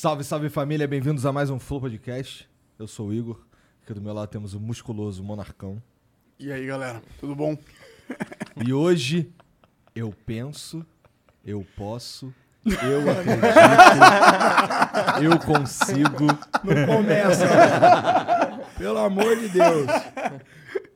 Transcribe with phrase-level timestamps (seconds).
[0.00, 2.48] Salve, salve família, bem-vindos a mais um Flow Podcast.
[2.78, 3.49] Eu sou o Igor,
[3.90, 5.82] aqui do meu lado temos o musculoso Monarcão.
[6.38, 7.58] E aí, galera, tudo bom?
[8.64, 9.28] E hoje
[9.96, 10.86] eu penso,
[11.44, 12.32] eu posso,
[12.64, 13.46] eu acredito,
[15.24, 16.26] eu consigo.
[16.62, 17.48] Não começa.
[18.78, 19.86] Pelo amor de Deus.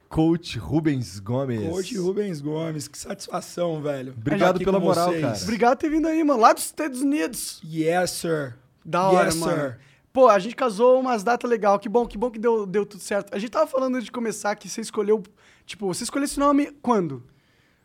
[0.08, 1.68] Coach Rubens Gomes.
[1.68, 4.14] Coach Rubens Gomes, que satisfação, velho.
[4.16, 5.20] Obrigado pela moral, vocês.
[5.20, 5.36] cara.
[5.42, 6.40] Obrigado por ter vindo aí, mano.
[6.40, 7.60] Lá dos Estados Unidos.
[7.64, 8.54] Yes, sir.
[8.84, 9.74] Da hora, yes, mano.
[10.14, 11.80] Pô, a gente casou umas datas legais.
[11.80, 13.34] Que bom, que bom que deu, deu tudo certo.
[13.34, 15.20] A gente tava falando antes de começar que você escolheu.
[15.66, 17.20] Tipo, você escolheu esse nome quando?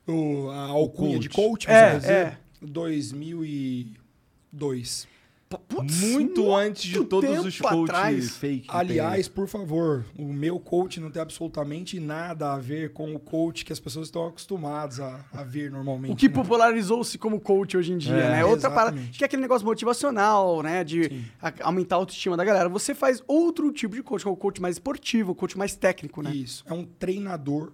[0.07, 1.21] O, a alcunha coach.
[1.23, 2.37] de coach, É, você é.
[2.61, 5.07] 2002.
[5.51, 8.29] Muito muito antes de todos os coaches atrás.
[8.37, 8.67] fake.
[8.67, 13.65] Aliás, por favor, o meu coach não tem absolutamente nada a ver com o coach
[13.65, 16.11] que as pessoas estão acostumadas a, a ver normalmente.
[16.13, 16.33] O que né?
[16.35, 18.45] popularizou-se como coach hoje em dia, É, né?
[18.45, 18.99] Outra parada.
[19.11, 20.83] Que é aquele negócio motivacional, né?
[20.83, 22.69] De a- aumentar a autoestima da galera.
[22.69, 25.75] Você faz outro tipo de coach, que é o coach mais esportivo, o coach mais
[25.75, 26.31] técnico, né?
[26.31, 26.63] Isso.
[26.67, 27.71] É um treinador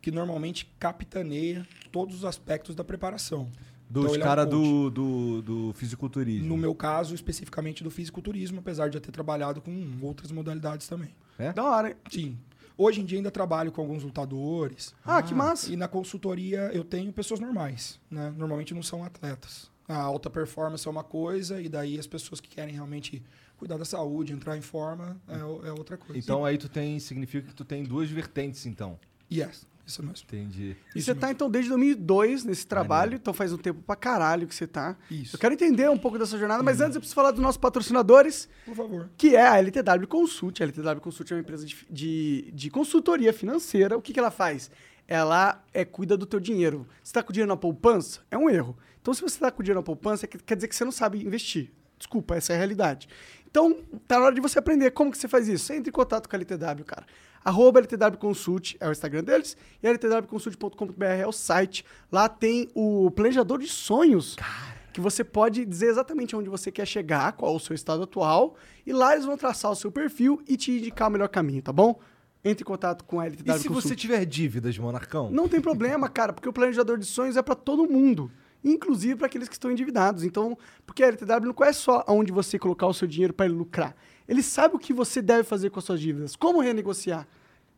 [0.00, 3.48] que normalmente capitaneia todos os aspectos da preparação.
[3.92, 6.48] Dos Então, ele é um caras do, do, do fisiculturismo.
[6.48, 11.10] No meu caso, especificamente do fisiculturismo, apesar de eu ter trabalhado com outras modalidades também.
[11.38, 11.52] É?
[11.52, 11.94] Da hora.
[12.10, 12.38] Sim.
[12.78, 14.94] Hoje em dia ainda trabalho com alguns lutadores.
[15.04, 15.70] Ah, que massa.
[15.70, 18.32] E na consultoria eu tenho pessoas normais, né?
[18.34, 19.70] Normalmente não são atletas.
[19.86, 23.22] A alta performance é uma coisa, e daí as pessoas que querem realmente
[23.58, 26.18] cuidar da saúde, entrar em forma, é, é outra coisa.
[26.18, 26.98] Então aí tu tem.
[26.98, 28.98] Significa que tu tem duas vertentes, então.
[29.30, 30.24] Yes, isso mesmo.
[30.24, 30.76] Entendi.
[30.94, 31.36] E Isso você tá, mesmo.
[31.36, 34.96] então, desde 2002 nesse trabalho, então faz um tempo pra caralho que você tá.
[35.10, 35.34] Isso.
[35.36, 38.48] Eu quero entender um pouco dessa jornada, mas antes eu preciso falar dos nossos patrocinadores,
[38.64, 39.10] Por favor.
[39.16, 40.60] que é a LTW Consult.
[40.60, 43.96] A LTW Consult é uma empresa de, de, de consultoria financeira.
[43.98, 44.70] O que, que ela faz?
[45.08, 46.86] Ela é, cuida do teu dinheiro.
[47.02, 48.20] Você tá com o dinheiro na poupança?
[48.30, 48.76] É um erro.
[49.00, 50.92] Então, se você tá com o dinheiro na poupança, quer quer dizer que você não
[50.92, 51.72] sabe investir.
[51.98, 53.08] Desculpa, essa é a realidade.
[53.50, 55.66] Então, tá na hora de você aprender como que você faz isso.
[55.66, 57.04] Você entra em contato com a LTW, cara.
[57.44, 61.84] Arroba LTW Consult é o Instagram deles e ltwconsult.com.br é o site.
[62.10, 64.36] Lá tem o planejador de sonhos.
[64.92, 68.56] Que você pode dizer exatamente onde você quer chegar, qual é o seu estado atual.
[68.86, 71.72] E lá eles vão traçar o seu perfil e te indicar o melhor caminho, tá
[71.72, 71.98] bom?
[72.44, 73.88] Entre em contato com a LTW E se Consult.
[73.88, 75.30] você tiver dívidas, Monarcão?
[75.30, 78.30] Não tem problema, cara, porque o planejador de sonhos é para todo mundo,
[78.62, 80.24] inclusive para aqueles que estão endividados.
[80.24, 83.54] Então, porque a LTW não conhece só aonde você colocar o seu dinheiro para ele
[83.54, 83.96] lucrar.
[84.28, 87.26] Ele sabe o que você deve fazer com as suas dívidas, como renegociar.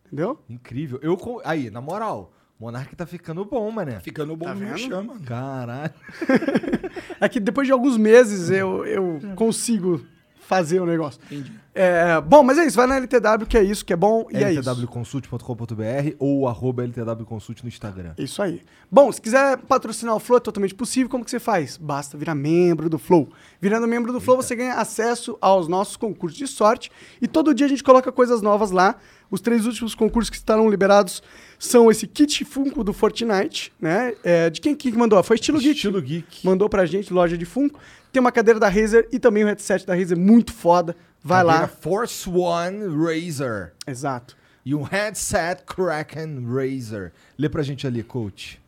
[0.07, 0.39] Entendeu?
[0.49, 0.99] Incrível.
[1.03, 4.01] Eu, aí, na moral, Monark tá ficando bom, mané.
[4.01, 5.21] Ficando bom Tá no mano.
[5.25, 5.93] Caralho.
[7.21, 10.05] É que depois de alguns meses eu, eu consigo
[10.41, 11.21] fazer o negócio.
[11.27, 11.53] Entendi.
[11.75, 14.37] É, bom, mas é isso, vai na LTW que é isso, que é bom e
[14.37, 14.71] é isso.
[14.71, 18.15] ltwconsult.com.br ou arroba ltwconsult no Instagram.
[18.17, 18.63] Isso aí.
[18.89, 21.09] Bom, se quiser patrocinar o Flow, é totalmente possível.
[21.09, 21.77] Como que você faz?
[21.77, 23.29] Basta virar membro do Flow.
[23.61, 26.93] Virando membro do Flow, você ganha acesso aos nossos concursos de sorte.
[27.21, 28.95] E todo dia a gente coloca coisas novas lá.
[29.29, 31.21] Os três últimos concursos que estarão liberados
[31.59, 34.15] são esse kit Funko do Fortnite, né?
[34.23, 35.21] É, de quem que mandou?
[35.25, 35.75] Foi Estilo Geek.
[35.75, 36.47] Estilo Geek.
[36.47, 37.81] Mandou pra gente, loja de Funko.
[38.13, 40.95] Tem uma cadeira da Razer e também o headset da Razer, muito foda.
[41.25, 41.67] Vai lá.
[41.67, 43.73] Force One Razer.
[43.87, 44.37] Exato.
[44.65, 47.13] E um headset Kraken Razer.
[47.39, 48.61] Lê pra gente ali, coach.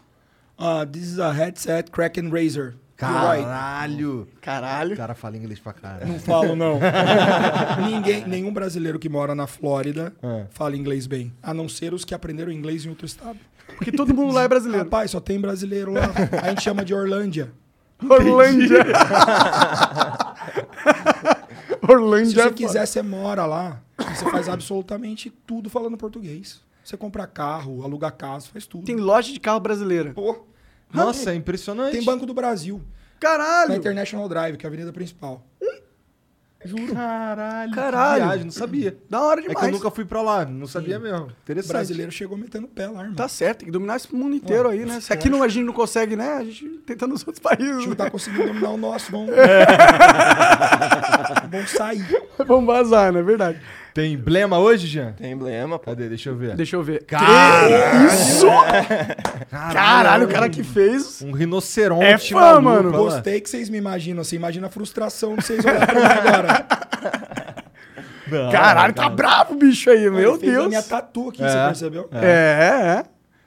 [0.58, 2.74] Uh, this is a headset Kraken Razer.
[2.98, 3.44] Right.
[3.44, 4.22] Caralho.
[4.22, 4.96] O Caralho.
[4.96, 6.08] cara fala inglês pra caralho.
[6.08, 6.80] Não falo, não.
[7.90, 10.46] Ninguém, nenhum brasileiro que mora na Flórida É.
[10.48, 11.30] fala inglês bem.
[11.42, 13.38] A não ser os que aprenderam inglês em outro estado.
[13.76, 14.84] Porque todo mundo lá é brasileiro.
[14.84, 16.04] Rapaz, só tem brasileiro lá.
[16.42, 17.52] A gente chama de Orlândia.
[18.02, 18.82] Orlândia.
[21.86, 22.42] Se Orlândia.
[22.42, 23.80] você é quiser, você mora lá.
[23.98, 26.60] e Você faz absolutamente tudo falando português.
[26.84, 28.84] Você compra carro, aluga casa, faz tudo.
[28.84, 30.12] Tem loja de carro brasileira.
[30.12, 30.44] Pô,
[30.92, 31.92] Nossa, é impressionante.
[31.92, 32.78] tem Banco do Brasil.
[32.78, 33.74] Na Caralho!
[33.74, 35.44] International Drive, que é a avenida principal.
[36.64, 36.92] Juro.
[36.94, 37.72] Caralho.
[37.72, 38.24] Caralho.
[38.24, 38.96] Viagem, não sabia.
[39.08, 39.58] Da hora É demais.
[39.60, 41.26] que eu nunca fui pra lá, não sabia mesmo.
[41.26, 41.68] O Interessante.
[41.72, 43.14] brasileiro chegou metendo o pé lá, irmão.
[43.14, 45.00] Tá certo, tem que dominar esse mundo inteiro aí, né?
[45.00, 46.32] Se aqui não, a gente não consegue, né?
[46.34, 47.76] A gente tenta nos outros A países.
[47.76, 49.30] gente não tá conseguindo dominar o nosso, vamos...
[49.36, 49.66] É.
[51.50, 52.04] vamos sair.
[52.46, 53.60] Vamos vazar, não é verdade?
[53.96, 55.12] Tem emblema hoje, Jean?
[55.12, 55.86] Tem emblema, pô.
[55.86, 56.06] Cadê?
[56.06, 56.54] Deixa eu ver.
[56.54, 57.02] Deixa eu ver.
[57.04, 58.06] Caralho.
[58.08, 58.46] Isso!
[59.50, 61.22] Caralho, o cara que fez.
[61.22, 62.92] Um rinoceronte É fã, maluco, mano.
[62.92, 64.36] Gostei que vocês me imaginam assim.
[64.36, 66.66] Imagina a frustração de vocês olharem pra mim agora.
[68.26, 70.68] Não, Caralho, tá bravo o bicho aí, meu Ele fez a Deus.
[70.68, 71.48] minha tatu aqui, É.
[71.48, 72.08] você percebeu?
[72.12, 73.04] É, é.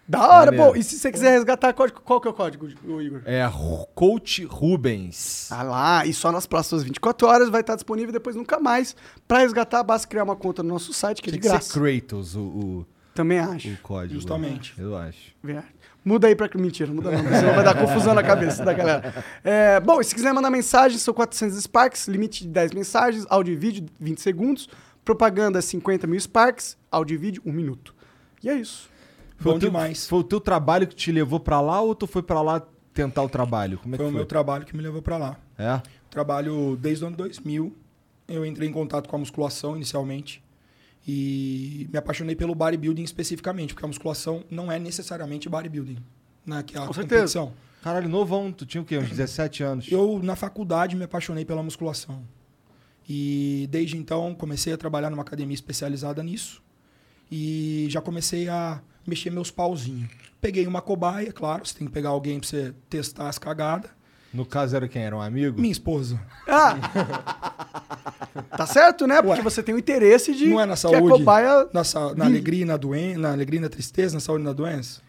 [0.09, 0.71] Da hora, Maneiro.
[0.73, 0.75] pô.
[0.75, 3.21] E se você quiser resgatar, código, qual que é o código, o Igor?
[3.25, 3.47] É
[3.93, 5.51] Coach Rubens.
[5.51, 8.95] Ah lá, e só nas próximas 24 horas vai estar disponível depois nunca mais.
[9.27, 11.71] Pra resgatar, basta criar uma conta no nosso site, que é de que graça.
[11.73, 13.69] ser Kratos o, o, Também acho.
[13.69, 14.15] o código.
[14.15, 14.73] Justamente.
[14.79, 15.31] Eu acho.
[15.43, 15.67] Verdade.
[16.03, 16.49] Muda aí pra.
[16.55, 19.23] Mentira, muda não, senão vai dar confusão na cabeça da galera.
[19.43, 23.53] É, bom, e se quiser mandar mensagem, são 400 Sparks, limite de 10 mensagens, áudio
[23.53, 24.67] e vídeo 20 segundos,
[25.05, 27.93] propaganda 50 mil Sparks, áudio e vídeo 1 minuto.
[28.41, 28.89] E é isso.
[29.39, 30.05] Foi Bom o teu, demais.
[30.07, 32.61] Foi o teu trabalho que te levou pra lá ou tu foi pra lá
[32.93, 33.77] tentar o trabalho?
[33.79, 34.19] Como é Foi que o foi?
[34.19, 35.37] meu trabalho que me levou pra lá.
[35.57, 35.81] É?
[36.09, 37.73] Trabalho desde o ano 2000.
[38.27, 40.43] Eu entrei em contato com a musculação inicialmente.
[41.07, 45.97] E me apaixonei pelo bodybuilding especificamente, porque a musculação não é necessariamente bodybuilding,
[46.45, 46.61] né?
[46.61, 47.39] Que é a Com certeza.
[47.39, 47.53] competição.
[47.81, 48.51] Caralho, novão.
[48.51, 48.97] Tu tinha o quê?
[48.97, 49.91] Uns 17 anos?
[49.91, 52.21] Eu, na faculdade, me apaixonei pela musculação.
[53.07, 56.61] E desde então comecei a trabalhar numa academia especializada nisso.
[57.31, 60.09] E já comecei a mexer meus pauzinhos.
[60.41, 63.91] Peguei uma cobaia, claro, você tem que pegar alguém pra você testar as cagadas.
[64.33, 65.01] No caso era quem?
[65.01, 65.59] Era um amigo?
[65.59, 66.19] Minha esposa.
[66.47, 66.75] Ah!
[68.55, 69.21] tá certo, né?
[69.21, 69.43] Porque Ué.
[69.43, 70.97] você tem o interesse de Não é na que saúde?
[70.97, 74.19] a cobaia Na, sa- na alegria e na doença, na alegria e na tristeza, na
[74.19, 75.01] saúde e na doença.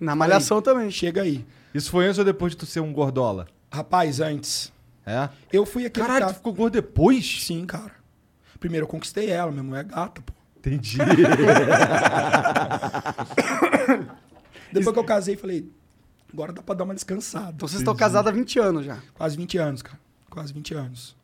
[0.00, 0.90] na malhação também.
[0.90, 1.46] Chega aí.
[1.72, 3.46] Isso foi antes ou depois de tu ser um gordola?
[3.72, 4.72] Rapaz, antes.
[5.06, 5.28] É?
[5.52, 6.34] Eu fui aquele Caralho, tu cara.
[6.36, 7.42] ficou gordo depois?
[7.44, 7.92] Sim, cara.
[8.58, 10.32] Primeiro eu conquistei ela, minha mulher é gata, pô.
[10.66, 10.96] Entendi.
[14.72, 15.70] Depois que eu casei, falei,
[16.32, 17.52] agora dá pra dar uma descansada.
[17.54, 18.98] Então vocês estão casados há 20 anos já.
[19.14, 19.98] Quase 20 anos, cara.
[20.30, 21.16] Quase 20 anos.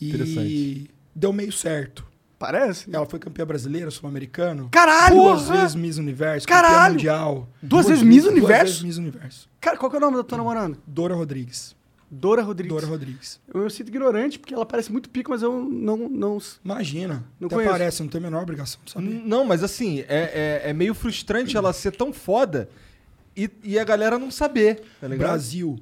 [0.00, 0.90] E Interessante.
[1.14, 2.06] deu meio certo.
[2.38, 2.94] Parece?
[2.94, 4.68] Ela foi campeã brasileira, sul-americano.
[4.70, 5.16] Caralho!
[5.16, 5.56] Duas Porra!
[5.56, 6.74] vezes Miss Universo, Caralho!
[6.74, 7.48] campeã mundial.
[7.62, 8.52] Duas vezes Miss Universo?
[8.52, 9.48] Duas vezes Miss Universo.
[9.58, 10.76] Cara, qual que é o nome da tua namorada?
[10.86, 11.74] Dora Rodrigues.
[12.10, 12.72] Dora Rodrigues.
[12.72, 13.40] Dora Rodrigues.
[13.52, 16.08] Eu me sinto ignorante porque ela parece muito pico, mas eu não.
[16.08, 16.38] não...
[16.64, 17.24] Imagina.
[17.40, 17.72] Não até conheço.
[17.72, 19.22] parece, não tem a menor obrigação de saber.
[19.24, 22.68] Não, mas assim, é, é, é meio frustrante ela ser tão foda
[23.36, 25.28] e, e a galera não saber, tá ligado?
[25.28, 25.78] Brasil.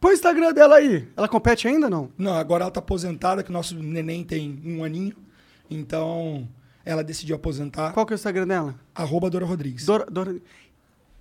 [0.00, 1.08] Põe o Instagram dela aí.
[1.16, 2.10] Ela compete ainda não?
[2.16, 5.16] Não, agora ela tá aposentada, que o nosso neném tem um aninho.
[5.68, 6.48] Então,
[6.84, 7.92] ela decidiu aposentar.
[7.92, 8.74] Qual que é o Instagram dela?
[8.94, 9.84] Arroba Dora Rodrigues.
[9.84, 10.06] Dora.
[10.10, 10.36] Dora...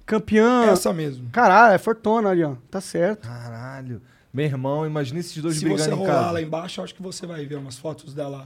[0.05, 0.65] Campeã.
[0.65, 1.29] Essa mesmo.
[1.31, 2.55] Caralho, é fortuna ali, ó.
[2.69, 3.27] Tá certo.
[3.27, 4.01] Caralho.
[4.35, 6.31] Meu irmão, imagina esses dois Se você brigando em rolar casa.
[6.31, 8.45] lá embaixo, eu acho que você vai ver umas fotos dela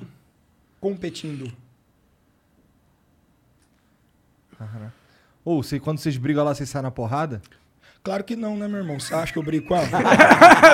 [0.79, 1.51] competindo.
[5.43, 7.41] Ou, sei, quando vocês brigam lá, vocês saem na porrada?
[8.03, 8.99] Claro que não, né, meu irmão?
[8.99, 9.87] Você acha que eu brigo com ela?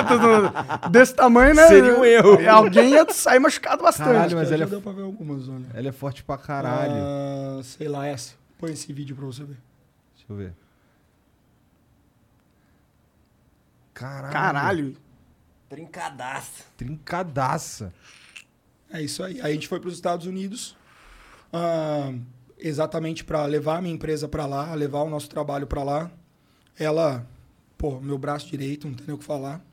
[0.92, 1.66] Desse tamanho, né?
[1.66, 2.50] Seria um erro.
[2.50, 4.08] Alguém ia sair machucado bastante.
[4.08, 5.64] Caralho, mas Já ela é deu pra ver algumas, olha.
[5.72, 6.92] Ela é forte pra caralho.
[6.94, 8.34] Ah, sei lá, essa.
[8.58, 9.56] Põe esse vídeo pra você ver.
[10.14, 10.52] Deixa eu ver.
[13.94, 14.32] Caralho.
[14.32, 15.05] Caralho.
[15.68, 16.64] Trincadaça.
[16.76, 17.92] Trincadaça.
[18.90, 19.40] É isso aí.
[19.40, 20.76] Aí a gente foi para os Estados Unidos,
[21.52, 22.12] ah,
[22.58, 26.10] exatamente para levar a minha empresa para lá, levar o nosso trabalho para lá.
[26.78, 27.26] Ela,
[27.76, 29.64] pô, meu braço direito, não tem nem o que falar.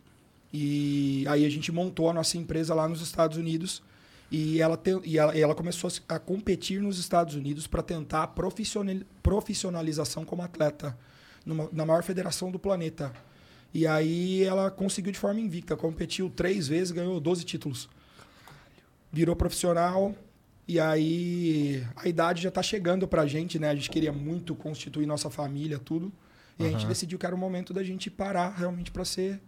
[0.51, 3.81] E aí a gente montou a nossa empresa lá nos Estados Unidos
[4.31, 8.23] e ela, te, e ela, e ela começou a competir nos Estados Unidos para tentar
[8.23, 10.97] a profissional- profissionalização como atleta
[11.45, 13.12] numa- na maior federação do planeta.
[13.74, 17.89] E aí ela conseguiu de forma invicta, competiu três vezes, ganhou 12 títulos
[19.13, 20.15] virou profissional
[20.68, 23.70] e aí a idade já tá chegando pra gente, né?
[23.70, 26.12] A gente queria muito constituir nossa família, tudo.
[26.58, 29.39] E a gente decidiu que era o momento da gente parar realmente pra ser.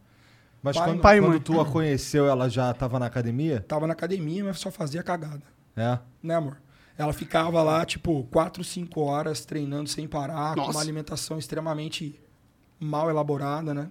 [0.62, 1.02] Mas Pai, quando.
[1.02, 1.40] Pai quando mãe.
[1.40, 3.62] tu a conheceu, ela já tava na academia?
[3.68, 5.44] Tava na academia, mas só fazia cagada,
[5.76, 5.98] É.
[6.22, 6.58] né, amor?
[6.98, 10.72] Ela ficava lá, tipo, quatro, cinco horas treinando sem parar, com Nossa.
[10.72, 12.20] uma alimentação extremamente
[12.80, 13.90] mal elaborada, né?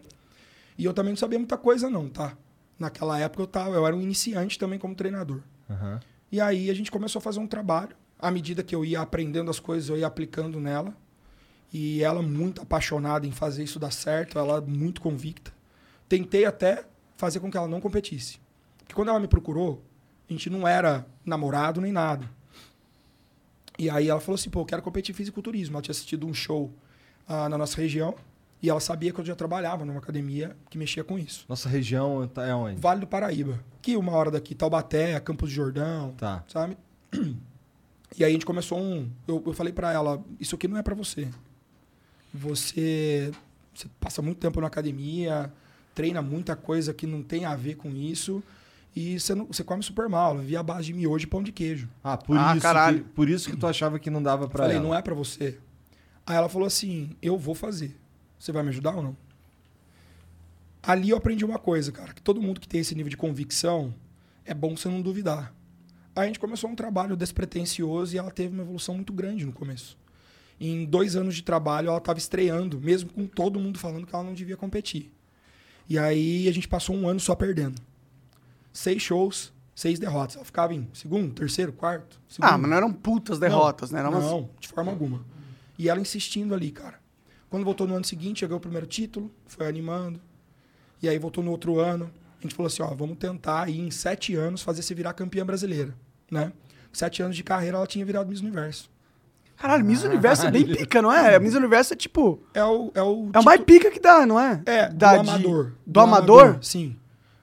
[0.76, 2.36] E eu também não sabia muita coisa, não, tá?
[2.78, 5.40] Naquela época eu tava, eu era um iniciante também como treinador.
[5.70, 6.00] Aham.
[6.30, 7.96] E aí a gente começou a fazer um trabalho.
[8.18, 10.94] À medida que eu ia aprendendo as coisas, eu ia aplicando nela.
[11.72, 15.52] E ela muito apaixonada em fazer isso dar certo, ela muito convicta.
[16.08, 16.84] Tentei até
[17.16, 18.38] fazer com que ela não competisse.
[18.78, 19.82] Porque quando ela me procurou,
[20.28, 22.28] a gente não era namorado nem nada.
[23.78, 25.74] E aí ela falou assim, pô, eu quero competir em fisiculturismo.
[25.74, 26.72] Ela tinha assistido um show
[27.26, 28.14] ah, na nossa região.
[28.64, 31.44] E ela sabia que eu já trabalhava numa academia que mexia com isso.
[31.46, 32.80] Nossa região tá- é onde?
[32.80, 33.60] Vale do Paraíba.
[33.82, 36.42] Que uma hora daqui, Taubaté, Campos de Jordão, Tá.
[36.48, 36.78] sabe?
[38.16, 39.10] E aí a gente começou um.
[39.28, 41.28] Eu, eu falei pra ela: Isso aqui não é pra você.
[42.32, 43.30] Você,
[43.74, 45.52] você passa muito tempo na academia,
[45.94, 48.42] treina muita coisa que não tem a ver com isso.
[48.96, 50.36] E você, não, você come super mal.
[50.36, 51.86] Eu via a base de miojo e pão de queijo.
[52.02, 53.02] Ah, por, Ah, isso caralho.
[53.02, 54.86] que, por isso que tu achava que não dava Eu pra falei: ela.
[54.86, 55.58] Não é pra você.
[56.26, 57.94] Aí ela falou assim: Eu vou fazer.
[58.44, 59.16] Você vai me ajudar ou não?
[60.82, 63.94] Ali eu aprendi uma coisa, cara: que todo mundo que tem esse nível de convicção
[64.44, 65.54] é bom você não duvidar.
[66.14, 69.52] Aí a gente começou um trabalho despretensioso e ela teve uma evolução muito grande no
[69.52, 69.96] começo.
[70.60, 74.22] Em dois anos de trabalho, ela estava estreando, mesmo com todo mundo falando que ela
[74.22, 75.10] não devia competir.
[75.88, 77.80] E aí a gente passou um ano só perdendo.
[78.74, 80.36] Seis shows, seis derrotas.
[80.36, 82.20] Ela ficava em segundo, terceiro, quarto.
[82.20, 82.58] Ah, segundo.
[82.60, 84.00] mas não eram putas derrotas, né?
[84.00, 85.24] Eram umas- Não, de forma alguma.
[85.78, 87.02] E ela insistindo ali, cara.
[87.54, 90.20] Quando voltou no ano seguinte, chegou o primeiro título, foi animando.
[91.00, 92.10] E aí voltou no outro ano.
[92.40, 95.46] A gente falou assim, ó, vamos tentar aí em sete anos fazer você virar campeã
[95.46, 95.94] brasileira,
[96.28, 96.52] né?
[96.92, 98.90] Sete anos de carreira, ela tinha virado Miss Universo.
[99.56, 101.38] Caralho, Miss Universo é bem pica, não é?
[101.38, 102.42] Miss Universo é tipo.
[102.52, 102.90] É o...
[102.92, 104.60] É o, É o mais pica que dá, não é?
[104.66, 105.72] É, Da do de- amador.
[105.86, 106.58] Do, amador?
[106.60, 106.96] Sim.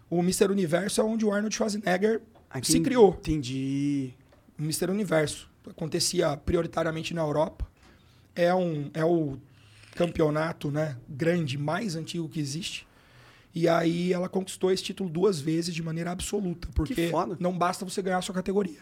[0.09, 0.51] O Mr.
[0.51, 3.15] Universo é onde o Arnold Schwarzenegger Ah, se entendi- criou.
[3.17, 4.13] Entendi.
[4.59, 4.91] o Mr.
[4.91, 5.49] Universo.
[5.69, 7.65] Acontecia prioritariamente na Europa.
[8.35, 9.37] É, um, é o
[9.95, 12.87] campeonato né, grande, mais antigo que existe.
[13.53, 16.69] E aí ela conquistou esse título duas vezes de maneira absoluta.
[16.73, 18.79] Porque não basta você ganhar a sua categoria.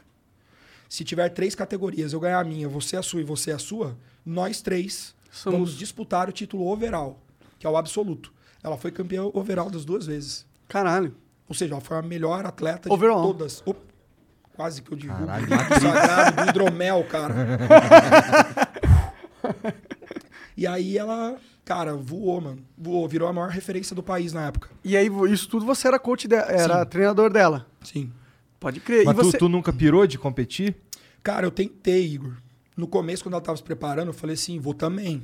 [0.87, 3.95] Se tiver três categorias, eu ganhar a minha, você a sua e você a sua,
[4.25, 7.19] nós três Somos- vamos disputar o título overall,
[7.59, 8.31] que é o absoluto.
[8.63, 10.45] Ela foi campeã overall das duas vezes.
[10.67, 11.15] Caralho.
[11.47, 13.21] Ou seja, ela foi a melhor atleta Overall.
[13.21, 13.63] de todas.
[13.65, 13.79] Op,
[14.55, 15.25] quase que eu divulgo.
[15.25, 17.33] Caralho, o sagrado do hidromel, cara.
[20.59, 22.61] e aí ela, cara, voou, mano.
[22.77, 24.69] Voou, virou a maior referência do país na época.
[24.83, 26.89] E aí, isso tudo você era coach dela, era Sim.
[26.89, 27.65] treinador dela.
[27.81, 28.11] Sim.
[28.59, 29.05] Pode crer.
[29.05, 29.37] Mas e você...
[29.37, 30.75] tu, tu nunca pirou de competir?
[31.23, 32.33] Cara, eu tentei, Igor.
[32.75, 35.23] No começo, quando ela tava se preparando, eu falei assim, vou também.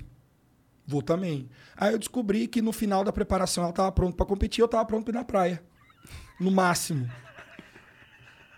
[0.88, 1.50] Vou também.
[1.76, 4.86] Aí eu descobri que no final da preparação ela tava pronta pra competir, eu tava
[4.86, 5.62] pronto pra ir na praia.
[6.40, 7.12] No máximo.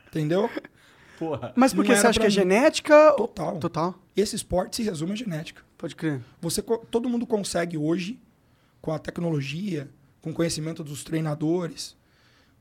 [0.09, 0.47] Entendeu?
[1.17, 1.53] Porra.
[1.55, 2.33] Mas não por que era você acha que é mim.
[2.35, 3.13] genética?
[3.17, 3.57] Total.
[3.57, 3.95] Total.
[4.15, 5.61] Esse esporte se resume à genética.
[5.77, 6.21] Pode crer.
[6.41, 8.19] Você, todo mundo consegue hoje,
[8.81, 9.89] com a tecnologia,
[10.21, 11.95] com o conhecimento dos treinadores,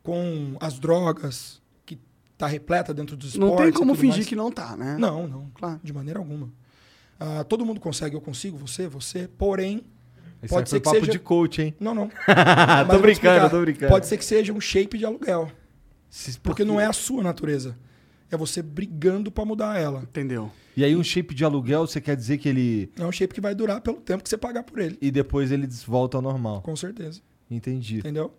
[0.03, 1.99] com as drogas que
[2.39, 3.57] tá repleta dentro dos esportes.
[3.57, 4.27] Não tem como fingir mais.
[4.29, 4.97] que não tá, né?
[4.99, 5.51] Não, não.
[5.55, 5.81] Claro.
[5.83, 6.51] De maneira alguma.
[7.19, 9.27] Ah, todo mundo consegue, eu consigo, você, você.
[9.27, 9.83] Porém,
[10.43, 11.75] Esse Pode ser que papo seja- de coach, hein?
[11.81, 12.09] não, não.
[12.91, 13.89] tô brincando, tô brincando.
[13.91, 15.51] Pode ser que seja um shape de aluguel.
[16.11, 17.77] Se- Porque não é a sua natureza.
[18.31, 20.03] É você brigando pra mudar ela.
[20.03, 20.51] Entendeu?
[20.77, 22.91] E aí um shape de aluguel, você quer dizer que ele...
[22.99, 24.99] É um shape que vai durar pelo tempo que você pagar por ele.
[25.01, 26.61] E depois ele volta ao normal.
[26.63, 27.21] Com certeza.
[27.51, 27.99] Entendi.
[27.99, 28.35] Entendeu?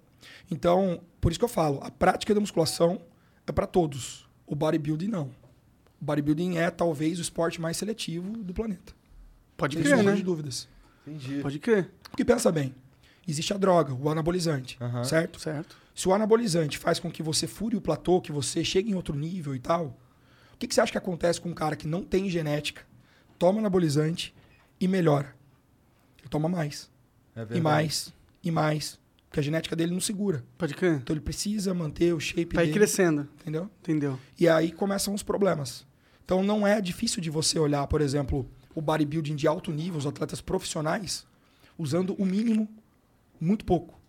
[0.51, 3.01] Então, por isso que eu falo, a prática da musculação
[3.45, 4.27] é para todos.
[4.45, 5.31] O bodybuilding não.
[5.99, 8.93] O bodybuilding é talvez o esporte mais seletivo do planeta.
[9.55, 10.13] Pode crer, né?
[10.13, 10.67] de dúvidas.
[11.05, 11.41] Entendi.
[11.41, 11.89] Pode crer.
[12.09, 12.75] Porque pensa bem,
[13.27, 15.39] existe a droga, o anabolizante, certo?
[15.39, 15.75] Certo.
[15.97, 19.15] Se o anabolizante faz com que você fure o platô, que você chegue em outro
[19.15, 19.97] nível e tal,
[20.53, 22.85] o que, que você acha que acontece com um cara que não tem genética,
[23.39, 24.31] toma anabolizante
[24.79, 25.35] e melhora?
[26.19, 26.87] Ele toma mais,
[27.35, 28.13] É e mais,
[28.43, 28.99] e mais.
[29.27, 30.45] Porque a genética dele não segura.
[30.55, 30.97] Pode crer.
[30.97, 32.77] Então ele precisa manter o shape aí dele.
[32.77, 33.27] crescendo.
[33.41, 33.67] Entendeu?
[33.79, 34.19] Entendeu?
[34.39, 35.83] E aí começam os problemas.
[36.23, 40.05] Então não é difícil de você olhar, por exemplo, o bodybuilding de alto nível, os
[40.05, 41.25] atletas profissionais,
[41.75, 42.69] usando o mínimo,
[43.41, 43.99] muito pouco.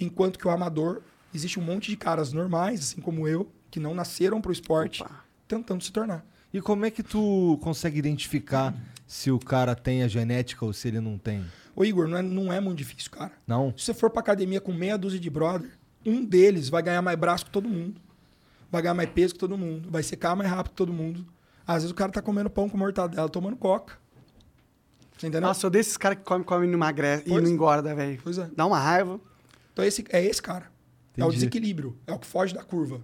[0.00, 1.00] Enquanto que o amador,
[1.34, 5.24] existe um monte de caras normais, assim como eu, que não nasceram pro esporte, Opa.
[5.46, 6.24] tentando se tornar.
[6.52, 8.74] E como é que tu consegue identificar
[9.06, 11.44] se o cara tem a genética ou se ele não tem?
[11.76, 13.32] Ô Igor, não é, não é muito difícil, cara.
[13.46, 13.72] Não?
[13.76, 15.70] Se você for pra academia com meia dúzia de brother,
[16.04, 18.00] um deles vai ganhar mais braço que todo mundo.
[18.70, 19.90] Vai ganhar mais peso que todo mundo.
[19.90, 21.24] Vai secar mais rápido que todo mundo.
[21.66, 23.98] Às vezes o cara tá comendo pão com mortadela, tomando coca.
[25.16, 25.48] Você entendeu?
[25.48, 27.42] Nossa, eu desses caras que come, come e não emagrece e Pois.
[27.42, 28.18] não engorda, velho.
[28.22, 28.48] Pois é.
[28.56, 29.20] Dá uma raiva.
[29.72, 30.70] Então esse, é esse cara.
[31.18, 31.34] É o Entendi.
[31.36, 31.98] desequilíbrio.
[32.06, 33.00] É o que foge da curva.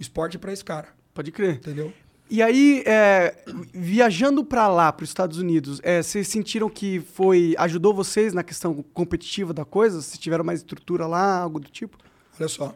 [0.00, 0.88] Esporte é pra esse cara.
[1.12, 1.56] Pode crer.
[1.56, 1.92] Entendeu?
[2.30, 7.94] E aí, é, viajando pra lá, pros Estados Unidos, é, vocês sentiram que foi ajudou
[7.94, 10.02] vocês na questão competitiva da coisa?
[10.02, 11.96] Se tiveram mais estrutura lá, algo do tipo?
[12.38, 12.74] Olha só.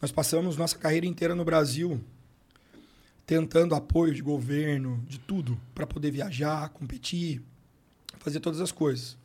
[0.00, 2.00] Nós passamos nossa carreira inteira no Brasil
[3.26, 7.40] tentando apoio de governo, de tudo, para poder viajar, competir,
[8.18, 9.16] fazer todas as coisas.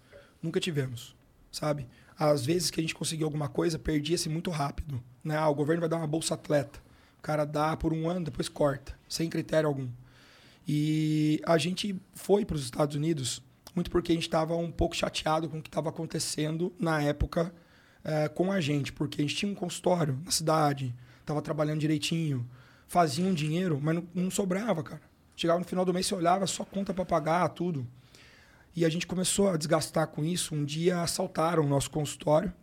[0.41, 1.15] Nunca tivemos,
[1.51, 1.87] sabe?
[2.17, 5.01] Às vezes que a gente conseguia alguma coisa, perdia-se muito rápido.
[5.23, 5.35] Né?
[5.35, 6.79] Ah, o governo vai dar uma bolsa atleta.
[7.19, 9.87] O cara dá por um ano, depois corta, sem critério algum.
[10.67, 13.41] E a gente foi para os Estados Unidos
[13.77, 17.53] muito porque a gente estava um pouco chateado com o que estava acontecendo na época
[18.03, 22.49] eh, com a gente, porque a gente tinha um consultório na cidade, estava trabalhando direitinho,
[22.87, 25.01] fazia um dinheiro, mas não, não sobrava, cara.
[25.35, 27.87] Chegava no final do mês, você olhava, só conta para pagar, tudo.
[28.77, 30.53] E a gente começou a desgastar com isso.
[30.53, 32.53] Um dia assaltaram o nosso consultório,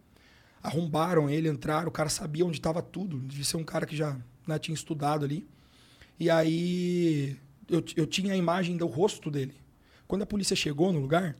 [0.63, 3.19] arrombaram ele, entraram, o cara sabia onde estava tudo.
[3.19, 4.17] Devia ser um cara que já
[4.47, 5.45] né, tinha estudado ali.
[6.17, 7.37] E aí
[7.69, 9.57] eu, eu tinha a imagem do rosto dele.
[10.07, 11.37] Quando a polícia chegou no lugar,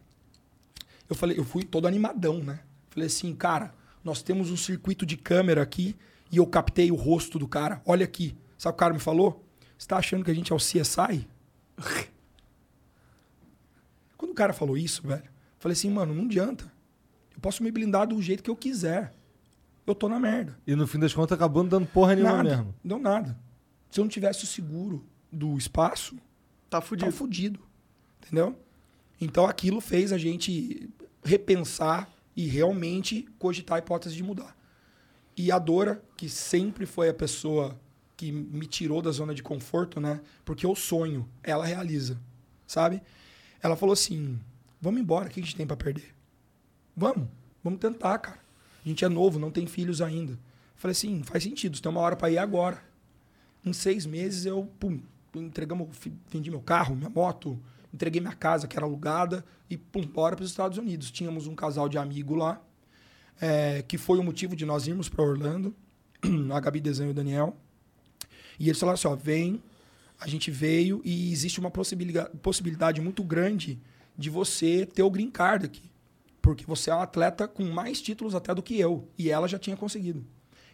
[1.09, 2.59] eu falei, eu fui todo animadão, né?
[2.91, 5.95] Falei assim, cara, nós temos um circuito de câmera aqui
[6.33, 7.81] e eu captei o rosto do cara.
[7.87, 8.37] Olha aqui.
[8.59, 9.47] Sabe o que o cara me falou?
[9.79, 11.29] Você tá achando que a gente é o CSI?
[14.35, 16.65] O cara falou isso, velho, eu falei assim, mano, não adianta.
[17.33, 19.15] Eu posso me blindar do jeito que eu quiser.
[19.87, 20.59] Eu tô na merda.
[20.67, 22.49] E no fim das contas acabou não dando porra nenhuma Nada.
[22.57, 22.75] mesmo.
[22.83, 23.39] Não deu nada.
[23.93, 26.17] Se eu não tivesse o seguro do espaço,
[26.69, 27.13] Tá tá fudido.
[27.13, 27.61] fudido.
[28.23, 28.59] Entendeu?
[29.21, 30.91] Então aquilo fez a gente
[31.23, 34.57] repensar e realmente cogitar a hipótese de mudar.
[35.37, 37.79] E a Dora, que sempre foi a pessoa
[38.17, 40.21] que me tirou da zona de conforto, né?
[40.45, 42.19] Porque eu sonho, ela realiza,
[42.67, 43.01] sabe?
[43.65, 44.39] Ela falou assim:
[44.79, 46.15] vamos embora, o que a gente tem pra perder?
[46.95, 47.27] Vamos,
[47.63, 48.39] vamos tentar, cara.
[48.85, 50.33] A gente é novo, não tem filhos ainda.
[50.33, 50.39] Eu
[50.77, 52.85] falei assim: faz sentido, tem uma hora pra ir agora.
[53.65, 55.01] Em seis meses eu, pum,
[55.35, 55.89] entregamos,
[56.31, 57.59] vendi meu carro, minha moto,
[57.93, 61.11] entreguei minha casa que era alugada e pum, bora para os Estados Unidos.
[61.11, 62.61] Tínhamos um casal de amigo lá,
[63.41, 65.75] é, que foi o motivo de nós irmos para Orlando,
[66.53, 67.57] a Gabi Desenho e o Daniel.
[68.61, 69.63] E eles falaram assim: ó, vem,
[70.25, 73.79] a gente veio e existe uma possibilidade, muito grande
[74.17, 75.91] de você ter o green card aqui.
[76.41, 79.07] Porque você é um atleta com mais títulos até do que eu.
[79.19, 80.25] E ela já tinha conseguido.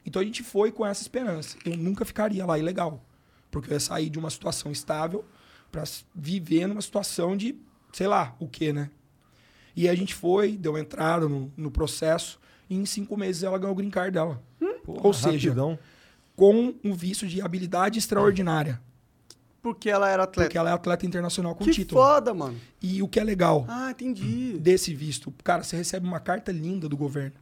[0.07, 1.59] Então a gente foi com essa esperança.
[1.65, 3.05] Eu nunca ficaria lá ilegal.
[3.51, 5.25] Porque eu ia sair de uma situação estável
[5.73, 5.83] para
[6.15, 7.57] viver numa situação de,
[7.93, 8.89] sei lá, o quê, né?
[9.75, 12.39] E a gente foi, deu entrada no, no processo.
[12.69, 14.41] E em cinco meses ela ganhou o green card dela.
[14.85, 15.77] Porra, Ou seja, rapidão.
[16.37, 18.81] com um visto de habilidade extraordinária.
[19.63, 20.49] Porque ela era atleta.
[20.49, 22.01] Porque ela é atleta internacional com que título.
[22.01, 22.59] foda, mano.
[22.83, 24.59] E o que é legal Ah, entendi.
[24.59, 27.37] desse visto, cara, você recebe uma carta linda do governo.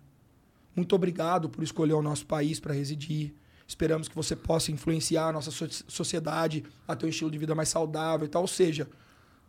[0.74, 3.32] Muito obrigado por escolher o nosso país para residir.
[3.66, 7.54] Esperamos que você possa influenciar a nossa so- sociedade a ter um estilo de vida
[7.54, 8.42] mais saudável e tal.
[8.42, 8.88] Ou seja,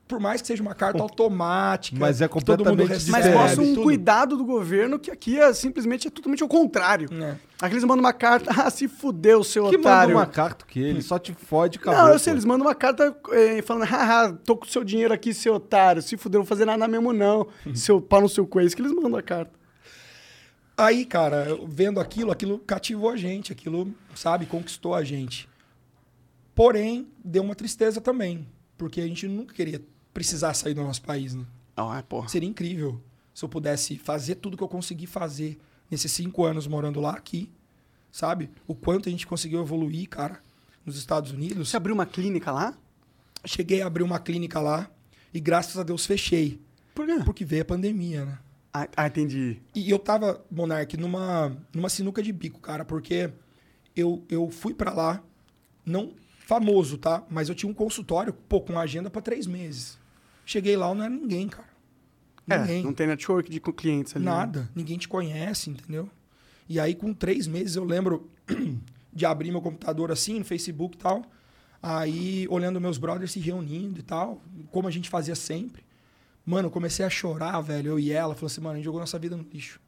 [0.10, 3.34] por mais que seja uma carta automática, Mas é que todo mundo completamente recebe, Mas
[3.34, 3.84] mostra um tudo.
[3.84, 7.08] cuidado do governo que aqui é simplesmente é totalmente ao contrário.
[7.13, 7.38] É.
[7.62, 10.15] Aqui eles mandam uma carta, ah, se fudeu, seu Que manda otário.
[10.15, 12.02] uma carta que ele só te fode acabou.
[12.02, 15.32] Não, eu sei, eles mandam uma carta eh, falando, haha, tô com seu dinheiro aqui,
[15.32, 18.62] seu otário, se fudeu, não vou fazer nada mesmo não, seu pau no seu cu,
[18.62, 19.52] é isso que eles mandam a carta.
[20.76, 25.48] Aí, cara, vendo aquilo, aquilo cativou a gente, aquilo, sabe, conquistou a gente.
[26.56, 29.80] Porém, deu uma tristeza também, porque a gente nunca queria
[30.20, 31.46] precisar sair do nosso país, né?
[31.78, 32.28] Ah, porra.
[32.28, 33.02] Seria incrível
[33.34, 35.58] se eu pudesse fazer tudo que eu consegui fazer
[35.90, 37.50] nesses cinco anos morando lá, aqui,
[38.12, 38.50] sabe?
[38.68, 40.42] O quanto a gente conseguiu evoluir, cara,
[40.86, 41.70] nos Estados Unidos.
[41.70, 42.78] Você abriu uma clínica lá?
[43.46, 44.92] Cheguei a abrir uma clínica lá
[45.34, 46.60] e graças a Deus fechei,
[46.94, 47.22] Por quê?
[47.24, 48.38] porque veio a pandemia, né?
[48.74, 49.62] Ah, ah, entendi.
[49.74, 53.32] E eu tava, Monark, numa, numa sinuca de bico, cara, porque
[53.96, 55.24] eu, eu fui pra lá,
[55.86, 56.12] não
[56.46, 57.24] famoso, tá?
[57.30, 59.99] Mas eu tinha um consultório, pô, com agenda pra três meses.
[60.50, 61.70] Cheguei lá, eu não era ninguém, cara.
[62.50, 62.84] É, Ninguém.
[62.84, 64.26] não tem network de clientes ali.
[64.26, 64.32] né?
[64.32, 64.68] Nada.
[64.74, 66.10] Ninguém te conhece, entendeu?
[66.68, 68.28] E aí, com três meses, eu lembro
[69.14, 71.24] de abrir meu computador assim, no Facebook e tal.
[71.84, 75.84] Aí, olhando meus brothers se reunindo e tal, como a gente fazia sempre.
[76.44, 78.34] Mano, eu comecei a chorar, velho, eu e ela.
[78.34, 79.80] Falei assim, mano, a gente jogou nossa vida no lixo.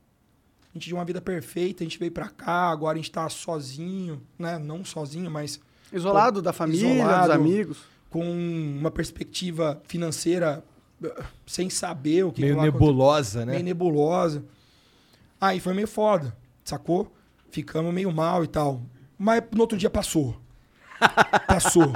[0.69, 3.27] A gente tinha uma vida perfeita, a gente veio pra cá, agora a gente tá
[3.29, 4.59] sozinho, né?
[4.59, 5.59] Não sozinho, mas
[5.91, 7.27] Isolado da família, Isolado.
[7.29, 7.90] dos amigos.
[8.11, 10.63] Com uma perspectiva financeira
[11.03, 13.53] eh, sem saber o que Meio acontecer nebulosa, né?
[13.53, 14.43] meio nebulosa.
[15.39, 17.11] Aí foi meio foda, sacou?
[17.49, 18.81] Ficamos meio mal e tal.
[19.17, 20.39] Mas no outro dia passou.
[21.47, 21.91] Passou.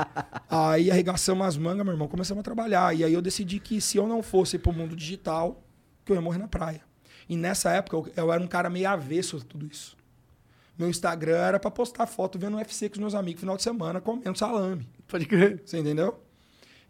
[0.50, 2.96] Aí arregaçamos as mangas, meu irmão, começamos a trabalhar.
[2.96, 5.62] E aí eu decidi que se eu não fosse pro mundo digital,
[6.04, 6.82] que eu ia morrer na praia.
[7.30, 9.96] E nessa época eu, eu era um cara meio avesso a tudo isso.
[10.78, 13.64] Meu Instagram era pra postar foto vendo UFC com os meus amigos no final de
[13.64, 14.88] semana, comendo salame.
[15.08, 15.62] Pode crer.
[15.66, 16.20] Você entendeu?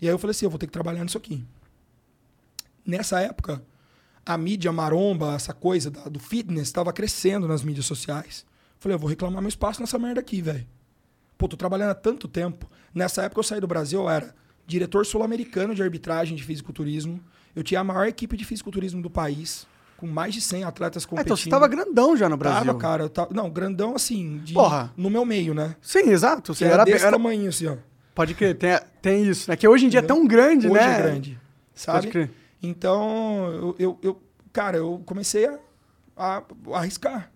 [0.01, 1.43] E aí eu falei assim, eu vou ter que trabalhar nisso aqui.
[2.85, 3.63] Nessa época,
[4.25, 8.45] a mídia maromba, essa coisa da- do fitness, estava crescendo nas mídias sociais.
[8.79, 10.65] Falei, eu vou reclamar meu espaço nessa merda aqui, velho.
[11.37, 12.69] Pô, tô trabalhando há tanto tempo.
[12.93, 14.33] Nessa época eu saí do Brasil, eu era
[14.67, 17.19] diretor sul-americano de arbitragem de fisiculturismo.
[17.55, 19.65] Eu tinha a maior equipe de fisiculturismo do país,
[19.97, 21.25] com mais de 100 atletas Ah, competindo.
[21.33, 22.65] então você tava grandão já no Brasil.
[22.65, 23.03] Tava, cara.
[23.03, 24.93] Eu tava, não, grandão assim, de- Porra.
[24.95, 25.75] no meu meio, né?
[25.81, 26.53] Sim, exato.
[26.53, 27.77] Você era, era, desse era- tamanho, assim, ó.
[28.15, 29.55] Pode crer, tem, tem isso, né?
[29.57, 30.93] Que hoje em dia é tão grande, Hoje né?
[30.99, 31.39] é grande.
[31.75, 31.99] Sabe?
[31.99, 32.31] Pode crer.
[32.63, 34.21] Então, eu, eu, eu-
[34.53, 35.59] cara, eu comecei a,
[36.15, 37.29] a- a arriscar.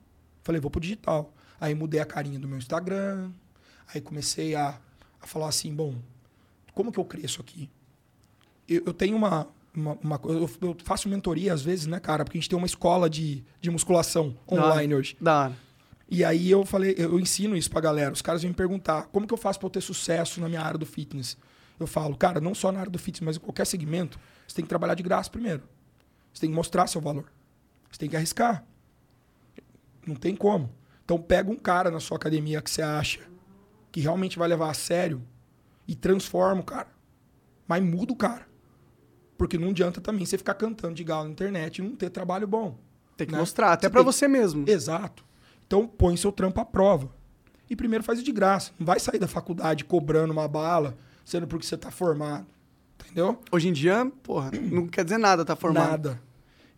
[0.44, 1.34] Falei, vou pro digital.
[1.60, 3.30] Aí mudei a carinha do meu Instagram.
[3.94, 4.80] Aí comecei a,
[5.22, 5.94] a falar assim, bom,
[6.74, 7.70] como que eu cresço aqui?
[8.68, 12.24] Eu, eu tenho uma, uma, uma eu, eu faço mentoria às vezes, né, cara?
[12.24, 15.18] Porque a gente tem uma escola de, de musculação online hoje.
[15.20, 15.54] Da hora.
[16.12, 18.12] E aí eu falei, eu ensino isso pra galera.
[18.12, 20.62] Os caras vêm me perguntar, como que eu faço pra eu ter sucesso na minha
[20.62, 21.38] área do fitness?
[21.80, 24.66] Eu falo, cara, não só na área do fitness, mas em qualquer segmento, você tem
[24.66, 25.64] que trabalhar de graça primeiro.
[26.34, 27.32] Você tem que mostrar seu valor.
[27.92, 28.66] Você tem que arriscar.
[30.06, 30.72] Não tem como.
[31.06, 33.20] Então pega um cara na sua academia que você acha
[33.92, 35.22] que realmente vai levar a sério
[35.88, 36.88] e transforma o cara.
[37.68, 38.48] Mas muda o cara.
[39.38, 42.48] Porque não adianta também você ficar cantando de galo na internet e não ter trabalho
[42.48, 42.78] bom.
[43.16, 43.40] Tem que né?
[43.40, 44.66] mostrar, até pra tem- você mesmo.
[44.68, 45.24] Exato.
[45.70, 47.12] Então põe seu trampo à prova.
[47.70, 48.72] E primeiro faz de graça.
[48.80, 52.48] Não vai sair da faculdade cobrando uma bala, sendo porque você tá formado.
[53.06, 53.40] Entendeu?
[53.52, 56.10] Hoje em dia, porra, não quer dizer nada, tá formado.
[56.10, 56.22] Nada.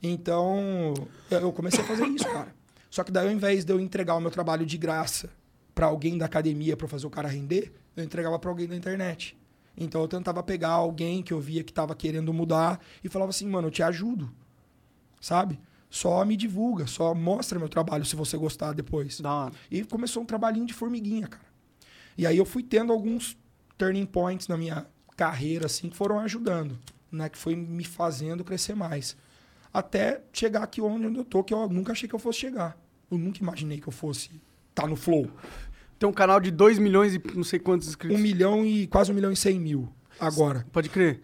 [0.04, 0.93] Então,
[1.30, 2.54] eu eu comecei a fazer isso, cara.
[2.89, 5.30] Só que daí, ao invés de eu entregar o meu trabalho de graça
[5.73, 9.38] pra alguém da academia pra fazer o cara render, eu entregava pra alguém da internet.
[9.77, 13.47] Então, eu tentava pegar alguém que eu via que tava querendo mudar e falava assim,
[13.47, 14.30] mano, eu te ajudo.
[15.21, 15.58] Sabe?
[15.91, 19.19] Só me divulga, só mostra meu trabalho se você gostar depois.
[19.19, 19.54] Da hora.
[19.69, 21.43] E começou um trabalhinho de formiguinha, cara.
[22.17, 23.38] E aí eu fui tendo alguns
[23.77, 26.80] turning points na minha carreira, assim, que foram ajudando,
[27.12, 27.27] né?
[27.27, 29.17] Que foi me fazendo crescer mais.
[29.73, 32.77] Até chegar aqui onde eu tô, que eu nunca achei que eu fosse chegar.
[33.10, 34.30] Eu nunca imaginei que eu fosse
[34.69, 35.30] estar no flow.
[35.99, 38.19] Tem um canal de 2 milhões e não sei quantos Um inscritos.
[38.19, 40.65] milhão e quase um milhão e cem mil agora.
[40.71, 41.21] Pode crer.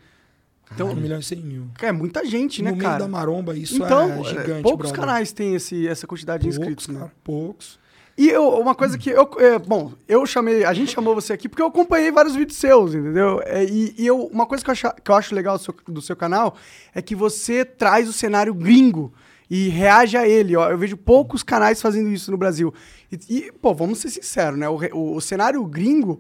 [0.74, 1.68] Então, um milhão e cem mil.
[1.82, 3.04] É muita gente, né, no meio cara?
[3.04, 5.00] da maromba, isso então, é gigante, poucos brother.
[5.00, 7.00] canais têm esse, essa quantidade de Poucos, inscritos, né?
[7.00, 7.80] cara, poucos.
[8.18, 9.30] E eu- uma coisa que eu.
[9.38, 10.66] é, bom, eu chamei.
[10.66, 13.40] A gente chamou você aqui porque eu acompanhei vários vídeos seus, entendeu?
[13.46, 15.76] É, e e eu, uma coisa que eu, acha- que eu acho legal do seu,
[15.88, 16.56] do seu canal
[16.96, 19.14] é que você traz o cenário gringo
[19.50, 20.56] e reage a ele.
[20.56, 22.74] Ó, eu vejo poucos canais fazendo isso no Brasil.
[23.12, 24.68] E, e, pô, vamos ser sinceros, né?
[24.68, 26.20] O, o- o cenário gringo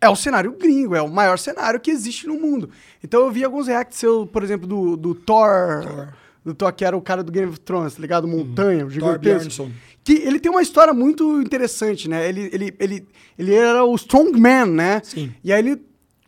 [0.00, 2.70] é o cenário gringo, é o maior cenário que existe no mundo.
[3.02, 5.82] Então eu vi alguns reacts por exemplo, do, do Thor.
[5.82, 6.08] Thor.
[6.44, 8.28] Do Thor, que era o cara do Game of Thrones, tá ligado?
[8.28, 9.38] Montanha, o Thor gigantesco.
[9.38, 9.70] Bjornsson.
[10.04, 12.28] Que ele tem uma história muito interessante, né?
[12.28, 15.00] Ele, ele, ele, ele era o strongman, né?
[15.02, 15.34] Sim.
[15.42, 15.82] E aí ele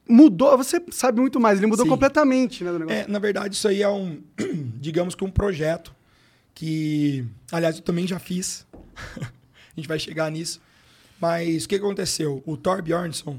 [0.08, 1.90] mudou, você sabe muito mais, ele mudou Sim.
[1.90, 2.70] completamente, né?
[2.88, 4.20] É, na verdade, isso aí é um,
[4.80, 5.94] digamos que um projeto
[6.54, 8.66] que, aliás, eu também já fiz.
[9.20, 10.60] a gente vai chegar nisso.
[11.20, 12.42] Mas o que aconteceu?
[12.46, 13.38] O Thor Bjornsson,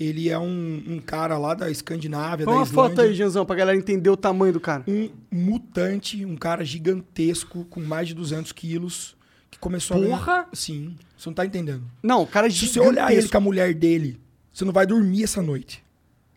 [0.00, 3.54] ele é um, um cara lá da Escandinávia, Põe da uma foto aí, Janzão, pra
[3.56, 4.82] galera entender o tamanho do cara.
[4.88, 9.16] Um mutante, um cara gigantesco, com mais de 200 quilos,
[9.50, 10.46] que começou a Porra!
[10.52, 11.84] Sim, você não tá entendendo.
[12.02, 12.90] Não, o cara é Se você gigantesco.
[12.90, 14.20] olhar ele com a mulher dele,
[14.52, 15.82] você não vai dormir essa noite.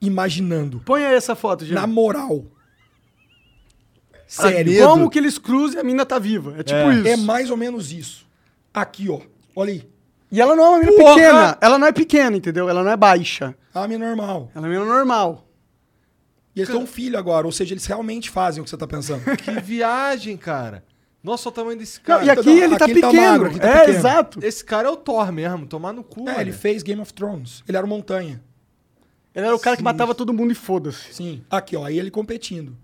[0.01, 0.81] Imaginando.
[0.85, 1.87] Põe aí essa foto, Na Jean.
[1.87, 2.45] moral.
[4.27, 4.85] Sério.
[4.87, 6.55] Como que eles cruzam e a mina tá viva.
[6.57, 6.95] É tipo É.
[6.95, 7.07] isso.
[7.07, 8.25] É mais ou menos isso.
[8.73, 9.21] Aqui, ó.
[9.55, 9.87] Olha aí.
[10.35, 11.13] E ela não é uma mina Porra!
[11.15, 11.57] pequena.
[11.61, 12.67] Ela não é pequena, entendeu?
[12.69, 13.55] Ela não é baixa.
[13.73, 14.51] A minha normal.
[14.53, 15.47] Ela é uma mina normal.
[16.55, 18.87] E eles têm um filho agora, ou seja, eles realmente fazem o que você tá
[18.87, 19.21] pensando.
[19.37, 20.83] Que viagem, cara.
[21.23, 22.25] Nossa, olha o tamanho desse Não, cara.
[22.25, 23.31] e aqui não, ele tá aqui ele tá pequeno.
[23.31, 23.97] magro, aqui tá é, pequeno.
[23.97, 24.39] exato.
[24.43, 26.21] Esse cara é o Thor mesmo, tomar no cu.
[26.21, 26.39] é, mano.
[26.41, 27.63] ele fez Game of Thrones.
[27.67, 28.41] Ele era o Montanha.
[29.33, 31.13] Ele era o cara que matava todo mundo e foda-se.
[31.13, 31.43] Sim.
[31.49, 31.83] Aqui, ó.
[31.85, 32.77] Aí ele competindo.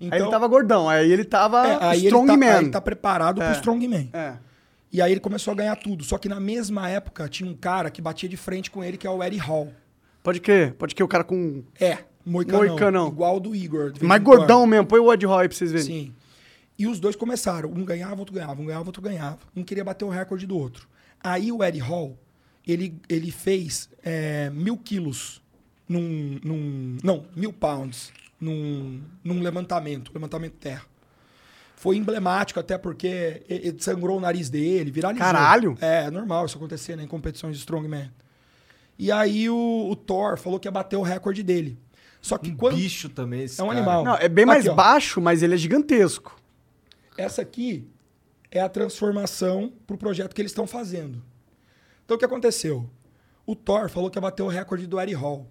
[0.00, 2.34] Então, Aí ele tava gordão, aí ele tava é, aí strongman.
[2.34, 3.46] ele tá, aí ele tá preparado É.
[3.46, 4.10] pro Strongman.
[4.12, 4.32] É.
[4.92, 6.04] E aí ele começou a ganhar tudo.
[6.04, 9.06] Só que na mesma época tinha um cara que batia de frente com ele, que
[9.06, 9.72] é o Eddie Hall.
[10.22, 11.64] Pode crer, pode crer o cara com.
[11.80, 12.66] É, moicanão.
[12.66, 13.08] Moicanão.
[13.08, 13.92] Igual do Igor.
[14.02, 15.86] Mais gordão mesmo, põe o Ed Roy pra vocês verem.
[15.86, 16.14] Sim.
[16.78, 17.70] E os dois começaram.
[17.70, 18.60] Um ganhava, outro ganhava.
[18.60, 19.38] Um ganhava, outro ganhava.
[19.56, 20.86] Um queria bater o recorde do outro.
[21.22, 22.18] Aí o Eddie Hall,
[22.66, 25.42] ele, ele fez é, mil quilos
[25.88, 26.96] num, num...
[27.02, 30.12] Não, mil pounds num, num levantamento.
[30.14, 30.84] Levantamento terra.
[31.82, 35.26] Foi emblemático até porque ele sangrou o nariz dele, viralizou.
[35.26, 35.76] Caralho!
[35.80, 38.08] É, é normal isso acontecer né, em competições de strongman.
[38.96, 41.76] E aí o, o Thor falou que ia bater o recorde dele.
[42.20, 42.76] Só que Um quando...
[42.76, 43.80] bicho também, esse É um cara.
[43.80, 44.04] animal.
[44.04, 46.38] Não, é bem mais Aqui, baixo, mas ele é gigantesco.
[47.18, 47.84] Essa aqui
[48.48, 51.20] é a transformação pro projeto que eles estão fazendo.
[52.04, 52.88] Então o que aconteceu?
[53.44, 55.48] O Thor falou que ia bater o recorde do Eddie Hall.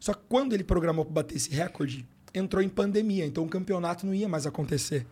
[0.00, 4.06] Só que quando ele programou para bater esse recorde, entrou em pandemia, então o campeonato
[4.06, 5.06] não ia mais acontecer.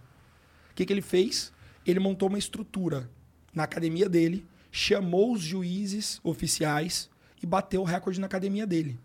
[0.71, 1.53] O que, que ele fez?
[1.87, 3.11] Ele montou uma estrutura
[3.55, 7.11] na academia dele, chamou os juízes oficiais
[7.43, 8.99] e bateu o recorde na academia dele.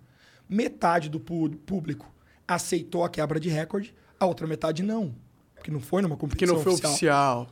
[0.48, 2.14] Metade do público
[2.48, 5.16] aceitou a quebra de recorde, a outra metade não.
[5.56, 6.92] Porque não foi numa Que competição não foi oficial.
[6.92, 7.50] oficial.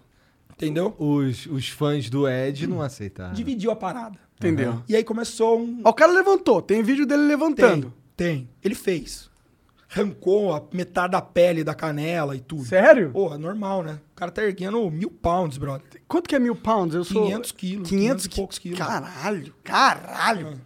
[0.51, 0.95] Entendeu?
[0.99, 3.33] Os, os fãs do Ed não aceitaram.
[3.33, 4.19] Dividiu a parada.
[4.37, 4.83] Entendeu?
[4.87, 5.81] E aí começou um.
[5.83, 7.91] Ó, o cara levantou, tem vídeo dele levantando.
[8.15, 8.49] Tem, tem.
[8.63, 9.31] Ele fez.
[9.93, 12.65] Arrancou a metade da pele da canela e tudo.
[12.65, 13.11] Sério?
[13.11, 13.99] Pô, é normal, né?
[14.11, 16.01] O cara tá erguendo mil pounds, brother.
[16.07, 16.95] Quanto que é mil pounds?
[16.95, 17.23] Eu sou...
[17.23, 18.79] 500 quilos, 500 500 e poucos quilos.
[18.79, 20.61] Caralho, caralho.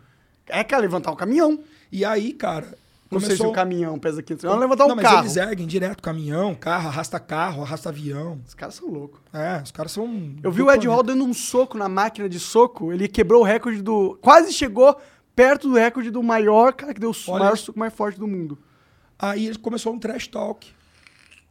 [0.47, 1.59] É que é levantar um caminhão.
[1.91, 2.67] E aí, cara,
[3.11, 3.49] Não sei se começou...
[3.49, 5.19] um caminhão pesa 500 Vamos levantar um Não, mas carro.
[5.19, 8.39] eles erguem direto caminhão, carro, arrasta carro, arrasta avião.
[8.47, 9.19] Os caras são loucos.
[9.33, 10.35] É, os caras são...
[10.41, 10.87] Eu vi o Ed.
[10.87, 12.93] Hall dando um soco na máquina de soco.
[12.93, 14.17] Ele quebrou o recorde do.
[14.21, 14.95] Quase chegou
[15.35, 18.27] perto do recorde do maior cara que deu o Olha maior soco mais forte do
[18.27, 18.57] mundo.
[19.19, 20.67] Aí ele começou um trash talk.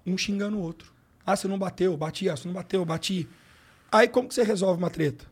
[0.06, 0.92] Um xingando o outro.
[1.24, 2.28] Ah, você não bateu, bati.
[2.28, 3.28] Ah, você não bateu, bati.
[3.90, 5.24] Aí como que você resolve uma treta?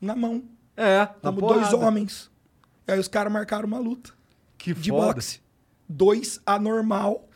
[0.00, 0.42] Na mão.
[0.76, 2.30] É, na Tamo dois homens.
[2.88, 4.10] Aí os caras marcaram uma luta
[4.56, 5.14] Que de foda.
[5.14, 5.40] boxe.
[5.88, 7.28] Dois anormal.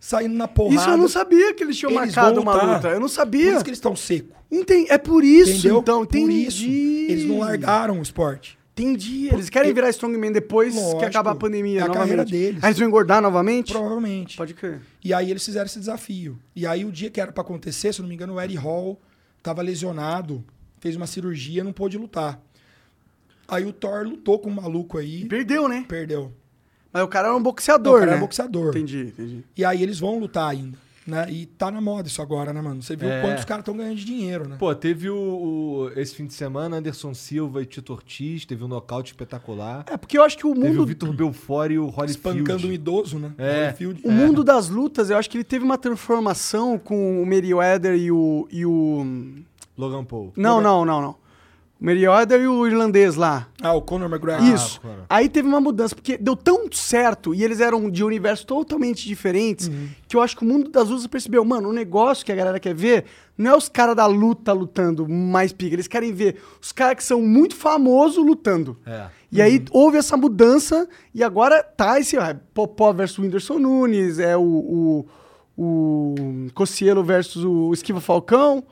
[0.00, 0.80] Saindo na porrada.
[0.80, 2.88] Isso eu não sabia que eles tinham Eles marcado uma luta.
[2.88, 3.52] Eu não Por sabia.
[3.52, 4.34] isso que eles estão secos.
[4.50, 4.90] Entendi.
[4.90, 5.78] É por isso, Entendeu?
[5.80, 6.06] então.
[6.06, 6.46] Por Entendi.
[6.46, 6.64] isso.
[7.12, 8.57] Eles não largaram o esporte.
[8.82, 9.28] Entendi.
[9.28, 11.04] Eles querem virar strongman depois que Lógico.
[11.04, 11.98] acabar a pandemia É a novamente.
[12.00, 12.62] carreira deles.
[12.64, 13.72] Aí eles vão engordar novamente?
[13.72, 14.36] Provavelmente.
[14.36, 14.80] Pode crer.
[15.04, 16.38] E aí eles fizeram esse desafio.
[16.54, 18.56] E aí o dia que era pra acontecer, se eu não me engano, o Eddie
[18.56, 19.00] Hall
[19.42, 20.44] tava lesionado,
[20.80, 22.40] fez uma cirurgia, não pôde lutar.
[23.48, 25.84] Aí o Thor lutou com um maluco aí, Perdeu, né?
[25.88, 26.32] perdeu.
[26.92, 28.16] Mas o cara era um Não, boxeador, o cara né?
[28.16, 28.68] é boxeador.
[28.70, 29.44] Entendi, entendi.
[29.56, 30.76] E aí eles vão lutar ainda,
[31.08, 31.26] né?
[31.30, 32.82] E tá na moda isso agora, né, mano?
[32.82, 33.20] Você viu É.
[33.22, 34.56] quanto os caras estão ganhando de dinheiro, né?
[34.58, 38.68] Pô, teve o, o- esse fim de semana Anderson Silva e Tito Ortiz, teve um
[38.68, 39.84] nocaute espetacular.
[39.90, 42.10] É porque eu acho que o Teve o mundo Vitor Belfort e o Holyfield.
[42.10, 43.32] Espancando um idoso, né?
[43.38, 43.64] É.
[43.66, 44.02] Holyfield.
[44.04, 48.12] O mundo das lutas, eu acho que ele teve uma transformação com o Meriwether e
[48.12, 48.46] o.
[48.50, 49.04] E o...
[49.76, 50.32] Logan Paul.
[50.36, 51.16] Não, não, não, não.
[51.80, 53.46] O Meriwether e o irlandês lá.
[53.62, 54.44] Ah, o Conor McGregor.
[54.44, 54.80] Isso.
[54.80, 55.04] cara.
[55.08, 59.70] Aí teve uma mudança, porque deu tão certo e eles eram de universos totalmente diferentes
[60.08, 62.58] que eu acho que o mundo das lutas percebeu, mano, o negócio que a galera
[62.58, 63.04] quer ver
[63.36, 67.04] não é os caras da luta lutando mais pica, eles querem ver os caras que
[67.04, 68.76] são muito famosos lutando.
[68.84, 69.06] É.
[69.30, 74.36] E aí houve essa mudança e agora tá esse ó, Popó versus Whindersson Nunes, é
[74.36, 75.06] o, o,
[75.56, 76.14] o
[76.54, 78.64] Cocielo versus o Esquiva Falcão.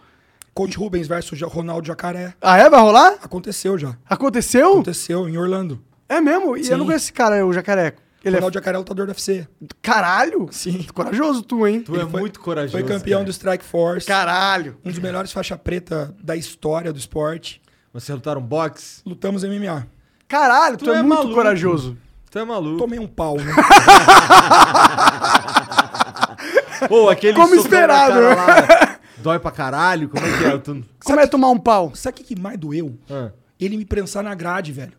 [0.56, 2.32] Coach Rubens versus Ronaldo Jacaré.
[2.40, 2.70] Ah, é?
[2.70, 3.16] Vai rolar?
[3.22, 3.94] Aconteceu já.
[4.08, 4.72] Aconteceu?
[4.72, 5.78] Aconteceu em Orlando.
[6.08, 6.56] É mesmo?
[6.56, 6.72] E Sim.
[6.72, 7.92] eu não conheço esse cara, o Jacaré.
[8.24, 9.46] Ele Ronaldo Jacaré é lutador do UFC.
[9.62, 9.66] é...
[9.82, 10.48] Caralho?
[10.50, 10.86] Sim.
[10.94, 11.82] Corajoso tu, hein?
[11.82, 12.72] Tu é muito corajoso.
[12.72, 14.06] Foi campeão do Strike Force.
[14.06, 14.78] Caralho.
[14.82, 17.60] Um dos melhores faixa preta da história do esporte.
[17.92, 19.02] Vocês lutaram boxe?
[19.04, 19.86] Lutamos MMA.
[20.26, 21.34] Caralho, tu, Tu é, é muito maluco.
[21.34, 21.98] corajoso.
[22.30, 22.78] Tu é maluco.
[22.78, 23.52] Tomei um pau, né?
[26.88, 28.14] Pô, aquele Como esperado.
[28.14, 28.85] cara lá,
[29.26, 30.08] Dói pra caralho?
[30.08, 30.58] Como é que é?
[30.58, 30.84] Tu...
[31.04, 31.92] Como é tomar um pau?
[31.96, 32.96] Sabe o que que mais doeu?
[33.10, 33.32] Ah.
[33.58, 34.92] Ele me prensar na grade, velho.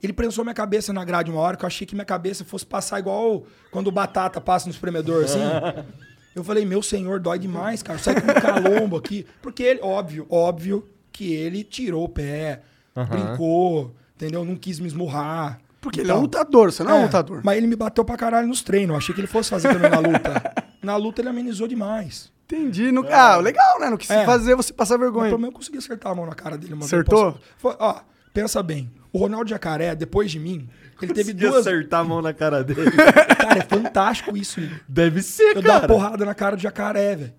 [0.00, 2.64] Ele prensou minha cabeça na grade uma hora que eu achei que minha cabeça fosse
[2.64, 5.40] passar igual quando o batata passa no espremedor, assim.
[6.32, 7.98] Eu falei, meu senhor, dói demais, cara.
[7.98, 9.26] Sai com um calombo aqui.
[9.42, 12.62] Porque ele, óbvio, óbvio que ele tirou o pé,
[13.08, 14.44] brincou, entendeu?
[14.44, 15.58] Não quis me esmurrar.
[15.80, 17.40] Porque ele é um lutador, você não é, um lutador.
[17.42, 18.90] Mas ele me bateu pra caralho nos treinos.
[18.90, 20.54] Eu achei que ele fosse fazer também na luta.
[20.80, 22.30] na luta ele amenizou demais.
[22.52, 22.90] Entendi.
[22.90, 23.06] No...
[23.10, 23.88] Ah, legal, né?
[23.90, 24.24] Não quis É.
[24.24, 25.28] fazer você passar Mas vergonha.
[25.28, 26.72] pelo menos eu consegui acertar a mão na cara dele.
[26.74, 26.92] Uma vez.
[26.92, 27.32] Acertou?
[27.32, 28.00] Posso- Foi- ó,
[28.34, 28.90] pensa bem.
[29.12, 30.68] O Ronaldo Jacaré, depois de mim,
[31.02, 31.66] ele teve Consegui duas...
[31.66, 32.90] acertar a mão na cara dele.
[33.40, 34.60] Cara, é fantástico isso.
[34.88, 35.88] Deve ser, Eu dou uma cara.
[35.92, 37.32] porrada na cara do jacaré, velho.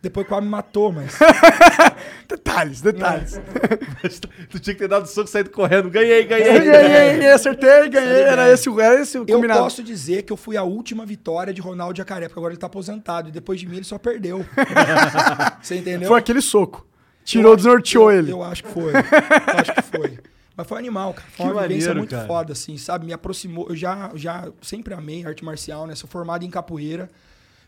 [0.00, 1.16] Depois quase me matou, mas...
[2.36, 3.40] Detalhes, detalhes.
[4.50, 5.90] Tu- tinha que ter dado soco e saído correndo.
[5.90, 6.44] Ganhei, ganhei.
[6.44, 8.22] Ganhei, ganhei, ganhei, acertei, ganhei.
[8.22, 9.60] Era esse, o- era esse o Eu combinado.
[9.60, 12.66] posso dizer que eu fui a última vitória de Ronaldo Jacaré, porque agora ele tá
[12.66, 13.28] aposentado.
[13.28, 14.44] E depois de mim ele só perdeu.
[15.62, 16.08] Você entendeu?
[16.08, 16.86] Foi aquele soco.
[17.24, 18.32] Tirou, Eu desnorteou eu- ele.
[18.32, 18.92] Eu acho que foi.
[18.92, 20.18] Eu acho que foi.
[20.56, 21.26] Mas foi animal, cara.
[21.36, 22.26] Foi Que uma vivência maneiro, muito cara.
[22.26, 23.06] foda, assim, sabe?
[23.06, 23.66] Me aproximou.
[23.68, 25.94] Eu já, já sempre amei arte marcial, né?
[25.94, 27.08] Sou formado em capoeira.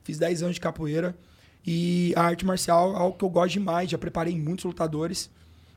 [0.03, 1.15] Fiz 10 anos de capoeira.
[1.67, 3.91] E a arte marcial é algo que eu gosto demais.
[3.91, 5.31] Já preparei muitos lutadores.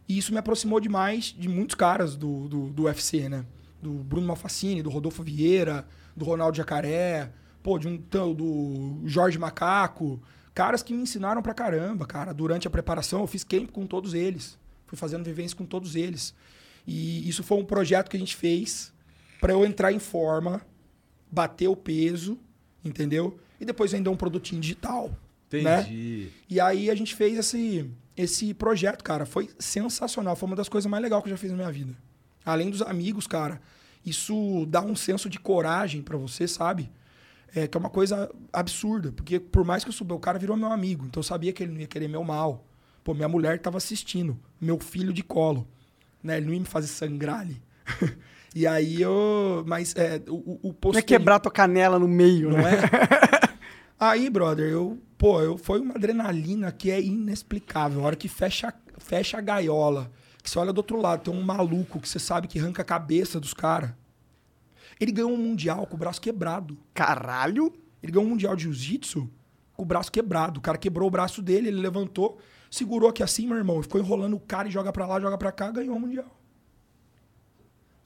[0.07, 3.45] E isso me aproximou demais de muitos caras do, do, do UFC, né?
[3.81, 7.29] Do Bruno Malfacini, do Rodolfo Vieira, do Ronaldo Jacaré,
[7.61, 7.97] pô, de um,
[8.33, 10.19] do Jorge Macaco.
[10.53, 12.33] Caras que me ensinaram pra caramba, cara.
[12.33, 14.57] Durante a preparação, eu fiz camp com todos eles.
[14.87, 16.33] Fui fazendo vivência com todos eles.
[16.85, 18.93] E isso foi um projeto que a gente fez
[19.41, 20.61] pra eu entrar em forma,
[21.29, 22.39] bater o peso,
[22.83, 23.37] entendeu?
[23.59, 25.11] E depois vender um produtinho digital.
[25.51, 25.81] Né?
[25.81, 26.29] Entendi.
[26.49, 29.25] E aí a gente fez esse, esse projeto, cara.
[29.25, 30.35] Foi sensacional.
[30.35, 31.95] Foi uma das coisas mais legais que eu já fiz na minha vida.
[32.45, 33.61] Além dos amigos, cara,
[34.05, 36.91] isso dá um senso de coragem pra você, sabe?
[37.55, 39.11] É, que é uma coisa absurda.
[39.11, 41.05] Porque por mais que eu soube, o cara virou meu amigo.
[41.05, 42.65] Então eu sabia que ele não ia querer meu mal.
[43.03, 44.37] Pô, minha mulher tava assistindo.
[44.59, 45.67] Meu filho de colo.
[46.21, 46.37] Né?
[46.37, 47.61] Ele não ia me fazer sangrar ali.
[48.53, 49.63] e aí eu...
[49.65, 52.73] Mas é, o, o Não é quebrar tua canela no meio, não né?
[52.73, 53.47] é?
[53.99, 58.01] Aí, brother, eu, pô, eu foi uma adrenalina que é inexplicável.
[58.01, 61.43] A hora que fecha, fecha a gaiola, que você olha do outro lado, tem um
[61.43, 63.91] maluco que você sabe que arranca a cabeça dos caras.
[64.99, 66.77] Ele ganhou um mundial com o braço quebrado.
[66.93, 67.73] Caralho.
[68.01, 69.29] Ele ganhou um mundial de jiu-jitsu
[69.73, 70.59] com o braço quebrado.
[70.59, 74.01] O cara quebrou o braço dele, ele levantou, segurou aqui assim, meu irmão, e ficou
[74.01, 76.35] enrolando o cara e joga pra lá, joga pra cá, ganhou o mundial.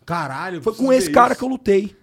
[0.05, 1.95] Caralho, Foi com esse cara que eu lutei.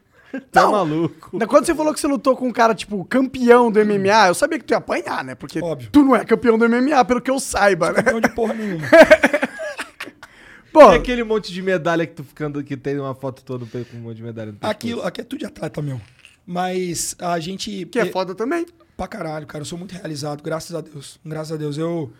[0.52, 0.72] Tá Não.
[0.72, 1.38] maluco.
[1.46, 4.58] Quando você falou que você lutou com um cara, tipo, campeão do MMA, eu sabia
[4.58, 5.34] que tu ia apanhar, né?
[5.34, 5.88] Porque Óbvio.
[5.90, 7.94] tu não é campeão do MMA, pelo que eu saiba, né?
[8.02, 8.86] Campeão de porra nenhuma.
[10.72, 13.96] Pô, E aquele monte de medalha que tu ficando que tem uma foto toda com
[13.96, 15.06] um monte de medalha no Aqui, pescoço?
[15.06, 16.00] aqui é tudo de atleta, meu.
[16.46, 17.86] Mas a gente.
[17.86, 18.66] que é foda também.
[18.96, 19.62] Pra caralho, cara.
[19.62, 21.18] Eu sou muito realizado, graças a Deus.
[21.24, 21.78] Graças a Deus.
[21.78, 22.12] Eu.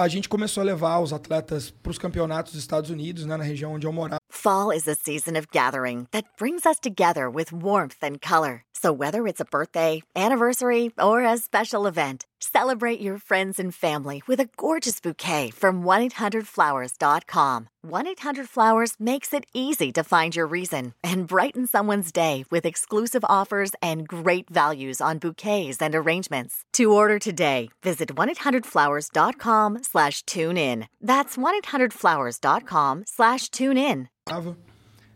[0.00, 3.36] A gente começou a levar os atletas pros campeonatos dos Estados Unidos, né?
[3.36, 4.18] Na região onde eu morava.
[4.30, 8.62] Fall is a season of gathering that brings us together with warmth and color.
[8.72, 14.22] So, whether it's a birthday, anniversary, or a special event, celebrate your friends and family
[14.26, 17.68] with a gorgeous bouquet from 1-800-Flowers.com.
[17.86, 23.72] 1-800-Flowers makes it easy to find your reason and brighten someone's day with exclusive offers
[23.82, 26.64] and great values on bouquets and arrangements.
[26.72, 30.86] To order today, visit 1-800-Flowers.com slash tune in.
[31.00, 34.08] That's 1-800-Flowers.com slash tune in.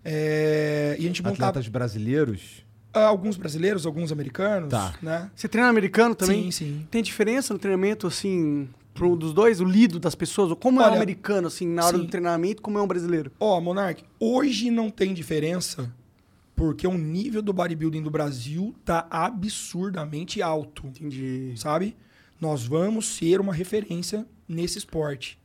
[0.05, 2.64] É, e a gente Atletas brasileiros?
[2.95, 4.95] Ah, alguns brasileiros, alguns americanos, Tá.
[5.03, 5.31] né?
[5.35, 6.45] Você treina americano também?
[6.45, 6.87] Sim, sim.
[6.91, 9.61] Tem diferença no treinamento, assim, pro dos dois?
[9.61, 10.51] O lido das pessoas?
[10.51, 12.05] Ou Como é o Olha, americano, assim, na hora sim.
[12.05, 13.31] do treinamento, como é um brasileiro?
[13.41, 15.93] Ó, Monark, hoje não tem diferença
[16.57, 20.87] porque o nível do bodybuilding do Brasil tá absurdamente alto.
[20.87, 21.53] Entendi.
[21.57, 21.97] sabe?
[22.41, 25.39] Nós vamos ser uma referência nesse esporte.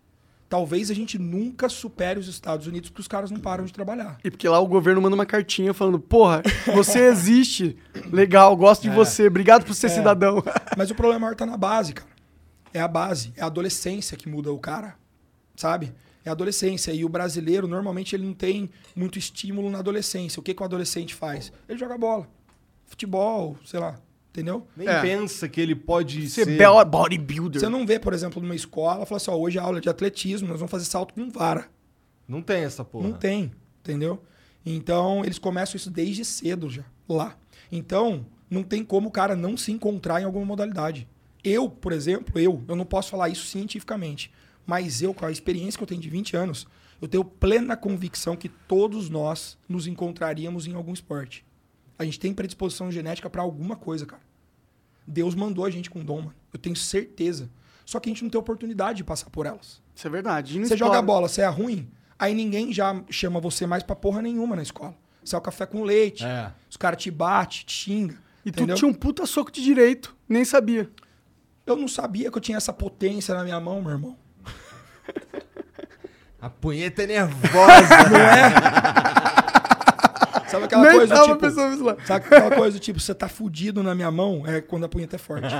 [0.49, 4.17] Talvez a gente nunca supere os Estados Unidos porque os caras não param de trabalhar.
[4.23, 6.41] E porque lá o governo manda uma cartinha falando, porra,
[6.73, 7.77] você existe,
[8.11, 10.43] legal, gosto de você, obrigado por ser cidadão.
[10.75, 12.09] Mas o problema maior tá na base, cara.
[12.73, 14.95] É a base, é a adolescência que muda o cara,
[15.55, 15.93] sabe?
[16.25, 16.91] É a adolescência.
[16.91, 20.39] E o brasileiro, normalmente, ele não tem muito estímulo na adolescência.
[20.39, 21.51] O que, que o adolescente faz?
[21.67, 22.27] Ele joga bola.
[22.87, 23.99] Futebol, sei lá.
[24.39, 24.65] Entendeu?
[24.75, 25.01] Nem É.
[25.01, 26.85] pensa que ele pode Ser ser...
[26.85, 27.59] bodybuilder.
[27.59, 30.47] Você não vê, por exemplo, numa escola, fala assim, ó, hoje é aula de atletismo,
[30.47, 31.69] nós vamos fazer salto com vara.
[32.27, 33.07] Não tem essa porra.
[33.09, 34.21] Não tem, entendeu?
[34.65, 37.37] Então, eles começam isso desde cedo já, lá.
[37.71, 41.07] Então, não tem como o cara não se encontrar em alguma modalidade.
[41.43, 44.31] Eu, por exemplo, eu, eu não posso falar isso cientificamente,
[44.65, 46.67] mas eu, com a experiência que eu tenho de 20 anos,
[47.01, 51.45] eu tenho plena convicção que todos nós nos encontraríamos em algum esporte.
[51.97, 54.21] A gente tem predisposição genética para alguma coisa, cara.
[55.09, 56.35] Deus mandou a gente com dom, mano.
[56.53, 57.49] Eu tenho certeza.
[57.85, 59.81] Só que a gente não tem oportunidade de passar por elas.
[59.95, 60.59] Isso é verdade.
[60.59, 64.55] Você joga bola, você é ruim, aí ninguém já chama você mais pra porra nenhuma
[64.55, 64.93] na escola.
[65.23, 66.51] Você é o café com leite, É.
[66.69, 68.17] os caras te batem, te xingam.
[68.45, 68.75] E tu entendeu?
[68.75, 70.89] tinha um puta soco de direito, nem sabia.
[71.65, 74.17] Eu não sabia que eu tinha essa potência na minha mão, meu irmão.
[76.41, 78.09] A punheta é nervosa.
[78.09, 79.38] Não é?
[80.49, 81.39] Sabe aquela nem coisa do tava tipo...
[81.39, 81.97] pensando lá.
[82.05, 84.43] Sabe aquela coisa do tipo, você tá fudido na minha mão?
[84.45, 85.47] É quando a punheta é forte.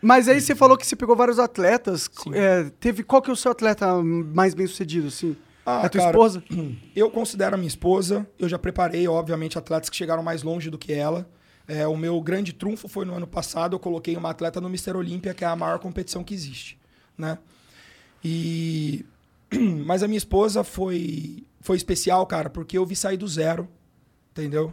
[0.00, 2.08] Mas aí você falou que você pegou vários atletas.
[2.32, 5.36] É, teve qual que é o seu atleta mais bem sucedido, assim?
[5.66, 6.42] Ah, é a tua cara, esposa?
[6.94, 8.26] Eu considero a minha esposa.
[8.38, 11.28] Eu já preparei, obviamente, atletas que chegaram mais longe do que ela.
[11.66, 13.74] É, o meu grande trunfo foi no ano passado.
[13.74, 16.78] Eu coloquei uma atleta no Mister Olímpia, que é a maior competição que existe,
[17.16, 17.36] né?
[18.24, 19.04] E
[19.84, 23.68] mas a minha esposa foi foi especial, cara, porque eu vi sair do zero,
[24.30, 24.72] entendeu?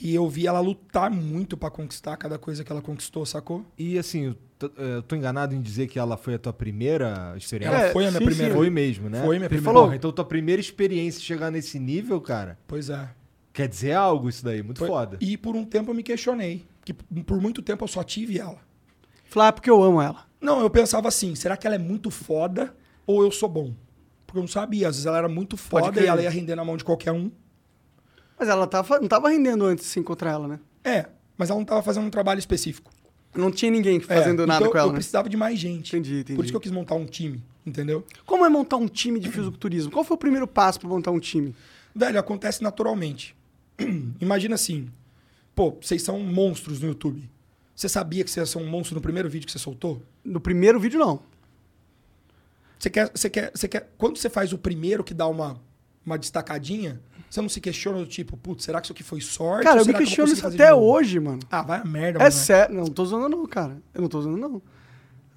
[0.00, 3.64] E eu vi ela lutar muito pra conquistar cada coisa que ela conquistou, sacou?
[3.78, 7.32] e assim, eu tô, eu tô enganado em dizer que ela foi a tua primeira
[7.36, 7.76] experiência?
[7.76, 8.52] Ela É, foi a minha sim, primeira.
[8.52, 8.58] sim.
[8.58, 9.20] Foi mesmo, né?
[9.20, 9.64] Foi minha Ele primeira.
[9.64, 9.84] falou.
[9.84, 13.08] Porra, então tua primeira experiência chegar nesse nível, cara, Pois é.
[13.52, 15.16] quer dizer algo isso daí, muito Foi- foda.
[15.20, 18.58] E por um tempo eu me questionei, que por muito tempo eu só tive ela.
[19.26, 20.24] Falar, porque eu amo ela.
[20.40, 22.74] Não, eu pensava assim, será que ela é muito foda
[23.06, 23.72] ou eu sou bom?
[24.34, 26.64] Porque eu não sabia, às vezes ela era muito foda e ela ia render na
[26.64, 27.30] mão de qualquer um.
[28.36, 30.58] Mas ela tava, não tava rendendo antes de se encontrar ela, né?
[30.82, 31.06] É,
[31.38, 32.90] mas ela não tava fazendo um trabalho específico.
[33.32, 34.96] Não tinha ninguém É, fazendo nada então com ela, Eu né?
[34.96, 35.94] precisava de mais gente.
[35.94, 36.34] Entendi, entendi.
[36.34, 38.04] Por isso que eu quis montar um time, entendeu?
[38.26, 39.92] Como é montar um time de fisiculturismo?
[39.92, 41.54] Qual foi o primeiro passo pra montar um time?
[41.94, 43.36] Velho, acontece naturalmente.
[44.20, 44.88] Imagina assim,
[45.54, 47.30] pô, vocês são monstros no YouTube.
[47.76, 50.02] Você sabia que você ia ser um monstro no primeiro vídeo que você soltou?
[50.24, 51.20] No primeiro vídeo, não.
[52.84, 53.90] Você quer, você quer, você quer.
[53.96, 55.56] Quando você faz o primeiro que dá uma,
[56.04, 59.64] uma destacadinha, você não se questiona do tipo, putz, será que isso aqui foi sorte?
[59.64, 61.40] Cara, eu me questiono conseguir isso até hoje, mano.
[61.50, 62.32] Ah, vai a merda, É mano.
[62.32, 62.74] sério.
[62.74, 63.78] Não, não tô zoando não, cara.
[63.94, 64.60] Eu não tô zoando não.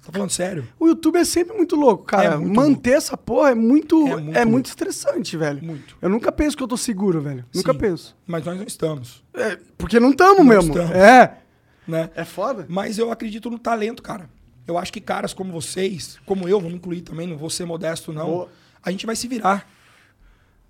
[0.04, 0.68] Tá falando sério?
[0.78, 2.34] O YouTube é sempre muito louco, cara.
[2.34, 4.68] É muito Manter essa porra é muito, É é muito muito, louco.
[4.68, 5.64] estressante, velho.
[5.64, 5.96] Muito.
[6.02, 7.46] Eu nunca penso que eu tô seguro, velho.
[7.54, 7.78] Nunca Sim.
[7.78, 8.14] penso.
[8.26, 10.70] Mas nós não estamos, É, porque não tamo Não mesmo.
[10.74, 10.94] estamos.
[10.94, 11.38] É.
[11.86, 12.10] né?
[12.14, 12.66] É foda?
[12.68, 14.28] Mas eu acredito no talento, cara.
[14.68, 17.64] Eu acho que caras como vocês, como eu, vou me incluir também, não vou ser
[17.64, 18.26] modesto, não.
[18.26, 18.48] Boa.
[18.82, 19.66] A gente vai se virar.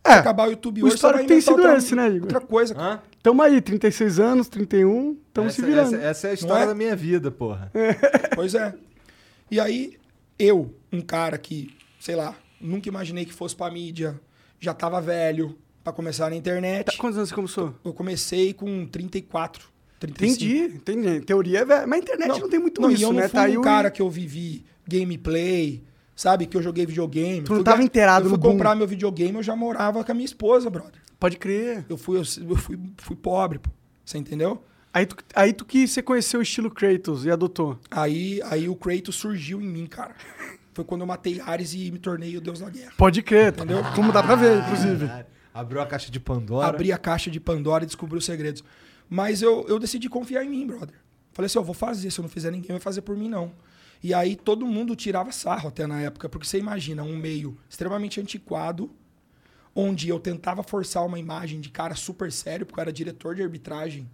[0.06, 2.22] Se acabar o YouTube o hoje, você vai tem sido outra, esse, né, Igor?
[2.22, 2.74] outra coisa.
[2.78, 3.00] Hã?
[3.22, 5.94] Tamo aí, 36 anos, 31, tamo se essa, virando.
[5.96, 6.66] essa- essa é a história é?
[6.68, 7.70] da minha vida, porra.
[8.34, 8.72] Pois é.
[9.50, 9.98] E aí,
[10.38, 14.18] eu, um cara que, sei lá, nunca imaginei que fosse pra mídia,
[14.60, 16.86] já tava velho pra começar na internet.
[16.86, 17.74] Tá, quantos anos você começou?
[17.84, 19.68] Eu comecei com 34,
[19.98, 20.44] 35.
[20.44, 21.20] Entendi, entendi.
[21.24, 21.88] Teoria é velho.
[21.88, 23.22] Mas a internet não, tem muito não, isso, e eu né?
[23.22, 25.82] não fui Tá aí um o- cara que eu vivi gameplay,
[26.14, 26.46] sabe?
[26.46, 27.42] Que eu joguei videogame.
[27.42, 28.52] Tu não Fui tava inteirado Eu fui no boom.
[28.52, 31.00] comprar meu videogame, eu já morava com a minha esposa, brother.
[31.18, 31.84] Pode crer.
[31.88, 33.70] Eu fui, eu, eu fui, fui pobre, pô.
[34.04, 34.62] Você entendeu?
[34.92, 37.78] Aí tu, aí tu que você conheceu o estilo Kratos e adotou.
[37.90, 40.14] Aí, aí o Kratos surgiu em mim, cara.
[40.72, 42.92] Foi quando eu matei Ares e me tornei o deus da guerra.
[42.96, 43.82] Pode crer, entendeu?
[43.96, 45.10] Como dá pra ver, inclusive.
[45.52, 46.68] Abriu a caixa de Pandora.
[46.68, 48.62] Abri a caixa de Pandora e descobri os segredos.
[49.08, 50.94] Mas eu, eu decidi confiar em mim, brother.
[51.32, 52.10] Falei assim, eu vou fazer.
[52.10, 53.52] Se eu não fizer, ninguém vai fazer por mim, não.
[54.02, 58.20] E aí todo mundo tirava sarro até na época, porque você imagina um meio extremamente
[58.20, 58.90] antiquado,
[59.74, 63.42] onde eu tentava forçar uma imagem de cara super sério, porque eu era diretor de
[63.42, 64.08] arbitragem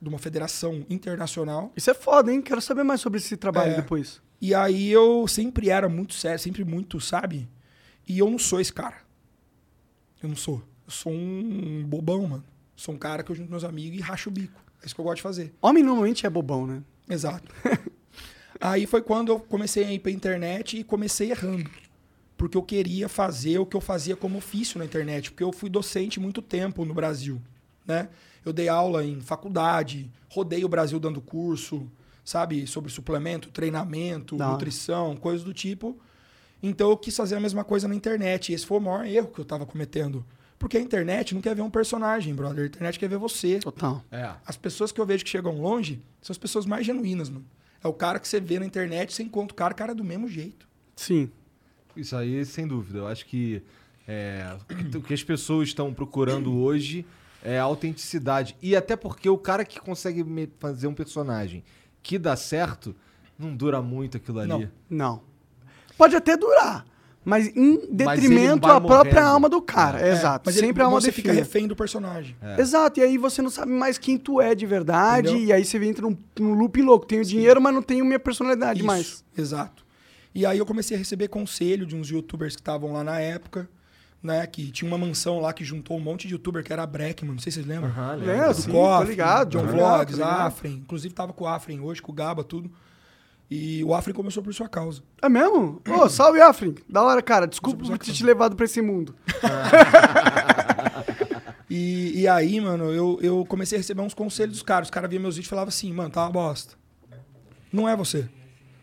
[0.00, 1.72] de uma federação internacional.
[1.76, 2.40] Isso é foda, hein?
[2.40, 3.76] Quero saber mais sobre esse trabalho É.
[3.76, 4.20] depois.
[4.40, 7.48] E aí eu sempre era muito sério, sempre muito, sabe?
[8.06, 8.96] E eu não sou esse cara.
[10.22, 10.62] Eu não sou.
[10.86, 12.44] Eu sou um bobão, mano.
[12.78, 14.62] Sou um cara que eu junto meus amigos e racho o bico.
[14.80, 15.52] É isso que eu gosto de fazer.
[15.60, 16.80] Homem normalmente é bobão, né?
[17.10, 17.52] Exato.
[18.60, 21.68] aí foi quando eu comecei a ir pra internet e comecei errando.
[22.36, 25.32] Porque eu queria fazer o que eu fazia como ofício na internet.
[25.32, 27.42] Porque eu fui docente muito tempo no Brasil,
[27.84, 28.10] né?
[28.44, 31.90] Eu dei aula em faculdade, rodei o Brasil dando curso,
[32.24, 32.64] sabe?
[32.68, 34.52] Sobre suplemento, treinamento, hora.
[34.52, 35.98] nutrição, coisas do tipo.
[36.62, 38.52] Então eu quis fazer a mesma coisa na internet.
[38.52, 40.24] E esse foi o maior erro que eu tava cometendo.
[40.58, 42.64] Porque a internet não quer ver um personagem, brother.
[42.64, 43.60] A internet quer ver você.
[43.60, 44.04] Total.
[44.10, 44.34] É.
[44.44, 47.44] As pessoas que eu vejo que chegam longe são as pessoas mais genuínas, mano.
[47.82, 50.26] É o cara que você vê na internet, você encontra o cara, cara do mesmo
[50.28, 50.68] jeito.
[50.96, 51.30] Sim.
[51.96, 52.98] Isso aí, sem dúvida.
[52.98, 53.62] Eu acho que
[54.06, 54.56] é,
[54.96, 57.06] o que as pessoas estão procurando hoje
[57.42, 58.56] é a autenticidade.
[58.60, 61.62] E até porque o cara que consegue fazer um personagem
[62.02, 62.96] que dá certo,
[63.38, 64.48] não dura muito aquilo ali.
[64.48, 64.70] Não.
[64.88, 65.22] Não.
[65.96, 66.86] Pode até durar,
[67.24, 70.00] mas em detrimento à própria alma do cara.
[70.00, 70.44] É, Exato.
[70.46, 72.36] Mas ele- Sempre a alma você fica refém do personagem.
[72.56, 75.46] Exato, e aí você não sabe mais quem tu é de verdade, Entendeu?
[75.46, 77.06] e aí você entra num, num loop louco.
[77.06, 79.24] Tenho dinheiro, mas não tenho minha personalidade Isso, mais.
[79.36, 79.84] Exato.
[80.34, 83.68] E aí eu comecei a receber conselho de uns youtubers que estavam lá na época,
[84.22, 84.46] né?
[84.46, 87.32] Que tinha uma mansão lá que juntou um monte de youtuber, que era a Breckman,
[87.34, 87.90] não sei se vocês lembram.
[87.90, 88.54] É, lembro.
[88.54, 90.20] do sim, Coffee, ligado, John tô ligado, Vlogs.
[90.20, 90.72] Afren.
[90.74, 92.70] Inclusive tava com o Afren hoje, com o Gaba, tudo.
[93.50, 95.02] E o Afren começou por sua causa.
[95.22, 95.80] É mesmo?
[95.88, 96.74] Ô, salve, Afrin.
[96.88, 97.46] Da hora, cara.
[97.46, 99.14] Desculpa por ter te levado pra esse mundo.
[101.70, 104.88] E, e aí, mano, eu, eu comecei a receber uns conselhos dos caras.
[104.88, 106.74] Os caras viam meus vídeos e falavam assim, mano, tá uma bosta.
[107.70, 108.28] Não é você.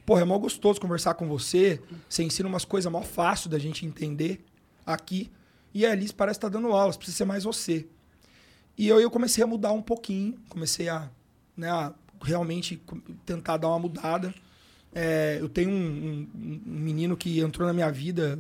[0.06, 1.82] Porra, é mó gostoso conversar com você.
[2.08, 4.46] Você ensina umas coisas mó fácil da gente entender
[4.86, 5.32] aqui.
[5.74, 7.88] E a Alice parece estar dando aulas, precisa ser mais você.
[8.78, 10.36] E eu, eu comecei a mudar um pouquinho.
[10.48, 11.10] Comecei a,
[11.58, 11.92] né, a
[12.22, 12.82] realmente
[13.26, 14.34] tentar dar uma mudada.
[14.96, 18.40] É, eu tenho um, um- um menino que entrou na minha vida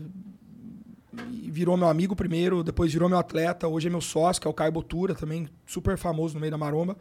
[1.51, 4.53] virou meu amigo primeiro, depois virou meu atleta, hoje é meu sócio, que é o
[4.53, 6.97] Caio Botura, também super famoso no meio da maromba,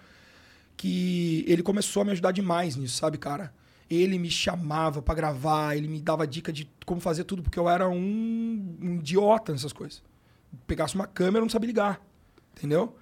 [0.76, 3.52] que ele começou a me ajudar demais nisso, sabe, cara?
[3.90, 7.68] Ele me chamava pra gravar, ele me dava dica de como fazer tudo, porque eu
[7.68, 10.02] era um, idiota nessas coisas.
[10.66, 12.00] Pegasse uma câmera, não sabia ligar,
[12.56, 12.96] entendeu?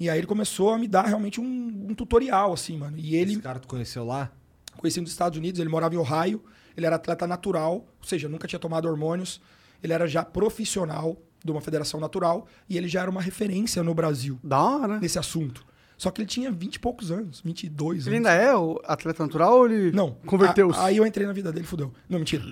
[0.00, 2.96] E aí ele começou a me dar realmente um, um tutorial, assim, mano.
[2.98, 4.32] E ele Esse cara tu conheceu lá?
[4.78, 6.42] Conheci nos Estados Unidos, ele morava em Ohio,
[6.76, 9.40] ele era atleta natural, ou seja, nunca tinha tomado hormônios,
[9.82, 13.94] ele era já profissional de uma federação natural e ele já era uma referência no
[13.94, 14.98] Brasil Da hora.
[14.98, 15.64] nesse assunto.
[15.96, 18.28] Só que ele tinha 20 e poucos anos, 22 Ele anos.
[18.28, 20.12] ainda é o atleta natural ou ele Não.
[20.26, 20.78] converteu-se?
[20.78, 21.92] Aí eu entrei na vida dele, fudeu.
[22.08, 22.44] Não, mentira.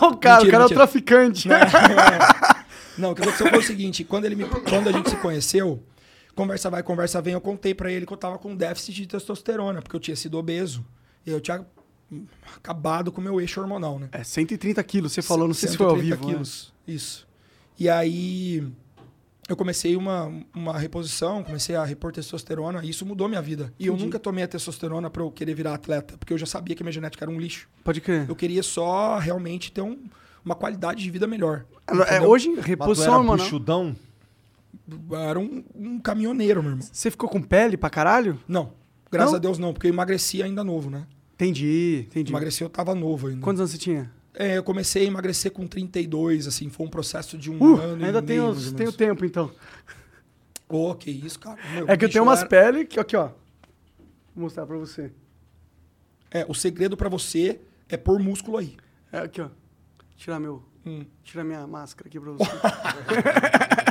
[0.00, 0.74] Ô, cara, Mentira, o cara é o mentira.
[0.76, 1.48] traficante.
[2.98, 5.82] Não, o que aconteceu foi o seguinte: quando, ele me, quando a gente se conheceu,
[6.38, 9.82] conversa vai, conversa vem, eu contei pra ele que eu tava com déficit de testosterona,
[9.82, 10.84] porque eu tinha sido obeso.
[11.26, 11.66] E eu tinha
[12.56, 14.08] acabado com o meu eixo hormonal, né?
[14.12, 16.26] É 130 quilos, você falou, não sei se foi ao 130 vivo.
[16.28, 16.32] né?
[16.34, 16.72] quilos.
[16.86, 17.26] Isso.
[17.78, 18.66] E aí
[19.48, 23.72] eu comecei uma, uma reposição, comecei a repor testosterona e isso mudou minha vida.
[23.78, 24.04] E eu Entendi.
[24.06, 26.84] nunca tomei a testosterona pra eu querer virar atleta, porque eu já sabia que a
[26.84, 27.68] minha genética era um lixo.
[27.84, 28.28] Pode crer.
[28.28, 29.98] Eu queria só realmente ter um-
[30.44, 31.64] uma qualidade de vida melhor.
[32.08, 33.36] É, hoje, reposição hormonal.
[33.44, 33.94] buchudão?
[35.12, 36.86] Era um, um caminhoneiro, meu irmão.
[36.90, 38.38] Você ficou com pele pra caralho?
[38.48, 38.72] Não,
[39.10, 39.36] graças Não?
[39.36, 41.06] a Deus não, porque eu emagreci ainda novo, né?
[41.34, 42.32] Entendi, entendi.
[42.32, 43.40] Emagreci eu tava novo ainda.
[43.42, 44.10] Quantos anos você tinha?
[44.34, 48.04] É, eu comecei a emagrecer com 32, assim, foi um processo de um Uh, ano
[48.04, 49.50] ainda e tem, meio, tem o tempo, então.
[50.68, 51.58] Ô, que isso, cara.
[51.74, 53.28] Meu, É que eu tenho umas era- peles que, aqui, ó.
[54.34, 55.10] Vou mostrar pra você.
[56.30, 58.76] É, o segredo pra você é pôr músculo aí.
[59.10, 59.48] É aqui, ó.
[60.16, 60.62] Tirar meu
[61.22, 62.44] Tira minha máscara aqui pra você.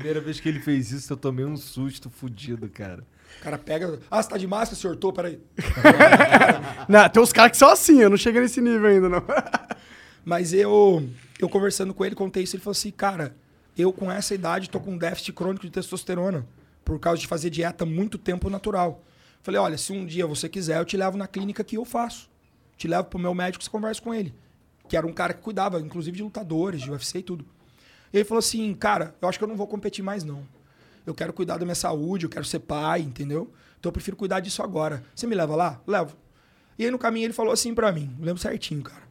[0.00, 3.06] Primeira vez que ele fez isso, eu tomei um susto fudido, cara.
[3.38, 4.00] O cara pega.
[4.10, 4.96] Ah, você tá de máscara, senhor?
[4.96, 5.38] Tô, peraí.
[6.88, 9.22] não, tem uns caras que são assim, eu não cheguei nesse nível ainda, não.
[10.24, 11.06] Mas eu,
[11.38, 12.56] eu conversando com ele, contei isso.
[12.56, 13.36] Ele falou assim: Cara,
[13.76, 16.46] eu com essa idade tô com um déficit crônico de testosterona.
[16.82, 19.04] Por causa de fazer dieta muito tempo natural.
[19.42, 22.30] Falei: Olha, se um dia você quiser, eu te levo na clínica que eu faço.
[22.78, 24.34] Te levo pro meu médico, você conversa com ele.
[24.88, 27.44] Que era um cara que cuidava, inclusive, de lutadores, de UFC e tudo.
[28.12, 30.46] E ele falou assim: Cara, eu acho que eu não vou competir mais, não.
[31.06, 33.52] Eu quero cuidar da minha saúde, eu quero ser pai, entendeu?
[33.78, 35.02] Então eu prefiro cuidar disso agora.
[35.14, 35.80] Você me leva lá?
[35.86, 36.16] Levo.
[36.78, 39.02] E aí no caminho ele falou assim pra mim, lembro certinho, cara.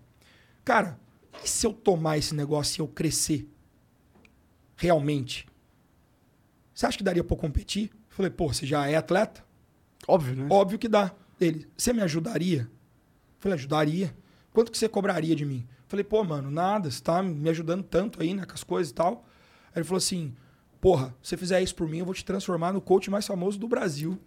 [0.64, 1.00] Cara,
[1.44, 3.50] e se eu tomar esse negócio e eu crescer?
[4.76, 5.48] Realmente?
[6.74, 7.90] Você acha que daria pra eu competir?
[7.94, 9.44] Eu falei, pô, você já é atleta?
[10.08, 10.48] Óbvio, né?
[10.50, 11.12] Óbvio que dá.
[11.40, 12.62] Ele, você me ajudaria?
[12.62, 14.16] Eu falei, ajudaria.
[14.54, 15.68] Quanto que você cobraria de mim?
[15.90, 18.92] Eu falei, pô, mano, nada, você tá me ajudando tanto aí, né, com as coisas
[18.92, 19.26] e tal.
[19.74, 20.36] Aí ele falou assim,
[20.80, 23.58] porra, se você fizer isso por mim, eu vou te transformar no coach mais famoso
[23.58, 24.20] do Brasil.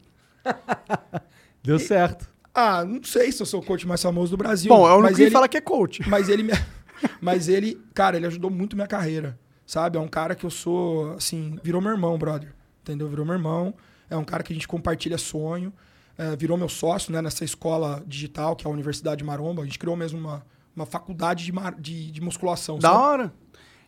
[1.63, 2.27] Deu certo.
[2.53, 4.69] Ah, não sei se eu sou o coach mais famoso do Brasil.
[4.69, 6.03] Bom, é o único mas que ele, fala que é coach.
[6.09, 6.53] Mas ele, me,
[7.23, 9.97] mas ele, cara, ele ajudou muito minha carreira, sabe?
[9.97, 12.53] É um cara que eu sou, assim, virou meu irmão, brother.
[12.83, 13.09] Entendeu?
[13.09, 13.73] Virou meu irmão.
[14.11, 15.73] É um cara que a gente compartilha sonho.
[16.19, 19.63] É, virou meu sócio, né, nessa escola digital, que é a Universidade Maromba.
[19.63, 20.45] A gente criou mesmo uma,
[20.75, 22.79] uma faculdade de, mar, de, de musculação.
[22.79, 23.01] Da sabe?
[23.01, 23.35] hora.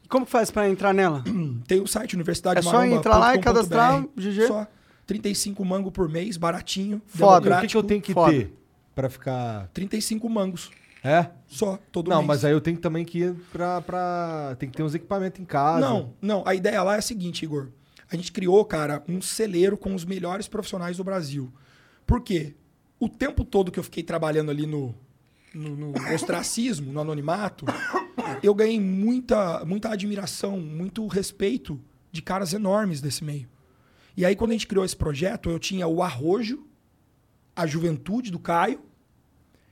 [0.02, 1.22] E como que faz pra entrar nela?
[1.66, 4.46] Tem o site Universidade É só entrar lá e cadastrar, GG?
[4.46, 4.66] Só
[5.06, 7.00] 35 mango por mês, baratinho.
[7.06, 7.58] Foda.
[7.58, 8.32] O que, que eu tenho que Foda.
[8.32, 8.54] ter
[8.94, 9.68] pra ficar.
[9.72, 10.70] 35 mangos.
[11.02, 11.28] É?
[11.46, 12.28] Só, todo Não, mês.
[12.28, 14.56] mas aí eu tenho também que ir pra, pra.
[14.58, 15.80] Tem que ter uns equipamentos em casa.
[15.80, 16.42] Não, não.
[16.46, 17.68] A ideia lá é a seguinte, Igor.
[18.10, 21.52] A gente criou, cara, um celeiro com os melhores profissionais do Brasil.
[22.06, 22.54] Por quê?
[22.98, 24.94] O tempo todo que eu fiquei trabalhando ali no,
[25.54, 27.64] no, no ostracismo, no anonimato,
[28.42, 31.80] eu ganhei muita, muita admiração, muito respeito
[32.10, 33.48] de caras enormes desse meio.
[34.16, 36.64] E aí, quando a gente criou esse projeto, eu tinha o Arrojo,
[37.54, 38.80] a Juventude do Caio,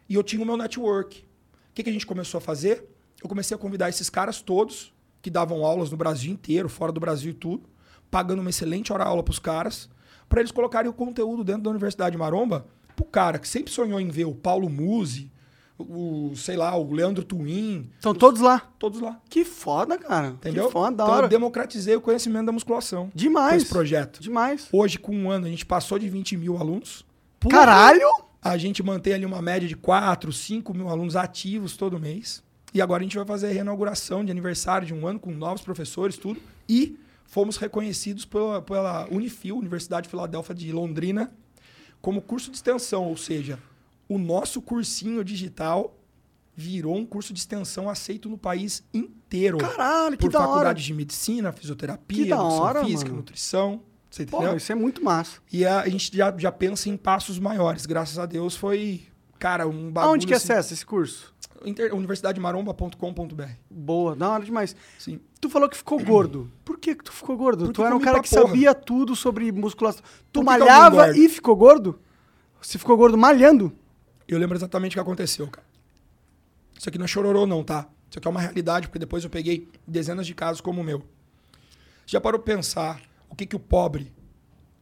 [0.09, 1.21] e eu tinha o meu network.
[1.21, 2.85] O que, que a gente começou a fazer?
[3.23, 6.99] Eu comecei a convidar esses caras todos, que davam aulas no Brasil inteiro, fora do
[6.99, 7.69] Brasil e tudo,
[8.11, 9.89] pagando uma excelente hora aula para os caras,
[10.29, 12.67] para eles colocarem o conteúdo dentro da Universidade Maromba,
[12.97, 15.31] pro cara que sempre sonhou em ver o Paulo Musi,
[15.89, 18.61] o, sei lá, o Leandro Twin, Estão todos lá.
[18.79, 19.21] todos lá.
[19.29, 20.29] Que foda, cara.
[20.29, 20.67] Entendeu?
[20.67, 21.27] Que foda, da então hora.
[21.27, 23.07] eu democratizei o conhecimento da musculação.
[23.11, 23.63] Com Demais.
[23.63, 24.21] esse projeto.
[24.21, 24.69] Demais.
[24.73, 27.05] Hoje, com um ano, a gente passou de 20 mil alunos.
[27.49, 28.07] Caralho!
[28.41, 32.43] A gente mantém ali uma média de 4, 5 mil alunos ativos todo mês.
[32.75, 35.63] E agora a gente vai fazer a reinauguração de aniversário de um ano com novos
[35.63, 36.41] professores, tudo.
[36.69, 41.31] E fomos reconhecidos pela, pela Unifil, Universidade de Filadélfia de Londrina,
[42.01, 43.05] como curso de extensão.
[43.05, 43.59] Ou seja,
[44.15, 45.97] o nosso cursinho digital
[46.55, 49.59] virou um curso de extensão aceito no país inteiro.
[49.59, 50.49] Caralho, que por da hora.
[50.49, 53.17] faculdade de medicina, fisioterapia, Que da hora, física, mano.
[53.17, 53.81] nutrição.
[54.11, 54.51] Você entendeu?
[54.51, 55.39] Pô, isso é muito massa.
[55.51, 57.87] E a, a gente já, já pensa em passos maiores.
[57.87, 59.03] Graças a Deus foi,
[59.39, 60.11] cara, um bagulho.
[60.13, 61.33] Aonde que assim, acessa esse curso?
[61.65, 63.43] Inter, universidademaromba.com.br.
[63.71, 64.77] Boa, da hora demais.
[64.99, 65.19] Sim.
[65.41, 66.51] Tu falou que ficou gordo.
[66.65, 67.65] Por que, que tu ficou gordo?
[67.65, 68.43] Porque tu era um cara que porra.
[68.43, 70.03] sabia tudo sobre musculação.
[70.33, 71.99] Tu Por malhava e ficou gordo?
[72.61, 73.73] Você ficou gordo malhando?
[74.27, 75.67] Eu lembro exatamente o que aconteceu, cara.
[76.79, 77.89] Isso aqui não é chororô, não, tá?
[78.11, 81.03] Isso aqui é uma realidade, porque depois eu peguei dezenas de casos como o meu.
[82.07, 83.01] Já parou pra pensar
[83.31, 84.13] o que, que o pobre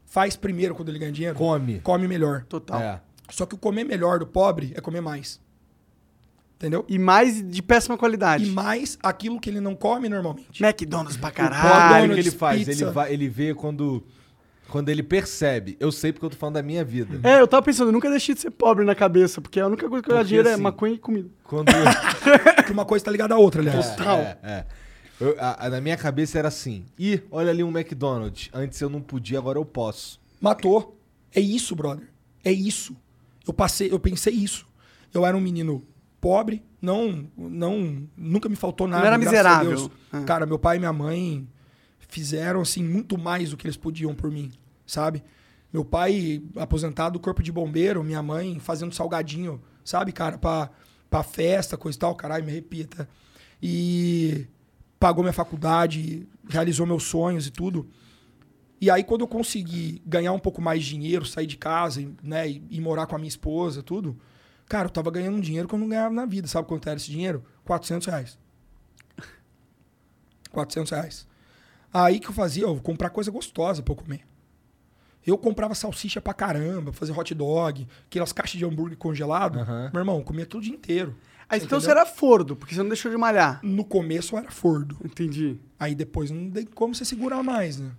[0.06, 1.36] faz primeiro quando ele ganha dinheiro?
[1.36, 1.80] Come.
[1.80, 2.44] Come melhor.
[2.48, 2.80] Total.
[2.80, 3.00] É.
[3.30, 5.40] Só que o comer melhor do pobre é comer mais.
[6.56, 6.84] Entendeu?
[6.88, 8.44] E mais de péssima qualidade.
[8.44, 10.62] E mais aquilo que ele não come normalmente.
[10.62, 12.10] McDonald's pra caralho.
[12.10, 12.58] o que ele faz?
[12.64, 12.84] pizza.
[12.84, 14.04] Ele, vai, ele vê quando.
[14.70, 15.76] Quando ele percebe.
[15.80, 17.20] Eu sei porque eu tô falando da minha vida.
[17.28, 19.88] É, eu tava pensando, eu nunca deixei de ser pobre na cabeça, porque a única
[19.88, 21.28] coisa que eu dinheiro é assim, maconha e comida.
[21.44, 21.70] Quando.
[22.66, 23.86] Que uma coisa tá ligada à outra, aliás.
[23.98, 24.66] É, é.
[25.20, 28.48] Eu- a- a- na minha cabeça era assim: ih, olha ali um McDonald's.
[28.54, 30.20] Antes eu não podia, agora eu posso.
[30.40, 30.96] Matou.
[31.34, 32.06] É isso, brother.
[32.44, 32.96] É isso.
[33.46, 34.66] Eu passei, eu pensei isso.
[35.12, 35.82] Eu era um menino
[36.20, 39.00] pobre, não, não, nunca me faltou nada.
[39.00, 39.70] Não era miserável.
[39.70, 39.90] Deus.
[40.12, 40.20] Ah.
[40.22, 41.46] Cara, meu pai e minha mãe
[42.08, 44.50] fizeram assim muito mais do que eles podiam por mim,
[44.90, 45.22] sabe?
[45.72, 50.70] Meu pai aposentado do corpo de bombeiro, minha mãe fazendo salgadinho, sabe, cara, pra,
[51.08, 53.08] pra festa, coisa e tal, caralho, me repita.
[53.62, 54.46] E
[54.98, 57.88] pagou minha faculdade, realizou meus sonhos e tudo.
[58.80, 62.48] E aí, quando eu consegui ganhar um pouco mais de dinheiro, sair de casa, né,
[62.48, 64.18] e, e morar com a minha esposa, tudo,
[64.66, 66.48] cara, eu tava ganhando um dinheiro que eu não ganhava na vida.
[66.48, 67.44] Sabe quanto era esse dinheiro?
[67.64, 68.38] 400 reais.
[70.50, 71.28] 400 reais.
[71.92, 74.29] Aí que eu fazia, eu vou comprar coisa gostosa pra eu comer.
[75.26, 79.58] Eu comprava salsicha pra caramba, fazer hot dog, aquelas caixas de hambúrguer congelado.
[79.58, 79.90] Aham.
[79.92, 81.14] Meu irmão, comia tudo o dia inteiro.
[81.48, 82.00] Aí Você então você entendeu?
[82.02, 83.60] era fordo, porque você não deixou de malhar.
[83.62, 84.96] No começo eu era fordo.
[85.04, 85.58] Entendi.
[85.78, 87.90] Aí depois não tem como você segurar mais, né?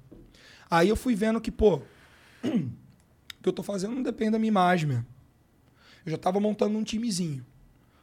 [0.69, 1.81] Aí eu fui vendo que, pô,
[2.43, 2.49] o
[3.43, 5.05] que eu tô fazendo não depende da minha imagem mesmo.
[6.05, 7.45] Eu já tava montando um timezinho.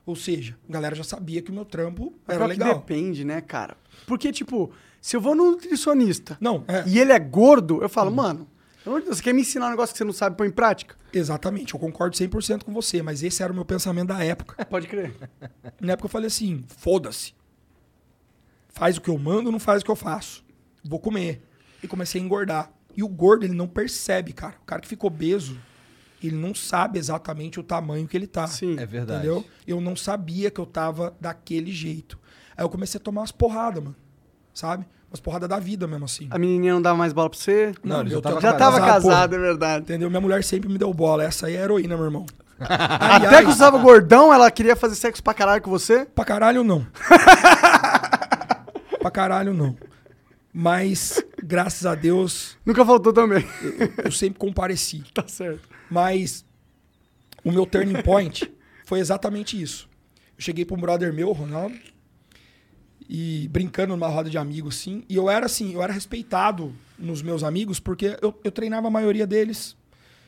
[0.06, 2.74] Ou seja, a galera já sabia que o meu trampo era Pior que legal.
[2.78, 3.76] depende, né, cara?
[4.06, 4.70] Porque, tipo,
[5.02, 8.48] se eu vou no nutricionista Não, é, e ele é gordo, eu falo, mano,
[8.88, 10.46] pelo amor de Deus, você quer me ensinar um negócio que você não sabe pôr
[10.46, 10.96] em prática?
[11.12, 14.64] exatamente, eu concordo 100% com você, mas esse era o meu pensamento da época.
[14.66, 15.14] Pode crer.
[15.80, 17.34] Na época eu falei assim, foda-se.
[18.68, 20.44] Faz o que eu mando, não faz o que eu faço.
[20.84, 21.42] Vou comer.
[21.82, 22.72] E comecei a engordar.
[22.96, 24.56] E o gordo, ele não percebe, cara.
[24.62, 25.58] O cara que ficou obeso,
[26.22, 28.46] ele não sabe exatamente o tamanho que ele tá.
[28.46, 28.78] Sim.
[28.78, 29.26] É verdade.
[29.26, 29.44] Entendeu?
[29.66, 32.18] Eu não sabia que eu tava daquele jeito.
[32.56, 33.96] Aí eu comecei a tomar umas porradas, mano.
[34.54, 34.86] Sabe?
[35.10, 36.28] Umas porradas da vida mesmo, assim.
[36.30, 37.72] A menininha não dava mais bola pra você?
[37.82, 39.84] Não, ele já eu tava Já tava casado, é verdade.
[39.84, 40.10] Entendeu?
[40.10, 41.24] Minha mulher sempre me deu bola.
[41.24, 42.26] Essa aí é heroína, meu irmão.
[42.60, 46.04] Até que usava gordão, ela queria fazer sexo pra caralho com você?
[46.04, 46.86] Pra caralho, não.
[49.00, 49.76] pra caralho, não.
[50.52, 53.46] Mas, graças a Deus, Nunca faltou também.
[54.04, 55.04] eu sempre compareci.
[55.14, 55.68] tá certo.
[55.90, 56.44] Mas
[57.44, 58.52] o meu turning point
[58.84, 59.88] foi exatamente isso.
[60.36, 61.76] Eu cheguei pra um brother meu, Ronaldo,
[63.08, 65.02] e brincando numa roda de amigos, assim.
[65.08, 68.90] E eu era assim, eu era respeitado nos meus amigos, porque eu, eu treinava a
[68.90, 69.76] maioria deles.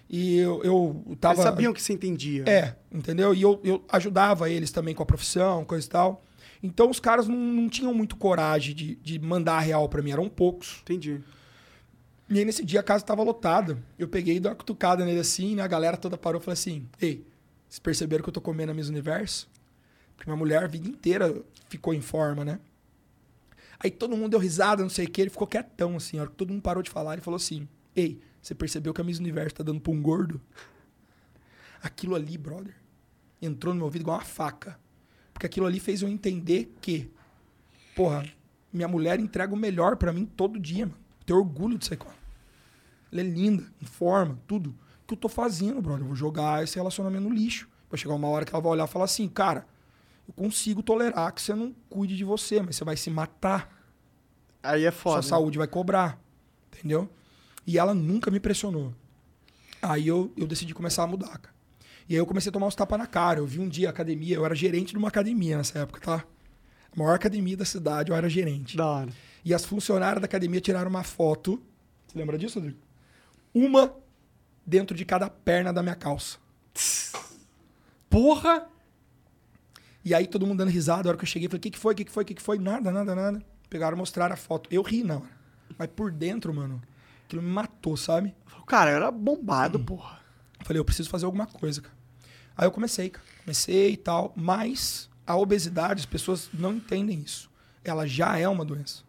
[0.08, 1.34] E eu, eu tava.
[1.34, 2.44] Eles sabiam que você entendia.
[2.48, 3.34] É, entendeu?
[3.34, 6.24] E eu, eu ajudava eles também com a profissão, coisa e tal.
[6.62, 10.10] Então os caras não, não tinham muito coragem de, de mandar a real pra mim,
[10.10, 10.80] eram poucos.
[10.82, 11.20] Entendi.
[12.28, 13.78] E aí nesse dia a casa tava lotada.
[13.98, 15.62] Eu peguei e dei uma cutucada nele assim, né?
[15.62, 17.24] A galera toda parou e falou assim: Ei,
[17.68, 19.48] vocês perceberam que eu tô comendo a Miss Universo?
[20.16, 21.34] Porque minha mulher a vida inteira
[21.68, 22.58] ficou em forma, né?
[23.82, 26.18] Aí todo mundo deu risada, não sei o que, ele ficou quietão, assim.
[26.18, 27.66] A hora que todo mundo parou de falar, ele falou assim:
[27.96, 30.40] Ei, você percebeu que a Miss Universo tá dando pra um gordo?
[31.82, 32.74] Aquilo ali, brother,
[33.40, 34.78] entrou no meu ouvido igual uma faca.
[35.32, 37.10] Porque aquilo ali fez eu entender que,
[37.96, 38.26] porra,
[38.70, 40.98] minha mulher entrega o melhor pra mim todo dia, mano.
[41.20, 42.18] Eu tenho orgulho de sair com ela.
[43.10, 44.70] Ela é linda, em forma, tudo.
[45.02, 46.02] O que eu tô fazendo, brother?
[46.02, 47.66] Eu vou jogar esse relacionamento no lixo.
[47.88, 49.66] Vai chegar uma hora que ela vai olhar e falar assim, cara,
[50.30, 53.68] eu consigo tolerar que você não cuide de você, mas você vai se matar.
[54.62, 55.20] Aí é foda.
[55.22, 56.20] Sua saúde vai cobrar.
[56.72, 57.10] Entendeu?
[57.66, 58.94] E ela nunca me pressionou.
[59.82, 61.54] Aí eu, eu decidi começar a mudar, cara.
[62.08, 63.40] E aí eu comecei a tomar uns tapas na cara.
[63.40, 66.24] Eu vi um dia a academia, eu era gerente de uma academia nessa época, tá?
[66.92, 68.76] A maior academia da cidade, eu era gerente.
[68.76, 69.10] Da hora.
[69.44, 71.60] E as funcionárias da academia tiraram uma foto.
[72.06, 72.78] Você lembra disso, Rodrigo?
[73.52, 73.94] Uma
[74.64, 76.38] dentro de cada perna da minha calça.
[78.08, 78.68] Porra!
[80.04, 81.78] E aí todo mundo dando risada, a hora que eu cheguei, falei, o que, que
[81.78, 82.58] foi, o que, que foi, o que, que foi?
[82.58, 83.42] Nada, nada, nada.
[83.68, 84.68] Pegaram mostraram a foto.
[84.72, 85.22] Eu ri hora.
[85.78, 86.82] Mas por dentro, mano,
[87.24, 88.34] aquilo me matou, sabe?
[88.66, 90.20] Cara, eu era bombado, porra.
[90.58, 91.94] Eu Falei, eu preciso fazer alguma coisa, cara.
[92.56, 93.26] Aí eu comecei, cara.
[93.42, 94.32] Comecei e tal.
[94.36, 97.50] Mas a obesidade, as pessoas não entendem isso.
[97.82, 99.02] Ela já é uma doença.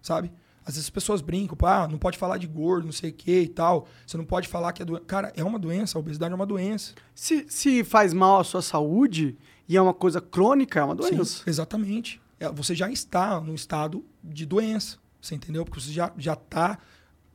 [0.00, 0.30] Sabe?
[0.64, 3.40] Às vezes as pessoas brincam, ah, não pode falar de gordo, não sei o que
[3.42, 3.86] e tal.
[4.06, 5.04] Você não pode falar que é doença.
[5.04, 5.96] Cara, é uma doença.
[5.96, 6.94] A obesidade é uma doença.
[7.14, 9.38] Se, se faz mal à sua saúde
[9.68, 11.24] e é uma coisa crônica, é uma doença.
[11.24, 12.20] Sim, exatamente.
[12.38, 14.98] É, Você já está no estado de doença.
[15.20, 15.64] Você entendeu?
[15.64, 16.78] Porque você já, já tá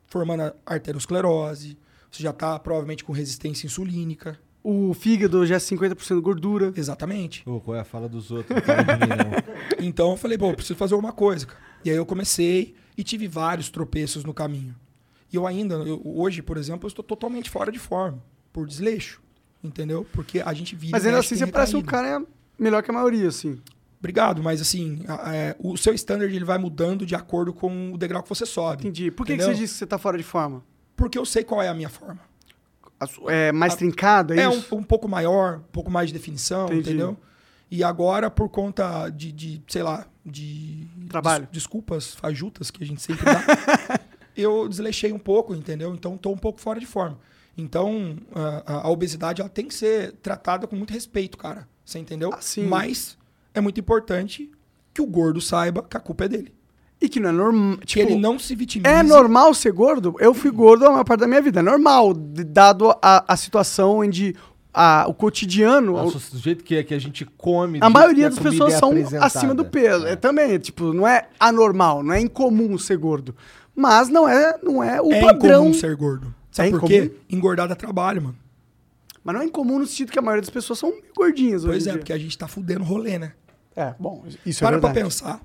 [0.05, 1.77] formando a arteriosclerose.
[2.11, 4.39] Você já tá provavelmente com resistência insulínica.
[4.63, 6.71] O fígado já é 50% gordura.
[6.75, 7.41] Exatamente.
[7.49, 8.55] Ô, qual é a fala dos outros?
[8.59, 9.41] Mim.
[9.83, 11.47] Então eu falei, pô, eu preciso fazer alguma coisa.
[11.47, 11.59] Cara.
[11.83, 14.75] E aí eu comecei e tive vários tropeços no caminho.
[15.33, 18.21] E eu ainda, eu- hoje, por exemplo, eu estou totalmente fora de forma,
[18.53, 19.19] por desleixo.
[19.63, 20.05] Entendeu?
[20.11, 20.91] Porque a gente vive.
[20.91, 22.23] Mas ainda assim você parece um cara
[22.57, 23.59] melhor que a maioria, assim.
[23.99, 27.97] Obrigado, mas assim, a- é, o seu standard ele vai mudando de acordo com o
[27.97, 28.81] degrau que você sobe.
[28.83, 29.11] Entendi.
[29.11, 30.63] Por que, que você disse que você tá fora de forma?
[30.95, 32.19] Porque eu sei qual é a minha forma.
[32.99, 34.75] A É mais trincada, é É um, isso?
[34.75, 36.79] um pouco maior, um pouco mais de definição, Entendi.
[36.89, 37.17] entendeu?
[37.69, 40.87] E agora, por conta de, de, sei lá, de.
[41.07, 41.43] Trabalho.
[41.45, 43.41] des- desculpas fajutas que a gente sempre dá,
[44.35, 45.93] eu desleixei um pouco, entendeu?
[45.93, 47.17] Então, estou um pouco fora de forma.
[47.61, 51.67] Então, a, a- obesidade ela tem que ser tratada com muito respeito, cara.
[51.85, 52.31] Você entendeu?
[52.33, 52.65] Ah, sim.
[52.65, 53.17] Mas
[53.53, 54.49] é muito importante
[54.93, 56.53] que o gordo saiba que a culpa é dele.
[56.99, 57.77] E que não é normal.
[57.77, 58.87] Tipo, ele não se vitimize.
[58.93, 60.15] É normal ser gordo?
[60.19, 61.59] Eu fui gordo a maior parte da minha vida.
[61.59, 64.35] É normal, dado a, a situação onde
[64.73, 65.93] a- o cotidiano.
[65.93, 67.79] Nossa, do jeito que, é que a gente come.
[67.81, 70.05] a maioria das pessoas é são acima do peso.
[70.05, 70.15] É.
[70.15, 73.35] também, tipo, não é anormal, não é incomum ser gordo.
[73.75, 75.63] Mas não é, não é o é padrão.
[75.69, 76.35] incomum ser gordo.
[76.51, 76.89] Sabe É por incomum?
[77.09, 77.15] quê?
[77.29, 78.37] Engordar dá trabalho, mano.
[79.23, 81.85] Mas não é incomum no sentido que a maioria das pessoas são gordinhas Pois hoje.
[81.85, 81.99] em é, dia.
[81.99, 83.33] porque a gente tá fudendo o rolê, né?
[83.75, 85.05] É, bom, isso Para é pra verdade.
[85.05, 85.41] pensar.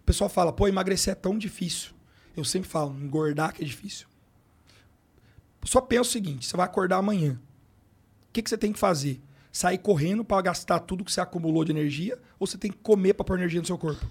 [0.00, 1.90] O pessoal fala, pô, emagrecer é tão difícil.
[2.36, 4.06] Eu sempre falo, engordar que é difícil.
[5.64, 7.32] Só pensa o seguinte: você vai acordar amanhã.
[7.32, 9.20] O que, que você tem que fazer?
[9.50, 13.14] sair correndo pra gastar tudo que você acumulou de energia ou você tem que comer
[13.14, 14.06] pra pôr energia no seu corpo?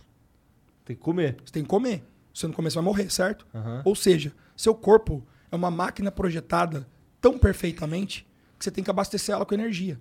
[0.83, 1.37] Tem que comer.
[1.45, 2.03] Você tem que comer.
[2.33, 3.45] Se você não comer, você vai morrer, certo?
[3.55, 3.81] Aham.
[3.85, 6.87] Ou seja, seu corpo é uma máquina projetada
[7.21, 8.27] tão perfeitamente
[8.57, 9.99] que você tem que abastecer ela com energia.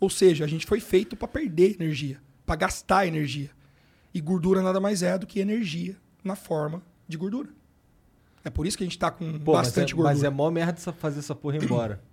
[0.00, 3.50] Ou seja, a gente foi feito para perder energia, para gastar energia.
[4.14, 7.50] E gordura nada mais é do que energia na forma de gordura.
[8.44, 10.14] É por isso que a gente tá com Pô, mas é, bastante gordura.
[10.14, 12.02] mas é mó merda fazer essa porra embora.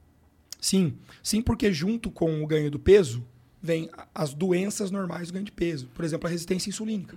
[0.60, 3.24] Sim, sim, porque junto com o ganho do peso
[3.62, 5.88] vem as doenças normais do ganho de peso.
[5.94, 7.16] Por exemplo, a resistência insulínica,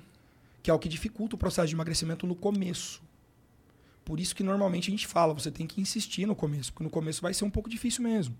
[0.62, 3.02] que é o que dificulta o processo de emagrecimento no começo.
[4.08, 6.88] Por isso que normalmente a gente fala, você tem que insistir no começo, porque no
[6.88, 8.34] começo vai ser um pouco difícil mesmo.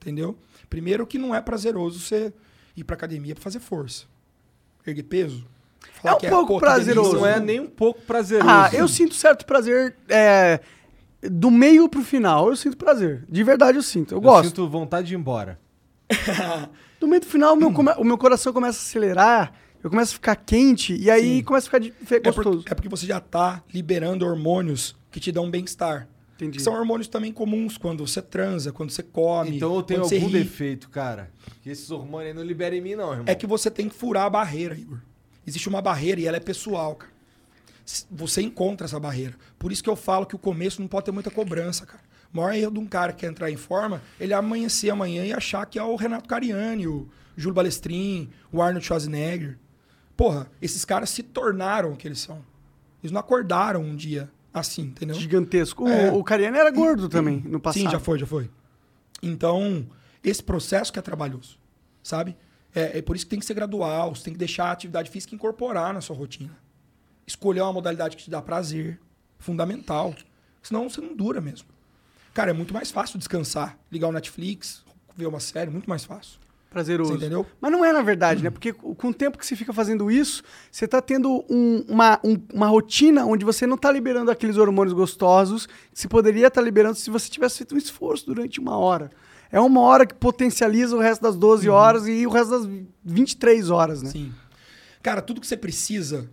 [0.00, 0.36] Entendeu?
[0.68, 2.32] Primeiro que não é prazeroso você
[2.76, 4.06] ir pra academia pra fazer força.
[4.84, 5.46] Erguer peso.
[6.02, 7.16] É um pouco pô, que prazeroso.
[7.18, 8.50] Não é nem um pouco prazeroso.
[8.50, 10.58] Ah, eu sinto certo prazer é,
[11.22, 12.48] do meio pro final.
[12.48, 13.24] Eu sinto prazer.
[13.28, 14.14] De verdade eu sinto.
[14.14, 14.48] Eu, Eu gosto.
[14.48, 15.60] sinto vontade de ir embora.
[17.00, 19.52] Do meio pro final, o meu, come- o meu coração começa a acelerar,
[19.82, 21.42] eu começo a ficar quente, e aí Sim.
[21.44, 22.64] começa a ficar de- fe- É, por- gostoso.
[22.68, 26.08] é porque você já tá liberando hormônios que te dão bem-estar.
[26.34, 26.58] Entendi.
[26.58, 29.56] Que são hormônios também comuns quando você transa, quando você come.
[29.56, 30.32] Então eu tenho algum ri.
[30.32, 31.30] defeito, cara.
[31.60, 33.24] Que esses hormônios aí não liberam em mim, não, irmão.
[33.28, 34.98] É que você tem que furar a barreira, Igor.
[35.46, 37.12] Existe uma barreira e ela é pessoal, cara.
[38.10, 39.34] Você encontra essa barreira.
[39.58, 42.02] Por isso que eu falo que o começo não pode ter muita cobrança, cara.
[42.32, 45.32] O maior erro de um cara que quer entrar em forma, ele amanhecer amanhã e
[45.32, 49.58] achar que é o Renato Cariani, o Júlio Balestrin, o Arnold Schwarzenegger.
[50.16, 52.42] Porra, esses caras se tornaram o que eles são.
[53.02, 55.14] Eles não acordaram um dia assim, entendeu?
[55.16, 55.84] Gigantesco.
[55.84, 56.10] O, É.
[56.12, 57.82] o Cariani era gordo também, no passado.
[57.84, 58.50] Sim, já foi, já foi.
[59.22, 59.86] Então,
[60.22, 61.58] esse processo que é trabalhoso,
[62.02, 62.36] sabe?
[62.74, 65.10] É, é por isso que tem que ser gradual, você tem que deixar a atividade
[65.10, 66.56] física incorporar na sua rotina.
[67.26, 68.98] Escolher uma modalidade que te dá prazer,
[69.38, 70.14] fundamental.
[70.62, 71.68] Senão você não dura mesmo.
[72.34, 74.84] Cara, é muito mais fácil descansar, ligar o Netflix,
[75.16, 76.38] ver uma série, muito mais fácil.
[76.72, 77.10] Prazeroso.
[77.12, 77.44] Você entendeu?
[77.60, 78.48] Mas não é na verdade, né?
[78.50, 82.40] Porque com o tempo que você fica fazendo isso, você tá tendo um- uma, um-
[82.52, 86.96] uma rotina onde você não tá liberando aqueles hormônios gostosos que se poderia estar liberando
[86.96, 89.10] se você tivesse feito um esforço durante uma hora.
[89.50, 92.66] É uma hora que potencializa o resto das 12 horas e o resto das
[93.04, 94.10] 23 horas, né?
[94.10, 94.32] Sim.
[95.02, 96.30] Cara, tudo que você precisa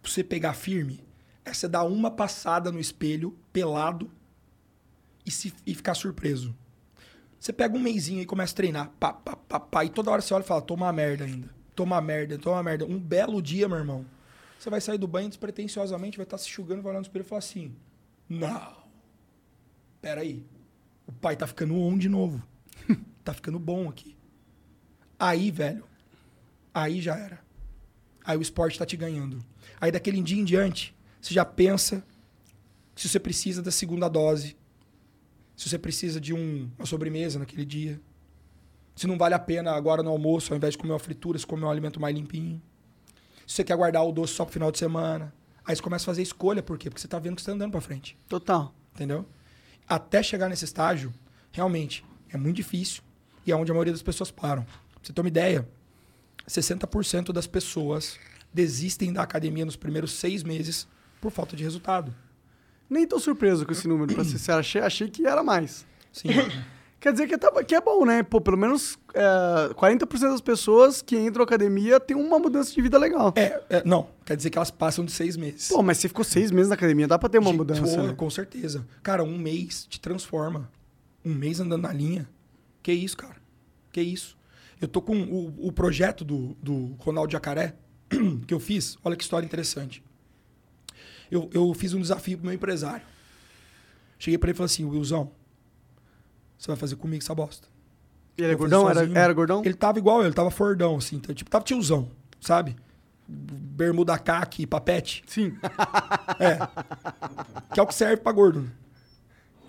[0.00, 1.02] pra você pegar firme
[1.44, 4.08] é você dar uma passada no espelho, pelado,
[5.26, 6.54] e, se, e ficar surpreso.
[7.42, 10.22] Você pega um mêsinho e começa a treinar, pá, pá, pá, pá, e toda hora
[10.22, 11.50] você olha e fala, toma uma merda ainda.
[11.74, 12.86] Toma uma merda, toma uma merda.
[12.86, 14.06] Um belo dia, meu irmão,
[14.56, 17.28] você vai sair do banho despretensiosamente, vai estar se enxugando, vai olhar no espelho e
[17.28, 17.74] falar assim,
[18.28, 18.76] não,
[20.00, 20.46] peraí,
[21.04, 22.40] o pai tá ficando on de novo.
[23.24, 24.16] tá ficando bom aqui.
[25.18, 25.84] Aí, velho,
[26.72, 27.40] aí já era.
[28.24, 29.44] Aí o esporte tá te ganhando.
[29.80, 32.04] Aí daquele dia em diante, você já pensa
[32.94, 34.56] se você precisa da segunda dose,
[35.62, 38.00] se você precisa de um- uma sobremesa naquele dia,
[38.96, 41.46] se não vale a pena agora no almoço, ao invés de comer uma fritura, você
[41.46, 42.60] comer um alimento mais limpinho.
[43.46, 45.32] Se você quer guardar o doce só pro final de semana.
[45.64, 46.90] Aí você começa a fazer escolha, por quê?
[46.90, 48.16] Porque você tá vendo que você tá andando pra frente.
[48.28, 48.74] Total.
[48.92, 49.24] Entendeu?
[49.88, 51.12] Até chegar nesse estágio,
[51.52, 53.02] realmente, é muito difícil
[53.46, 54.64] e é onde a maioria das pessoas param.
[54.64, 55.68] Pra você ter uma ideia,
[56.46, 58.18] 60% das pessoas
[58.52, 60.88] desistem da academia nos primeiros seis meses
[61.20, 62.12] por falta de resultado.
[62.92, 64.58] Nem tô surpreso com esse número, pra ser sincero.
[64.58, 65.86] Achei, achei que era mais.
[66.12, 66.28] Sim.
[67.00, 68.22] Quer dizer que, tá- que é bom, né?
[68.22, 72.80] Pô, pelo menos é, 40% das pessoas que entram na academia tem uma mudança de
[72.80, 73.32] vida legal.
[73.34, 75.66] é, é, não, quer dizer que elas passam de seis meses.
[75.66, 77.82] Pô, mas você ficou seis meses na academia, dá pra ter uma De- mudança.
[77.82, 78.14] Pô, né?
[78.16, 78.86] Com certeza.
[79.02, 80.70] Cara, um mês te transforma.
[81.24, 82.28] Um mês andando na linha.
[82.84, 83.34] Que isso, cara?
[83.90, 84.38] Que isso?
[84.80, 87.74] Eu tô com o, o projeto do, do Ronaldo Jacaré
[88.46, 88.96] que eu fiz.
[89.02, 90.04] Olha que história interessante.
[91.32, 93.00] Eu, eu fiz um desafio pro meu empresário.
[94.18, 95.32] Cheguei pra ele e falei assim, Wilson,
[96.58, 97.66] você vai fazer comigo essa bosta.
[98.36, 98.90] Ele é fazer gordão?
[98.90, 99.62] Era, era gordão?
[99.64, 101.16] Ele tava igual eu, ele tava fordão, assim.
[101.16, 102.76] Então, tipo, tava tiozão, sabe?
[103.26, 105.24] Bermuda caque, papete.
[105.26, 105.56] Sim.
[107.72, 108.70] Que é o que serve pra gordo.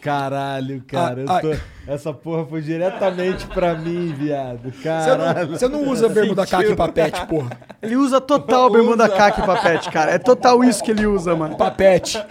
[0.03, 1.21] Caralho, cara.
[1.21, 1.55] eu Ah, tô-
[1.87, 4.71] Essa porra foi diretamente pra mim, viado.
[4.71, 5.47] Você Caralho.
[5.51, 7.51] não, você não usa bermuda caque e papete, porra.
[7.81, 10.11] Ele usa total bermuda caque e papete, cara.
[10.11, 11.55] É total isso que ele usa, mano.
[11.55, 12.17] Papete.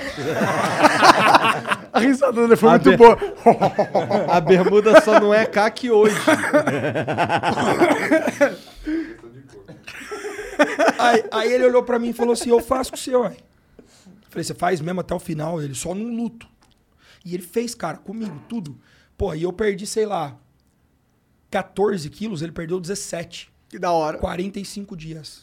[1.93, 3.19] A risada dele foi A muito be- boa.
[4.33, 6.17] A bermuda só não é caque hoje.
[10.99, 13.23] Aí, aí ele olhou pra mim e falou assim: Eu faço com o senhor.
[13.27, 13.33] ué."
[14.31, 15.61] Falei: Você faz mesmo até o final?
[15.61, 16.47] Ele só num luto.
[17.25, 18.79] E ele fez, cara, comigo, tudo.
[19.17, 20.37] Pô, e eu perdi, sei lá,
[21.51, 23.51] 14 quilos, ele perdeu 17.
[23.69, 24.19] Que da hora.
[24.19, 25.43] 45 dias.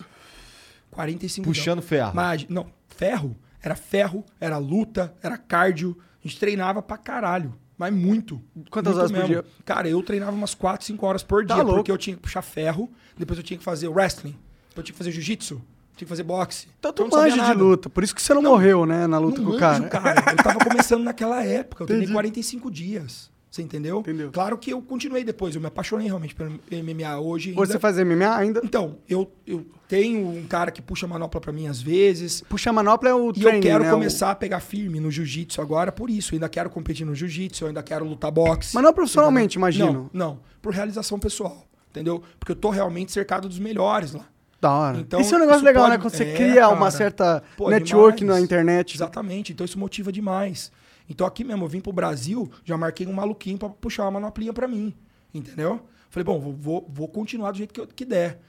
[0.91, 1.89] 45 Puxando dias.
[1.89, 2.11] ferro.
[2.13, 3.35] Mas, não, ferro.
[3.61, 5.97] Era ferro, era luta, era cardio.
[6.23, 7.55] A gente treinava pra caralho.
[7.77, 8.41] Mas muito.
[8.69, 9.45] Quantas Muito horas por dia?
[9.65, 11.77] Cara, eu treinava umas 4, 5 horas por Tá dia, louco.
[11.79, 14.31] porque eu tinha que puxar ferro, depois eu tinha que fazer wrestling,
[14.69, 15.61] depois eu tinha que fazer jiu-jitsu,
[15.99, 16.67] tinha que fazer boxe.
[16.79, 17.53] Então Eu tu não manja de nada.
[17.63, 17.89] luta.
[17.89, 19.05] Por isso que você não, morreu, né?
[19.07, 19.87] Na luta Não com o cara.
[19.87, 20.31] cara.
[20.31, 22.13] Eu tava começando naquela época, eu treinei Entendi.
[22.13, 23.29] 45 dias.
[23.51, 24.01] Você entendeu?
[24.01, 24.29] Entendeu.
[24.31, 27.49] Claro que eu continuei depois, eu me apaixonei realmente pelo MMA hoje.
[27.49, 28.61] ainda- você faz MMA ainda?
[28.63, 32.41] Então, eu, eu tenho um cara que puxa manopla pra mim às vezes.
[32.47, 33.89] Puxa manopla é o E training, eu quero né?
[33.89, 36.33] começar a pegar firme no jiu-jitsu agora por isso.
[36.33, 38.75] Eu ainda quero competir no jiu-jitsu, eu ainda quero lutar boxe.
[38.75, 39.79] Mas não profissionalmente, Entendeu?
[39.87, 40.09] imagino.
[40.13, 40.39] Não, não.
[40.61, 41.65] Por realização pessoal.
[41.89, 42.21] Entendeu?
[42.39, 44.27] Porque eu tô realmente cercado dos melhores lá.
[44.61, 44.99] Da hora.
[44.99, 46.03] Então, isso é um negócio legal, pode- né?
[46.03, 46.91] Quando você É, cria uma cara.
[46.91, 48.39] certa Pô, network demais.
[48.39, 48.95] na internet.
[48.95, 49.53] Exatamente.
[49.53, 50.71] Então isso motiva demais.
[51.09, 54.51] Então aqui mesmo, eu vim pro Brasil, já marquei um maluquinho pra puxar uma manoplinha
[54.53, 54.93] pra mim.
[55.33, 55.81] Entendeu?
[56.09, 58.39] Falei, bom, vou, vou, vou continuar do jeito que, eu- que der.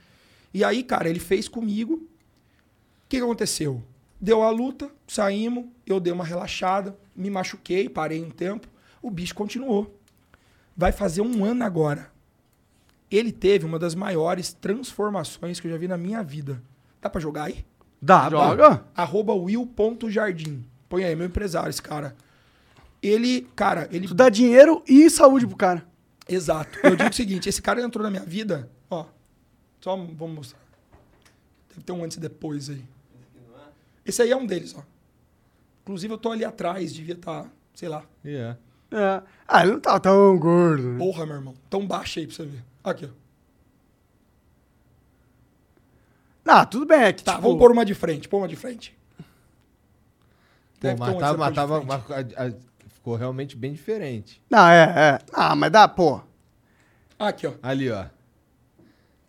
[0.53, 1.93] E aí, cara, ele fez comigo.
[1.93, 1.99] O
[3.07, 3.81] que, que aconteceu?
[4.19, 8.67] Deu a luta, saímos, eu dei uma relaxada, me machuquei, parei um tempo.
[9.01, 9.97] O bicho continuou.
[10.75, 12.11] Vai fazer um ano agora.
[13.11, 16.61] Ele teve uma das maiores transformações que eu já vi na minha vida.
[17.01, 17.65] Dá pra jogar aí?
[18.01, 18.85] Dá, Joga?
[18.95, 20.65] arroba will.jardim.
[20.87, 22.15] Põe aí, meu empresário, esse cara.
[23.01, 24.07] Ele, cara, ele.
[24.07, 25.85] Tu dá dinheiro e saúde pro cara.
[26.27, 26.79] Exato.
[26.83, 29.05] Eu digo o seguinte: esse cara entrou na minha vida, ó.
[29.81, 30.59] Só vamos mostrar.
[31.69, 32.83] Deve ter um antes e depois aí.
[34.05, 34.83] Esse aí é um deles, ó.
[35.83, 38.03] Inclusive, eu tô ali atrás, devia estar, sei lá.
[38.23, 38.57] Yeah.
[38.91, 39.21] É.
[39.47, 40.83] Ah, ele não tá tão gordo.
[40.93, 40.97] né?
[40.99, 41.55] Porra, meu irmão.
[41.69, 42.63] Tão baixo aí pra você ver.
[42.83, 43.09] Aqui, ó.
[46.45, 46.99] Ah, tudo bem.
[47.01, 48.97] É que, Tá, tipo, vamos pôr uma de frente, pôr uma de frente.
[49.17, 49.23] Pô,
[50.81, 52.33] Deve ter mas um tava, antes e mas tava, depois de frente.
[52.37, 54.41] mas a- a- ficou realmente bem diferente.
[54.49, 55.19] Não, é, é.
[55.31, 56.21] Ah, mas dá, pô.
[57.19, 57.53] Aqui, ó.
[57.61, 58.03] Ali, ó.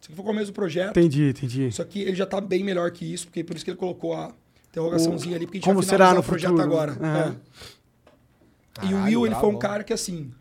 [0.00, 0.90] Isso aqui foi o começo do projeto.
[0.98, 1.68] Entendi, entendi.
[1.68, 4.14] Isso aqui ele já tá bem melhor que isso, porque por isso que ele colocou
[4.14, 4.32] a
[4.68, 6.66] interrogaçãozinha ali, porque a gente como vai será no o projeto futuro?
[6.66, 6.92] agora.
[7.00, 7.28] É.
[7.28, 8.86] É.
[8.86, 10.32] E o Caralho, Will, ele foi um cara que assim,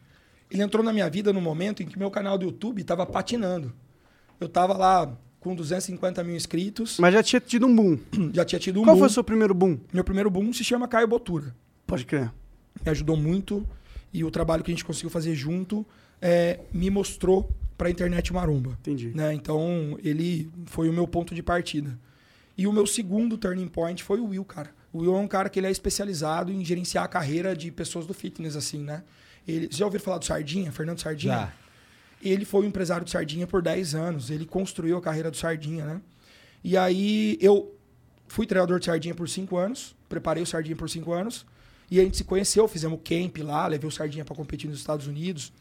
[0.51, 3.73] ele entrou na minha vida no momento em que meu canal do YouTube tava patinando.
[4.39, 7.97] Eu tava lá com 250 mil inscritos, Mas já tinha tido um boom.
[8.33, 8.99] já tinha tido um Qual boom.
[8.99, 9.79] foi o seu primeiro boom?
[9.91, 11.55] Meu primeiro boom se chama Caio Botura.
[11.87, 12.31] Pode crer.
[12.85, 13.67] Me ajudou muito
[14.13, 15.85] e o trabalho que a gente conseguiu fazer junto
[16.21, 18.77] é, me mostrou pra internet maromba.
[18.81, 19.11] Entendi.
[19.15, 19.33] né?
[19.33, 21.97] Então, ele foi o meu ponto de partida.
[22.57, 24.69] E o meu segundo turning point foi o Will, cara.
[24.93, 28.05] O Will é um cara que ele é especializado em gerenciar a carreira de pessoas
[28.05, 29.03] do fitness, assim, né?
[29.47, 31.33] Ele, você já ouviu falar do Sardinha, Fernando Sardinha?
[31.33, 31.53] Já.
[32.21, 34.29] Ele foi o empresário do Sardinha por 10 anos.
[34.29, 36.01] Ele construiu a carreira do Sardinha, né?
[36.63, 37.75] E aí eu
[38.27, 41.45] fui treinador de Sardinha por 5 anos, preparei o Sardinha por 5 anos.
[41.89, 45.07] E a gente se conheceu, fizemos camp lá, levei o Sardinha para competir nos Estados
[45.07, 45.51] Unidos.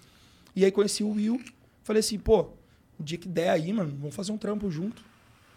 [0.54, 1.42] E aí conheci o Will.
[1.82, 2.50] Falei assim, pô,
[2.98, 5.02] o dia que der aí, mano, vamos fazer um trampo junto.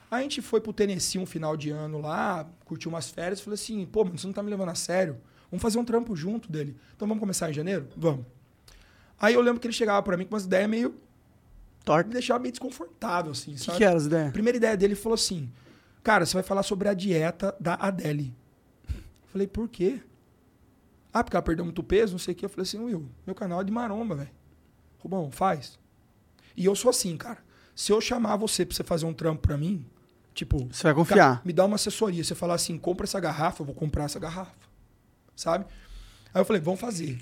[0.09, 3.41] Aí a gente foi pro Tennessee um final de ano lá, curtiu umas férias.
[3.41, 5.17] Falei assim, pô, mano, você não tá me levando a sério?
[5.53, 6.75] Vamos fazer um trampo junto dele.
[6.95, 7.87] Então vamos começar em janeiro?
[7.95, 8.25] Vamos.
[9.19, 10.89] Aí eu lembro que ele chegava pra mim com umas ideias meio.
[10.89, 10.95] me
[11.85, 12.09] Torta.
[12.09, 14.29] deixava meio desconfortável, assim, O que, que era as ideias?
[14.29, 15.51] A primeira ideia dele falou assim:
[16.01, 18.35] Cara, você vai falar sobre a dieta da Adele.
[18.89, 18.95] Eu
[19.27, 20.01] falei, por quê?
[21.13, 22.45] Ah, porque ela perdeu muito peso, não sei o quê.
[22.45, 24.31] Eu falei assim, Will, meu canal é de maromba, velho.
[24.97, 25.77] Rubão, faz.
[26.57, 27.37] E eu sou assim, cara.
[27.75, 29.85] Se eu chamar você pra você fazer um trampo pra mim,
[30.33, 30.67] tipo.
[30.71, 31.17] Você vai confiar.
[31.17, 32.23] cara, me dá uma assessoria.
[32.23, 34.72] Você falar assim, compra essa garrafa, eu vou comprar essa garrafa.
[35.35, 35.65] Sabe?
[36.33, 37.19] Aí eu falei, vamos fazer.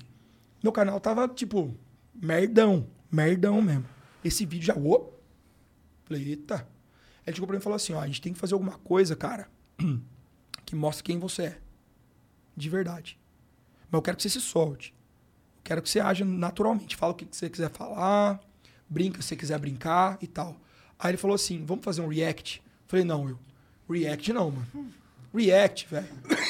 [0.62, 1.74] Meu canal tava, tipo,
[2.14, 2.86] merdão.
[3.10, 3.84] Merdão mesmo.
[4.24, 4.74] Esse vídeo já.
[4.74, 5.12] Ô!
[6.04, 6.66] Falei, eita.
[7.26, 9.14] Ele chegou pra mim e falou assim: ó, a gente tem que fazer alguma coisa,
[9.14, 9.48] cara,
[10.64, 11.58] que mostre quem você é.
[12.56, 13.18] De verdade.
[13.90, 14.94] Mas eu quero que você se solte.
[15.56, 16.96] Eu quero que você haja naturalmente.
[16.96, 18.40] Fala o que você quiser falar,
[18.88, 20.56] brinca se você quiser brincar e tal.
[20.98, 22.62] Aí ele falou assim: vamos fazer um react?
[22.86, 23.38] Falei, não, eu.
[23.88, 24.92] React não, mano.
[25.34, 26.06] React, velho.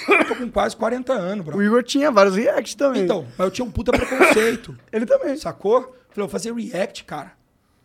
[0.09, 1.57] Eu tô com quase 40 anos, bro.
[1.57, 3.03] O Igor tinha vários reacts também.
[3.05, 4.77] Então, mas eu tinha um puta preconceito.
[4.93, 5.35] Ele também.
[5.35, 5.83] O Sacou?
[5.83, 7.33] Falei, vou fazer react, cara.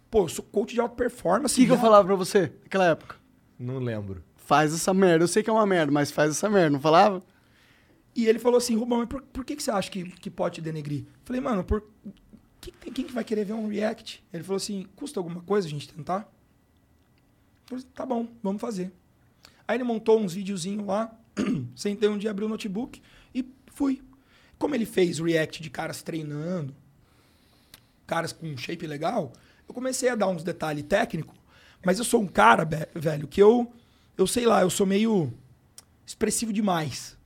[0.09, 1.53] Pô, eu sou coach de alta performance.
[1.55, 1.81] que, que eu né?
[1.81, 3.15] falava pra você naquela época?
[3.59, 4.23] Não lembro.
[4.37, 5.23] Faz essa merda.
[5.23, 6.71] Eu sei que é uma merda, mas faz essa merda.
[6.71, 7.21] Não falava?
[8.15, 10.55] E ele falou assim, Rubão, mas por, por que, que você acha que, que pode
[10.55, 11.03] te denegrir?
[11.23, 11.83] Falei, mano, por
[12.59, 14.23] que, que tem- quem que vai querer ver um react?
[14.33, 16.27] Ele falou assim, custa alguma coisa a gente tentar?
[17.69, 18.91] Eu falei, tá bom, vamos fazer.
[19.67, 21.11] Aí ele montou uns videozinhos lá,
[21.75, 23.01] sentei um dia, abri o notebook
[23.33, 24.01] e fui.
[24.57, 26.73] Como ele fez react de caras treinando,
[28.05, 29.33] caras com shape legal,
[29.67, 31.35] eu comecei a dar uns detalhes técnicos,
[31.85, 33.71] mas eu sou um cara, velho, que eu,
[34.17, 35.31] eu sei lá, eu sou meio
[36.05, 37.17] expressivo demais.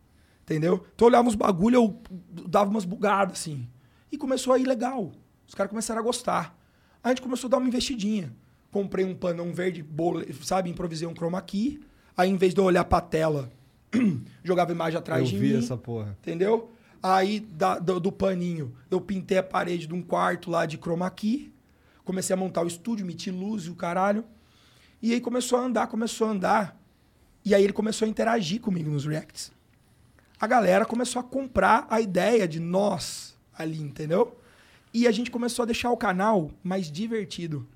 [0.42, 0.86] Entendeu?
[0.96, 2.02] Então eu olhava uns bagulho, eu
[2.48, 3.70] dava umas bugadas, assim.
[4.12, 5.12] E começou a ir legal.
[5.48, 6.58] Os caras começaram a gostar.
[7.04, 8.36] A gente começou a dar uma investidinha.
[8.72, 10.70] Comprei um panão verde, bole, sabe?
[10.70, 11.80] Improvisei um chroma key.
[12.22, 13.52] Aí, em vez de eu olhar pra tela,
[14.44, 15.58] jogava imagem atrás Eu de vi mim.
[15.60, 16.16] essa porra.
[16.22, 16.72] Entendeu?
[17.02, 21.10] Aí, da- do, do paninho, eu pintei a parede de um quarto lá de chroma
[21.10, 21.52] key.
[22.06, 24.24] Comecei a montar o estúdio, meti luz e o caralho.
[25.02, 26.80] E aí começou a andar, começou a andar.
[27.44, 29.52] E aí ele começou a interagir comigo nos reacts.
[30.40, 34.38] A galera começou a comprar a ideia de nós ali, entendeu?
[34.94, 37.68] E a gente começou a deixar o canal mais divertido.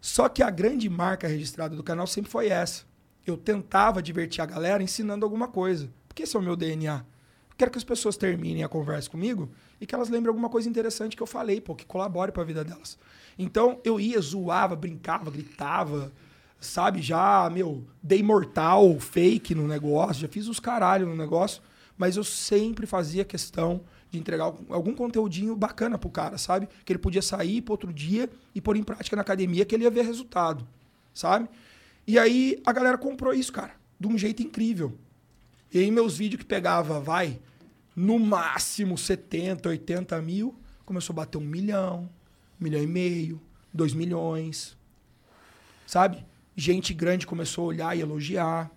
[0.00, 2.84] Só que a grande marca registrada do canal sempre foi essa.
[3.26, 5.88] Eu tentava divertir a galera ensinando alguma coisa.
[6.08, 6.96] Porque esse é o meu DNA.
[6.98, 9.48] Eu quero que as pessoas terminem a conversa comigo
[9.80, 12.46] e que elas lembrem alguma coisa interessante que eu falei, pô, que colabore para a
[12.46, 12.98] vida delas.
[13.38, 16.12] Então eu ia, zoava, brincava, gritava,
[16.60, 17.00] sabe?
[17.02, 21.62] Já, meu, dei mortal, fake no negócio, já fiz os caralho no negócio,
[21.96, 26.68] mas eu sempre fazia questão de entregar algum- conteúdinho bacana pro cara, sabe?
[26.84, 29.84] Que ele podia sair pro outro dia e pôr em prática na academia que ele
[29.84, 30.66] ia ver resultado,
[31.12, 31.48] sabe?
[32.06, 34.96] E aí a galera comprou isso, cara, de um jeito incrível.
[35.72, 37.40] E aí meus vídeos que pegava, vai,
[37.96, 42.08] no máximo 70, 80 mil, começou a bater um milhão,
[42.60, 43.40] um milhão e meio,
[43.72, 44.76] dois milhões,
[45.86, 46.24] sabe?
[46.56, 48.70] Gente grande começou a olhar e elogiar.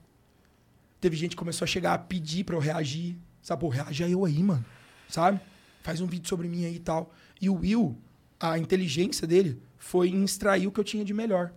[0.99, 3.15] Teve gente que começou a chegar a pedir pra eu reagir.
[3.41, 4.65] Sabe, pô, reage aí eu aí, mano.
[5.07, 5.39] Sabe?
[5.83, 7.13] Faz um vídeo sobre mim aí e tal.
[7.39, 7.95] E o Will,
[8.39, 11.53] a inteligência dele foi em extrair o que eu tinha de melhor.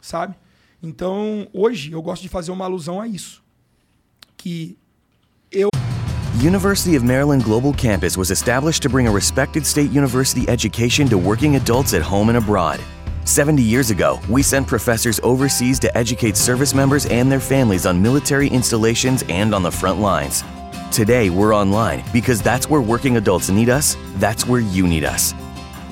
[0.00, 0.34] Sabe?
[0.82, 3.42] Então, hoje eu gosto de fazer uma alusão a isso.
[4.36, 4.76] Que
[5.50, 5.68] eu
[6.42, 11.16] University of Maryland Global Campus was established to bring a respected state university education to
[11.16, 12.80] working adults at home and abroad.
[13.24, 18.02] 70 years ago, we sent professors overseas to educate service members and their families on
[18.02, 20.42] military installations and on the front lines.
[20.90, 25.34] Today, we're online because that's where working adults need us, that's where you need us.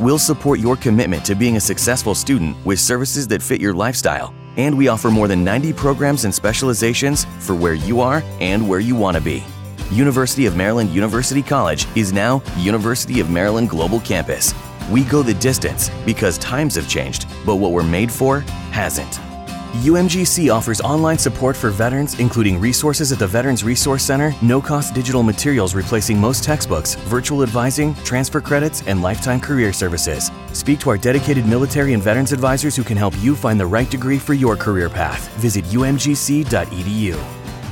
[0.01, 4.35] We'll support your commitment to being a successful student with services that fit your lifestyle,
[4.57, 8.81] and we offer more than 90 programs and specializations for where you are and where
[8.81, 9.45] you want to be.
[9.91, 14.55] University of Maryland University College is now University of Maryland Global Campus.
[14.91, 18.41] We go the distance because times have changed, but what we're made for
[18.71, 19.30] hasn't.
[19.73, 24.95] UMGC offers online support for veterans, including resources at the Veterans Resource Center, no cost
[24.95, 30.33] digital materials replacing most textbooks, virtual advising, transfer credits, and lifetime career services.
[30.53, 33.89] Speak to our dedicated military and veterans advisors who can help you find the right
[33.89, 35.29] degree for your career path.
[35.39, 37.15] Visit umgc.edu.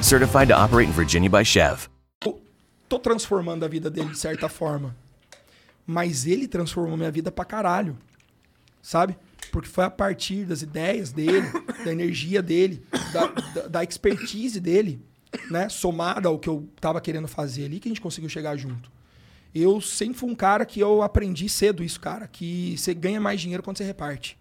[0.01, 1.89] Certified to operate in Virginia by Chev.
[2.89, 4.95] tô, transformando a vida dele de certa forma.
[5.85, 7.97] Mas ele transformou minha vida pra caralho.
[8.81, 9.17] Sabe?
[9.51, 11.47] Porque foi a partir das ideias dele,
[11.85, 12.83] da energia dele,
[13.13, 15.01] da, da, da expertise dele,
[15.51, 15.69] né?
[15.69, 18.91] Somada ao que eu tava querendo fazer ali, que a gente conseguiu chegar junto.
[19.55, 22.29] Eu sempre fui um cara que eu aprendi cedo isso, cara.
[22.29, 24.39] Que você ganha mais dinheiro quando você reparte.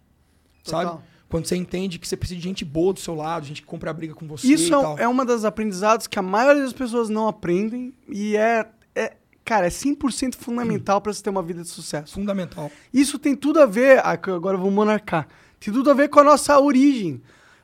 [0.64, 0.84] Total.
[0.84, 1.04] Sabe?
[1.30, 3.92] Quando você entende que você precisa de gente boa do seu lado, gente que compra
[3.92, 5.00] a briga com você Isso e é, tal.
[5.00, 8.66] é uma das aprendizados que a maioria das pessoas não aprendem e é
[9.48, 12.14] cara, é 100% fundamental para você ter uma vida de sucesso.
[12.14, 12.70] Fundamental.
[12.94, 15.26] Isso tem tudo a ver, ah, agora eu vou monarcar,
[15.58, 17.22] tem tudo a ver com a nossa origem.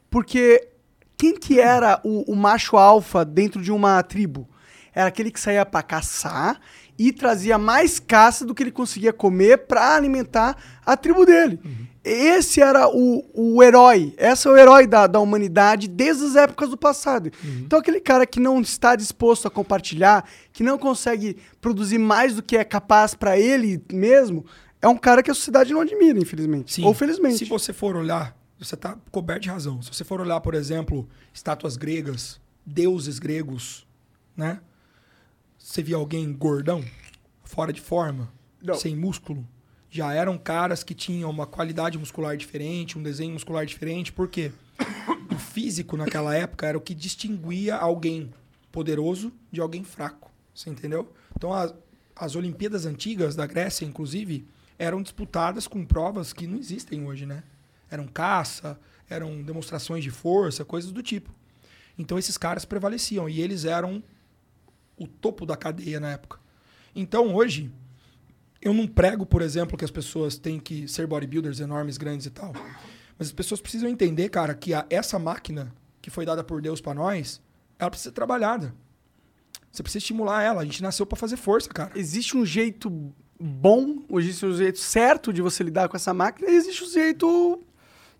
[0.10, 0.70] Porque
[1.18, 4.48] quem que era o, o macho alfa dentro de uma tribo?
[4.96, 6.58] Era aquele que saía para caçar
[6.98, 10.56] e trazia mais caça do que ele conseguia comer para alimentar
[10.86, 11.60] a tribo dele.
[12.04, 16.70] Esse era o, o herói, esse é o herói da, da humanidade desde as épocas
[16.70, 17.32] do passado.
[17.46, 22.44] Então aquele cara que não está disposto a compartilhar, que não consegue produzir mais do
[22.44, 24.46] que é capaz para ele mesmo,
[24.82, 26.74] é um cara que a sociedade não admira, infelizmente.
[26.74, 26.84] Sim.
[26.84, 27.38] Ou felizmente.
[27.38, 29.82] Se você for olhar, você está coberto de razão.
[29.82, 33.88] Se você for olhar, por exemplo, estátuas gregas, deuses gregos,
[34.36, 34.60] né?
[35.58, 36.84] Você via alguém gordão,
[37.46, 38.30] fora de forma,
[38.62, 38.74] Não.
[38.74, 39.48] sem músculo,
[39.94, 44.12] já eram caras que tinham uma qualidade muscular diferente, um desenho muscular diferente.
[44.12, 44.52] Por quê?
[45.32, 48.34] O físico naquela época era o que distinguia alguém
[48.72, 50.32] poderoso de alguém fraco.
[50.52, 51.14] Você entendeu?
[51.38, 51.76] Então, as,
[52.16, 54.48] as Olimpíadas antigas da Grécia, inclusive,
[54.80, 57.44] eram disputadas com provas que não existem hoje, né?
[57.88, 61.30] Eram caça, eram demonstrações de força, coisas do tipo.
[62.00, 64.02] Então, esses caras prevaleciam e eles eram
[64.98, 66.40] o topo da cadeia na época.
[66.96, 67.72] Então, hoje,
[68.64, 72.30] eu não prego, por exemplo, que as pessoas têm que ser bodybuilders enormes, grandes e
[72.30, 72.54] tal.
[73.18, 76.82] Mas as pessoas precisam entender, cara, que a- essa máquina que foi dada por Deus
[76.82, 77.42] pra nós,
[77.80, 78.74] ela precisa ser trabalhada.
[79.72, 80.62] Você precisa estimular ela.
[80.62, 81.92] A gente nasceu pra fazer força, cara.
[81.96, 82.92] Existe um jeito
[83.40, 87.62] bom, existe um jeito certo de você lidar com essa máquina, e existe um jeito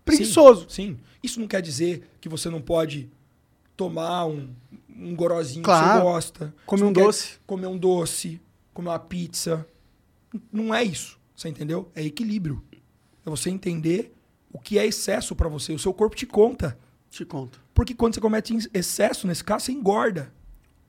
[0.04, 0.66] preguiçoso.
[0.68, 0.98] Sim, sim.
[1.22, 3.10] Isso não quer dizer que você não pode
[3.76, 4.50] tomar um,
[4.88, 5.98] um gorozinho que Claro.
[5.98, 6.54] você gosta.
[6.66, 7.38] Comer um doce.
[7.46, 8.40] Comer um doce,
[8.72, 9.66] comer uma pizza.
[10.52, 11.90] Não é isso, você entendeu?
[11.94, 12.62] É equilíbrio.
[13.24, 14.14] É você entender
[14.52, 15.72] o que é excesso pra você.
[15.72, 16.78] O seu corpo te conta.
[17.10, 17.60] Te conto.
[17.72, 20.32] Porque quando você comete excesso, nesse caso, você engorda.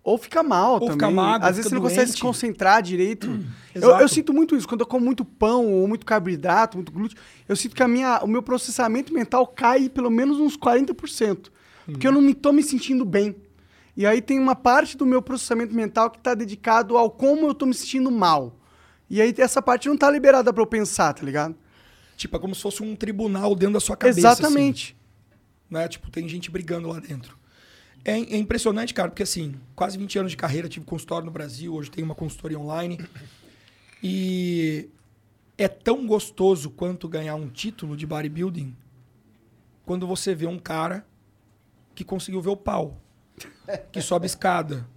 [0.03, 0.93] Ou fica mal Ou também.
[0.93, 3.25] fica magro, Às vezes você não consegue se concentrar direito.
[3.73, 4.03] eu, Exato.
[4.03, 4.67] eu sinto muito isso.
[4.67, 7.17] Quando eu como muito pão ou muito carboidrato, muito glúten,
[7.49, 11.49] eu sinto que a minha, o meu processamento mental cai pelo menos uns 40%.
[11.85, 13.35] Porque eu não me tô me sentindo bem.
[13.97, 17.55] E aí tem uma parte do meu processamento mental que tá dedicado ao como eu
[17.55, 18.59] tô me sentindo mal.
[19.09, 21.55] E aí essa parte não tá liberada pra eu pensar, tá ligado?
[22.17, 24.29] Tipo, é como se fosse um tribunal dentro da sua cabeça.
[24.29, 24.97] assim, Exatamente.
[25.69, 25.87] né?
[25.87, 27.37] Tipo, tem gente brigando lá dentro.
[28.03, 31.73] É, é impressionante, cara, porque assim, quase 20 anos de carreira, tive consultório no Brasil,
[31.73, 32.99] hoje tenho uma consultoria online.
[34.01, 34.89] E
[35.57, 38.75] é tão gostoso quanto ganhar um título de bodybuilding
[39.85, 41.05] quando você vê um cara
[41.93, 42.99] que conseguiu ver o pau,
[43.91, 44.87] que sobe escada.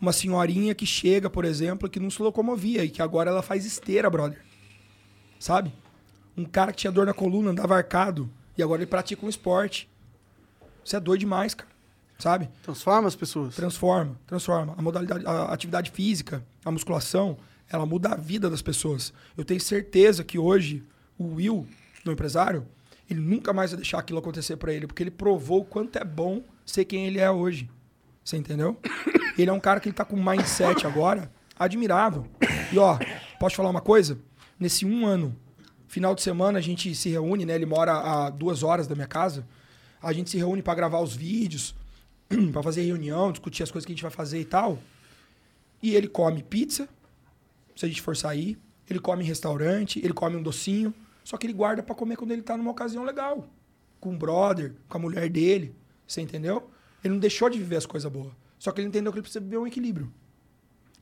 [0.00, 3.64] Uma senhorinha que chega, por exemplo, que não se locomovia e que agora ela faz
[3.64, 4.44] esteira, brother.
[5.38, 5.72] Sabe?
[6.36, 9.88] Um cara que tinha dor na coluna, andava arcado, e agora ele pratica um esporte.
[10.84, 11.70] Isso é doido demais, cara.
[12.18, 12.48] Sabe?
[12.62, 13.54] Transforma as pessoas.
[13.54, 14.74] Transforma, transforma.
[14.76, 17.36] A modalidade, a atividade física, a musculação,
[17.68, 19.12] ela muda a vida das pessoas.
[19.36, 20.82] Eu tenho certeza que hoje
[21.18, 21.66] o Will,
[22.04, 22.66] meu empresário,
[23.08, 26.04] ele nunca mais vai deixar aquilo acontecer pra ele, porque ele provou o quanto é
[26.04, 27.68] bom ser quem ele é hoje.
[28.26, 28.76] Você entendeu?
[29.38, 32.26] Ele é um cara que ele tá com um mindset agora admirável.
[32.72, 32.98] E ó,
[33.38, 34.18] posso te falar uma coisa?
[34.58, 35.36] Nesse um ano,
[35.86, 37.54] final de semana a gente se reúne, né?
[37.54, 39.46] Ele mora a duas horas da minha casa.
[40.02, 41.74] A gente se reúne pra gravar os vídeos,
[42.50, 44.78] pra fazer reunião, discutir as coisas que a gente vai fazer e tal.
[45.80, 46.88] E ele come pizza,
[47.76, 48.58] se a gente for sair.
[48.90, 50.92] Ele come em restaurante, ele come um docinho.
[51.22, 53.46] Só que ele guarda pra comer quando ele tá numa ocasião legal.
[54.00, 55.76] Com o brother, com a mulher dele.
[56.06, 56.70] Você entendeu?
[57.06, 58.32] Ele não deixou de viver as coisas boas.
[58.58, 60.12] Só que ele entendeu que ele precisa viver um equilíbrio.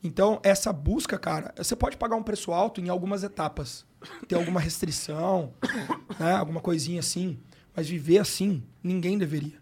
[0.03, 3.87] Então, essa busca, cara, você pode pagar um preço alto em algumas etapas.
[4.29, 5.55] Ter alguma restrição,
[6.21, 6.33] né?
[6.35, 7.39] alguma coisinha assim.
[7.75, 9.59] Mas viver assim, ninguém deveria.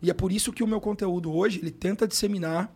[0.00, 2.72] E é por isso que o meu conteúdo hoje, ele tenta disseminar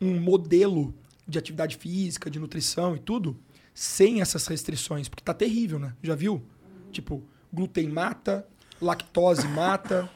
[0.00, 0.92] um modelo
[1.26, 3.38] de atividade física, de nutrição e tudo,
[3.72, 5.08] sem essas restrições.
[5.08, 5.94] Porque tá terrível, né?
[6.02, 6.42] Já viu?
[6.90, 7.22] Tipo,
[7.52, 8.44] glúten mata,
[8.80, 10.10] lactose mata,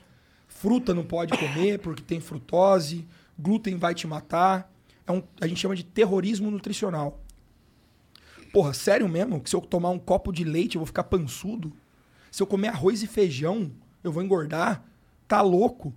[0.60, 3.06] fruta não pode comer porque tem frutose,
[3.38, 4.70] glúten vai te matar.
[5.06, 7.20] É um, a gente chama de terrorismo nutricional.
[8.52, 9.40] Porra, sério mesmo?
[9.40, 11.72] Que se eu tomar um copo de leite eu vou ficar pançudo?
[12.30, 13.70] Se eu comer arroz e feijão,
[14.02, 14.82] eu vou engordar?
[15.26, 15.94] Tá louco?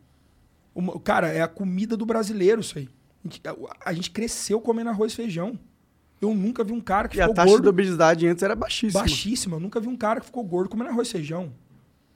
[0.75, 2.87] Uma- cara, é a comida do brasileiro isso aí.
[3.23, 3.55] A gente, a-
[3.85, 5.57] a gente cresceu comendo arroz e feijão.
[6.21, 8.55] Eu nunca vi um cara que E a ficou taxa gordo de obesidade antes era
[8.55, 8.99] baixíssima.
[9.01, 9.55] baixíssima.
[9.55, 11.45] Eu nunca vi um cara que ficou gordo comendo arroz e feijão.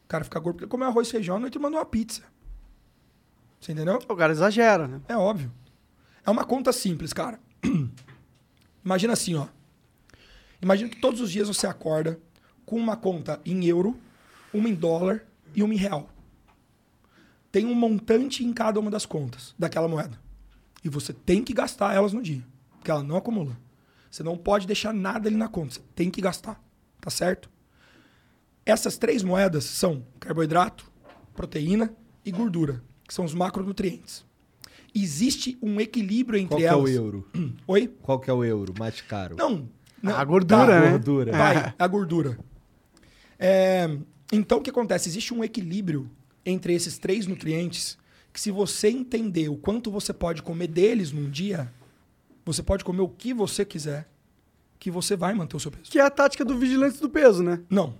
[0.05, 2.21] O cara fica gordo porque comeu arroz e feijão, a noite mandou uma pizza.
[3.65, 3.97] Você entendeu?
[4.07, 5.01] O cara exagera, né?
[5.07, 5.51] É óbvio.
[6.23, 7.39] É uma conta simples, cara.
[8.85, 9.47] Imagina assim, ó.
[10.61, 12.19] Imagina que todos os dias você acorda
[12.63, 13.99] com uma conta em euro,
[14.53, 16.07] uma em dólar e uma em real.
[17.51, 20.21] Tem um montante em cada uma das contas daquela moeda.
[20.83, 22.45] E você tem que gastar elas no dia,
[22.77, 23.57] porque ela não acumula.
[24.11, 26.63] Você não pode deixar nada ali na conta, você tem que gastar,
[27.01, 27.49] tá certo?
[28.63, 30.85] Essas três moedas são carboidrato,
[31.33, 31.91] proteína
[32.23, 34.25] e gordura, que são os macronutrientes.
[34.93, 36.83] Existe um equilíbrio entre Qual que é elas.
[36.83, 37.27] o euro?
[37.67, 37.93] Oi?
[38.01, 39.35] Qual que é o euro mais caro?
[39.37, 39.67] Não.
[40.01, 40.91] não A gordura, né?
[40.91, 41.31] Gordura.
[41.31, 42.39] Vai, a gordura.
[43.37, 43.89] É,
[44.31, 45.09] então, o que acontece?
[45.09, 46.09] Existe um equilíbrio
[46.45, 47.97] entre esses três nutrientes
[48.31, 51.71] que, se você entender o quanto você pode comer deles num dia,
[52.45, 54.07] você pode comer o que você quiser,
[54.79, 55.91] que você vai manter o seu peso.
[55.91, 57.59] Que é a tática do vigilante do peso, né?
[57.69, 57.95] Não.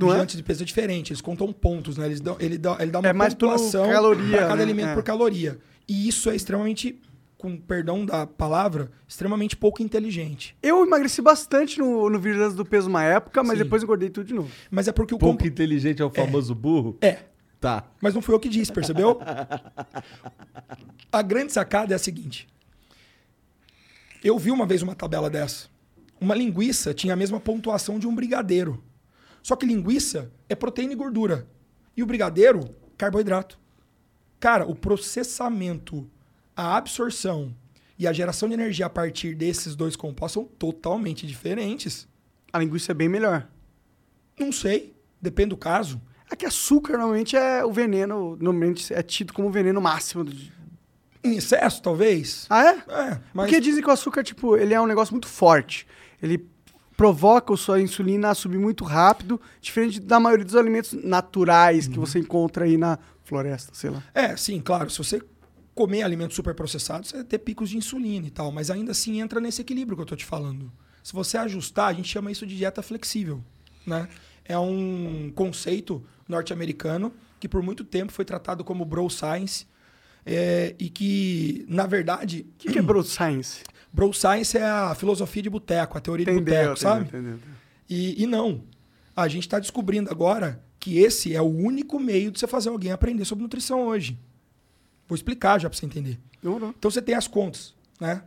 [0.00, 0.10] Não é?
[0.12, 2.06] Vigilante de peso é diferente, eles contam pontos, né?
[2.06, 4.62] Eles dão, ele, dá, ele dá uma É mais pontuação caloria, para cada né?
[4.62, 4.94] alimento É.
[4.94, 5.58] por caloria.
[5.88, 7.00] E isso é extremamente,
[7.36, 10.56] com perdão da palavra, extremamente pouco inteligente.
[10.62, 13.64] Eu emagreci bastante no, no vigilante do peso uma época, mas Sim.
[13.64, 14.50] depois engordei tudo de novo.
[14.70, 16.96] Mas é porque o Pouco compo- inteligente é o famoso burro?
[17.00, 17.18] É,
[17.60, 17.84] Tá.
[18.00, 19.20] Mas não fui eu que disse, percebeu?
[21.12, 22.48] a grande sacada é a seguinte.
[24.24, 25.68] Eu vi uma vez uma tabela dessa.
[26.20, 28.82] Uma linguiça tinha a mesma pontuação de um brigadeiro.
[29.42, 31.46] Só que linguiça é proteína e gordura.
[31.96, 33.58] E o brigadeiro, carboidrato.
[34.38, 36.08] Cara, o processamento,
[36.56, 37.54] a absorção
[37.98, 42.08] e a geração de energia a partir desses dois compostos são totalmente diferentes.
[42.52, 43.46] A linguiça é bem melhor.
[44.38, 46.00] Não sei, depende do caso.
[46.30, 50.24] É que açúcar normalmente é o veneno, normalmente é tido como o veneno máximo.
[50.24, 50.32] Do...
[51.22, 52.46] Em excesso, talvez.
[52.48, 52.74] Ah, é?
[52.88, 55.86] É, mas Porque dizem que o açúcar, tipo, ele é um negócio muito forte.
[56.22, 56.48] Ele
[57.00, 61.98] provoca a sua insulina a subir muito rápido, diferente da maioria dos alimentos naturais que
[61.98, 64.04] você encontra aí na floresta, sei lá.
[64.12, 64.90] É, sim, claro.
[64.90, 65.22] Se você
[65.74, 68.52] comer alimentos superprocessados, você vai ter picos de insulina e tal.
[68.52, 70.70] Mas ainda assim entra nesse equilíbrio que eu tô te falando.
[71.02, 73.42] Se você ajustar, a gente chama isso de dieta flexível.
[73.86, 74.06] Né?
[74.44, 79.64] É um conceito norte-americano que por muito tempo foi tratado como bro science.
[80.26, 83.62] é, e que, na verdade, O que, que é bro science?
[83.92, 87.04] Bro Science é a filosofia de boteco, a teoria de Entendeu, boteco, entendeu, sabe?
[87.08, 87.54] entendeu, entendeu.
[87.88, 88.62] E, e não.
[89.16, 92.92] A gente está descobrindo agora que esse é o único meio de você fazer alguém
[92.92, 94.18] aprender sobre nutrição hoje.
[95.08, 96.18] Vou explicar já para você entender.
[96.42, 96.70] Demorou.
[96.78, 98.22] Então você tem as contas, né?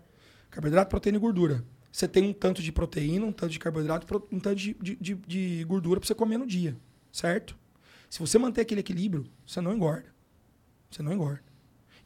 [0.51, 1.63] Carboidrato, proteína e gordura.
[1.91, 5.15] Você tem um tanto de proteína, um tanto de carboidrato, um tanto de, de, de-
[5.15, 6.75] de gordura para você comer no dia,
[7.11, 7.55] certo?
[8.09, 10.13] Se você manter aquele equilíbrio, você não engorda.
[10.91, 11.41] Você não engorda.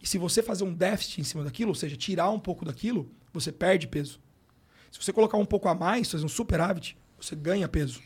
[0.01, 3.09] E se você fazer um déficit em cima daquilo, ou seja, tirar um pouco daquilo,
[3.39, 4.19] você perde peso.
[4.91, 8.01] Se você colocar um pouco a mais, fazer um superávit, você ganha peso.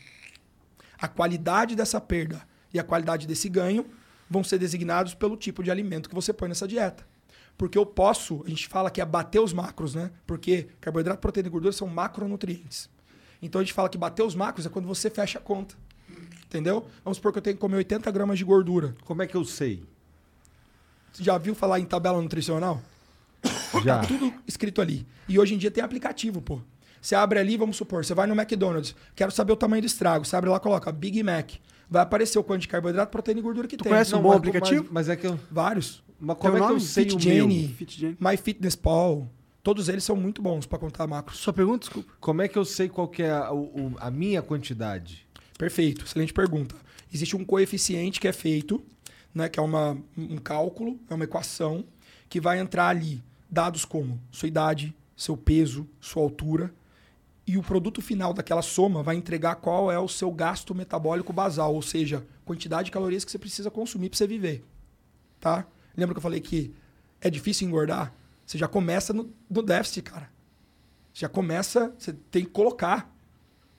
[0.98, 2.42] A qualidade dessa perda
[2.72, 3.86] e a qualidade desse ganho
[4.28, 7.06] vão ser designados pelo tipo de alimento que você põe nessa dieta.
[7.56, 10.10] Porque eu posso, a gente fala que é bater os macros, né?
[10.26, 12.88] Porque carboidrato, proteína e gordura são macronutrientes.
[13.40, 15.74] Então a gente fala que bater os macros é quando você fecha a conta.
[16.44, 16.86] Entendeu?
[17.04, 18.94] Vamos supor que eu tenho que comer 80 gramas de gordura.
[19.04, 19.82] Como é que eu sei?
[21.12, 22.80] Você já viu falar em tabela nutricional?
[23.84, 24.00] Já.
[24.00, 25.06] Tá tudo escrito ali.
[25.28, 26.60] E hoje em dia tem aplicativo, pô.
[27.00, 30.24] Você abre ali, vamos supor, você vai no McDonald's, quero saber o tamanho do estrago.
[30.24, 31.50] Você abre lá, coloca Big Mac.
[31.90, 33.90] Vai aparecer o quanto de carboidrato, proteína e gordura que tem.
[33.90, 34.84] conhece um Não, bom mas- aplicativo?
[34.84, 35.38] Mas, mas é que eu.
[35.50, 36.02] Vários.
[36.18, 37.68] Mas como Teu é que eu sei Fit o Jenny, meu?
[37.76, 38.16] Fit Jenny.
[38.20, 39.28] MyFitnessPal.
[39.62, 41.38] Todos eles são muito bons para contar macros.
[41.38, 42.12] Sua pergunta, desculpa.
[42.20, 45.26] Como é que eu sei qual que é a, o- a minha quantidade?
[45.58, 46.74] Perfeito, excelente pergunta.
[47.12, 48.82] Existe um coeficiente que é feito,
[49.34, 51.84] né, que é uma, um cálculo, é uma equação,
[52.28, 56.72] que vai entrar ali dados como sua idade, seu peso, sua altura,
[57.46, 61.74] e o produto final daquela soma vai entregar qual é o seu gasto metabólico basal,
[61.74, 64.64] ou seja, quantidade de calorias que você precisa consumir para você viver.
[65.38, 65.66] Tá?
[65.94, 66.72] Lembra que eu falei que
[67.20, 68.14] é difícil engordar?
[68.46, 70.30] Você já começa no, no déficit, cara.
[71.12, 73.14] Já começa, você tem que colocar.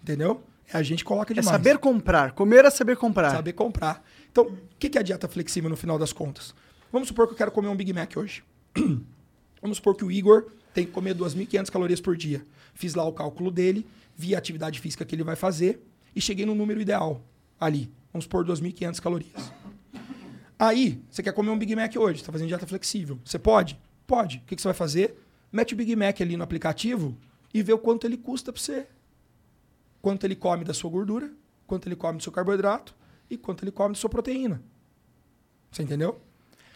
[0.02, 0.44] Entendeu?
[0.72, 1.50] É a gente coloca É demais.
[1.50, 2.34] saber comprar.
[2.34, 3.32] Comer é saber comprar.
[3.32, 4.04] Saber comprar.
[4.32, 6.54] Então, o que que é a dieta flexível no final das contas?
[6.92, 8.44] Vamos supor que eu quero comer um Big Mac hoje.
[9.64, 12.46] Vamos supor que o Igor tem que comer 2.500 calorias por dia.
[12.74, 15.82] Fiz lá o cálculo dele, vi a atividade física que ele vai fazer
[16.14, 17.22] e cheguei no número ideal
[17.58, 17.90] ali.
[18.12, 19.54] Vamos supor 2.500 calorias.
[20.60, 23.18] Aí, você quer comer um Big Mac hoje, está fazendo dieta flexível.
[23.24, 23.80] Você pode?
[24.06, 24.40] Pode.
[24.40, 25.18] O que, você vai fazer?
[25.50, 27.18] Mete o Big Mac ali no aplicativo
[27.54, 28.86] e vê o quanto ele custa para você.
[30.02, 31.32] Quanto ele come da sua gordura,
[31.66, 32.94] quanto ele come do seu carboidrato
[33.30, 34.62] e quanto ele come da sua proteína.
[35.72, 36.20] Você entendeu?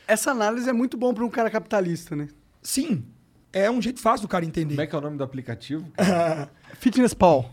[0.07, 2.29] Essa análise é muito bom para um cara capitalista, né?
[2.67, 3.05] Sim.
[3.53, 4.73] É um jeito fácil do cara entender.
[4.75, 5.89] Como é que é o nome do aplicativo?
[6.79, 7.49] Fitness Paul.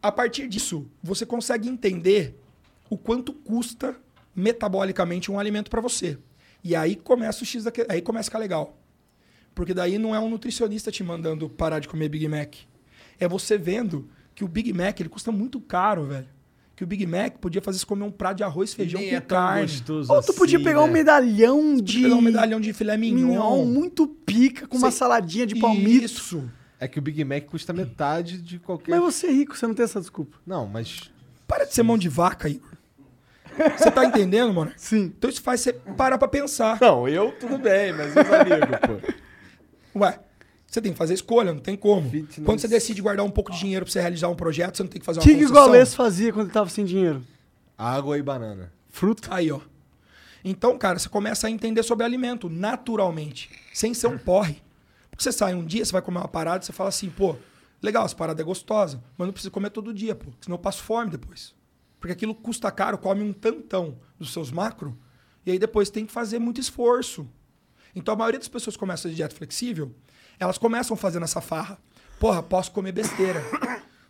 [0.00, 2.40] A partir disso, você consegue entender
[2.88, 3.96] o quanto custa
[4.36, 6.16] metabolicamente um alimento para você.
[6.62, 8.78] E aí começa o X daque- aí começa a ficar legal.
[9.52, 12.54] Porque daí não é um nutricionista te mandando parar de comer Big Mac.
[13.18, 16.28] É você vendo que o Big Mac ele custa muito caro, velho.
[16.78, 19.16] Que o Big Mac podia fazer você comer um prato de arroz, feijão Nem com
[19.16, 19.62] é tão carne.
[19.62, 20.92] gostoso Ou tu podia assim, pegar um né?
[20.92, 22.02] medalhão de...
[22.02, 23.26] Pegar um medalhão de filé mignon.
[23.26, 26.04] mignon muito pica, com uma saladinha de palmito.
[26.04, 26.48] Isso.
[26.78, 28.92] É que o Big Mac custa metade de qualquer.
[28.92, 30.36] Mas você é rico, você não tem essa desculpa.
[30.46, 31.10] Não, mas.
[31.48, 32.70] Para de ser mão de vaca, Igor.
[33.76, 34.70] Você tá entendendo, mano?
[34.78, 35.12] Sim.
[35.18, 36.78] Então isso faz você parar pra pensar.
[36.80, 38.78] Não, eu tudo bem, mas os amigos,
[39.92, 39.98] pô.
[39.98, 40.20] Ué,
[40.68, 42.10] você tem que fazer escolha, não tem como.
[42.10, 42.44] Fitness.
[42.44, 44.90] Quando você decide guardar um pouco de dinheiro pra você realizar um projeto, você não
[44.90, 45.52] tem que fazer O uma que, que o.
[45.52, 47.24] Gaules fazia quando ele tava sem dinheiro?
[47.76, 48.70] Água e banana.
[48.90, 49.28] Fruta.
[49.32, 49.60] Aí, ó.
[50.44, 54.62] Então, cara, você começa a entender sobre alimento naturalmente, sem ser um porre.
[55.10, 57.34] Porque você sai um dia, você vai comer uma parada, você fala assim, pô,
[57.82, 60.82] legal, essa parada é gostosa, mas não precisa comer todo dia, pô, senão eu passo
[60.82, 61.54] fome depois.
[61.98, 64.96] Porque aquilo custa caro, come um tantão dos seus macro,
[65.44, 67.28] e aí depois tem que fazer muito esforço.
[67.96, 69.92] Então a maioria das pessoas que começam de dieta flexível,
[70.38, 71.78] elas começam fazendo essa farra.
[72.18, 73.42] Porra, posso comer besteira.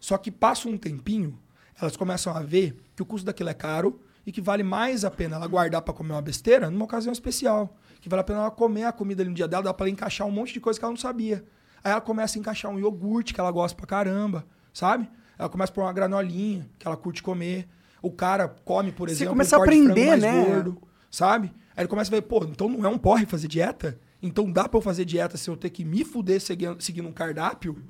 [0.00, 1.38] Só que passa um tempinho,
[1.80, 5.10] elas começam a ver que o custo daquilo é caro e que vale mais a
[5.10, 7.76] pena ela guardar para comer uma besteira numa ocasião especial.
[8.00, 9.92] Que vale a pena ela comer a comida ali no dia dela, dá para ela
[9.92, 11.44] encaixar um monte de coisa que ela não sabia.
[11.82, 15.08] Aí ela começa a encaixar um iogurte que ela gosta pra caramba, sabe?
[15.38, 17.68] Ela começa a pôr uma granolinha que ela curte comer.
[18.02, 20.44] O cara come, por Você exemplo, começa a um frango aprender, mais né?
[20.44, 21.52] gordo, sabe?
[21.76, 23.98] Aí ele começa a ver, pô, então não é um porre fazer dieta?
[24.22, 27.12] Então dá pra eu fazer dieta se eu ter que me fuder seguindo, seguindo um
[27.12, 27.80] cardápio?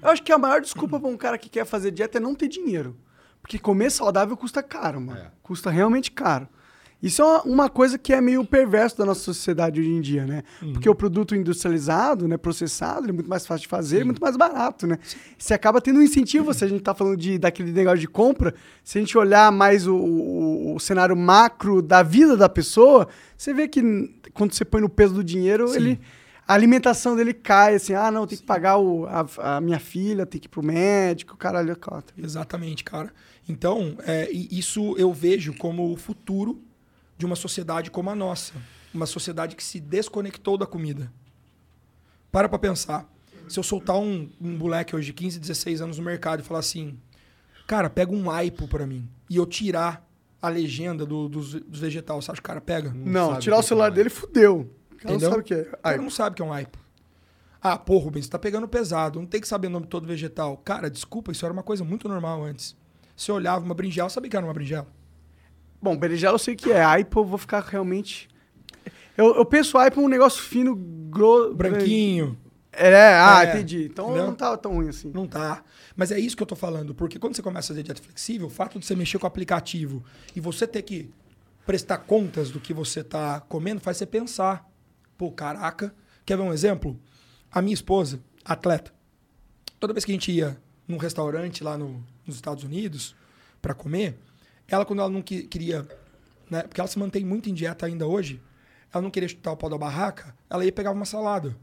[0.00, 2.34] Eu acho que a maior desculpa pra um cara que quer fazer dieta é não
[2.34, 2.96] ter dinheiro.
[3.42, 5.18] Porque comer saudável custa caro, mano.
[5.18, 5.30] É.
[5.42, 6.48] Custa realmente caro.
[7.04, 10.42] Isso é uma, coisa que é meio perverso da nossa sociedade hoje em dia, né?
[10.72, 14.20] Porque o produto industrializado, né, processado, ele é muito mais fácil de fazer, e muito
[14.22, 14.98] mais barato, né?
[15.36, 18.54] Você acaba tendo um incentivo, se a gente tá falando de, daquele negócio de compra,
[18.82, 23.06] se a gente olhar mais o, o- o cenário macro da vida da pessoa,
[23.36, 23.82] você vê que
[24.32, 26.00] quando você põe no peso do dinheiro, ele...
[26.46, 30.26] A alimentação dele cai, assim, ah, não, tem que pagar o, a, a minha filha,
[30.26, 32.14] tem que ir pro médico, caralho, é quatro.
[32.22, 33.10] Exatamente, cara.
[33.48, 36.60] Então, é, isso eu vejo como o futuro
[37.16, 38.52] de uma sociedade como a nossa.
[38.92, 41.12] uma sociedade que se desconectou da comida.
[42.30, 43.08] Para pra pensar.
[43.48, 46.60] Se eu soltar um, um moleque hoje de 15, 16 anos no mercado e falar
[46.60, 46.98] assim,
[47.66, 50.08] cara, pega um aipo pra mim, e eu tirar
[50.40, 52.92] a legenda do- dos, dos vegetais, você acha que o cara pega?
[52.94, 53.90] Não, sabe tirar o celular é.
[53.94, 54.60] dele fudeu.
[54.92, 55.28] O cara Entendeu?
[55.28, 55.60] não sabe o que é.
[55.60, 56.78] O cara Ai, não sabe o que é um aipo.
[57.60, 60.56] Ah, pô, Rubens, você tá pegando pesado, não tem que saber o nome todo vegetal.
[60.58, 62.76] Cara, desculpa, isso era uma coisa muito normal antes.
[63.16, 64.86] Você olhava uma berinjela, sabia que era uma berinjela?
[65.84, 66.82] Bom, berinjela eu sei que é.
[66.82, 68.26] Aipo eu vou ficar realmente...
[69.16, 71.54] Eu, eu penso aipo um negócio fino, grosso...
[71.54, 72.38] Branquinho.
[72.72, 73.84] É, ah, É, entendi.
[73.84, 74.26] Então entendeu?
[74.26, 75.10] não tava tão ruim assim.
[75.14, 75.62] Não tá.
[75.94, 78.46] Mas é isso que eu tô falando, porque quando você começa a fazer dieta flexível,
[78.46, 80.02] o fato de você mexer com o aplicativo
[80.34, 81.10] e você ter que
[81.66, 84.66] prestar contas do que você tá comendo faz você pensar.
[85.18, 85.94] Pô, caraca.
[86.24, 86.98] Quer ver um exemplo?
[87.52, 88.90] A minha esposa, atleta,
[89.78, 90.56] toda vez que a gente ia
[90.88, 93.14] num restaurante lá no- nos Estados Unidos
[93.62, 94.18] para comer,
[94.68, 95.86] ela quando ela não que- queria,
[96.50, 98.40] né, porque ela se mantém muito em dieta ainda hoje,
[98.92, 101.56] ela não queria chutar o pau da barraca, ela ia pegar uma salada.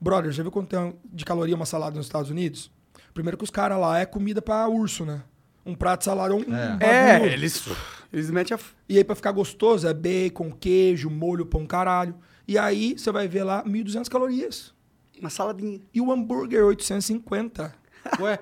[0.00, 2.70] Brother, já viu quanto tem de caloria uma salada nos Estados Unidos?
[3.12, 5.22] Primeiro que os caras lá é comida pra urso, né?
[5.66, 6.82] Um prato de salada é um, bagulho.
[6.84, 7.68] É, eles,
[8.12, 8.60] eles metem a...
[8.88, 12.14] E aí pra ficar gostoso é bacon, queijo, molho, pão caralho.
[12.46, 14.72] E aí você vai ver lá 1.200 calorias.
[15.20, 15.80] Uma saladinha.
[15.92, 17.74] E o hambúrguer 850.
[18.20, 18.38] Ué,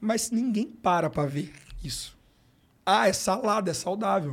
[0.00, 1.52] Mas ninguém para pra ver
[1.84, 2.16] isso.
[2.84, 4.32] Ah, é salada, é saudável.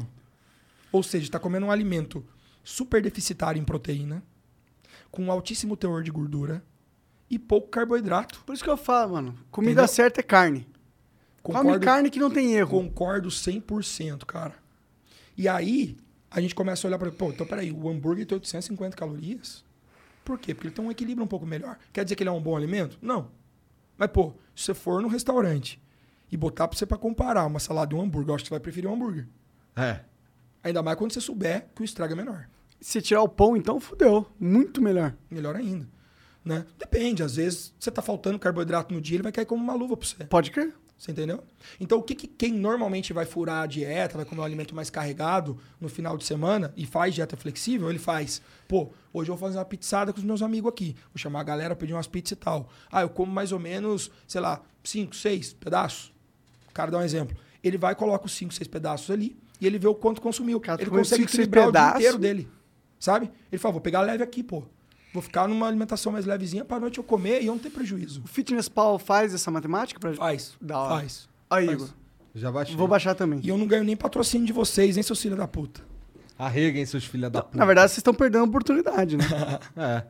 [0.91, 2.26] Ou seja, está comendo um alimento
[2.63, 4.23] super deficitário em proteína,
[5.11, 6.63] com um altíssimo teor de gordura
[7.30, 8.41] e pouco carboidrato.
[8.45, 9.38] Por isso que eu falo, mano.
[9.51, 9.88] Comida Entendeu?
[9.88, 10.67] certa é carne.
[11.43, 12.71] Come Concordo- carne que não tem erro.
[12.71, 14.55] Concordo 100%, cara.
[15.38, 15.95] E aí,
[16.30, 19.63] a gente começa a olhar para, pô, então peraí, o hambúrguer tem 850 calorias?
[20.26, 20.53] Por quê?
[20.53, 21.77] Porque ele tem um equilíbrio um pouco melhor.
[21.93, 22.97] Quer dizer que ele é um bom alimento?
[23.01, 23.31] Não.
[23.97, 25.81] Mas, pô, se você for no restaurante
[26.31, 28.53] e botar pra você pra comparar uma salada e um hambúrguer, eu acho que você
[28.53, 29.27] vai preferir um hambúrguer.
[29.76, 30.01] é.
[30.61, 32.49] Ainda mais quando você souber que o estrago é menor.
[32.81, 34.26] Se tirar o pão, então fudeu.
[34.38, 35.15] Muito melhor.
[35.31, 35.88] Melhor ainda.
[36.43, 36.65] Né?
[36.77, 39.95] Depende, às vezes você tá faltando carboidrato no dia, ele vai cair como uma luva
[39.95, 40.23] pra você.
[40.26, 40.73] Pode crer.
[40.97, 41.41] Você entendeu?
[41.80, 44.89] Então, o que, que quem normalmente vai furar a dieta, vai comer um alimento mais
[44.89, 49.47] carregado no final de semana e faz dieta flexível, ele faz, pô, hoje eu vou
[49.47, 50.97] fazer uma pizzada com os meus amigos aqui.
[51.06, 52.68] Vou chamar a galera, pedir umas pizzas e tal.
[52.91, 56.11] Ah, eu como mais ou menos, sei lá, cinco, seis pedaços.
[56.80, 57.35] O cara dá um exemplo.
[57.61, 60.60] Ele vai e coloca os cinco, seis pedaços ali e ele vê o quanto consumiu.
[60.61, 62.47] Cara, ele consegue cinco, equilibrar o dia inteiro dele.
[62.97, 63.30] Sabe?
[63.51, 64.64] Ele fala, vou pegar leve aqui, pô.
[65.14, 68.22] Vou ficar numa alimentação mais levezinha pra noite eu comer e eu não ter prejuízo.
[68.23, 70.56] O Fitness Pal faz essa matemática pra Faz.
[70.61, 70.95] Da hora.
[71.01, 71.27] Faz.
[71.49, 71.77] Aí, Faz.
[71.77, 71.89] Igor.
[72.35, 72.76] Já baixei.
[72.76, 73.39] Vou baixar também.
[73.43, 75.81] E eu não ganho nem patrocínio de vocês, hein, seus filhos da puta.
[76.38, 77.57] Arreguem, seus filhos da puta.
[77.57, 79.26] Na verdade, vocês estão perdendo a oportunidade, né?
[79.76, 80.06] É.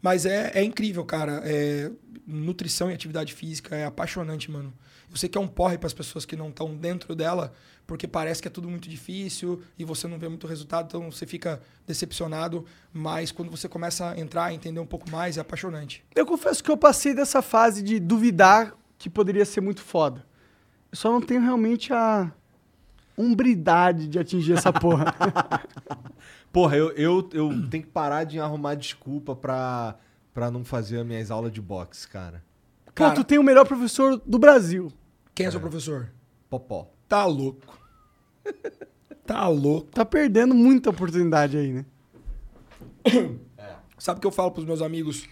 [0.00, 1.42] Mas é, é incrível, cara.
[1.44, 1.90] É,
[2.26, 4.72] nutrição e atividade física é apaixonante, mano.
[5.16, 7.50] Eu sei que é um porre para as pessoas que não estão dentro dela,
[7.86, 11.26] porque parece que é tudo muito difícil e você não vê muito resultado, então você
[11.26, 12.66] fica decepcionado.
[12.92, 16.04] Mas quando você começa a entrar, entender um pouco mais, é apaixonante.
[16.14, 20.22] Eu confesso que eu passei dessa fase de duvidar que poderia ser muito foda.
[20.92, 22.30] Eu só não tenho realmente a
[23.16, 25.14] umbridade de atingir essa porra.
[26.52, 29.96] Porra, eu, eu, eu tenho que parar de arrumar desculpa pra,
[30.34, 32.44] pra não fazer as minhas aulas de boxe, cara.
[32.84, 34.90] Pô, Cara- tu tem o melhor professor do Brasil.
[35.36, 36.10] Quem é seu professor?
[36.50, 36.90] Popó.
[37.08, 37.78] Tá louco.
[39.26, 39.88] Tá louco.
[39.90, 41.84] Tá perdendo muita oportunidade aí, né?
[43.98, 45.28] Sabe o que eu falo pros meus amigos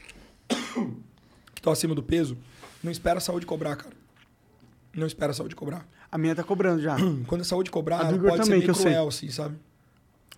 [0.48, 2.36] que estão acima do peso?
[2.82, 3.94] Não espera a saúde cobrar, cara.
[4.97, 5.86] Não espera a saúde cobrar.
[6.10, 6.97] A minha tá cobrando já.
[7.28, 9.56] Quando a saúde cobrar, A ela pode também, ser que meio cruel, assim, sabe?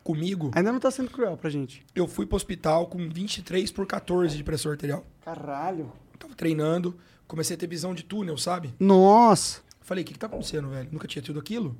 [0.05, 1.83] Comigo, Ainda não tá sendo cruel pra gente.
[1.95, 5.07] eu fui pro hospital com 23 por 14 de pressão arterial.
[5.25, 5.91] Caralho.
[6.19, 6.95] Tava treinando,
[7.27, 8.75] comecei a ter visão de túnel, sabe?
[8.79, 9.61] Nossa.
[9.81, 10.89] Falei, o que, que tá acontecendo, velho?
[10.91, 11.77] Nunca tinha tido aquilo.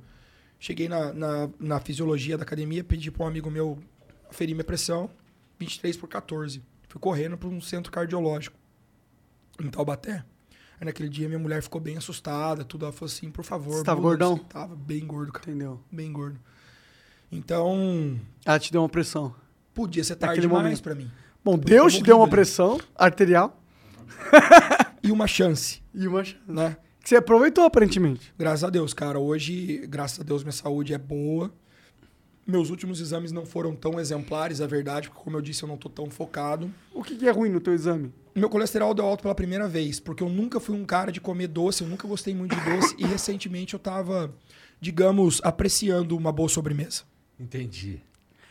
[0.59, 3.77] Cheguei na, na, na fisiologia da academia, pedi pra um amigo meu
[4.29, 5.09] aferir minha pressão,
[5.59, 6.63] 23 por 14.
[6.89, 8.55] Fui correndo pra um centro cardiológico
[9.61, 10.23] em Taubaté.
[10.79, 12.85] Aí naquele dia minha mulher ficou bem assustada, tudo.
[12.85, 13.73] Ela falou assim, por favor.
[13.77, 14.35] Você tava gordão?
[14.35, 14.45] disso.
[14.47, 15.49] Tava bem gordo, cara.
[15.49, 15.79] Entendeu?
[15.91, 16.39] Bem gordo.
[17.31, 19.35] Então, Ela te deu uma pressão.
[19.73, 20.81] podia ser tarde Naquele demais momento.
[20.83, 21.11] pra mim.
[21.43, 23.61] Bom, Deus te deu uma pressão arterial
[25.07, 26.41] E uma chance, e uma chance.
[26.47, 26.75] né?
[27.01, 28.33] Que você aproveitou, aparentemente.
[28.37, 29.17] Graças a Deus, cara.
[29.17, 31.53] Hoje, graças a Deus, minha saúde é boa.
[32.45, 35.77] Meus últimos exames não foram tão exemplares, é verdade, porque, como eu disse, eu não
[35.77, 36.69] tô tão focado.
[36.93, 38.13] O que, que é ruim no teu exame?
[38.35, 41.47] Meu colesterol deu alto pela primeira vez, porque eu nunca fui um cara de comer
[41.47, 44.33] doce, eu nunca gostei muito de doce, e recentemente eu tava,
[44.79, 47.03] digamos, apreciando uma boa sobremesa.
[47.39, 48.01] Entendi.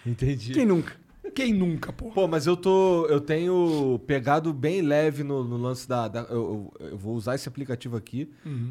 [0.04, 0.52] Entendi.
[0.52, 0.94] Quem nunca?
[1.36, 2.10] Quem nunca, pô?
[2.10, 3.06] Pô, mas eu tô.
[3.06, 6.08] Eu tenho pegado bem leve no, no lance da.
[6.08, 8.30] da- eu, eu- eu vou usar esse aplicativo aqui,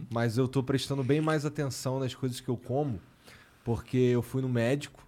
[0.09, 2.99] mas eu tô prestando bem mais atenção nas coisas que eu como,
[3.63, 5.05] porque eu fui no médico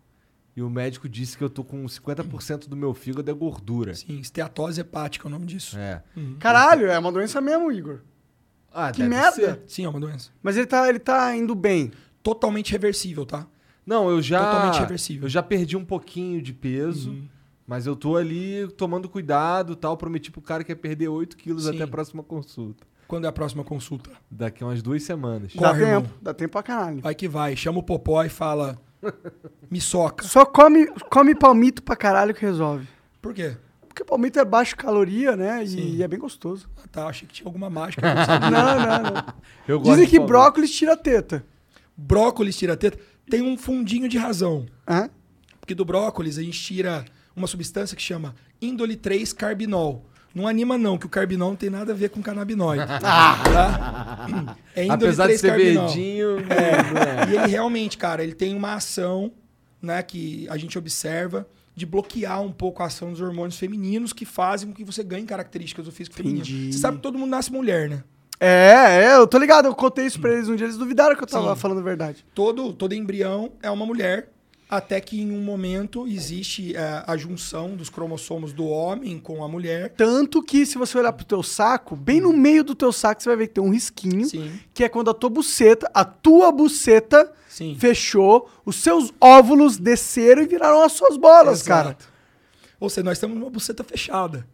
[0.56, 3.94] E o médico disse que eu tô com 50% do meu fígado é gordura.
[3.94, 5.78] Sim, esteatose hepática é o nome disso.
[5.78, 6.02] É.
[6.40, 8.00] Caralho, é uma doença mesmo, Igor.
[8.74, 9.32] Ah, Que deve merda.
[9.36, 9.62] ser.
[9.68, 10.32] Sim, é uma doença.
[10.42, 11.92] Mas ele tá, ele tá indo bem.
[12.24, 13.46] Totalmente reversível, tá?
[13.86, 14.44] Não, eu já.
[14.46, 15.24] Totalmente reversível.
[15.26, 17.16] Eu já perdi um pouquinho de peso.
[17.68, 19.98] Mas eu tô ali tomando cuidado e tal.
[19.98, 21.76] Prometi pro cara que ia perder 8 quilos Sim.
[21.76, 22.86] até a próxima consulta.
[23.08, 24.10] Quando é a próxima consulta?
[24.32, 25.54] Daqui a umas duas semanas.
[25.54, 26.02] Corre, dá irmão.
[26.04, 27.02] tempo, dá tempo pra caralho.
[27.02, 27.56] Vai que vai.
[27.56, 28.80] Chama o Popó e fala.
[29.70, 30.26] Me soca.
[30.26, 32.88] Só come, come palmito pra caralho que resolve.
[33.22, 33.56] Por quê?
[33.88, 35.64] Porque palmito é baixo caloria, né?
[35.66, 36.70] E é bem gostoso.
[36.78, 38.02] Ah, tá, achei que tinha alguma mágica.
[38.02, 38.52] não.
[38.52, 39.34] Não, não, não.
[39.68, 41.46] Eu Dizem que brócolis tira teta.
[41.96, 42.98] brócolis tira teta.
[43.30, 44.66] Tem um fundinho de razão.
[44.88, 45.10] Hã?
[45.60, 47.04] Porque do brócolis a gente tira
[47.38, 50.06] uma substância que chama índole 3 carbinol.
[50.34, 52.86] Não anima não, que o carbinol não tem nada a ver com canabinoide.
[53.00, 54.56] tá?
[54.76, 55.88] É índole Apesar de 3 ser carbinol.
[55.88, 57.30] verdinho, não é.
[57.30, 59.32] E ele realmente, cara, ele tem uma ação,
[59.82, 64.26] né, que a gente observa de bloquear um pouco a ação dos hormônios femininos que
[64.26, 66.42] fazem com que você ganhe características do físico feminino.
[66.42, 66.74] Entendi.
[66.74, 68.04] Você sabe que todo mundo nasce mulher, né?
[68.40, 69.66] É, é, eu tô ligado.
[69.66, 70.66] Eu contei isso pra eles um dia.
[70.66, 71.62] Eles duvidaram que eu tava Sim.
[71.62, 72.26] falando a verdade.
[72.34, 74.30] Todo, todo embrião é uma mulher,
[74.70, 79.48] até que em um momento existe é, a junção dos cromossomos do homem com a
[79.48, 79.94] mulher.
[79.96, 83.30] Tanto que se você olhar pro teu saco, bem no meio do teu saco, você
[83.30, 84.26] vai ver que tem um risquinho.
[84.26, 84.60] Sim.
[84.74, 87.78] Que é quando a tua buceta, a tua buceta Sim.
[87.80, 91.90] fechou, os seus óvulos desceram e viraram as suas bolas, cara.
[91.90, 92.10] Exato.
[92.80, 94.46] Ou seja, nós temos uma buceta fechada.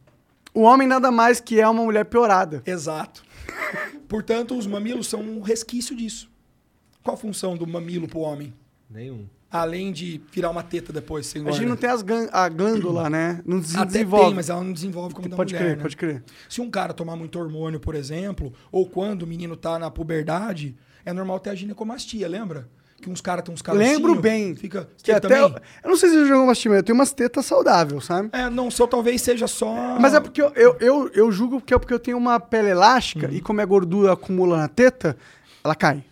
[0.53, 2.61] O homem nada mais que é uma mulher piorada.
[2.65, 3.23] Exato.
[4.07, 6.29] Portanto, os mamilos são um resquício disso.
[7.01, 8.53] Qual a função do mamilo pro homem?
[8.89, 9.27] Nenhum.
[9.55, 13.39] Além de virar uma teta depois, sem A gente não tem as a glândula, né?
[13.45, 14.25] Não des- Até desenvolve.
[14.25, 15.81] tem, mas ela não desenvolve como da pode mulher, crer, né?
[15.83, 16.23] pode crer.
[16.49, 20.75] Se um cara tomar muito hormônio, por exemplo, ou quando o menino tá na puberdade,
[21.05, 22.67] é normal ter a ginecomastia, lembra?
[22.99, 23.95] Que uns caras têm uns carocinhos.
[23.97, 24.55] Lembro bem.
[24.55, 24.85] Fica.
[24.97, 25.43] Que Você até também?
[25.43, 25.49] eu,
[25.83, 28.29] eu não sei se eu jogo mastima, eu tenho umas tetas saudáveis, sabe?
[28.31, 29.99] É, não, seu talvez seja só.
[29.99, 32.69] Mas é porque eu, eu, eu, eu julgo que é porque eu tenho uma pele
[32.69, 33.33] elástica Uhum.
[33.33, 35.15] e como a gordura acumula na teta,
[35.63, 36.03] ela cai.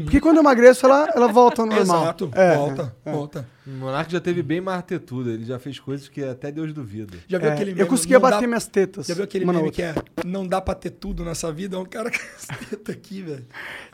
[0.00, 2.02] Porque quando eu emagreço, ela, ela volta ao normal.
[2.04, 2.30] Exato.
[2.34, 3.12] É, volta, é.
[3.12, 3.48] volta.
[3.66, 5.30] O Monark já teve bem mais tetudo.
[5.30, 7.18] Ele já fez coisas que até Deus duvida.
[7.28, 9.06] Já viu É, aquele eu conseguia não dá- bater minhas tetas.
[9.06, 9.72] Já viu aquele meme outra.
[9.72, 9.94] que é
[10.24, 11.76] não dá pra ter tudo nessa vida?
[11.76, 13.44] É um cara com as tetas aqui, velho.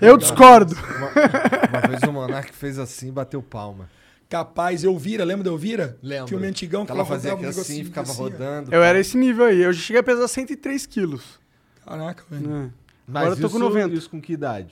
[0.01, 0.77] Eu discordo.
[0.77, 1.11] Uma,
[1.81, 3.91] uma vez o Monark fez assim e bateu palma.
[4.29, 5.99] Capaz, Elvira, lembra da Elvira?
[6.01, 6.29] Lembra?
[6.29, 8.73] Filme antigão que ela ela fazia rodava um assim, ficava assim, rodando.
[8.73, 9.63] Eu era esse nível aí.
[9.63, 11.41] Eu já cheguei a pesar 103 quilos.
[11.85, 12.47] Caraca, velho.
[12.47, 12.71] né?
[13.07, 13.95] Mas Agora eu tô isso, com 90.
[13.95, 14.69] Isso com que idade?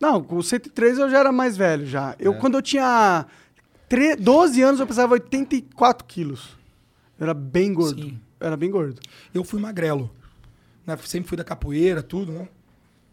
[0.00, 2.14] Não, com 103 eu já era mais velho já.
[2.18, 2.36] Eu, É.
[2.36, 3.26] quando eu tinha
[3.88, 6.56] tre- 12 anos, eu pesava 84 quilos.
[7.18, 8.02] Eu era bem gordo.
[8.02, 8.18] Sim.
[8.40, 9.00] Eu era bem gordo.
[9.32, 10.10] Eu fui magrelo.
[10.86, 10.96] Né?
[11.04, 12.48] Sempre fui da capoeira, tudo, né?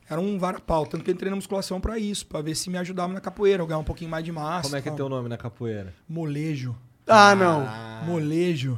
[0.09, 0.85] Era um varapau.
[0.85, 3.67] Tanto que entrei na musculação pra isso, pra ver se me ajudava na capoeira, eu
[3.67, 4.63] ganhar um pouquinho mais de massa.
[4.63, 4.97] Como é que é tal.
[4.97, 5.93] teu nome na capoeira?
[6.09, 6.75] Molejo.
[7.07, 7.65] Ah, não.
[8.05, 8.77] Molejo.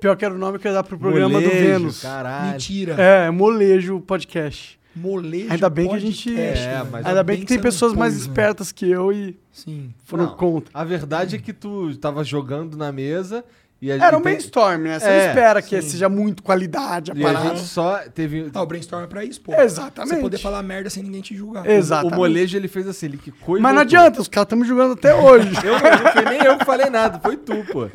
[0.00, 2.02] Pior que era o nome que eu ia dar pro programa do Molejo, Vênus.
[2.02, 2.52] Caralho.
[2.52, 2.94] Mentira.
[3.00, 4.78] É, Molejo Podcast.
[4.96, 5.52] Molejo.
[5.52, 6.88] Ainda bem que a gente- É, velho.
[6.90, 8.30] mas- Ainda bem que tem pessoas mais pôs, né?
[8.30, 9.92] espertas que eu e Sim.
[10.04, 10.70] foram Não, contra.
[10.72, 13.44] A verdade é que tu tava jogando na mesa
[13.82, 14.98] e a Era um tem- brainstorm, né?
[14.98, 15.88] Você É, não espera que sim.
[15.90, 17.48] seja muito qualidade a E a parada.
[17.56, 18.50] gente só teve.
[18.54, 19.52] Ah, o brainstorm é pra isso, pô.
[19.52, 20.14] Exatamente.
[20.14, 21.68] Você poder falar merda sem ninguém te julgar.
[21.68, 22.14] Exatamente.
[22.14, 24.66] O molejo ele fez assim, ele quicou e Mas não adianta, os caras estão me
[24.66, 25.50] jogando até hoje.
[25.64, 27.88] Eu, não foi nem eu que falei nada, foi tu, pô.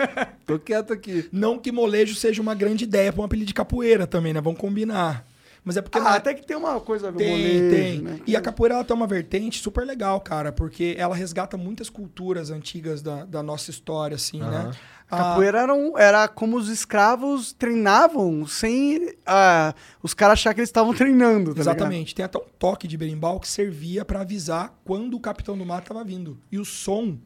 [0.46, 1.28] Tô quieto aqui.
[1.32, 4.42] Não que molejo seja uma grande ideia pra um apelido de capoeira também, né?
[4.42, 5.26] Vamos combinar.
[5.64, 5.98] Mas é porque...
[5.98, 8.02] Ah, na- até que tem uma coisa a ver Tem, molejo, tem.
[8.02, 8.20] né?
[8.26, 12.50] E a capoeira ela tem uma vertente super legal, cara, porque ela resgata muitas culturas
[12.50, 14.70] antigas da, da nossa história, assim, Aham.
[14.70, 14.72] né?
[15.12, 19.74] A capoeira era, um- era como os escravos treinavam sem ah,
[20.04, 21.76] os caras achar que eles estavam treinando, tá ligado?
[21.78, 22.14] Exatamente.
[22.14, 25.88] Tem até um toque de berimbau que servia pra avisar quando o capitão do mato
[25.88, 26.38] tava vindo.
[26.52, 27.18] E o som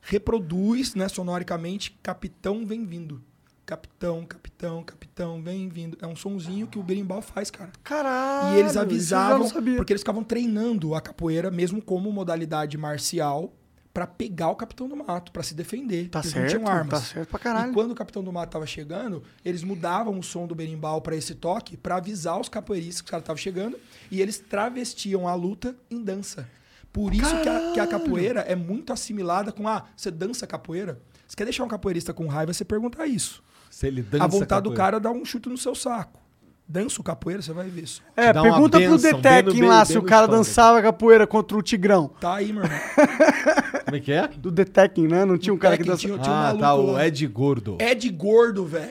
[0.00, 3.20] reproduz, né, sonoricamente, capitão vem vindo.
[3.66, 5.98] Capitão, capitão, capitão, vem vindo.
[6.00, 7.72] É um sonzinho que o berimbau faz, cara.
[7.82, 8.56] Caralho.
[8.56, 9.74] E eles avisavam, não sabia.
[9.76, 13.52] porque eles ficavam treinando a capoeira mesmo como modalidade marcial
[13.92, 16.08] pra pegar o capitão do mato, pra se defender.
[16.10, 17.00] Tá Eles não certo, tinham armas.
[17.00, 17.70] tá certo pra caralho.
[17.72, 21.16] E quando o capitão do mato tava chegando, eles mudavam o som do berimbau pra
[21.16, 23.76] esse toque pra avisar os capoeiristas que os caras estavam chegando
[24.10, 26.48] e eles travestiam a luta em dança.
[26.92, 31.00] Por isso que a, que a capoeira é muito assimilada com ah, você dança capoeira?
[31.26, 33.42] Você quer deixar um capoeirista com raiva, você pergunta isso.
[33.70, 36.20] Se ele dança a vontade do cara é dar um chute no seu saco.
[36.68, 38.02] Dança o capoeira, você vai ver só.
[38.16, 40.02] É, dá uma pergunta pro benção, The bem no- Tekken bem- lá bem se o
[40.02, 40.44] no cara estômago.
[40.44, 42.10] dançava capoeira contra o Tigrão.
[42.20, 42.78] Tá aí, meu irmão.
[43.84, 44.26] Como é que é?
[44.36, 45.24] Do Tekken, né?
[45.24, 46.22] Não tinha um cara que Tekken dançava.
[46.24, 47.06] tinha um ah, maluco tá, o lá.
[47.06, 47.78] Ed Gordo.
[47.80, 48.90] Ed Gordo, velho.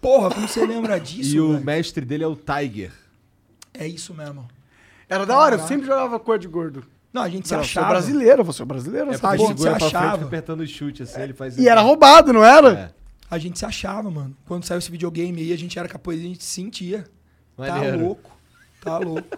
[0.00, 1.64] Porra, como você lembra disso, e o velho?
[1.64, 2.90] mestre dele é o Tiger.
[3.72, 4.46] É isso mesmo.
[5.08, 5.68] Era da hora, eu Caraca.
[5.68, 6.82] sempre jogava cor de gordo.
[7.12, 7.88] Não, a gente se Não, você é achava.
[7.88, 9.56] brasileiro, você é brasileiro, É porque a ele gente porra.
[9.56, 10.24] se segura pra frente, achava.
[10.24, 12.72] apertando o chute assim, ele faz E era roubado, não era?
[12.72, 12.95] É.
[13.30, 14.36] A gente se achava, mano.
[14.46, 17.04] Quando saiu esse videogame aí, a gente era capoeira, a gente se sentia.
[17.56, 17.96] Maneiro.
[17.98, 18.36] Tá louco.
[18.82, 19.28] Tá louco.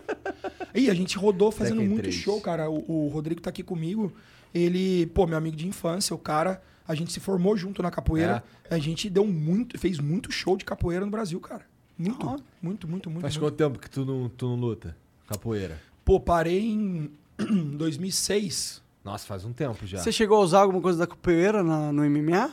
[0.74, 2.15] E a gente rodou fazendo Tekken muito 3.
[2.15, 2.69] show, cara.
[2.70, 4.12] O, o Rodrigo tá aqui comigo.
[4.55, 8.43] Ele, pô, meu amigo de infância, o cara, a gente se formou junto na capoeira.
[8.70, 8.74] É.
[8.74, 11.65] A gente deu muito, fez muito show de capoeira no Brasil, cara.
[11.97, 12.36] Muito, Ah.
[12.62, 13.23] muito, muito, muito.
[13.23, 13.47] Faz muito.
[13.52, 14.94] quanto tempo que tu não, tu não luta?
[15.27, 15.81] Capoeira.
[16.05, 17.10] Pô, parei em
[17.77, 18.82] 2006.
[19.05, 19.98] Nossa, faz um tempo já.
[19.98, 22.52] Você chegou a usar alguma coisa da capoeira na- no MMA?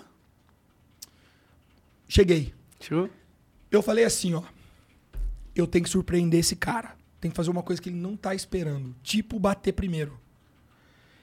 [2.07, 2.53] Cheguei.
[2.80, 3.10] Chegou?
[3.72, 4.44] Eu falei assim, ó.
[5.56, 6.95] Eu tenho que surpreender esse cara.
[7.19, 8.95] Tem que fazer uma coisa que ele não tá esperando.
[9.02, 10.19] Tipo, bater primeiro.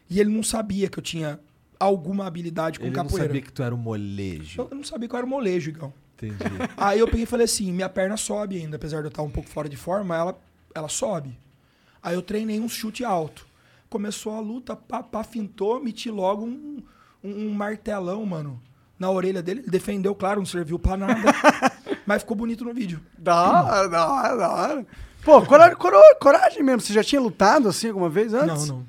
[0.09, 1.39] E ele não sabia que eu tinha
[1.79, 3.27] alguma habilidade com Ele não capoeira.
[3.29, 4.61] sabia que tu era um molejo.
[4.71, 5.93] Eu não sabia que eu era molejo, Igão.
[6.17, 6.37] Entendi.
[6.77, 9.31] Aí eu peguei e falei assim, minha perna sobe ainda, apesar de eu estar um
[9.31, 10.41] pouco fora de forma, ela,
[10.75, 11.37] ela sobe.
[12.03, 13.47] Aí eu treinei um chute alto.
[13.89, 16.83] Começou a luta, pá, pá, fintou, meti logo um,
[17.23, 18.61] um, um martelão, mano,
[18.99, 19.61] na orelha dele.
[19.61, 21.15] Ele defendeu, claro, não serviu pra nada.
[22.07, 23.01] mas ficou bonito no vídeo.
[23.19, 24.87] Da hora, da hora, da hora.
[25.25, 25.77] Pô, coragem,
[26.21, 26.81] coragem mesmo.
[26.81, 28.69] Você já tinha lutado assim alguma vez antes?
[28.69, 28.87] Não, não.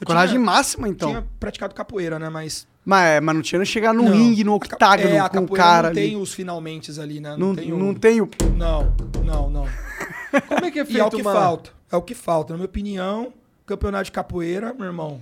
[0.00, 1.08] Eu Coragem tinha- máxima, então.
[1.08, 2.28] Tinha praticado capoeira, né?
[2.28, 2.66] Mas.
[2.84, 4.12] Mas, é, mas não tinha nem chegar no não.
[4.12, 6.00] ringue, no octágono é, com o cara não ali.
[6.10, 7.34] tem os finalmente ali, né?
[7.36, 8.30] Não, tem o- não tem o...
[8.56, 9.66] Não, não, não.
[10.46, 11.32] Como é que é feito E é o que uma...
[11.32, 11.70] falta.
[11.90, 12.52] É o que falta.
[12.52, 13.32] Na minha opinião,
[13.64, 15.20] campeonato de capoeira, meu irmão,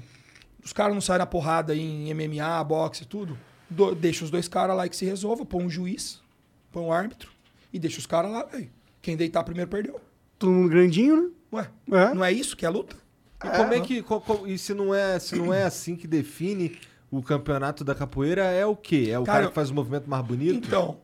[0.62, 3.38] os caras não saem na porrada aí em MMA, boxe e tudo.
[3.74, 6.20] Do- deixa os dois caras lá que se resolva, põe um juiz,
[6.72, 7.30] põe um árbitro
[7.72, 8.70] e deixa os caras lá, velho.
[9.02, 10.00] Quem deitar primeiro perdeu.
[10.38, 12.10] Todo mundo grandinho, Ué, né?
[12.10, 12.14] É.
[12.14, 12.96] não é isso que é luta?
[13.44, 14.02] E como é que...
[14.02, 16.78] co- co- e se não é, se não é assim que define
[17.10, 19.08] o campeonato da capoeira, é o quê?
[19.10, 20.66] É o cara, Cara, que faz o movimento mais bonito?
[20.66, 20.98] Então,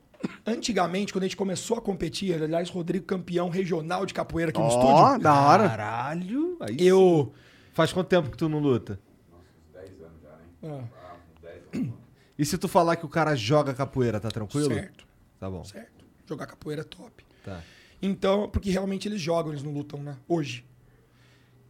[0.46, 4.64] antigamente, quando a gente começou a competir, aliás, Rodrigo campeão regional de capoeira aqui no
[4.66, 5.68] Ó, estúdio, da hora.
[5.68, 6.56] Caralho!
[6.60, 7.30] Aí eu...
[7.34, 7.40] sim.
[7.74, 8.98] Faz quanto tempo que tu não luta?
[10.62, 10.82] Ah,
[12.40, 14.72] E se tu falar que o cara joga capoeira, tá tranquilo?
[14.74, 15.06] certo,
[15.38, 15.62] Tá bom.
[15.62, 16.06] certo.
[16.26, 17.22] Jogar capoeira é top.
[17.44, 17.62] Tá.
[18.00, 20.16] Então, porque realmente eles jogam, eles não lutam, né?
[20.26, 20.64] Hoje.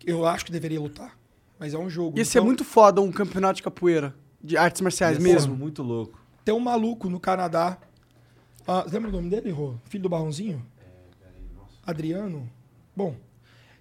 [0.07, 1.19] Eu acho que deveria lutar.
[1.59, 2.17] Mas é um jogo.
[2.17, 4.15] Ia ser Então, muito foda um campeonato de capoeira.
[4.41, 5.57] De artes marciais Ia ser mesmo.
[5.57, 6.23] Muito louco.
[6.45, 7.77] Tem um maluco no Canadá.
[8.65, 9.75] Ah, lembra o nome dele, Rô?
[9.87, 10.65] Filho do Barrãozinho?
[11.85, 12.49] Adriano?
[12.97, 13.17] Bom,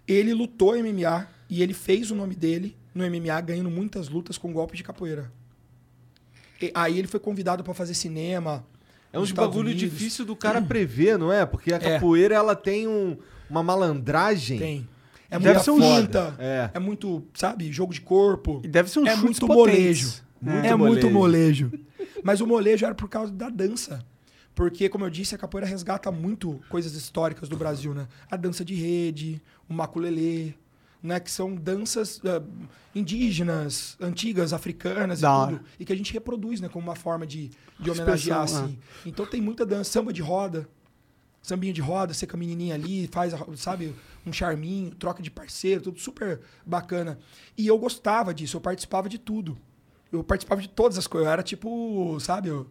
[0.08, 4.52] ele lutou MMA e ele fez o nome dele no MMA ganhando muitas lutas com
[4.52, 5.32] golpes de capoeira.
[6.62, 8.66] E aí ele foi convidado pra fazer cinema.
[9.12, 9.80] É Estados bagulho Unidos.
[9.80, 11.46] difícil do cara prever, não é?
[11.46, 11.80] Porque a É.
[11.80, 13.18] capoeira, ela tem um-
[13.50, 14.60] uma malandragem.
[14.60, 14.90] Tem.
[15.32, 16.36] É Deve ser um finta.
[16.40, 16.70] É.
[16.74, 16.80] É.
[16.80, 18.62] muito, sabe, jogo de corpo.
[18.64, 19.78] E deve ser um é chutes muito potentes.
[19.78, 20.24] molejo.
[20.42, 21.66] Muito é muito molejo.
[21.72, 21.86] molejo.
[22.24, 24.04] Mas o molejo era por causa da dança.
[24.56, 28.08] Porque, como eu disse, a capoeira resgata muito coisas históricas do Brasil, né?
[28.30, 30.54] A dança de rede, o maculelê,
[31.02, 31.20] né?
[31.20, 32.42] Que são danças ah,
[32.94, 35.58] indígenas, antigas, africanas Da e hora.
[35.58, 35.66] tudo.
[35.80, 36.70] E que a gente reproduz, né?
[36.70, 38.80] Como uma forma de, de homenagear, Expressão, assim.
[39.06, 39.92] Então tem muita dança.
[39.92, 40.68] Samba de roda.
[41.42, 43.96] Sambinha de roda, você com a menininha ali, faz, sabe,
[44.26, 47.18] um charminho, troca de parceiro, tudo super bacana.
[47.58, 49.58] E eu gostava disso, eu participava de tudo.
[50.12, 51.28] Eu participava de todas as coisas.
[51.28, 52.68] Eu era tipo, sabe, o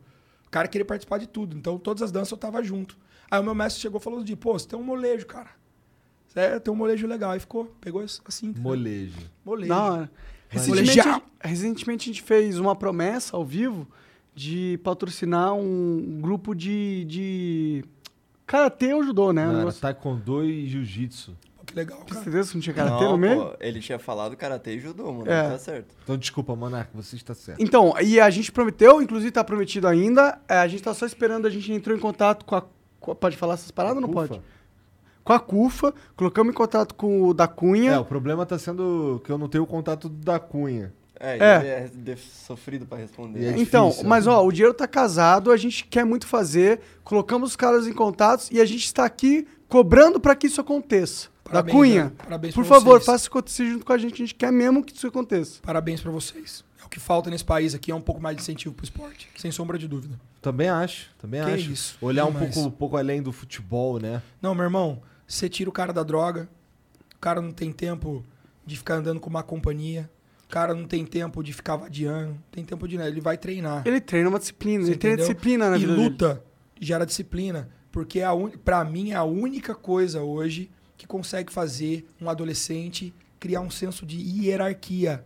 [0.51, 1.57] cara queria participar de tudo.
[1.57, 2.99] Então, todas as danças eu tava junto.
[3.31, 5.51] Aí o meu mestre chegou e falou de, pô, você tem um molejo, cara.
[6.29, 7.33] Você tem um molejo legal.
[7.33, 8.55] Aí ficou, pegou assim.
[8.59, 9.17] Molejo.
[9.45, 9.69] Molejo.
[9.69, 10.11] Da hora.
[10.67, 10.89] Molejar.
[11.01, 13.87] Recentemente, recentemente a gente fez uma promessa ao vivo
[14.35, 17.05] de patrocinar um grupo de.
[17.07, 17.85] de...
[18.47, 19.47] Karatê ou judô, né?
[19.47, 21.37] Não, era taekwondo e jiu-jitsu.
[21.67, 22.23] Que legal, cara.
[22.23, 23.45] certeza que não tinha karatê Não, no meio?
[23.45, 25.31] pô, ele tinha falado karatê e judô, mano.
[25.31, 25.51] É.
[25.51, 25.95] Tá certo.
[26.03, 27.63] Então, desculpa, Monarca, você está certo.
[27.63, 31.47] Então, e a gente prometeu, inclusive tá prometido ainda, é, a gente tá só esperando,
[31.47, 32.63] a gente entrou em contato com a.
[32.99, 34.29] com a- pode falar essas paradas ou não Ufa.
[34.29, 34.41] pode?
[35.29, 37.91] Com a CUFA, colocamos em contato com o da Cunha.
[37.93, 40.91] É, o problema tá sendo que eu não tenho o contato da Cunha.
[41.21, 41.57] É, É.
[41.59, 43.45] ele é de- sofrido pra responder.
[43.45, 44.33] É então, difícil, mas né?
[44.33, 48.49] ó, o dinheiro tá casado, a gente quer muito fazer, colocamos os caras em contatos
[48.51, 51.29] e a gente está aqui cobrando para que isso aconteça.
[51.45, 52.13] Parabéns, da Cunha, né?
[52.17, 53.05] Parabéns por pra favor, vocês.
[53.05, 55.61] faça isso acontecer junto com a gente, a gente quer mesmo que isso aconteça.
[55.61, 56.65] Parabéns pra vocês.
[56.81, 59.29] É o que falta nesse país aqui, é um pouco mais de incentivo pro esporte.
[59.37, 60.19] Sem sombra de dúvida.
[60.41, 61.71] Também acho, também Que acho.
[61.71, 64.23] isso, Olhar um pouco, um pouco além do futebol, né?
[64.41, 66.49] Não, meu irmão, você tira o cara da droga,
[67.15, 68.25] o cara não tem tempo
[68.67, 70.11] de ficar andando com uma companhia,
[70.45, 73.83] o cara não tem tempo de ficar vadiando, não tem tempo de ele vai treinar.
[73.87, 75.35] Ele treina uma disciplina, Você ele treina entendeu?
[75.35, 76.09] disciplina na e vida dele.
[76.09, 76.45] luta
[76.81, 78.51] gera disciplina, porque é un...
[78.51, 84.05] para mim é a única coisa hoje que consegue fazer um adolescente criar um senso
[84.07, 85.25] de hierarquia.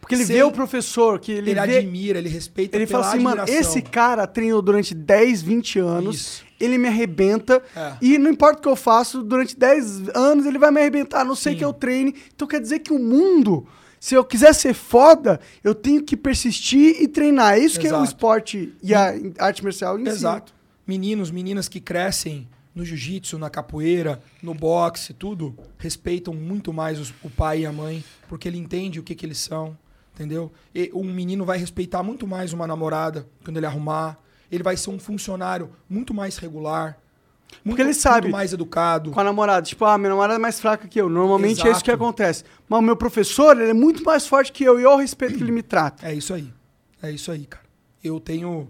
[0.00, 1.78] Porque ele Sem- vê o professor, que ele, Ele, vê...
[1.78, 3.70] admira, ele respeita Ele fala assim, mano, admiração.
[3.72, 6.45] esse cara treinou durante 10, 20 anos, Isso.
[6.60, 7.96] Ele me arrebenta, É.
[8.00, 11.24] e não importa o que eu faço, durante 10 anos ele vai me arrebentar, a
[11.24, 11.58] não sei Sim.
[11.58, 12.14] que eu treine.
[12.34, 13.66] Então quer dizer que o mundo
[13.98, 17.54] Se eu quiser ser foda, eu tenho que persistir e treinar.
[17.54, 18.04] É isso que é o Exato.
[18.04, 20.10] esporte e a arte marcial em si.
[20.10, 20.54] Exato.
[20.86, 27.12] Meninos, meninas que crescem no jiu-jitsu, na capoeira, no boxe, tudo, respeitam muito mais os-
[27.24, 29.76] o pai e a mãe, porque ele entende o que, que eles são,
[30.14, 30.52] entendeu?
[30.74, 34.18] E um menino vai respeitar muito mais uma namorada quando ele arrumar.
[34.50, 36.98] Ele vai ser um funcionário muito mais regular.
[37.64, 38.28] Muito, ele sabe.
[38.28, 39.10] Mais educado.
[39.10, 39.66] Com a namorada.
[39.66, 41.08] Tipo, ah, minha namorada é mais fraca que eu.
[41.08, 42.04] Normalmente é isso que Exato.
[42.04, 42.44] acontece.
[42.68, 45.42] Mas o meu professor, ele é muito mais forte que eu e o respeito que
[45.42, 46.06] ele me trata.
[46.06, 46.52] É isso aí.
[47.02, 47.64] É isso aí, cara.
[48.02, 48.68] Eu tenho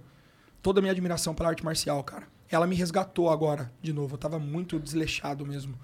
[0.62, 2.24] toda a minha admiração pela arte marcial, cara.
[2.50, 4.14] Ela me resgatou agora, de novo.
[4.14, 5.74] Eu tava muito desleixado mesmo.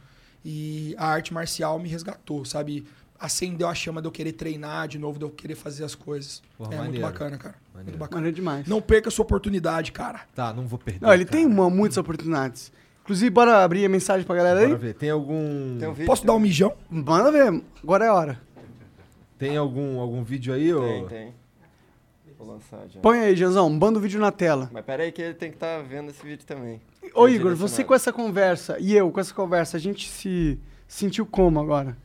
[0.45, 2.87] E a arte marcial me resgatou, sabe?
[3.25, 6.43] Acendeu a chama de eu querer treinar de novo, de eu querer fazer as coisas.
[6.59, 7.07] Porra, é muito maneiro.
[7.07, 7.55] bacana, cara.
[7.73, 7.91] Maneiro.
[7.91, 8.29] Muito bacana.
[8.29, 8.67] É demais.
[8.67, 10.23] Não perca a sua oportunidade, cara.
[10.35, 11.07] Tá, não vou perder.
[11.07, 11.37] Não, ele cara.
[11.37, 12.73] tem uma, muitas oportunidades.
[13.03, 14.67] Inclusive, bora abrir a mensagem pra galera aí?
[14.67, 14.95] Bora ver.
[14.95, 15.79] Tem algum.
[15.79, 16.07] Tem um vídeo?
[16.07, 16.75] Posso dar um mijão?
[16.91, 17.63] Manda ver.
[17.81, 18.41] Agora é a hora.
[19.39, 20.73] Tem algum, algum vídeo aí?
[20.73, 21.07] Tem, ou...
[21.09, 21.35] tem.
[22.37, 23.01] Vou lançar já.
[23.01, 23.71] Põe aí, Janzão.
[23.71, 24.69] Manda o vídeo na tela.
[24.73, 26.81] Mas pera aí que ele tem que estar vendo esse vídeo também.
[27.15, 30.59] Ô, É Igor, você com essa conversa e eu com essa conversa, a gente se
[30.89, 31.97] sentiu como agora?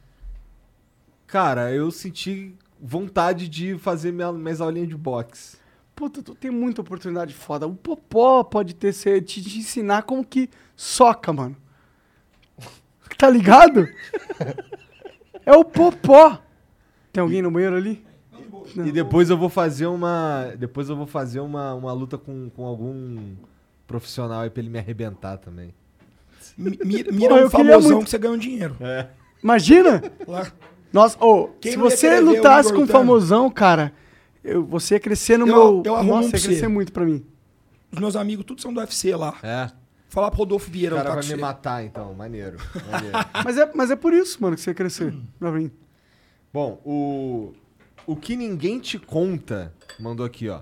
[1.27, 5.57] Cara, eu senti vontade de fazer minha, minhas aulinhas de boxe.
[5.95, 7.67] Puta, tu tem muita oportunidade foda.
[7.67, 11.55] O Popó pode ter ser, te, te ensinar como que soca, mano.
[13.17, 13.87] Tá ligado?
[15.45, 16.39] é o Popó.
[17.11, 18.05] Tem alguém no banheiro ali?
[18.75, 20.53] E depois eu vou fazer uma.
[20.57, 23.33] Depois eu vou fazer uma, uma luta com, com algum
[23.87, 25.73] profissional aí pra ele me arrebentar também.
[26.57, 26.77] Mi-
[27.11, 28.03] Mira, eu um famosão muito.
[28.05, 28.75] que você ganha um dinheiro.
[29.43, 30.01] Imagina!
[30.27, 30.51] Lá.
[30.91, 32.99] Nossa, ô, Quem se você o lutasse com um lutando?
[32.99, 33.93] famosão, cara,
[34.43, 35.83] eu, você ia crescer no Eu- meu.
[35.85, 37.25] eu arrumo Nossa, um ia crescer muito pra mim.
[37.91, 39.37] Os meus amigos, todos são do UFC lá.
[39.43, 39.69] É.
[40.09, 41.41] Falar pro Rodolfo O Vieira cara lutar vai me você.
[41.41, 42.57] matar então, maneiro.
[42.91, 43.17] maneiro.
[43.43, 45.69] Mas é, mas é por isso, mano, que você ia crescer pra mim.
[46.53, 47.53] Bom, o.
[48.05, 50.61] O que ninguém te conta, mandou aqui, ó.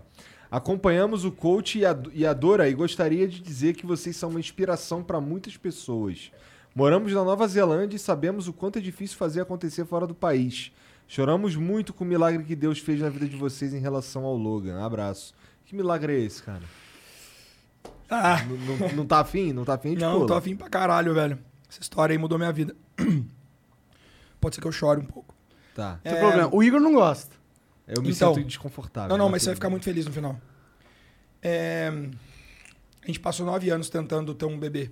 [0.50, 4.30] Acompanhamos o coach e a, e a Dora e gostaria de dizer que vocês são
[4.32, 6.32] uma inspiração para muitas pessoas.
[6.78, 10.74] Moramos na Nova Zelândia e sabemos o quanto é difícil fazer acontecer fora do país.
[11.08, 14.36] Choramos muito com o milagre que Deus fez na vida de vocês em relação ao
[14.36, 14.84] Logan.
[14.84, 15.34] Abraço.
[15.66, 16.62] Que milagre é esse, cara?
[18.10, 19.54] Ah, Não, não, não tá afim?
[19.54, 19.96] Não tá afim?
[19.96, 20.28] de não, pula.
[20.28, 21.40] tô afim pra caralho, velho.
[21.70, 22.76] Essa história aí mudou minha vida.
[24.42, 25.34] Pode ser que eu chore um pouco.
[25.74, 25.94] Tá.
[25.94, 26.50] Não tem É, problema.
[26.54, 27.36] O Igor não gosta.
[27.88, 29.10] Eu me Então- sinto desconfortável.
[29.10, 30.40] Não, não, mas mas você vai ficar muito feliz no final.
[31.42, 31.92] É,
[33.04, 34.92] A gente passou nove anos tentando ter um bebê.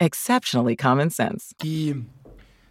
[0.00, 1.54] exceptionally common sense.
[1.64, 1.96] E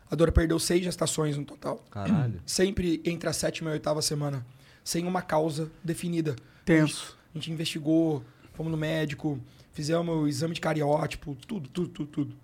[0.10, 1.84] a Dora perdeu seis gestações no total.
[1.92, 2.42] Caralho.
[2.46, 4.46] Sempre entre a sétima e a oitava semana.
[4.84, 6.36] Sem uma causa definida.
[6.64, 7.18] Tenso.
[7.34, 8.24] A gente investigou,
[8.54, 9.40] fomos no médico,
[9.74, 12.36] fizemos o exame de cariótipo, tudo, tudo, tudo, tudo.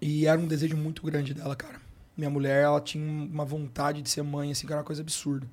[0.00, 1.80] E era um desejo muito grande dela, cara.
[2.16, 5.46] Minha mulher, ela tinha uma vontade de ser mãe, assim, que era uma coisa absurda.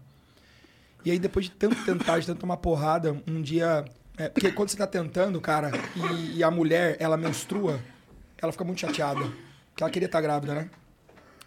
[1.04, 3.84] E aí, depois de tanto tentar, de tanto tomar porrada, um dia.
[4.18, 7.80] É, porque quando você tá tentando, cara, e, e a mulher, ela menstrua,
[8.38, 9.22] ela fica muito chateada.
[9.70, 10.70] Porque ela queria estar grávida, né?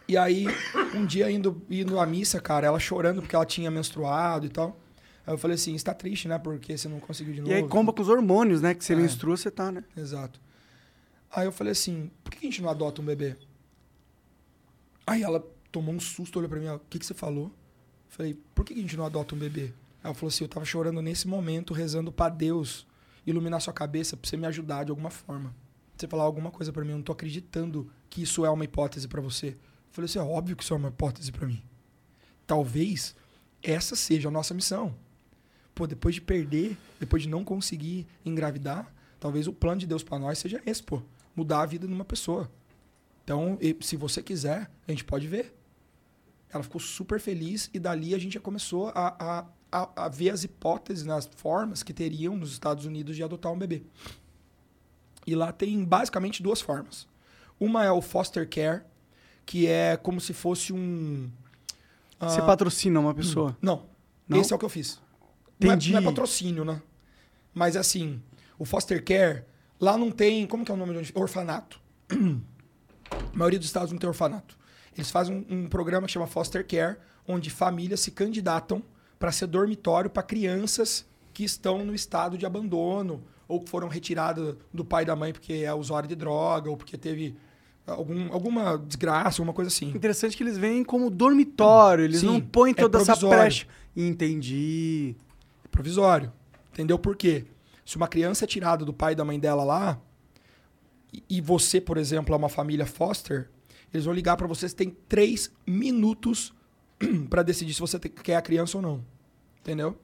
[0.09, 0.47] E aí,
[0.95, 4.79] um dia indo, indo à missa, cara, ela chorando porque ela tinha menstruado e tal.
[5.27, 6.39] Aí eu falei assim, está triste, né?
[6.39, 7.51] Porque você não conseguiu de novo.
[7.53, 8.75] E aí comba com os hormônios, né?
[8.75, 8.97] Que você É.
[8.97, 9.83] menstrua, você tá, né?
[9.97, 10.39] Exato.
[11.35, 13.35] Aí eu falei assim, por que a gente não adota um bebê?
[15.07, 15.43] Aí ela
[15.73, 17.51] tomou um susto, olhou pra mim, o que, que você falou?
[18.09, 19.73] Falei, por que a gente não adota um bebê?
[20.05, 22.87] Ela falou assim, eu tava chorando nesse momento, rezando pra Deus
[23.27, 25.57] iluminar sua cabeça pra você me ajudar de alguma forma.
[25.97, 29.09] Você falar alguma coisa pra mim, eu não tô acreditando que isso é uma hipótese
[29.09, 29.49] pra você.
[29.49, 29.57] Eu
[29.93, 31.63] falei assim, é óbvio que isso é uma hipótese pra mim.
[32.47, 33.17] Talvez
[33.63, 34.95] essa seja a nossa missão.
[35.75, 40.19] Pô, depois de perder, depois de não conseguir engravidar, talvez o plano de Deus pra
[40.19, 41.03] nós seja esse, pô.
[41.35, 42.51] Mudar a vida de uma pessoa.
[43.25, 45.57] Então, se você quiser, a gente pode ver.
[46.53, 50.31] Ela ficou super feliz e dali a gente já começou a, a, a, a ver
[50.31, 53.83] as hipóteses, nas formas que teriam nos Estados Unidos de adotar um bebê.
[55.27, 57.09] E lá tem basicamente duas formas.
[57.59, 58.83] Uma é o foster care,
[59.45, 61.29] que é como se fosse um.
[62.21, 63.57] Você ah, patrocina uma pessoa.
[63.61, 63.93] não.
[64.27, 64.41] Não?
[64.41, 65.01] Esse é o que eu fiz.
[65.61, 65.93] Não é, Entendi.
[65.93, 66.81] não é patrocínio, né?
[67.53, 68.23] Mas assim,
[68.59, 69.45] o foster care,
[69.81, 70.47] lá não tem.
[70.47, 71.13] Como que é o nome de onde?
[71.15, 71.81] Orfanato.
[72.11, 74.57] A maioria dos estados não tem orfanato.
[74.97, 76.97] Eles fazem um, um programa que chama Foster Care,
[77.27, 78.83] onde famílias se candidatam
[79.19, 84.57] para ser dormitório para crianças que estão no estado de abandono ou que foram retiradas
[84.73, 87.37] do pai e da mãe porque é usuário de droga ou porque teve
[87.87, 89.91] algum, alguma desgraça, alguma coisa assim.
[89.91, 93.39] Interessante que eles vêm como dormitório, eles Sim, não põem é toda essa provisório.
[93.39, 93.67] brecha.
[93.97, 95.15] Entendi.
[95.71, 96.33] provisório.
[96.73, 97.45] Entendeu por quê?
[97.85, 100.01] Se uma criança é tirada do pai e da mãe dela lá,
[101.29, 103.51] e- você, por exemplo, é uma família foster,
[103.93, 106.53] eles vão ligar pra você, você tem três minutos
[107.31, 109.05] pra decidir se você quer a criança ou não.
[109.61, 109.97] Entendeu?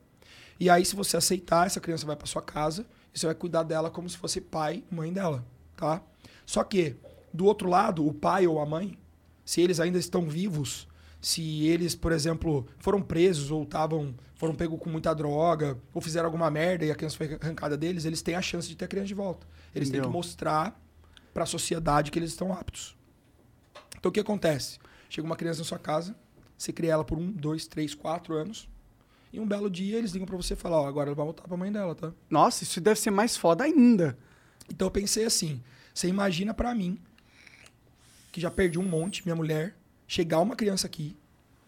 [0.59, 3.63] E aí, se você aceitar, essa criança vai pra sua casa e você vai cuidar
[3.63, 5.45] dela como se fosse pai mãe dela,
[5.77, 6.03] tá?
[6.45, 6.97] Só que,
[7.33, 8.99] do outro lado, o pai ou a mãe,
[9.45, 10.87] se eles ainda estão vivos,
[11.21, 16.25] se eles, por exemplo, foram presos ou estavam foram pegos com muita droga ou fizeram
[16.25, 18.89] alguma merda e a criança foi arrancada deles, eles têm a chance de ter a
[18.89, 19.47] criança de volta.
[19.75, 20.11] Eles têm Entendeu?
[20.11, 20.81] que mostrar
[21.35, 22.97] para a sociedade que eles estão aptos.
[23.99, 24.79] Então o que acontece?
[25.11, 26.17] Chega uma criança na sua casa,
[26.61, 28.69] você cria ela por um, dois, três, quatro anos.
[29.33, 31.45] E um belo dia eles ligam para você e falam, ó, agora ela vai voltar
[31.45, 32.13] para a mãe dela, tá?
[32.29, 34.19] Nossa, isso deve ser mais foda ainda.
[34.69, 35.63] Então eu pensei assim,
[35.95, 37.01] você imagina pra mim,
[38.31, 39.75] que já perdi um monte, minha mulher,
[40.07, 41.17] chegar uma criança aqui,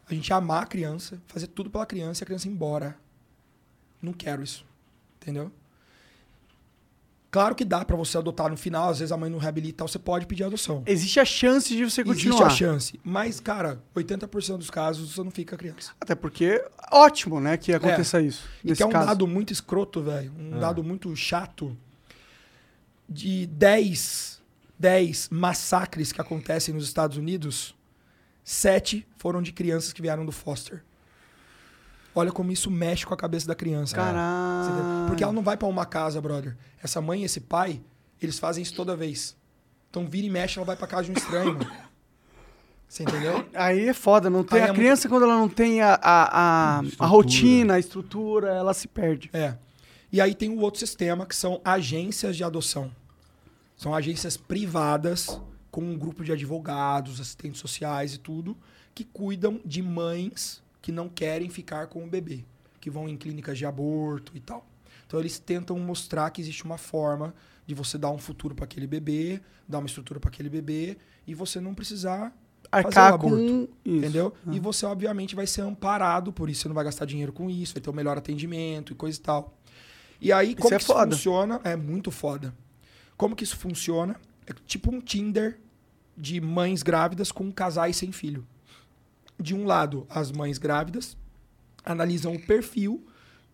[0.07, 2.95] a gente amar a criança, fazer tudo pela criança e a criança ir embora.
[4.03, 4.67] Não quero isso.
[5.23, 5.51] Entendeu?
[7.33, 9.89] Claro que dá pra você adotar no final, às vezes a mãe não reabilita, tal,
[9.89, 10.83] você pode pedir adoção.
[10.87, 12.47] Existe a chance de você Existe continuar.
[12.47, 15.93] a chance, mas cara, 80% dos casos você não fica criança.
[15.99, 18.47] Até porque, ótimo, né, que aconteça isso.
[18.63, 19.07] E que é um caso.
[19.07, 20.31] dado muito escroto, velho.
[20.39, 20.59] Um Ah.
[20.59, 21.75] dado muito chato.
[23.09, 24.41] De 10,
[24.79, 27.75] 10 massacres que acontecem nos Estados Unidos,
[28.45, 30.83] 7 foram de crianças que vieram do foster.
[32.15, 33.97] Olha como isso mexe com a cabeça da criança.
[33.97, 35.07] Caralho.
[35.07, 36.57] Porque ela não vai pra uma casa, brother.
[36.83, 37.81] Essa mãe e esse pai,
[38.21, 39.35] eles fazem isso toda vez.
[39.91, 41.71] Então vira e mexe, ela vai pra casa de um estranho, mano.
[42.89, 43.49] Você entendeu?
[43.55, 45.95] Aí é foda, não tem Aí a é muito- criança quando ela não tem a,
[45.95, 49.31] a, a, a rotina, a estrutura, ela se perde.
[49.33, 49.55] É.
[50.13, 52.91] E aí tem o outro sistema que são agências de adoção.
[53.75, 55.41] São agências privadas
[55.71, 58.55] com um grupo de advogados, assistentes sociais e tudo,
[58.95, 62.45] que cuidam de mães que não querem ficar com o bebê,
[62.81, 64.67] que vão em clínicas de aborto e tal.
[65.07, 67.33] Então eles tentam mostrar que existe uma forma
[67.67, 71.35] de você dar um futuro para aquele bebê, dar uma estrutura para aquele bebê e
[71.35, 72.37] você não precisar
[72.71, 73.37] fazer o Arcar aborto.
[73.37, 73.69] isso.
[73.85, 74.35] Entendeu?
[74.47, 74.51] Ah.
[74.55, 76.63] E você, obviamente, vai ser amparado por isso.
[76.63, 79.23] Você não vai gastar dinheiro com isso, vai ter o melhor atendimento e coisa e
[79.23, 79.55] tal.
[80.21, 81.15] E aí, como é que isso foda.
[81.15, 81.61] funciona?
[81.65, 82.55] É muito foda.
[83.17, 84.17] Como que isso funciona?
[84.47, 85.61] É tipo um Tinder
[86.17, 88.47] de mães grávidas com casais sem filho.
[89.43, 91.17] De um lado, as mães grávidas
[91.85, 93.05] analisam o perfil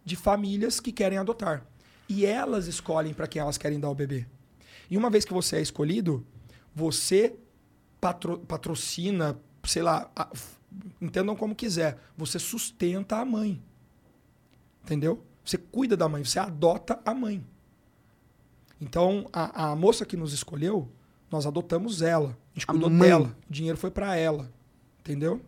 [0.05, 1.65] de famílias que querem adotar.
[2.09, 4.27] E elas escolhem para quem elas querem dar o bebê.
[4.91, 6.25] E uma vez que você é escolhido,
[6.75, 7.37] você
[8.01, 10.31] patro- patrocina, sei lá, a-
[11.01, 13.63] entendam como quiser, você sustenta a mãe.
[14.85, 15.23] Entendeu?
[15.45, 17.45] Você cuida da mãe, você adota a mãe.
[18.81, 20.89] Então, a, a moça que nos escolheu,
[21.31, 22.31] nós adotamos ela.
[22.55, 23.09] A gente A cuidou mãe.
[23.09, 23.37] dela.
[23.49, 24.51] O dinheiro foi para ela.
[25.01, 25.41] Entendeu?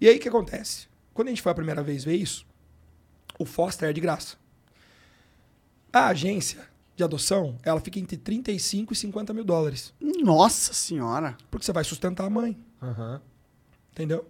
[0.00, 0.86] E aí o que acontece?
[1.12, 2.46] Quando a gente foi a primeira vez ver isso,
[3.38, 4.36] o foster é de graça.
[5.92, 9.94] A agência de adoção, ela fica entre 35 e 50 mil dólares.
[10.00, 11.36] Nossa senhora.
[11.50, 12.56] Porque você vai sustentar a mãe.
[12.82, 13.20] Aham.
[13.92, 14.28] Entendeu?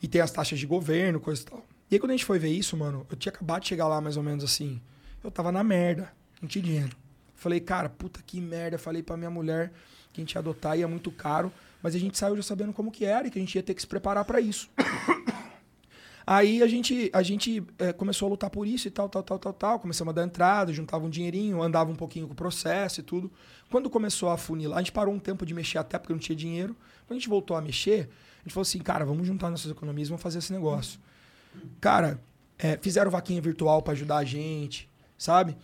[0.00, 1.66] E tem as taxas de governo, coisa e tal.
[1.90, 4.00] E aí quando a gente foi ver isso, mano, eu tinha acabado de chegar lá
[4.00, 4.80] mais ou menos assim.
[5.22, 6.96] Eu tava na merda, não tinha dinheiro.
[7.34, 8.78] Falei, cara, puta que merda.
[8.78, 9.72] Falei pra minha mulher
[10.12, 11.52] que a gente ia adotar, ia muito caro.
[11.82, 13.74] Mas a gente saiu já sabendo como que era e que a gente ia ter
[13.74, 14.70] que se preparar pra isso.
[16.24, 19.38] Aí a gente, a gente eh, começou a lutar por isso e tal, tal, tal,
[19.40, 19.80] tal, tal.
[19.80, 23.30] Começamos a dar entrada, juntava um dinheirinho, andava um pouquinho com o processo e tudo.
[23.70, 26.36] Quando começou a funilar, a gente parou um tempo de mexer até porque não tinha
[26.36, 26.76] dinheiro.
[27.06, 30.08] Quando a gente voltou a mexer, a gente falou assim, cara, vamos juntar nossas economias,
[30.08, 31.00] vamos fazer esse negócio.
[31.80, 32.20] Cara,
[32.56, 34.88] eh, fizeram vaquinha virtual pra ajudar a gente,
[35.18, 35.56] sabe?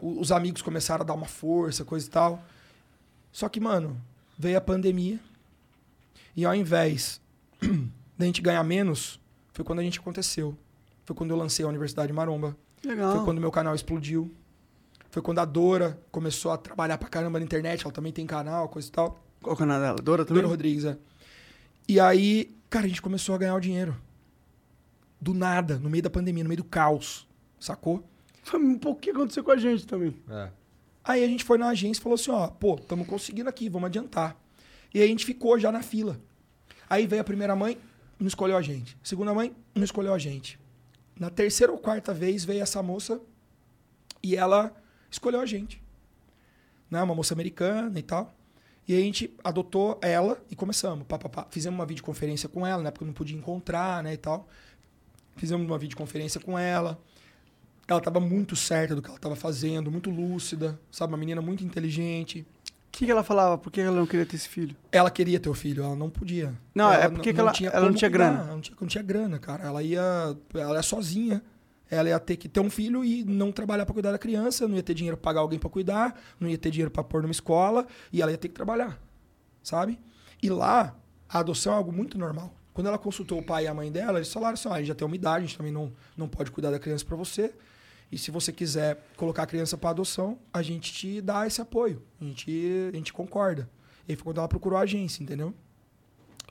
[0.00, 2.42] O- os amigos começaram a dar uma força, coisa e tal.
[3.30, 3.98] Só que, mano,
[4.38, 5.18] veio a pandemia
[6.36, 7.20] e ao invés
[8.18, 9.20] da gente ganhar menos,
[9.52, 10.56] foi quando a gente aconteceu.
[11.04, 12.56] Foi quando eu lancei a Universidade Maromba.
[12.84, 13.16] Legal.
[13.16, 14.32] Foi quando meu canal explodiu.
[15.10, 17.82] Foi quando a Dora começou a trabalhar pra caramba na internet.
[17.84, 19.22] Ela também tem canal, coisa e tal.
[19.42, 19.96] Qual o nome dela?
[19.96, 20.42] Dora também?
[20.42, 20.96] Dora Rodrigues, é.
[21.88, 23.96] E aí, cara, a gente começou a ganhar o dinheiro.
[25.20, 27.28] Do nada, no meio da pandemia, no meio do caos.
[27.60, 28.02] Sacou?
[28.42, 30.16] Foi um pouco que aconteceu com a gente também.
[30.28, 30.48] É.
[31.04, 33.86] Aí a gente foi na agência e falou assim, ó, pô, estamos conseguindo aqui, vamos
[33.86, 34.36] adiantar.
[34.94, 36.20] E aí a gente ficou já na fila.
[36.88, 37.78] Aí veio a primeira mãe,
[38.18, 38.96] não escolheu a gente.
[39.02, 40.58] Segunda mãe, não escolheu a gente.
[41.18, 43.20] Na terceira ou quarta vez veio essa moça
[44.22, 44.74] e ela
[45.10, 45.82] escolheu a gente.
[46.90, 47.02] Né?
[47.02, 48.32] Uma moça americana e tal.
[48.86, 51.06] E a gente adotou ela e começamos.
[51.06, 51.46] Pá, pá, pá.
[51.50, 52.90] Fizemos uma videoconferência com ela, né?
[52.90, 54.14] Porque eu não podia encontrar, né?
[54.14, 54.48] E tal.
[55.36, 57.00] Fizemos uma videoconferência com ela.
[57.88, 61.12] Ela estava muito certa do que ela estava fazendo, muito lúcida, sabe?
[61.12, 62.46] Uma menina muito inteligente.
[62.88, 63.56] O que, que ela falava?
[63.58, 64.76] Por que ela não queria ter esse filho?
[64.92, 66.54] Ela queria ter o filho, ela não podia.
[66.74, 68.42] Não, ela é porque que ela- ela não tinha cuidar, grana.
[68.44, 69.64] Ela não tinha, não tinha grana, cara.
[69.64, 70.36] Ela ia.
[70.54, 71.42] Ela é sozinha.
[71.90, 74.76] Ela ia ter que ter um filho e não trabalhar para cuidar da criança, não
[74.76, 77.32] ia ter dinheiro pra pagar alguém para cuidar, não ia ter dinheiro para pôr numa
[77.32, 78.98] escola e ela ia ter que trabalhar,
[79.62, 79.98] sabe?
[80.42, 80.96] E lá,
[81.28, 82.54] a adoção é algo muito normal.
[82.72, 84.86] Quando ela consultou o pai e a mãe dela, eles falaram assim: ah, a gente
[84.88, 87.52] já tem uma idade, a gente também não, não pode cuidar da criança para você.
[88.12, 92.02] E se você quiser colocar a criança para adoção, a gente te dá esse apoio.
[92.20, 93.70] A gente, a gente concorda.
[94.06, 95.54] E foi quando ela procurou a agência, entendeu?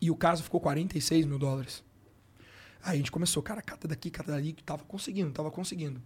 [0.01, 1.83] E o caso ficou 46 mil dólares.
[2.83, 6.01] Aí a gente começou, cara, cata daqui, cata dali, tava conseguindo, tava conseguindo.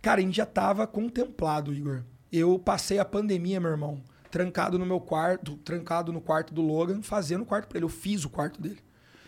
[0.00, 2.02] Cara, a gente já tava contemplado, Igor.
[2.32, 7.02] Eu passei a pandemia, meu irmão, trancado no meu quarto, trancado no quarto do Logan,
[7.02, 7.84] fazendo o quarto pra ele.
[7.84, 8.80] Eu fiz o quarto dele.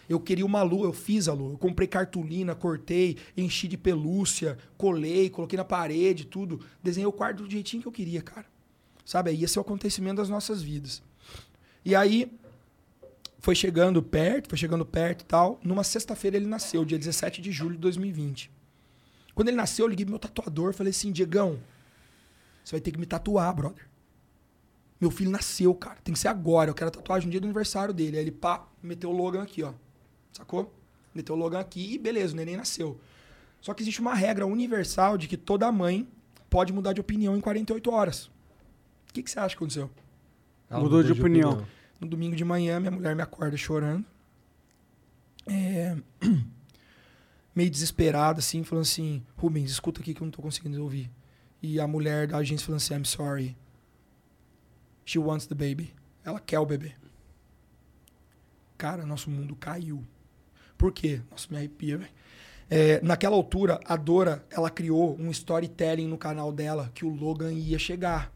[0.08, 1.52] Eu queria uma lua, eu fiz a lua.
[1.52, 6.60] Eu comprei cartolina, cortei, enchi de pelúcia, colei, coloquei na parede, tudo.
[6.82, 8.46] Desenhei o quarto do jeitinho que eu queria, cara.
[9.04, 9.30] Sabe?
[9.30, 11.02] Aí esse é o acontecimento das nossas vidas.
[11.84, 12.30] E aí,
[13.38, 15.60] foi chegando perto, foi chegando perto e tal.
[15.62, 18.50] Numa sexta-feira ele nasceu, dia 17 de julho de 2020.
[19.34, 21.58] Quando ele nasceu, eu liguei pro meu tatuador falei assim: Diegão,
[22.64, 23.86] você vai ter que me tatuar, brother.
[24.98, 25.98] Meu filho nasceu, cara.
[26.02, 26.70] Tem que ser agora.
[26.70, 28.16] Eu quero a tatuagem no dia do aniversário dele.
[28.16, 29.74] Aí ele, pá, meteu o Logan aqui, ó.
[30.34, 30.72] Sacou?
[31.14, 33.00] Meteu o Logan aqui e beleza, o neném nasceu.
[33.60, 36.06] Só que existe uma regra universal de que toda mãe
[36.50, 38.26] pode mudar de opinião em 48 horas.
[39.08, 39.90] O que, que você acha que aconteceu?
[40.68, 41.64] Ela Mudou de opinião.
[42.00, 44.04] No domingo de manhã, minha mulher me acorda chorando.
[45.46, 45.96] É,
[47.54, 51.08] Meio desesperada, assim, falando assim: Rubens, escuta aqui que eu não tô conseguindo ouvir.
[51.62, 53.56] E a mulher da agência falando assim: I'm sorry.
[55.04, 55.94] She wants the baby.
[56.24, 56.94] Ela quer o bebê.
[58.76, 60.04] Cara, nosso mundo caiu.
[60.84, 61.22] Por quê?
[61.30, 62.10] Nossa, me arrepia, velho.
[62.68, 67.50] É, naquela altura, a Dora, ela criou um storytelling no canal dela que o Logan
[67.54, 68.30] ia chegar.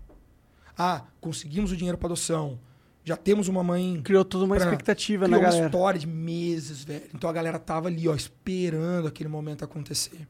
[0.74, 2.58] Ah, conseguimos o dinheiro para adoção.
[3.04, 5.66] Já temos uma mãe Criou toda uma Pra- expectativa Criou na uma galera.
[5.66, 7.04] história de meses, velho.
[7.14, 10.26] Então a galera tava ali, ó, esperando aquele momento acontecer.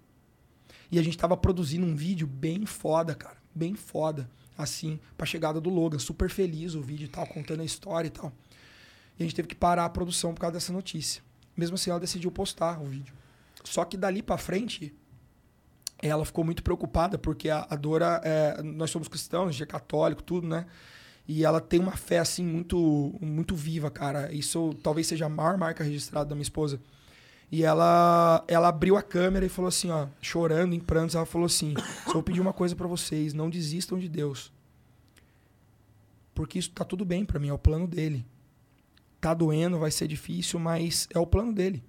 [0.90, 3.36] E a gente tava produzindo um vídeo bem foda, cara.
[3.54, 4.28] Bem foda.
[4.56, 6.00] Assim, pra chegada do Logan.
[6.00, 8.32] Super feliz o vídeo e tal, contando a história e tal.
[9.16, 11.22] E a gente teve que parar a produção por causa dessa notícia.
[11.58, 13.12] Mesmo assim, ela decidiu postar o vídeo.
[13.64, 14.94] Só que dali pra frente,
[16.00, 19.66] ela ficou muito preocupada, porque a, a Dora, é, nós somos cristãos, a gente é
[19.66, 20.66] católico, tudo, né?
[21.26, 24.32] E ela tem uma fé, assim, muito, muito viva, cara.
[24.32, 26.80] Isso talvez seja a maior marca registrada da minha esposa.
[27.50, 31.46] E ela, ela abriu a câmera e falou assim, ó, chorando, em prantos, ela falou
[31.46, 31.74] assim:
[32.06, 34.52] só vou pedir uma coisa pra vocês, não desistam de Deus.
[36.34, 38.24] Porque isso tá tudo bem pra mim, é o plano dele.
[39.20, 41.82] Tá doendo, vai ser difícil, mas é o plano dele.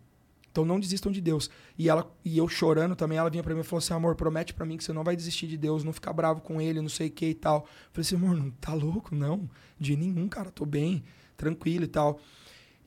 [0.51, 1.49] Então não desistam de Deus.
[1.77, 4.53] E ela e eu chorando também, ela vinha pra mim e falou assim: "Amor, promete
[4.53, 6.89] pra mim que você não vai desistir de Deus, não ficar bravo com ele, não
[6.89, 7.59] sei o que e tal".
[7.59, 9.49] Eu falei assim: "Amor, não tá louco não,
[9.79, 11.03] de nenhum, cara, tô bem,
[11.37, 12.19] tranquilo e tal".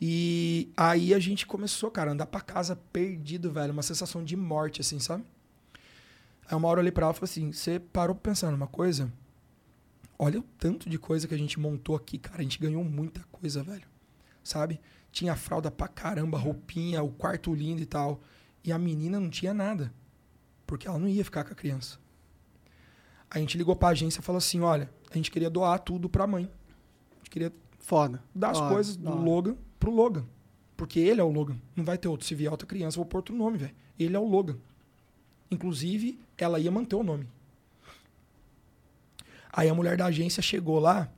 [0.01, 4.37] E aí a gente começou, cara, a andar pra casa perdido, velho, uma sensação de
[4.37, 5.25] morte assim, sabe?
[6.49, 8.67] Aí uma hora eu olhei pra ela e falei assim: "Você parou pra pensar numa
[8.67, 9.13] coisa?
[10.19, 13.23] Olha o tanto de coisa que a gente montou aqui, cara, a gente ganhou muita
[13.31, 13.92] coisa, velho.
[14.43, 14.81] Sabe?
[15.11, 18.21] Tinha fralda pra caramba, roupinha, o quarto lindo e tal.
[18.65, 19.93] E a menina não tinha nada.
[20.67, 21.99] Porque ela não ia ficar com a criança.
[23.31, 26.27] A gente ligou pra agência e falou assim: olha, a gente queria doar tudo pra
[26.27, 26.45] mãe.
[27.13, 28.23] A gente queria Foda.
[28.35, 29.21] dar as Da hora, coisas do hora.
[29.21, 30.25] Logan pro Logan.
[30.77, 31.57] Porque ele é o Logan.
[31.77, 32.27] Não vai ter outro.
[32.27, 33.75] Se vier outra criança, eu vou pôr outro nome, velho.
[33.99, 34.57] Ele é o Logan.
[35.51, 37.29] Inclusive, ela ia manter o nome.
[39.53, 41.11] Aí a mulher da agência chegou lá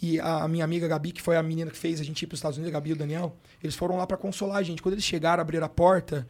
[0.00, 2.34] e a minha amiga Gabi, que foi a menina que fez a gente ir para
[2.34, 4.80] os Estados Unidos, a Gabi e o Daniel, eles foram lá para consolar a gente.
[4.80, 6.28] Quando eles chegaram, abriram a porta,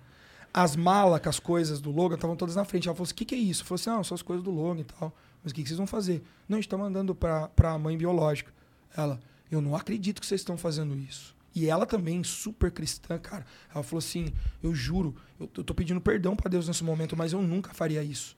[0.52, 2.88] as malas com as coisas do Logan estavam todas na frente.
[2.88, 3.62] Ela falou assim: o que, que é isso?
[3.62, 5.14] Eu falei assim: não, são as coisas do Logan e tal.
[5.42, 6.22] Mas o que, que vocês vão fazer?
[6.48, 8.52] Não, a gente está mandando para a mãe biológica.
[8.96, 9.20] Ela,
[9.50, 11.36] eu não acredito que vocês estão fazendo isso.
[11.54, 13.44] E ela também, super cristã, cara.
[13.74, 14.32] Ela falou assim:
[14.62, 18.02] eu juro, eu, eu tô pedindo perdão para Deus nesse momento, mas eu nunca faria
[18.02, 18.34] isso.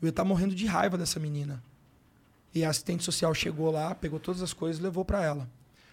[0.00, 1.62] Eu ia estar morrendo de raiva dessa menina.
[2.54, 5.48] E a assistente social chegou lá, pegou todas as coisas e levou para ela.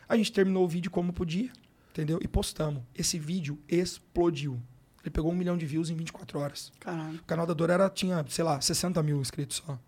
[0.10, 1.52] A gente terminou o vídeo como podia,
[1.92, 2.20] entendeu?
[2.22, 2.82] E postamos.
[2.96, 4.60] Esse vídeo explodiu.
[5.04, 6.72] Ele pegou um milhão de views em 24 horas.
[6.80, 7.20] Caralho.
[7.20, 9.80] O canal da Dora era, tinha, sei lá, 60 mil inscritos só.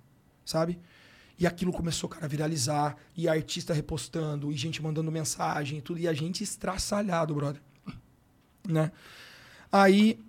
[0.46, 0.80] Sabe?
[1.38, 2.98] E aquilo começou, cara, a viralizar.
[3.16, 6.00] E artista repostando, e gente mandando mensagem e tudo.
[6.00, 7.62] E a gente estraçalhado, brother.
[8.68, 8.92] Né?
[9.72, 10.20] Aí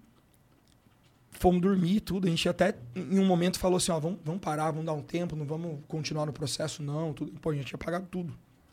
[1.40, 2.26] fomos dormir e tudo.
[2.26, 5.02] A gente até, em um momento, falou assim: ó, vamos, vamos parar, vamos dar um
[5.02, 7.12] tempo, não vamos continuar no processo, não.
[7.12, 7.32] Tudo.
[7.40, 8.32] Pô, a gente tinha pagado tudo.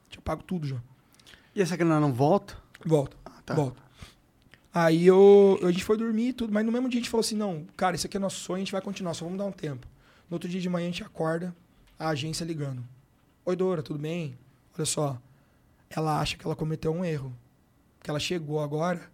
[0.10, 0.78] Tinha pago tudo já.
[1.56, 2.58] E essa grana não volta?
[2.86, 3.18] Volta.
[3.46, 3.56] tá.
[3.56, 3.82] Volta.
[4.74, 7.22] Aí eu, a gente foi dormir e tudo, mas no mesmo dia a gente falou
[7.22, 9.46] assim: não, cara, isso aqui é nosso sonho, a gente vai continuar, só vamos dar
[9.46, 9.88] um tempo.
[10.30, 11.56] No outro dia de manhã a gente acorda,
[11.98, 12.84] a agência ligando.
[13.46, 14.38] Oi, Dora, tudo bem?
[14.78, 15.18] Olha só,
[15.90, 17.34] ela acha que ela cometeu um erro.
[18.04, 19.10] Que ela chegou agora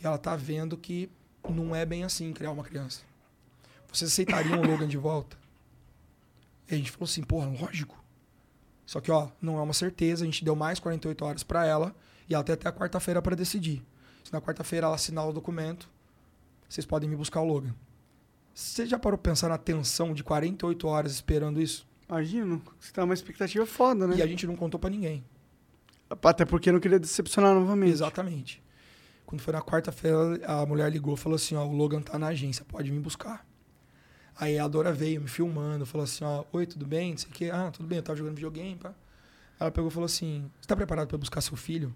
[0.00, 1.10] e ela tá vendo que
[1.48, 3.02] não é bem assim criar uma criança.
[3.92, 5.36] Vocês aceitariam o Logan de volta?
[6.70, 8.02] E a gente falou assim, porra, lógico.
[8.86, 11.94] Só que, ó, não é uma certeza, a gente deu mais 48 horas pra ela
[12.28, 13.82] e ela tem até a quarta-feira pra decidir.
[14.22, 15.88] Se na quarta-feira ela assinar o documento,
[16.68, 17.74] vocês podem me buscar o Logan.
[18.54, 21.86] Você já parou pra pensar na tensão de 48 horas esperando isso?
[22.08, 22.62] Imagino.
[22.78, 24.16] Você tá uma expectativa foda, né?
[24.16, 25.24] E a gente não contou pra ninguém.
[26.22, 27.92] Até porque não queria decepcionar novamente.
[27.92, 28.63] Exatamente.
[29.26, 32.28] Quando foi na quarta-feira, a mulher ligou e falou assim: ó, o Logan tá na
[32.28, 33.46] agência, pode me buscar.
[34.36, 37.12] Aí a Dora veio me filmando, falou assim: ó, oi, tudo bem?
[37.12, 37.50] Não sei o quê.
[37.52, 38.94] Ah, tudo bem, eu tava jogando videogame, pá.
[39.58, 41.94] Ela pegou e falou assim: você tá preparado pra buscar seu filho?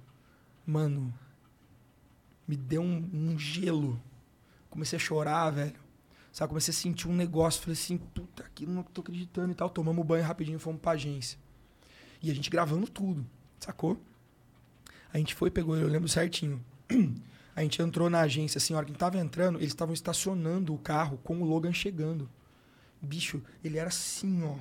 [0.66, 1.12] Mano,
[2.46, 4.00] me deu um, um gelo.
[4.70, 5.78] Comecei a chorar, velho.
[6.32, 7.60] Sabe, comecei a sentir um negócio.
[7.60, 9.68] Falei assim, puta, aqui não tô acreditando e tal.
[9.68, 11.38] Tomamos banho rapidinho e fomos pra agência.
[12.22, 13.26] E a gente gravando tudo,
[13.58, 14.00] sacou?
[15.12, 16.62] A gente foi, pegou, eu lembro certinho.
[17.58, 19.92] A gente entrou na agência, assim, a hora que a gente tava entrando, eles estavam
[19.92, 22.30] estacionando o carro com o Logan chegando.
[23.02, 24.54] Bicho, ele era assim, ó.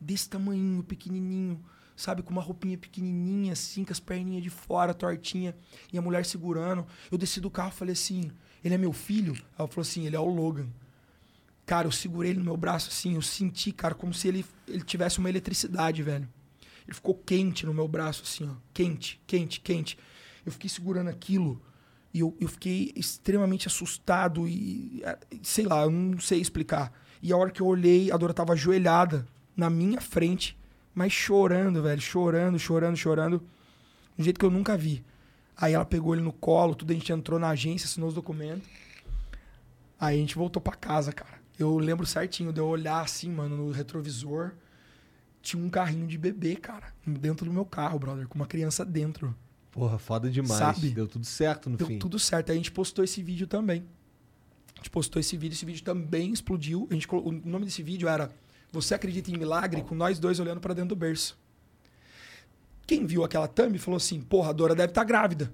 [0.00, 1.62] Desse tamanho, pequenininho.
[1.94, 5.54] Sabe, com uma roupinha pequenininha, assim, com as perninhas de fora, tortinha.
[5.92, 6.86] E a mulher segurando.
[7.12, 8.30] Eu desci do carro e falei assim,
[8.64, 9.34] ele é meu filho?
[9.58, 10.68] Ela falou assim, ele é o Logan.
[11.66, 14.82] Cara, eu segurei ele no meu braço, assim, eu senti, cara, como se ele, ele
[14.82, 16.26] tivesse uma eletricidade, velho.
[16.86, 18.54] Ele ficou quente no meu braço, assim, ó.
[18.72, 19.98] Quente, quente, quente.
[20.44, 21.60] Eu fiquei segurando aquilo
[22.12, 25.02] e eu, eu fiquei extremamente assustado e,
[25.42, 26.92] sei lá, eu não sei explicar.
[27.20, 29.26] E a hora que eu olhei, a Dora tava ajoelhada
[29.56, 30.56] na minha frente,
[30.94, 33.38] mas chorando, velho, chorando, chorando, chorando,
[34.14, 35.04] de um jeito que eu nunca vi.
[35.56, 38.68] Aí ela pegou ele no colo, tudo, a gente entrou na agência, assinou os documentos.
[39.98, 41.42] Aí a gente voltou pra casa, cara.
[41.58, 44.52] Eu lembro certinho de eu olhar assim, mano, no retrovisor.
[45.40, 49.34] Tinha um carrinho de bebê, cara, dentro do meu carro, brother, com uma criança dentro.
[49.74, 50.56] Porra, foda demais.
[50.56, 50.90] Sabe?
[50.90, 51.98] Deu tudo certo no Deu fim.
[51.98, 52.50] tudo certo.
[52.50, 53.84] Aí a gente postou esse vídeo também.
[54.72, 56.86] A gente postou esse vídeo, esse vídeo também explodiu.
[56.88, 58.30] A gente, o nome desse vídeo era
[58.70, 59.82] Você Acredita em Milagre?
[59.82, 61.36] Com nós dois olhando pra dentro do berço.
[62.86, 65.52] Quem viu aquela thumb falou assim: Porra, a Dora deve estar grávida.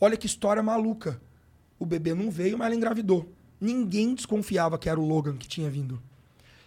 [0.00, 1.20] Olha que história maluca.
[1.78, 3.32] O bebê não veio, mas ela engravidou.
[3.60, 6.02] Ninguém desconfiava que era o Logan que tinha vindo.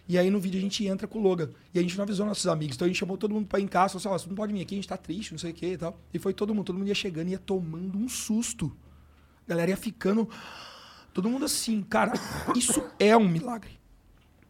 [0.06, 1.50] E aí no vídeo a gente entra com o Logan.
[1.72, 2.76] E a gente não avisou nossos amigos.
[2.76, 3.98] Então a gente chamou todo mundo pra ir em casa.
[3.98, 5.66] Falou assim, ó, não pode vir aqui, a gente tá triste, não sei o que
[5.66, 5.98] e tal.
[6.12, 6.66] E foi todo mundo.
[6.66, 8.76] Todo mundo ia chegando e ia tomando um susto.
[9.46, 10.28] A galera ia ficando...
[11.12, 12.12] Todo mundo assim, cara,
[12.56, 13.78] isso é um milagre.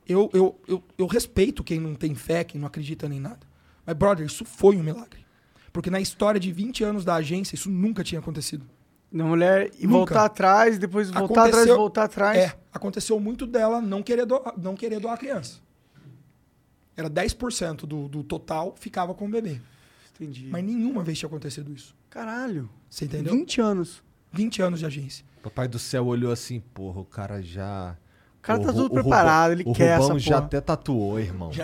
[0.08, 3.40] Eu, eu, eu, eu respeito quem não tem fé, quem não acredita nem nada.
[3.84, 5.24] Mas, brother, isso foi um milagre.
[5.72, 8.64] Porque na história de 20 anos da agência, isso nunca tinha acontecido.
[9.16, 9.96] Da mulher e Nunca.
[9.98, 12.36] voltar atrás, depois voltar atrás, Aconteceu- voltar atrás.
[12.38, 15.60] É, aconteceu muito dela não querer doar, não querer doar a criança.
[16.96, 19.60] Era 10% do, do total ficava com o bebê.
[20.14, 20.48] Entendi.
[20.50, 21.94] Mas nenhuma vez tinha acontecido isso.
[22.10, 22.68] Caralho.
[22.90, 23.32] Você entendeu?
[23.34, 24.02] 20 anos.
[24.32, 25.24] 20 anos de agência.
[25.42, 27.96] Papai do céu olhou assim, porra, o cara já.
[28.38, 31.50] O cara tá tudo Rubão- preparado, ele o quer Rubão essa já até tatuou, irmão.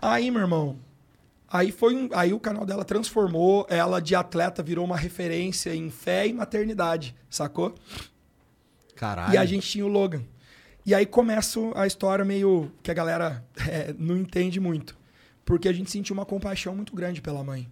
[0.00, 0.76] Aí, meu irmão,
[1.52, 5.90] aí foi um, aí o canal dela transformou, ela de atleta virou uma referência em
[5.90, 7.74] fé e maternidade, sacou?
[8.96, 9.34] Caralho.
[9.34, 10.22] E a gente tinha o Logan.
[10.84, 14.96] E aí começa a história meio que a galera é, não entende muito.
[15.44, 17.68] Porque a gente sentiu uma compaixão muito grande pela mãe.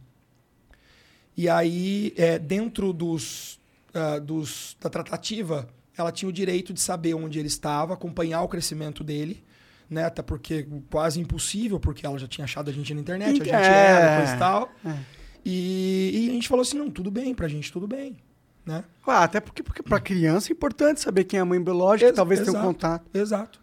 [1.37, 3.61] E aí, é, dentro dos,
[3.95, 8.49] ah, dos, da tratativa, ela tinha o direito de saber onde ele estava, acompanhar o
[8.49, 9.43] crescimento dele.
[9.91, 10.05] Né?
[10.05, 13.51] Até porque quase impossível, porque ela já tinha achado a gente na internet, a gente
[13.51, 13.91] É.
[13.91, 14.71] era, coisa e tal.
[14.87, 14.97] É.
[15.45, 18.17] E, e a gente falou assim, não, tudo bem, pra gente tudo bem.
[18.65, 18.85] Né?
[19.07, 22.15] Ah, até porque, porque pra criança é importante saber quem é a mãe biológica, Ex-
[22.17, 23.05] talvez tenha um contato.
[23.13, 23.59] Exato.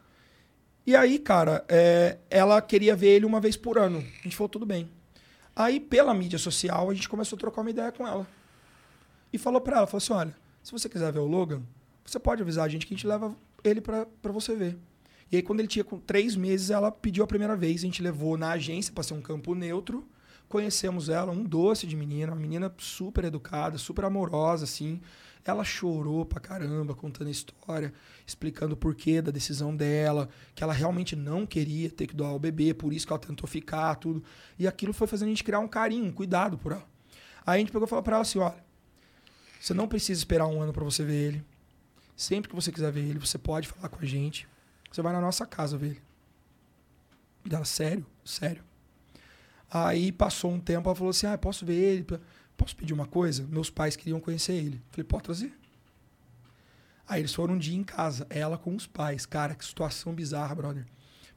[0.86, 4.00] E aí, cara, é, ela queria ver ele uma vez por ano.
[4.00, 4.90] A gente falou, tudo bem.
[5.56, 8.28] Aí, pela mídia social, a gente começou a trocar uma ideia com ela.
[9.32, 11.62] E falou pra ela, falou assim, olha, se você quiser ver o Logan,
[12.06, 14.78] você pode avisar a gente que a gente leva ele pra, pra você ver.
[15.32, 18.02] E aí, quando ele tinha com três meses, ela pediu a primeira vez, a gente
[18.02, 20.08] levou na agência pra ser um campo neutro.
[20.48, 25.02] Conhecemos ela, um doce de menina, uma menina super educada, super amorosa, assim.
[25.44, 27.94] Ela chorou pra caramba, contando a história,
[28.26, 32.40] explicando o porquê da decisão dela, que ela realmente não queria ter que doar o
[32.40, 34.24] bebê, por isso que ela tentou ficar, tudo.
[34.58, 36.86] E aquilo foi fazendo a gente criar um carinho, um cuidado por ela.
[37.46, 38.56] Aí a gente pegou e falou pra ela assim: olha,
[39.60, 41.46] você não precisa esperar um ano pra você ver ele.
[42.16, 44.48] Sempre que você quiser ver ele, você pode falar com a gente.
[44.92, 46.02] Você vai na nossa casa ver ele.
[47.50, 48.06] Ela, sério?
[48.26, 48.64] Sério.
[49.70, 52.06] Aí passou um tempo, ela falou assim: ah, posso ver ele?
[52.56, 53.46] Posso pedir uma coisa?
[53.48, 54.82] Meus pais queriam conhecer ele.
[54.90, 55.54] Falei, pode trazer.
[57.08, 59.26] Aí eles foram um dia em casa, ela com os pais.
[59.26, 60.86] Cara, que situação bizarra, brother.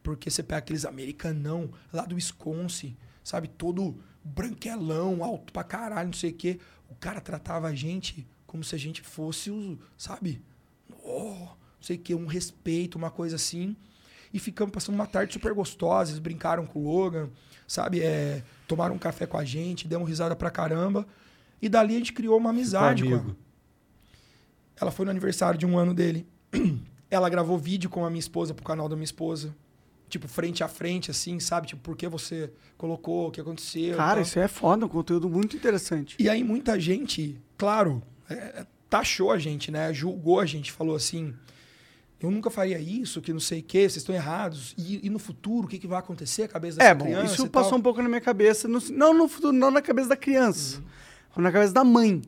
[0.02, 3.48] Porque você pega aqueles americanão lá do Wisconsin, sabe?
[3.48, 6.58] Todo branquelão, alto pra caralho, não sei o quê.
[6.88, 10.42] O cara tratava a gente como se a gente fosse o, sabe?
[11.04, 11.48] Oh,
[11.80, 13.74] não sei o quê, um respeito, uma coisa assim.
[14.32, 17.30] E ficamos passando uma tarde super gostosa, eles brincaram com o Logan,
[17.66, 18.00] sabe?
[18.00, 21.06] É, tomaram um café com a gente, demos risada pra caramba.
[21.60, 23.36] E dali a gente criou uma amizade com ela.
[24.80, 26.26] Ela foi no aniversário de um ano dele.
[27.10, 29.54] Ela gravou vídeo com a minha esposa pro canal da minha esposa.
[30.08, 31.66] Tipo, frente a frente, assim, sabe?
[31.66, 33.96] Tipo, por que você colocou, o que aconteceu.
[33.96, 34.22] Cara, tal.
[34.22, 36.16] isso é foda, um conteúdo muito interessante.
[36.18, 39.92] E aí muita gente, claro, é, taxou a gente, né?
[39.92, 41.34] Julgou a gente, falou assim:
[42.20, 44.74] eu nunca faria isso, que não sei o quê, vocês estão errados.
[44.76, 46.42] E, e no futuro, o que, que vai acontecer?
[46.44, 47.78] A cabeça dessa É, bom, criança isso e passou tal?
[47.78, 48.68] um pouco na minha cabeça.
[48.68, 50.82] no- não no futuro, não na cabeça da criança.
[51.36, 51.42] Uhum.
[51.42, 52.20] Na cabeça da mãe.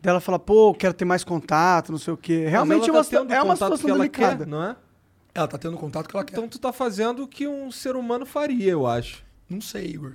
[0.00, 2.46] Dela fala, pô, quero ter mais contato, não sei o quê.
[2.46, 4.44] Realmente é ela uma, tá é uma contato situação que ela delicada.
[4.44, 4.76] quer, não é?
[5.34, 6.32] Ela tá tendo o contato que ela quer.
[6.36, 9.24] Então tu tá fazendo o que um ser humano faria, eu acho.
[9.50, 10.12] Não sei, Igor.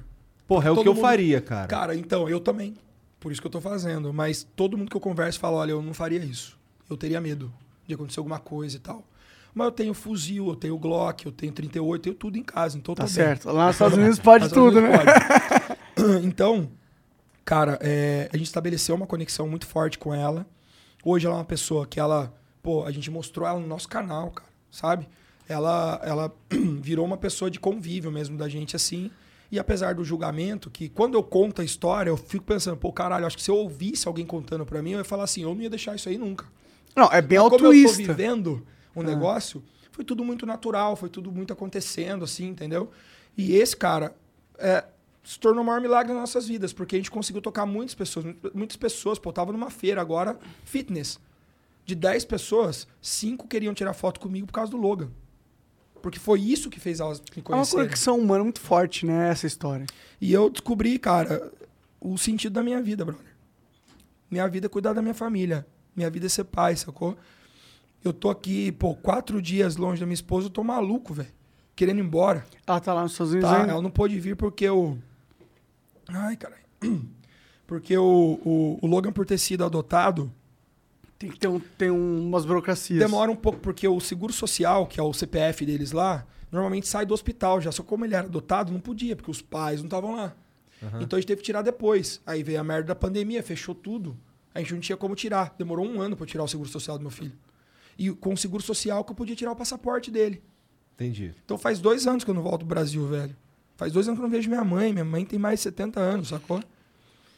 [0.48, 1.68] Porra, é o que eu mundo- faria, cara.
[1.68, 2.76] Cara, então, eu também.
[3.20, 4.14] Por isso que eu tô fazendo.
[4.14, 6.58] Mas todo mundo que eu converso fala: olha, eu não faria isso.
[6.90, 7.52] Eu teria medo
[7.92, 9.06] de acontecer alguma coisa e tal.
[9.54, 12.78] Mas eu tenho fuzil, eu tenho Glock, eu tenho 38, eu tenho tudo em casa.
[12.78, 13.52] Então Tá certo.
[13.52, 14.98] Lá nos Estados Unidos pode tudo, às né?
[14.98, 16.26] pode.
[16.26, 16.72] então,
[17.44, 20.46] cara, é, a gente estabeleceu uma conexão muito forte com ela.
[21.04, 24.32] Hoje ela é uma pessoa que ela, pô, a gente mostrou ela no nosso canal,
[24.32, 25.08] cara, sabe?
[25.50, 26.34] Ela, ela
[26.82, 29.12] virou uma pessoa de convívio mesmo da gente assim.
[29.52, 33.26] E apesar do julgamento, que quando eu conto a história, eu fico pensando, pô, caralho,
[33.26, 35.62] acho que se eu ouvisse alguém contando pra mim, eu ia falar assim, eu não
[35.62, 36.46] ia deixar isso aí nunca.
[36.96, 37.98] Não, é bem Mas como eu altruísta.
[37.98, 42.92] tô vivendo o negócio, foi tudo muito natural, foi tudo muito acontecendo, assim, entendeu?
[43.38, 44.16] E esse cara
[44.58, 44.84] é,
[45.24, 48.26] se tornou o maior milagre nas nossas vidas, porque a gente conseguiu tocar muitas pessoas.
[48.54, 51.20] Muitas pessoas, pô, eu tava numa feira agora, fitness.
[51.86, 55.10] De 10 pessoas, 5 queriam tirar foto comigo por causa do Logan.
[56.02, 57.86] Porque foi isso que fez elas me É uma conhecerem.
[57.86, 59.30] conexão humana muito forte, né?
[59.30, 59.86] Essa história.
[60.20, 61.52] E eu descobri, cara,
[62.00, 63.26] o sentido da minha vida, brother.
[64.30, 65.66] Minha vida é cuidar da minha família.
[65.96, 67.18] Minha vida é ser pai, sacou?
[68.04, 71.30] Eu tô aqui, pô, quatro dias longe da minha esposa, eu tô maluco, velho.
[71.76, 72.46] Querendo ir embora.
[72.66, 73.72] Ela tá lá nos Estados Unidos Tá, ainda?
[73.74, 74.98] ela não pôde vir porque o.
[76.08, 76.62] Ai, caralho.
[77.68, 80.30] Porque o, o, o Logan, por ter sido adotado,
[81.18, 83.00] Tem que ter, um, tem um- umas burocracias.
[83.00, 87.06] demora um pouco, porque o seguro social, que é o CPF deles lá, normalmente sai
[87.06, 87.72] do hospital já.
[87.72, 90.36] Só como ele era adotado, não podia, porque os pais não estavam lá.
[91.00, 92.20] Então a gente teve que tirar depois.
[92.26, 94.18] Aí veio a merda da pandemia, fechou tudo.
[94.54, 95.56] A gente não tinha como tirar.
[95.58, 97.34] Demorou um ano pra eu tirar o seguro social do meu filho.
[97.98, 100.42] E com o seguro social que eu podia tirar o passaporte dele.
[100.96, 101.34] Entendi.
[101.44, 103.36] Então faz dois anos que eu não volto pro Brasil, velho.
[103.76, 104.94] Faz dois anos que eu não vejo minha mãe.
[104.94, 106.62] Minha mãe tem mais de 70 anos, sacou?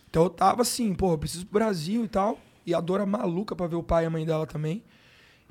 [0.09, 2.39] Então eu tava assim, pô, eu preciso pro Brasil e tal.
[2.65, 4.83] E a Dora maluca pra ver o pai e a mãe dela também.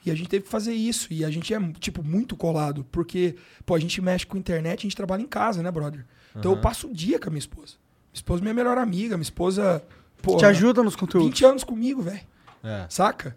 [0.04, 1.12] E a gente teve que fazer isso.
[1.12, 2.84] E a gente é, tipo, muito colado.
[2.90, 6.04] Porque, pô, a gente mexe com internet, a gente trabalha em casa, né, brother?
[6.34, 7.74] Então eu passo o dia com a minha esposa.
[8.12, 9.16] Minha esposa é minha melhor amiga.
[9.16, 9.84] Minha esposa,
[10.22, 11.28] pô, Te ajuda nos conteúdos.
[11.28, 12.20] 20 anos comigo, velho.
[12.62, 12.86] É.
[12.88, 13.36] Saca?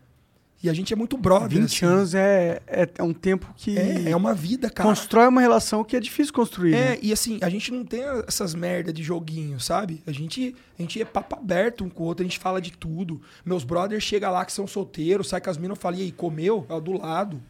[0.64, 1.60] E a gente é muito brother.
[1.60, 1.86] 20 assim.
[1.86, 4.90] anos é, é, é um tempo que É, é uma vida, cara.
[4.90, 6.74] constrói uma relação que é difícil construir.
[6.74, 7.00] É, né?
[7.02, 10.02] e assim, a gente não tem essas merda de joguinho, sabe?
[10.08, 12.72] A gente, a gente é papo aberto um com o outro, a gente fala de
[12.72, 13.22] tudo.
[13.46, 16.12] Meus brothers chegam lá que são solteiros, sai com as minas, eu falo, e aí,
[16.12, 16.66] comeu?
[16.68, 17.42] Ela do lado.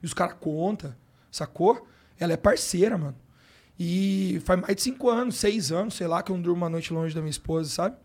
[0.00, 0.94] E os caras contam,
[1.30, 1.86] sacou?
[2.20, 3.16] Ela é parceira, mano.
[3.78, 6.68] E faz mais de cinco anos, seis anos, sei lá, que eu não durmo uma
[6.68, 7.96] noite longe da minha esposa, sabe?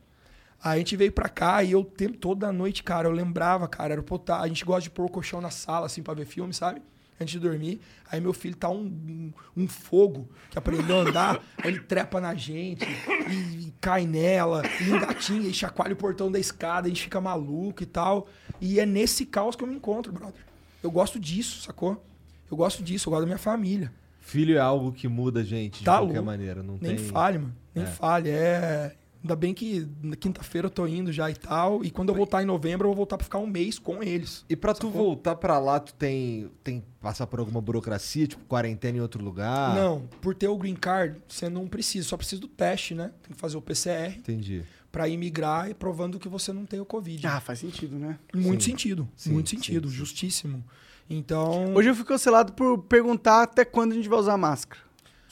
[0.65, 3.11] Aí a gente veio pra cá e eu o tempo todo da noite, cara, eu
[3.11, 6.15] lembrava, cara, era tá, a gente gosta de pôr o colchão na sala, assim, pra
[6.15, 6.81] ver filme, sabe?
[7.21, 7.79] Antes de dormir.
[8.11, 12.19] Aí meu filho tá um, um, um fogo que aprendeu a andar, aí ele trepa
[12.19, 12.83] na gente
[13.29, 17.21] e, e cai nela, e engatinha, e chacoalha o portão da escada, a gente fica
[17.21, 18.27] maluco e tal.
[18.59, 20.41] E é nesse caos que eu me encontro, brother.
[20.81, 22.03] Eu gosto disso, sacou?
[22.49, 23.93] Eu gosto disso, eu gosto da minha família.
[24.19, 26.25] Filho é algo que muda a gente de Tá qualquer louco.
[26.25, 26.63] maneira.
[26.63, 27.05] Não Nem tem...
[27.05, 27.55] fale, mano.
[27.75, 27.87] Nem É.
[27.87, 28.29] fale.
[28.31, 28.95] É.
[29.25, 31.83] Ainda bem que na quinta-feira eu tô indo já e tal.
[31.83, 34.45] E quando eu voltar em novembro, eu vou voltar pra ficar um mês com eles.
[34.47, 34.91] E pra tu Sacou?
[34.91, 39.23] voltar pra lá, tu tem, tem que passar por alguma burocracia, tipo quarentena em outro
[39.23, 39.73] lugar?
[39.73, 43.11] Não, por ter o green card, você não precisa, só precisa do teste, né?
[43.23, 44.61] Tem que fazer o PCR Entendi.
[44.91, 47.25] pra imigrar e provando que você não tem o Covid.
[47.25, 48.19] Ah, faz sentido, né?
[48.31, 48.69] muito sim.
[48.73, 49.95] sentido, Sim, muito sim, sentido, sim.
[49.95, 50.63] justíssimo.
[51.09, 54.84] Então, Hoje eu fui cancelado por perguntar até quando a gente vai usar máscara.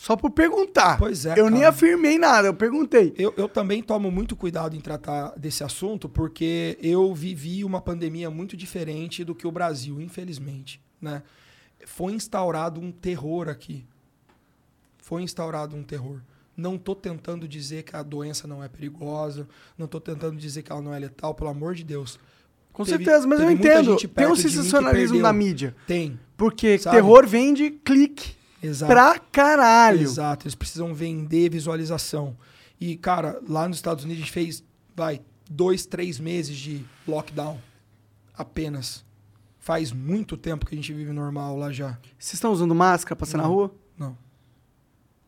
[0.04, 0.98] Só por perguntar.
[0.98, 1.70] Pois é, Eu nem cara.
[1.70, 3.14] afirmei nada, eu perguntei.
[3.18, 8.30] Eu, eu também tomo muito cuidado em tratar desse assunto, porque eu vivi uma pandemia
[8.30, 10.82] muito diferente do que o Brasil, infelizmente.
[11.02, 11.24] Né?
[11.86, 13.86] Foi instaurado um terror aqui.
[14.98, 16.20] Foi instaurado um terror.
[16.58, 19.48] Não tô tentando dizer que a doença não é perigosa,
[19.78, 22.20] não tô tentando dizer que ela não é letal, pelo amor de Deus.
[22.74, 23.96] Com Teve- certeza, mas eu entendo.
[23.96, 25.74] Tem um sensacionalismo na mídia.
[25.88, 26.20] Tem.
[26.36, 26.98] Porque Sabe?
[26.98, 28.92] terror vende clique Exato.
[28.92, 30.02] pra caralho.
[30.02, 32.36] Exato, eles precisam vender visualização.
[32.80, 34.64] E, cara, lá nos Estados Unidos a gente fez,
[34.96, 37.60] vai, dois, três meses de lockdown.
[38.36, 39.06] Apenas.
[39.60, 41.98] Faz muito tempo que a gente vive normal lá já.
[42.18, 43.74] Vocês estão usando máscara pra sair na rua?
[43.98, 44.18] Não.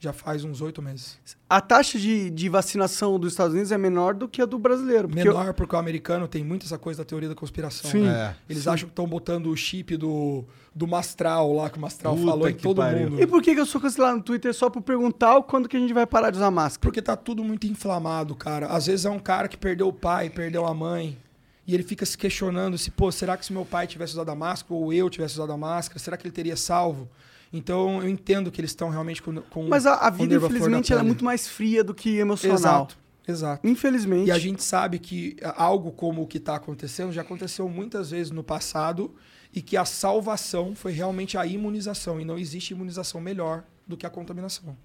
[0.05, 1.17] Já faz uns oito meses.
[1.49, 5.07] A taxa de, de vacinação dos Estados Unidos é menor do que a do brasileiro.
[5.07, 7.89] porque Menor porque o americano tem muito essa coisa da teoria da conspiração.
[7.89, 8.01] Sim.
[8.01, 8.13] né?
[8.13, 8.35] É.
[8.47, 10.45] Eles acham que estão botando o chip do,
[10.75, 13.09] do Mastral lá, que o Mastral Puta falou em que todo pariu.
[13.09, 13.19] mundo.
[13.19, 15.79] E por que, que eu sou cancelado no Twitter só por perguntar quando que a
[15.79, 16.81] gente vai parar de usar máscara?
[16.81, 18.67] Porque tá tudo muito inflamado, cara.
[18.67, 21.17] Às vezes é um cara que perdeu o pai, perdeu a mãe.
[21.65, 24.35] E ele fica se questionando se, pô, será que se meu pai tivesse usado a
[24.35, 27.09] máscara ou eu tivesse usado a máscara, será que ele teria salvo?
[27.51, 29.41] Então eu entendo que eles estão realmente com.
[29.41, 32.57] com Mas a, a vida, infelizmente, ela é muito mais fria do que emocional.
[32.57, 32.97] Exato,
[33.27, 33.67] exato.
[33.67, 34.27] Infelizmente.
[34.27, 38.31] E a gente sabe que algo como o que está acontecendo já aconteceu muitas vezes
[38.31, 39.13] no passado
[39.53, 42.19] e que a salvação foi realmente a imunização.
[42.19, 44.75] E não existe imunização melhor do que a contaminação.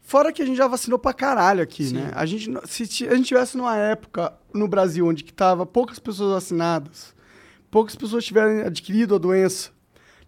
[0.00, 1.94] Fora que a gente já vacinou pra caralho aqui, Sim.
[1.94, 2.10] né?
[2.14, 6.32] A gente, se a gente tivesse numa época no Brasil onde que tava poucas pessoas
[6.32, 7.14] vacinadas,
[7.70, 9.70] poucas pessoas tiverem adquirido a doença,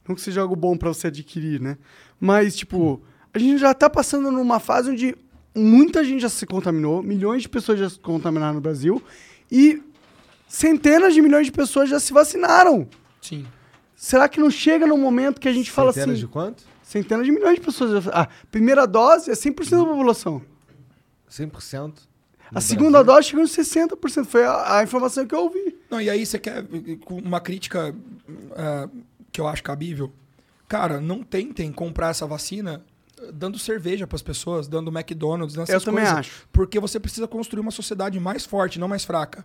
[0.06, 1.76] não que seja algo bom pra você adquirir, né?
[2.20, 3.02] Mas, tipo,
[3.32, 5.16] a gente já tá passando numa fase onde
[5.54, 9.02] muita gente já se contaminou, milhões de pessoas já se contaminaram no Brasil
[9.50, 9.82] e
[10.48, 12.88] centenas de milhões de pessoas já se vacinaram.
[13.20, 13.46] Sim.
[13.96, 16.26] Será que não chega num momento que a gente fala Centenas assim...
[16.26, 16.64] de quanto?
[16.82, 18.04] Centenas de milhões de pessoas.
[18.04, 20.42] já- A primeira dose é 100% da população.
[21.30, 21.94] 100%?
[22.54, 24.24] A segunda dose chegou em 60%.
[24.26, 25.76] Foi a, a informação que eu ouvi.
[25.90, 26.64] Não, e aí você quer
[27.08, 27.94] uma crítica
[28.54, 28.88] ah,
[29.34, 30.12] que eu acho cabível?
[30.68, 32.84] Cara, não tentem comprar essa vacina
[33.20, 36.20] eh, dando cerveja para as pessoas, dando McDonald's, nessas Eu também coisas.
[36.20, 36.48] acho.
[36.52, 39.44] Porque você precisa construir uma sociedade mais forte, não mais fraca.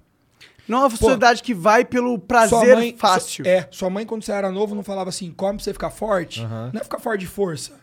[0.68, 3.48] Não é uma sociedade que vai pelo prazer fácil.
[3.48, 6.44] É, sua mãe quando você era novo não falava assim, come pra você ficar forte.
[6.44, 6.70] Aham.
[6.72, 7.80] Não é ficar forte de força.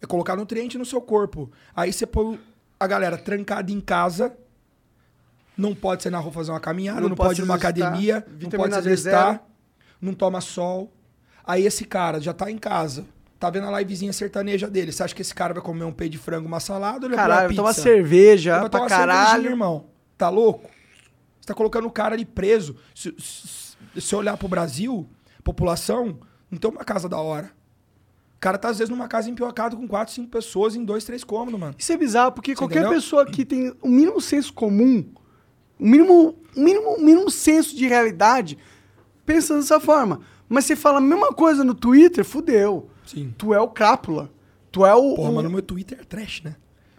[0.00, 1.50] É colocar nutriente no seu corpo.
[1.74, 2.38] Aí você põe
[2.78, 4.32] a galera trancada em casa,
[5.56, 8.24] não pode sair na rua fazer uma caminhada, Não não, pode pode ir numa academia,
[8.40, 9.42] não pode se exercitar,
[10.00, 10.90] não toma sol.
[11.50, 13.04] Aí esse cara já tá em casa,
[13.36, 14.92] tá vendo a livezinha sertaneja dele.
[14.92, 17.16] Você acha que esse cara vai comer um peito de frango, uma salada ou ele
[17.16, 17.82] vai Caralho, uma toma pizza?
[17.82, 19.50] cerveja Ele vai pra tomar caralho.
[19.50, 19.86] irmão.
[20.16, 20.70] Tá louco?
[21.40, 22.76] Você tá colocando o cara ali preso.
[22.94, 25.08] Se, se, se olhar pro Brasil,
[25.42, 27.50] população, não tem uma casa da hora.
[28.36, 31.24] O cara tá, às vezes, numa casa empiocada com quatro, cinco pessoas em dois, três
[31.24, 31.74] cômodos, mano.
[31.76, 32.94] Isso é bizarro, porque qualquer entendeu?
[32.94, 35.04] pessoa que tem o mínimo senso comum,
[35.78, 38.56] o mínimo, o mínimo, o mínimo senso de realidade,
[39.26, 40.20] pensa dessa forma.
[40.50, 42.90] Mas você fala a mesma coisa no Twitter, fudeu.
[43.06, 43.32] Sim.
[43.38, 44.30] Tu é o crápula.
[44.72, 45.14] Tu é o.
[45.14, 46.56] Porra, o- mas no meu Twitter é trash, né?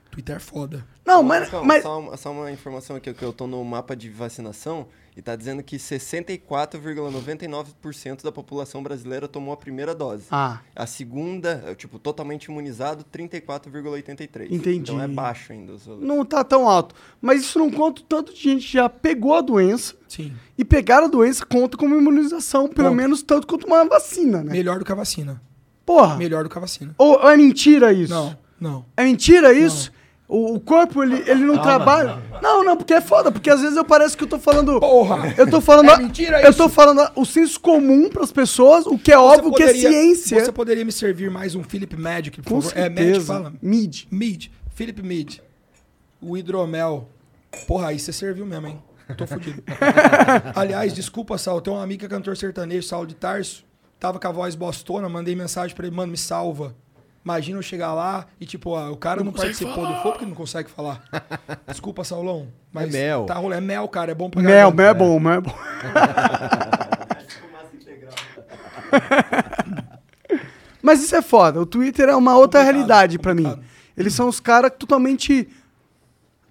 [0.10, 0.88] Twitter é foda.
[1.06, 1.50] Não, mas.
[1.50, 1.84] Calma, mas...
[1.84, 5.36] Só, uma- só uma informação aqui, que eu tô no mapa de vacinação e tá
[5.36, 10.26] dizendo que 64,99% da população brasileira tomou a primeira dose.
[10.32, 10.60] Ah.
[10.76, 14.52] A segunda, é, tipo, totalmente imunizado, 34,83%.
[14.52, 14.78] Entendi.
[14.78, 15.74] Então é baixo ainda.
[16.00, 16.96] Não tá tão alto.
[17.22, 20.32] Mas isso não conta o tanto de gente que já pegou a doença Sim.
[20.58, 23.02] e pegar a doença conta como imunização, pelo Conta.
[23.02, 24.52] menos tanto quanto uma vacina, né?
[24.52, 25.42] Melhor do que a vacina.
[25.86, 26.16] Porra.
[26.16, 26.96] Melhor do que a vacina.
[26.98, 28.14] Ou, ou é mentira isso?
[28.14, 28.86] Não, não.
[28.96, 29.92] É mentira isso?
[30.34, 32.18] O, o corpo, ele, ele não trabalha.
[32.42, 34.80] Não, não, porque é foda, porque às vezes eu pareço que eu tô falando.
[34.80, 35.34] Porra!
[35.38, 35.90] Eu tô falando.
[35.90, 36.58] É mentira Eu isso?
[36.58, 39.90] tô falando o senso comum pras pessoas, o que é Você óbvio que é poderia-
[39.90, 40.40] ciência.
[40.46, 42.78] Você poderia me servir mais um Philip Magic, por Com favor?
[42.78, 43.26] É, Magic, certeza.
[43.34, 43.54] fala.
[43.62, 44.04] Mid.
[44.10, 44.48] Mid.
[44.74, 45.40] Philip Mid.
[46.22, 47.10] O hidromel.
[47.68, 48.82] Porra, aí você serviu mesmo, hein?
[49.18, 49.62] Tô fudido.
[50.56, 51.60] Aliás, desculpa, Sal.
[51.60, 53.66] Tem um amigo que é cantor sertanejo, Saulo de Tarso.
[54.00, 56.74] Tava com a voz bostona, mandei mensagem pra ele, mano, me salva.
[57.24, 60.34] Imagina eu chegar lá e, tipo, ó, o cara não, participou do fogo porque não
[60.34, 61.04] consegue falar.
[61.68, 62.48] Desculpa, Saulão.
[62.74, 63.26] Mas É mel.
[63.26, 63.58] Tá rolando.
[63.58, 64.12] É mel, cara.
[64.12, 65.54] É bom pra Mel, mel é bom, mel é bom.
[70.82, 71.62] Mas isso é foda.
[71.62, 73.56] O Twitter é uma outra Complicado, realidade pra mim.
[73.96, 75.48] Eles são os caras totalmente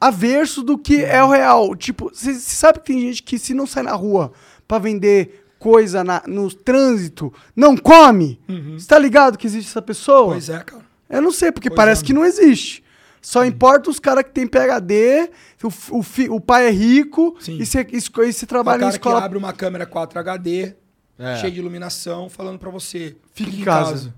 [0.00, 1.74] averso do que é o real.
[1.74, 4.32] Tipo, você sabe que tem gente que se não sai na rua
[4.68, 8.40] pra vender coisa na, no trânsito, não come?
[8.76, 10.22] Você tá ligado que existe essa pessoa?
[10.24, 10.30] Uhum.
[10.32, 10.82] Pois é, cara.
[11.08, 12.06] Eu não sei, porque Pois parece é.
[12.06, 12.82] que não existe.
[13.22, 15.30] Só importa os caras que têm PHD,
[15.62, 17.58] o, o, fi- o pai é rico Sim.
[17.60, 18.00] e você e
[18.32, 19.18] você O trabalha em cara escola.
[19.20, 20.74] que abre uma câmera 4 HD,
[21.18, 21.36] É.
[21.36, 23.14] cheia de iluminação, falando pra você.
[23.34, 24.14] Fique em casa.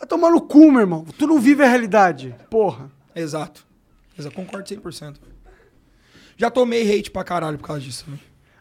[0.00, 1.04] Vai tomar no cu, meu irmão.
[1.16, 2.34] Tu não vive a realidade.
[2.50, 2.90] Porra.
[3.14, 3.64] Exato.
[4.18, 4.34] Exato.
[4.34, 5.14] Concordo 100%.
[6.36, 8.04] Já tomei hate pra caralho por causa disso.
[8.08, 8.18] Né?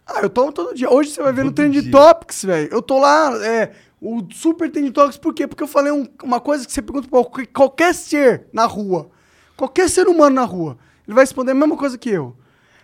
[0.08, 0.90] Ah, eu tomo todo dia.
[0.90, 1.92] Hoje você vai ver no Todo Trend dia.
[1.92, 2.70] Topics, velho.
[2.72, 5.46] Eu tô lá, é, o Super Trend Topics, por quê?
[5.48, 7.20] Porque eu falei um- uma coisa que você pergunta pra
[7.54, 9.10] qualquer- ser na rua.
[9.58, 10.78] Qualquer ser humano na rua.
[11.08, 12.36] Ele vai responder a mesma coisa que eu.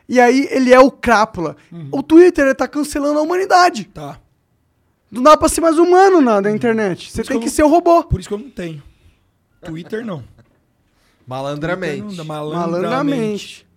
[0.10, 1.56] E aí ele é o crápula.
[1.92, 3.86] O Twitter ele tá cancelando a humanidade.
[3.86, 4.20] Tá.
[5.10, 7.10] Não dá pra ser mais humano na, na internet.
[7.12, 8.04] Você tem que que eu ser o robô.
[8.04, 8.82] Por isso que eu não tenho.
[9.64, 10.24] Twitter não.
[11.26, 12.02] Malandramente.
[12.02, 12.82] Twitter não, malandramente.
[12.84, 13.68] Malandramente.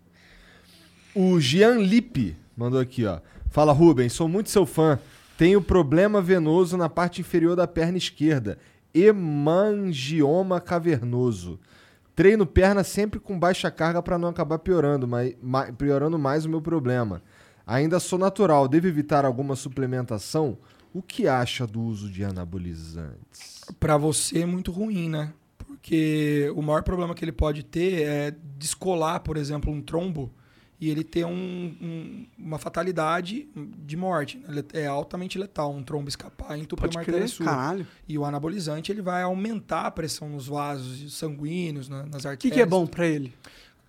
[1.14, 3.18] O Jean Lippe mandou aqui, ó.
[3.56, 4.98] Fala, Rubens, sou muito seu fã.
[5.38, 8.58] Tenho problema venoso na parte inferior da perna esquerda.
[8.92, 11.58] Hemangioma cavernoso.
[12.14, 16.50] Treino perna sempre com baixa carga para não acabar piorando, mas, ma- piorando mais o
[16.50, 17.22] meu problema.
[17.66, 20.58] Ainda sou natural, devo evitar alguma suplementação?
[20.92, 23.62] O que acha do uso de anabolizantes?
[23.80, 25.32] Pra você é muito ruim, né?
[25.56, 30.30] Porque o maior problema que ele pode ter é descolar, por exemplo, um trombo
[30.80, 31.30] e ele ter um-
[31.80, 33.48] um- uma fatalidade
[33.84, 34.38] de morte.
[34.46, 34.62] né?
[34.74, 37.46] É altamente letal um trombo escapar e entupir uma artéria sua.
[37.46, 37.86] caralho.
[38.08, 42.38] E o anabolizante ele vai aumentar a pressão nos vasos sanguíneos, na- nas O artérias.
[42.38, 43.32] que, que é bom pra ele?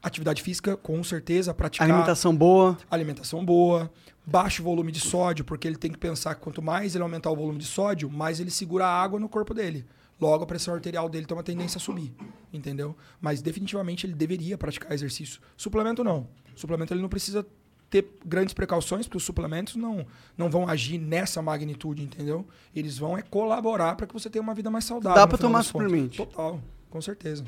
[0.02, 2.78] Atividade física, com certeza, praticar Alimentação boa.
[2.90, 3.92] alimentação boa,
[4.26, 7.36] baixo volume de sódio, porque ele tem que pensar que quanto mais ele aumentar o
[7.36, 9.86] volume de sódio, mais ele segura a água no corpo dele.
[10.22, 12.14] Logo, a pressão arterial dele tem uma tendência a subir,
[12.54, 12.96] entendeu?
[13.20, 15.42] Mas definitivamente ele deveria praticar exercício.
[15.58, 16.28] Suplemento não.
[16.58, 17.46] Suplemento ele não precisa
[17.90, 20.06] ter grandes precauções, porque os suplementos não,
[20.38, 22.46] não vão agir nessa magnitude, entendeu?
[22.76, 25.16] Eles vão é colaborar para que você tenha uma vida mais saudável.
[25.16, 26.18] Dá final tomar suplemento.
[26.18, 26.60] Total,
[26.90, 27.46] com certeza.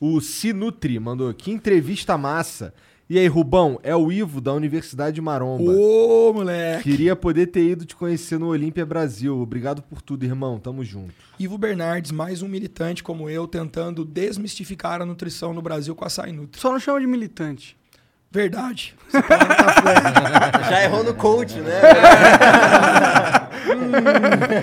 [0.00, 2.74] O Sinutri mandou que entrevista massa.
[3.08, 5.70] E aí, Rubão, é o Ivo da Universidade Maromba.
[5.70, 6.82] Ô, moleque!
[6.90, 9.40] Queria poder ter ido te conhecer no Olímpia Brasil.
[9.40, 10.58] Obrigado por tudo, irmão.
[10.58, 11.14] Tamo junto.
[11.38, 16.08] Ivo Bernardes, mais um militante como eu, tentando desmistificar a nutrição no Brasil com a
[16.08, 16.60] Açaí Nutri.
[16.60, 17.76] Só não chama de militante.
[18.28, 18.96] Verdade.
[19.12, 20.66] Tá.
[20.68, 21.80] Já errou no coach, né?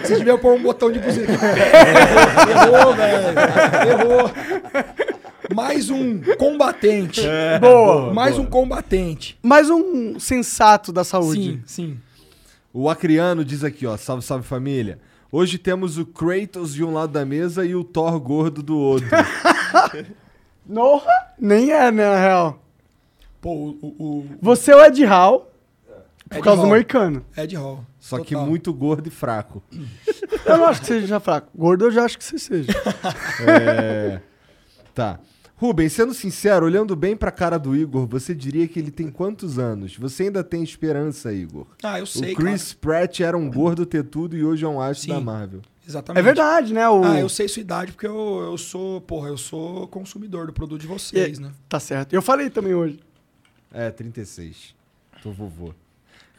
[0.04, 1.46] Você devia pôr um botão de buzina aqui.
[2.52, 3.40] Errou, velho.
[3.90, 4.32] Errou.
[5.54, 7.22] Mais um combatente.
[7.60, 8.14] Boa.
[8.14, 9.38] Mais um combatente.
[9.42, 11.62] Mais um sensato da saúde.
[11.66, 11.98] Sim, sim.
[12.72, 13.98] O Acriano diz aqui, ó.
[13.98, 15.00] Salve, salve família.
[15.32, 19.08] Hoje temos o Kratos de um lado da mesa e o Thor gordo do outro.
[20.66, 21.10] Nossa,
[21.40, 22.64] nem é, né, na real.
[23.42, 25.52] Pô, o, o, Você é o Ed Hall,
[26.30, 26.70] por Ed causa do Hall.
[26.70, 27.26] Moicano.
[27.36, 27.86] Ed Hall.
[28.00, 28.48] Só que Total.
[28.48, 29.64] muito gordo e fraco.
[30.46, 31.50] Eu não acho que seja fraco.
[31.56, 32.72] Gordo eu já acho que você seja.
[33.48, 34.22] É.
[34.94, 35.20] Tá.
[35.64, 39.58] Rubens, sendo sincero, olhando bem pra cara do Igor, você diria que ele tem quantos
[39.58, 39.96] anos?
[39.96, 41.66] Você ainda tem esperança, Igor?
[41.82, 45.06] Ah, eu sei, o Chris Pratt era um gordo tetudo e hoje é um astro
[45.06, 45.14] Sim.
[45.14, 45.62] da Marvel.
[45.88, 46.20] Exatamente.
[46.20, 46.90] É verdade, né?
[46.90, 47.06] O...
[47.06, 50.82] Ah, eu sei sua idade porque eu, eu sou, porra, eu sou consumidor do produto
[50.82, 51.50] de vocês, né?
[51.70, 52.12] Tá certo.
[52.12, 53.00] Eu falei também hoje.
[53.72, 54.76] É, 36.
[55.22, 55.74] Tô vovô.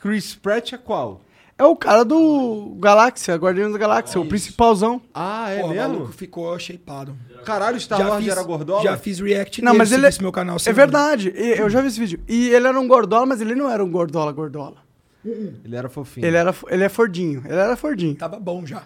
[0.03, 1.23] Chris Pratt é qual?
[1.57, 5.01] É o cara do Galáxia, Guardiões da Galáxia, o principalzão.
[5.15, 5.93] Ah, é Porra, o mesmo?
[5.95, 7.17] maluco ficou shapeado.
[7.45, 8.83] Caralho, Star Wars era gordola?
[8.83, 10.57] Já fiz react Não, dele, mas ele é, meu canal.
[10.65, 11.33] é verdade.
[11.37, 12.21] E- Eu já vi esse vídeo.
[12.27, 14.79] E ele era um gordola, mas ele não era um gordola gordola.
[15.25, 16.27] Ele era fofinho.
[16.27, 17.43] Ele era ele é fordinho.
[17.45, 18.17] Ele era fordinho.
[18.17, 18.83] Tava bom já.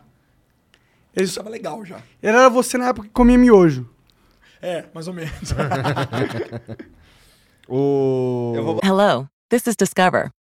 [1.17, 1.97] Ele, Isso tava legal já.
[2.23, 3.89] ele era você na época que comia miojo.
[4.61, 5.33] É, mais ou menos.
[7.71, 8.55] O...
[8.57, 10.31] Eu vou Hello, this is Discover,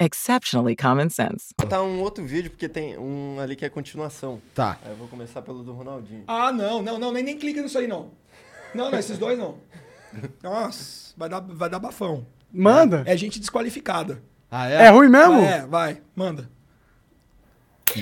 [0.00, 1.54] exceptionally common sense.
[1.58, 4.40] botar um outro vídeo, porque tem um ali que é continuação.
[4.54, 4.78] Tá.
[4.84, 6.24] Aí eu vou começar pelo do Ronaldinho.
[6.26, 8.10] ah, não, não, não, nem, nem clica nisso aí, não.
[8.74, 9.56] Não, não, esses dois não.
[10.42, 12.26] Nossa, vai dar, vai dar bafão.
[12.52, 13.04] Manda.
[13.06, 14.22] É gente desqualificada.
[14.50, 15.40] Ah, É, ruim mesmo?
[15.40, 16.50] É, vai, manda.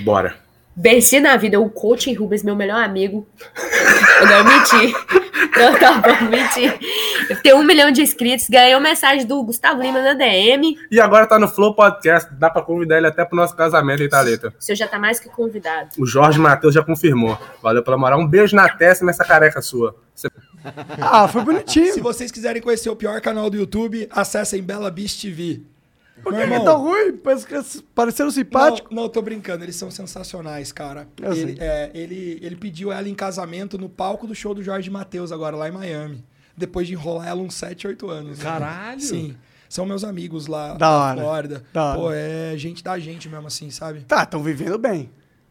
[0.05, 0.37] Bora.
[0.77, 3.27] Venci na vida, o coaching Rubens, meu melhor amigo.
[4.20, 4.95] Eu não menti.
[5.56, 6.78] Não, tá bom, menti.
[7.31, 10.77] Eu tenho um milhão de inscritos, ganhei uma mensagem do Gustavo Lima na DM.
[10.90, 12.28] E agora tá no Flow Podcast.
[12.35, 14.55] Dá pra convidar ele até pro nosso casamento, hein, Thalita?
[14.59, 15.90] O senhor já tá mais que convidado.
[15.98, 17.39] O Jorge Matheus já confirmou.
[17.62, 18.19] Valeu pela moral.
[18.20, 19.94] Um beijo na testa nessa careca sua.
[20.15, 20.28] Você-
[21.01, 21.93] Ah, foi bonitinho.
[21.94, 25.62] Se vocês quiserem conhecer o pior canal do YouTube, acessem Bela Beast TV.
[26.30, 27.16] Por que, que é tão ruim?
[27.16, 28.94] Parece que pareceram simpáticos.
[28.94, 31.09] Não, não, tô brincando, eles são sensacionais, cara.
[31.20, 31.66] Eu Ele, sei.
[31.66, 35.56] é, ele, ele pediu ela em casamento no palco do show do Jorge Matheus, agora
[35.56, 36.24] lá em Miami.
[36.56, 38.38] Depois de enrolar ela uns 7, 8 anos.
[38.38, 38.44] né?
[38.44, 39.00] Caralho!
[39.00, 39.36] Sim.
[39.68, 41.20] São meus amigos lá Da na hora.
[41.20, 41.64] Flórida.
[41.72, 41.98] Da hora.
[42.00, 44.00] Pô, é gente da gente mesmo assim, sabe?
[44.00, 45.10] Tá, estão vivendo bem.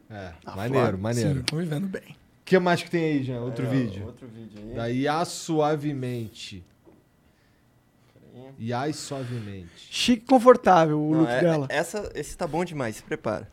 [0.09, 1.33] É, maneiro, maneiro.
[1.33, 2.01] Sim, estão vivendo bem.
[2.41, 3.41] O que mais que tem aí, Jean?
[3.41, 4.05] Outro ó, vídeo.
[4.05, 4.75] Outro vídeo aí.
[4.75, 6.63] Daí, a suavemente.
[8.59, 9.69] E ai suavemente.
[9.89, 11.67] Chique e confortável o Não, look é- dela.
[11.69, 13.47] essa, esse tá bom demais, se prepara.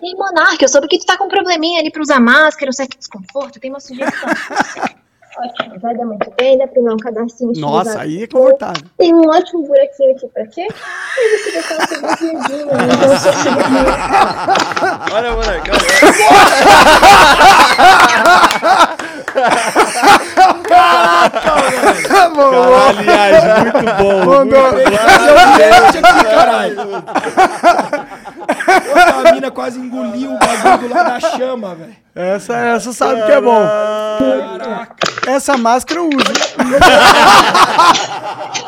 [0.00, 2.72] Tem Monark, eu soube que tu tá com um probleminha ali pra usar máscara, um
[2.72, 4.28] certo desconforto, tem uma sugestão.
[5.38, 8.82] ótimo, vai dar muito bem, dá pra usar um cadastrinho Nossa, aí é confortável.
[8.96, 10.66] Tem um ótimo buraquinho aqui pra quê?
[10.70, 11.58] Aí você?
[11.58, 11.76] Então
[13.08, 13.50] você fica
[15.14, 15.78] Olha, moleque, olha.
[22.88, 24.24] Aliás, muito bom.
[24.24, 24.70] Mandou.
[25.92, 26.76] Gente aqui, caralho.
[29.16, 31.96] Outra mina quase engoliu o bagulho lá na chama, velho.
[32.14, 33.62] Essa, essa sabe que é bom.
[35.26, 36.16] Essa máscara eu uso.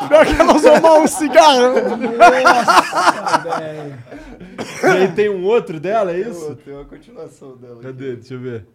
[0.08, 1.72] Pior que ela usou mal um cigarro.
[2.44, 3.98] Nossa, velho.
[4.82, 6.56] E aí tem um outro dela, é isso?
[6.64, 7.80] Tem uma continuação dela.
[7.82, 8.16] Cadê?
[8.16, 8.66] Deixa eu ver.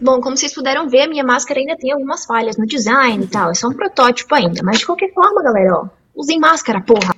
[0.00, 3.28] Bom, como vocês puderam ver, a minha máscara ainda tem algumas falhas no design e
[3.28, 3.50] tal.
[3.50, 4.62] É só um protótipo ainda.
[4.62, 5.88] Mas de qualquer forma, galera, ó.
[6.14, 7.14] Usem máscara, porra.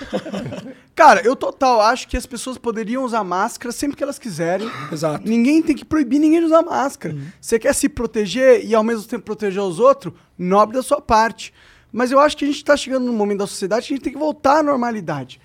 [0.94, 4.70] Cara, eu total acho que as pessoas poderiam usar máscara sempre que elas quiserem.
[4.92, 5.28] Exato.
[5.28, 7.16] Ninguém tem que proibir ninguém de usar máscara.
[7.40, 10.14] Você quer se proteger e ao mesmo tempo proteger os outros?
[10.38, 11.52] Nobre da sua parte.
[11.90, 14.04] Mas eu acho que a gente tá chegando num momento da sociedade que a gente
[14.04, 15.40] tem que voltar à normalidade.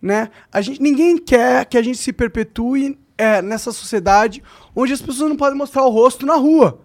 [0.00, 0.30] Né?
[0.52, 4.42] A gente, ninguém quer que a gente se perpetue é, nessa sociedade
[4.74, 6.80] onde as pessoas não podem mostrar o rosto na rua.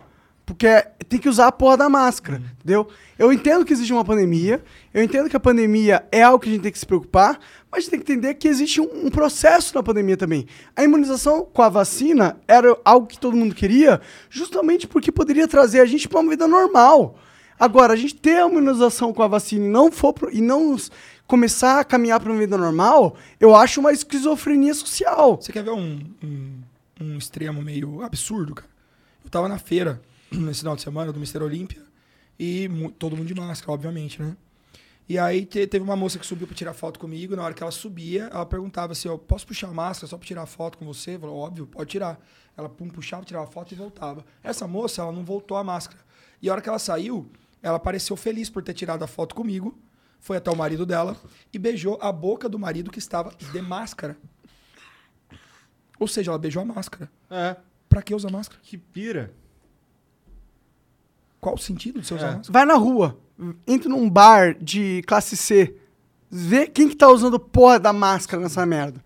[0.45, 0.67] Porque
[1.09, 2.87] tem que usar a porra da máscara, entendeu?
[3.19, 6.53] Eu entendo que existe uma pandemia, eu entendo que a pandemia é algo que a
[6.53, 7.37] gente tem que se preocupar,
[7.69, 10.47] mas a gente tem que entender que existe um, um processo na pandemia também.
[10.73, 13.99] A imunização com a vacina era algo que todo mundo queria,
[14.29, 17.17] justamente porque poderia trazer a gente para uma vida normal.
[17.59, 20.77] Agora, a gente ter a imunização com a vacina e não, for pro- e não
[21.27, 25.35] começar a caminhar para uma vida normal, eu acho uma esquizofrenia social.
[25.39, 26.61] Você quer ver um, um,
[27.01, 28.69] um extremo meio absurdo, cara?
[29.23, 30.01] Eu tava na feira,
[30.31, 31.81] nesse final de semana, do Mister Olímpia,
[32.39, 34.35] e todo mundo de máscara, obviamente, né?
[35.09, 37.63] E aí te- teve uma moça que subiu pra tirar foto comigo, na hora que
[37.63, 40.85] ela subia, ela perguntava assim, eu posso puxar a máscara só pra tirar foto com
[40.85, 41.15] você?
[41.15, 42.19] Eu falei, óbvio, pode tirar.
[42.57, 44.25] Ela pum, puxava, tirava foto e voltava.
[44.43, 45.99] Essa moça, ela não voltou a máscara.
[46.41, 47.29] E a hora que ela saiu,
[47.63, 49.77] ela pareceu feliz por ter tirado a foto comigo,
[50.19, 51.15] foi até o marido dela
[51.53, 54.17] e beijou a boca do marido que estava de máscara.
[55.99, 57.09] Ou seja, ela beijou a máscara.
[57.29, 57.55] É.
[57.89, 58.59] Pra que usar máscara?
[58.63, 59.33] Que pira.
[61.39, 62.35] Qual o sentido de você usar É.
[62.37, 62.51] máscara?
[62.53, 63.17] Vai na rua,
[63.65, 65.75] entra num bar de classe C,
[66.29, 69.03] vê quem que tá usando porra da máscara nessa merda.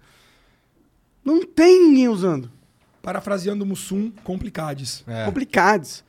[1.24, 2.52] Não tem ninguém usando.
[3.02, 5.04] Parafraseando o Mussum, complicades.
[5.08, 5.26] É.
[5.26, 6.04] Complicados.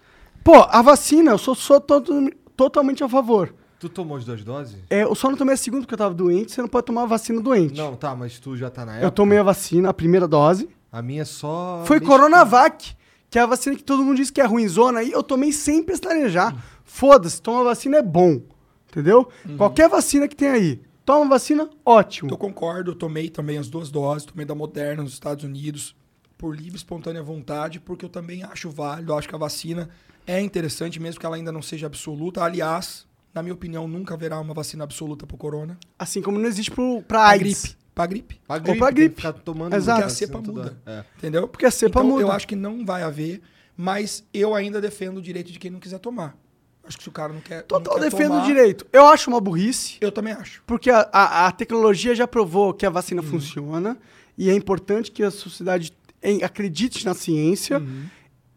[0.44, 3.54] Pô, a vacina, eu sou, sou to- totalmente a favor.
[3.82, 4.76] Tu tomou as duas doses?
[4.88, 7.04] É, eu só não tomei a segunda porque eu tava doente, você não pode tomar
[7.04, 7.76] vacina doente.
[7.76, 9.06] Não, tá, mas tu já tá na época.
[9.06, 10.68] eu tomei a vacina, a primeira dose.
[10.92, 11.82] A minha é só.
[11.84, 12.94] Foi Coronavac,
[13.28, 15.10] que é a vacina que todo mundo diz que é ruimzona aí.
[15.10, 16.56] Eu tomei sem pestanejar.
[16.84, 18.40] Foda-se, toma vacina é bom.
[18.88, 19.28] Entendeu?
[19.56, 20.80] Qualquer vacina que tem aí.
[21.04, 22.30] Toma vacina, ótimo.
[22.30, 25.96] Eu concordo, eu tomei também as duas doses, tomei da Moderna nos Estados Unidos,
[26.38, 29.90] por livre e espontânea vontade, porque eu também acho válido, eu acho que a vacina
[30.24, 32.44] é interessante, mesmo que ela ainda não seja absoluta.
[32.44, 35.78] Aliás, na minha opinião, nunca haverá uma vacina absoluta pro corona.
[35.98, 37.62] Assim como não existe pro, pra Pra AIDS.
[37.62, 37.76] gripe.
[37.94, 38.40] Pra gripe.
[38.46, 39.16] Pra Ou gripe, pra tem que gripe.
[39.16, 40.00] ficar tomando Exato.
[40.00, 40.78] Porque a cepa muda.
[40.86, 41.04] É.
[41.18, 41.46] Entendeu?
[41.48, 42.22] Porque a cepa então, muda.
[42.22, 43.42] eu acho que não vai haver,
[43.76, 46.36] mas eu ainda defendo o direito de quem não quiser tomar.
[46.84, 47.62] Acho que se o cara não quer.
[47.62, 48.86] Total não quer defendo o tomar, direito.
[48.92, 50.62] Eu acho uma burrice, Eu também acho.
[50.66, 53.28] porque a, a- a tecnologia já provou que a vacina Uhum.
[53.28, 53.96] funciona
[54.36, 55.92] e é importante que a sociedade
[56.22, 57.78] em- acredite na ciência.
[57.78, 58.04] Uhum.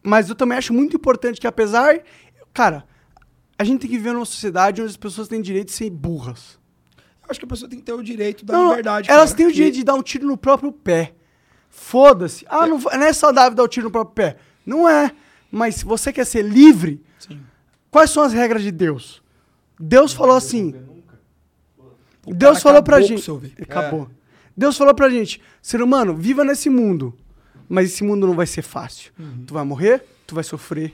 [0.02, 2.00] Mas eu também acho muito importante que, apesar.
[2.54, 2.86] Cara,
[3.58, 6.60] a gente tem que viver numa sociedade onde as pessoas têm direito de ser burras.
[6.98, 9.10] Eu acho que a pessoa tem que ter o direito da Não, não, liberdade.
[9.10, 11.14] elas cara, têm o que- direito de dar um tiro no próprio pé.
[11.70, 12.46] Foda-se.
[12.48, 14.38] Ah, não, não é saudável dar um tiro no próprio pé.
[14.66, 15.12] Não é.
[15.52, 17.42] Mas se você quer ser livre, Sim.
[17.92, 19.22] quais são as regras de Deus?
[19.80, 20.74] Deus falou assim.
[22.26, 23.30] O Deus falou pra o gente.
[23.62, 24.10] Acabou.
[24.58, 27.14] Deus falou pra gente, ser humano, viva nesse mundo.
[27.68, 29.12] Mas esse mundo não vai ser fácil.
[29.46, 30.94] Tu vai morrer, tu vai sofrer.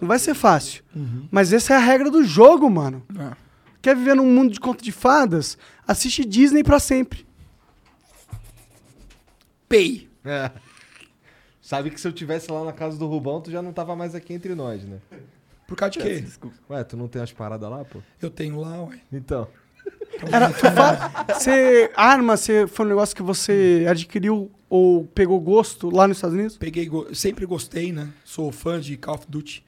[0.00, 0.82] Não vai ser fácil.
[1.30, 3.02] Mas essa é a regra do jogo, mano.
[3.18, 3.36] É.
[3.80, 5.56] Quer viver num mundo de conto de fadas?
[5.86, 7.26] Assiste Disney pra sempre.
[9.68, 10.08] Pay.
[10.24, 10.50] É.
[11.60, 14.14] Sabe que se eu tivesse lá na casa do Rubão, tu já não tava mais
[14.14, 14.98] aqui entre nós, né?
[15.66, 16.24] Por causa de quê?
[16.68, 18.00] Ué, tu não tem as paradas lá, pô?
[18.20, 18.98] Eu tenho lá, ué.
[19.12, 19.48] Então.
[20.30, 25.90] Era, tu fa- Você arma, você foi um negócio que você adquiriu ou pegou gosto
[25.90, 26.56] lá nos Estados Unidos?
[26.58, 28.10] Peguei, go- sempre gostei, né?
[28.24, 29.64] Sou fã de Call of Duty.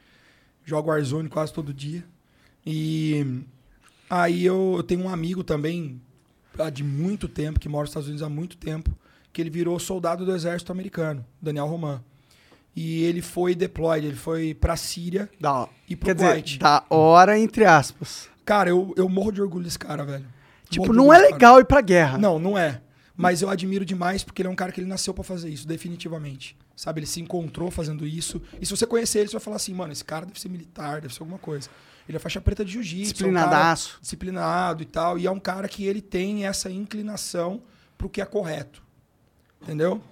[0.66, 2.05] Jogo Warzone quase todo dia.
[2.66, 3.24] E
[4.10, 6.02] aí eu, eu tenho um amigo também,
[6.59, 8.90] há de muito tempo, que mora nos Estados Unidos há muito tempo,
[9.32, 12.02] que ele virou soldado do exército americano, Daniel Roman.
[12.74, 16.59] E ele foi deployed, ele foi pra Síria Da, e pro quer dizer, Kuwait.
[16.59, 18.28] da hora, entre aspas.
[18.44, 20.26] Cara, eu, eu morro de orgulho desse cara, velho.
[20.68, 21.36] Tipo, não é desse cara.
[21.36, 22.18] legal ir pra guerra.
[22.18, 22.82] Não, não é.
[23.16, 25.66] Mas eu admiro demais porque ele é um cara que ele nasceu pra fazer isso,
[25.66, 26.56] definitivamente.
[26.76, 28.40] Sabe, ele se encontrou fazendo isso.
[28.60, 31.00] E se você conhecer ele, você vai falar assim, mano, esse cara deve ser militar,
[31.00, 31.70] deve ser alguma coisa.
[32.06, 33.00] Ele é faixa preta de jiu-jitsu.
[33.24, 33.98] é um Disciplinadaço.
[34.00, 35.18] disciplinado e tal.
[35.18, 37.62] E é um cara que ele tem essa inclinação
[37.96, 38.82] pro que é correto.
[39.62, 40.02] Entendeu?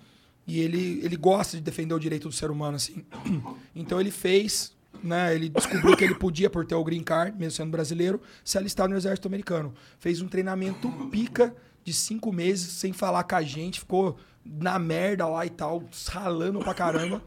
[0.46, 3.04] E ele, ele gosta de defender o direito do ser humano, assim.
[3.76, 4.72] Então ele fez,
[5.02, 5.34] né?
[5.34, 8.88] Ele descobriu que ele podia, por ter o green card, mesmo sendo brasileiro, se alistar
[8.88, 9.74] no exército americano.
[9.98, 11.54] Fez um treinamento pica
[11.84, 16.58] de cinco meses, sem falar com a gente, ficou na merda lá e tal, ralando
[16.60, 17.22] pra caramba.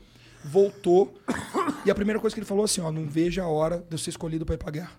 [0.45, 1.13] Voltou.
[1.85, 3.97] E a primeira coisa que ele falou assim, ó, não vejo a hora de eu
[3.97, 4.91] ser escolhido pra ir pra guerra.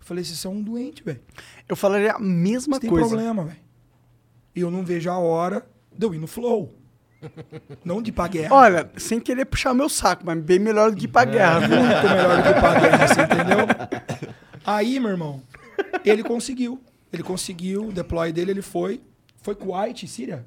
[0.00, 1.20] Eu falei, vocês são um doente, velho.
[1.68, 3.08] Eu falaria a mesma Você tem coisa.
[3.08, 3.58] problema, velho.
[4.54, 5.66] E eu não vejo a hora
[5.96, 6.74] de eu ir no flow.
[7.84, 8.54] Não de ir pra guerra.
[8.54, 11.60] Olha, sem querer puxar meu saco, mas bem melhor do que ir pra guerra.
[11.60, 11.70] Muito
[12.08, 13.58] melhor do que ir pra guerra, você entendeu?
[14.64, 15.42] Aí, meu irmão,
[16.04, 16.80] ele conseguiu.
[17.12, 19.00] Ele conseguiu, o deploy dele, ele foi.
[19.42, 20.44] Foi Kuwait, Síria?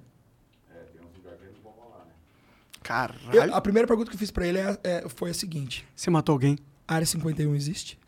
[2.89, 3.19] Caralho.
[3.31, 6.09] Eu- a primeira pergunta que eu fiz pra ele é- é- foi a seguinte: Você
[6.09, 6.57] matou alguém?
[6.87, 7.99] Área 51 existe?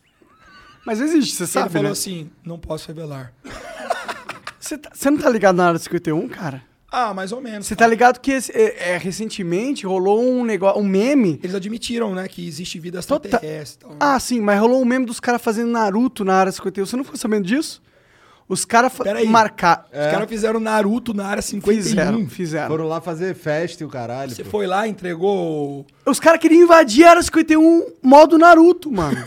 [0.83, 1.91] Mas existe, você ele sabe, falou né?
[1.91, 3.31] assim: não posso revelar.
[4.59, 6.63] Você, tá- não tá ligado na área 51, cara?
[6.89, 7.67] Ah, mais ou menos.
[7.67, 11.39] Você tá ligado que esse- é, é, recentemente rolou um negócio, um meme.
[11.43, 13.85] Eles admitiram, né, que existe vida Tota- extraterrestre.
[13.85, 13.97] e tal.
[13.99, 16.85] Ah, sim, mas rolou um meme dos caras fazendo Naruto na área 51.
[16.85, 17.81] Você não ficou sabendo disso?
[18.51, 18.91] Os caras
[19.29, 19.85] marcar.
[19.89, 21.81] Os caras fizeram Naruto na área 51.
[21.81, 22.67] Fizeram, fizeram.
[22.67, 24.29] Foram lá fazer festa e o caralho.
[24.29, 24.49] Você pô.
[24.49, 25.85] foi lá, entregou.
[26.05, 29.15] Os caras queriam invadir a área 51 modo Naruto, mano.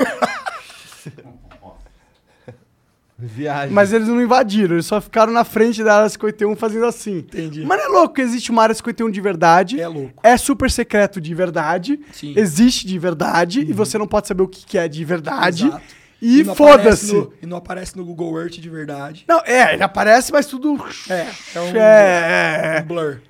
[3.16, 3.72] Viagem.
[3.72, 7.18] Mas eles não invadiram, eles só ficaram na frente da área 51 fazendo assim.
[7.18, 7.64] Entendi.
[7.64, 9.80] Mas não é louco que existe uma área 51 de verdade.
[9.80, 10.20] É louco.
[10.22, 11.98] É super secreto de verdade.
[12.12, 12.32] Sim.
[12.32, 12.34] Uhum.
[12.36, 13.60] Existe de verdade.
[13.60, 15.66] E você não pode saber o que que é de verdade.
[15.68, 16.03] Exato.
[16.26, 17.12] E, não aparece foda-se.
[17.12, 19.24] no- E não aparece no Google Earth de verdade.
[19.28, 20.76] Não, é, ele aparece, mas tudo.
[21.10, 23.20] É, é um, É, um blur.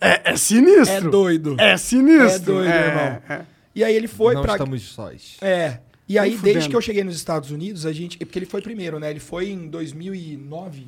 [0.00, 0.94] é, é sinistro.
[0.96, 1.56] É doido.
[1.58, 2.28] É sinistro.
[2.28, 3.22] É doido, é, irmão.
[3.28, 3.44] é.
[3.74, 4.52] E aí ele foi não pra.
[4.52, 5.36] estamos sós.
[5.40, 5.80] É.
[6.08, 6.70] E aí, Nem desde fudendo.
[6.70, 8.16] que eu cheguei nos Estados Unidos, a gente.
[8.18, 9.10] Porque ele foi primeiro, né?
[9.10, 10.86] Ele foi em 2009.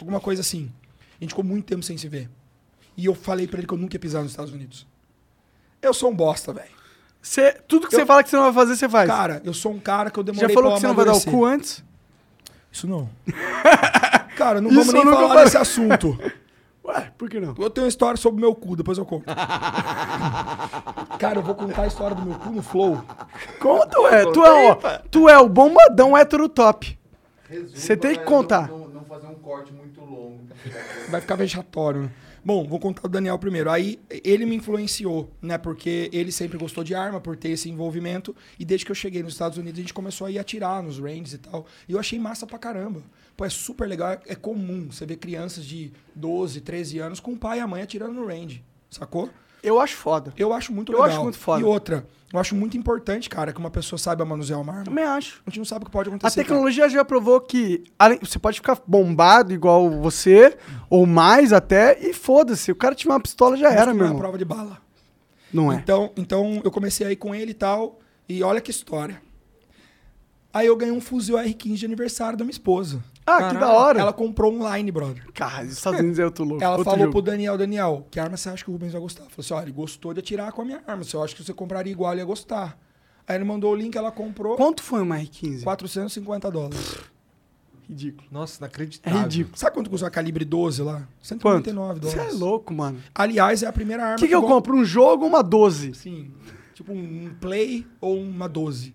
[0.00, 0.70] Alguma coisa assim.
[1.20, 2.28] A gente ficou muito tempo sem se ver.
[2.96, 4.86] E eu falei pra ele que eu nunca ia pisar nos Estados Unidos.
[5.82, 6.68] Eu sou um bosta, velho.
[7.26, 9.08] Cê- tudo que Eu- você fala que você não vai fazer, você faz.
[9.10, 11.04] Cara, eu sou um cara que eu demorei Já falou pra que você não vai
[11.04, 11.82] dar o cu antes?
[12.70, 13.08] Isso não.
[14.36, 16.16] Cara, não Isso vamos nem falar desse assunto.
[16.86, 17.52] Ué, por que não?
[17.58, 19.24] Eu tenho uma história sobre o meu cu, depois eu conto.
[21.18, 23.02] Cara, eu vou contar a história do meu cu no Flow.
[23.58, 24.24] Conta, ué.
[24.32, 24.74] Tu é, ó,
[25.10, 26.96] tu é o bombadão hétero top.
[27.74, 28.68] Você tem que contar.
[28.68, 30.46] Não, fazer um corte muito longo.
[31.08, 32.10] Vai ficar vexatório, né?
[32.46, 33.68] Bom, vou contar do Daniel primeiro.
[33.68, 35.58] Aí ele me influenciou, né?
[35.58, 38.36] Porque ele sempre gostou de arma, por ter esse envolvimento.
[38.56, 41.00] E desde que eu cheguei nos Estados Unidos, a gente começou a ir atirar nos
[41.00, 41.66] ranges e tal.
[41.88, 43.02] E eu achei massa pra caramba.
[43.36, 44.22] Pô, é super legal.
[44.28, 47.82] É comum você ver crianças de 12, 13 anos com o pai e a mãe
[47.82, 48.62] atirando no range.
[48.88, 49.28] Sacou?
[49.62, 50.32] Eu acho foda.
[50.36, 51.10] Eu acho muito Eu legal.
[51.14, 51.60] acho muito foda.
[51.60, 54.84] E outra, eu acho muito importante, cara, que uma pessoa saiba manusear uma arma.
[54.84, 55.42] Também acho.
[55.46, 56.34] A gente não sabe o que pode A acontecer.
[56.36, 56.46] cara.
[56.48, 60.56] tecnologia já provou que além- você pode ficar bombado igual você,
[60.90, 62.70] ou mais até, e foda-se.
[62.70, 64.20] O cara tiver uma pistola já Mas era, não meu é a irmão.
[64.20, 64.78] prova de bala.
[65.52, 65.76] Não é.
[65.76, 67.98] Então, então eu comecei aí com ele e tal.
[68.28, 69.20] E olha que história.
[70.52, 73.02] Aí eu ganhei um fuzil R15 de aniversário da minha esposa.
[73.26, 74.00] Ah, que da hora.
[74.00, 75.24] Ela comprou online, brother.
[75.34, 76.62] Cara, os Estados Unidos é outro louco.
[76.62, 77.12] Ela outro falou jogo.
[77.12, 79.22] pro Daniel, Daniel, que arma você acha que o Rubens vai gostar?
[79.24, 81.02] Falou assim, ó, ele gostou de atirar com a minha arma.
[81.02, 82.78] Se eu acho que você compraria igual, ele ia gostar.
[83.26, 84.56] Aí ele mandou o link, ela comprou.
[84.56, 85.64] Quanto foi uma R15?
[85.64, 86.98] 450 dólares.
[87.88, 88.26] Ridículo.
[88.32, 89.20] Nossa, É inacreditável.
[89.22, 89.56] ridículo.
[89.56, 90.98] Sabe quanto custa a calibre 12 lá?
[91.40, 91.64] Quanto?
[91.66, 92.34] 199 Você dólares.
[92.34, 93.00] é louco, mano.
[93.14, 94.76] Aliás, é a primeira arma O que, que eu compro?
[94.76, 95.94] Um jogo ou uma 12?
[95.94, 96.30] Sim.
[96.74, 98.94] Tipo um Play ou uma 12.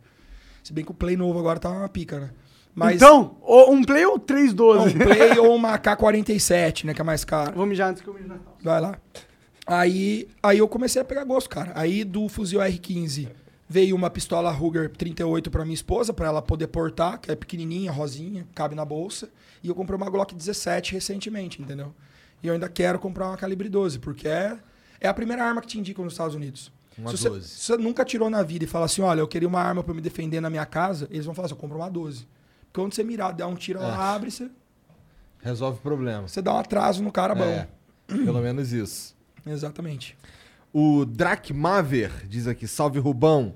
[0.63, 2.31] Se bem que o Play novo agora tá uma pica, né?
[2.73, 4.95] Mas Então, ou um Play ou não, 312?
[4.95, 6.93] um Play ou uma K47, né?
[6.93, 7.53] Que é mais caro.
[7.56, 8.60] Vou mijar antes que eu mije na calça.
[8.64, 8.98] Vai lá.
[9.68, 11.72] Aí, aí eu comecei a pegar gosto, cara.
[11.76, 13.30] Aí do fuzil R15
[13.69, 17.91] veio uma pistola Ruger 38 pra minha esposa, pra ela poder portar, que é pequenininha,
[17.91, 19.30] rosinha, cabe na bolsa.
[19.64, 21.93] E eu comprei uma Glock 17 recentemente, entendeu?
[22.43, 24.57] E eu ainda quero comprar uma calibre 12, porque é,
[24.99, 26.72] é a primeira arma que te indicam nos Estados Unidos.
[26.98, 27.48] Uma se, você, 12.
[27.48, 29.93] se você nunca tirou na vida e fala assim, olha, eu queria uma arma pra
[29.93, 32.27] me defender na minha casa, eles vão falar assim, eu compro uma 12.
[32.73, 34.15] Quando você mirar, der um tiro, ela É.
[34.15, 34.49] abre, você,
[35.41, 36.27] Resolve o problema.
[36.27, 37.43] você dá um atraso no cara bom.
[37.43, 37.68] É,
[38.07, 39.15] pelo menos isso.
[39.45, 40.15] Exatamente.
[40.72, 43.56] O Drakmaver diz aqui: Salve Rubão.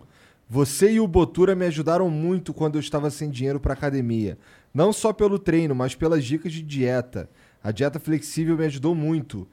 [0.50, 4.38] Você e o Botura me ajudaram muito quando eu estava sem dinheiro para academia.
[4.74, 7.30] Não só pelo treino, mas pelas dicas de dieta.
[7.64, 9.48] A dieta flexível me ajudou muito.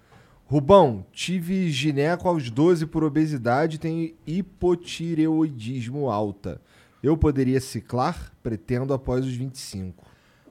[0.45, 6.61] Rubão, tive gineco aos 12 por obesidade e tenho hipotireoidismo alta.
[7.03, 8.33] Eu poderia ciclar?
[8.43, 10.07] Pretendo após os 25.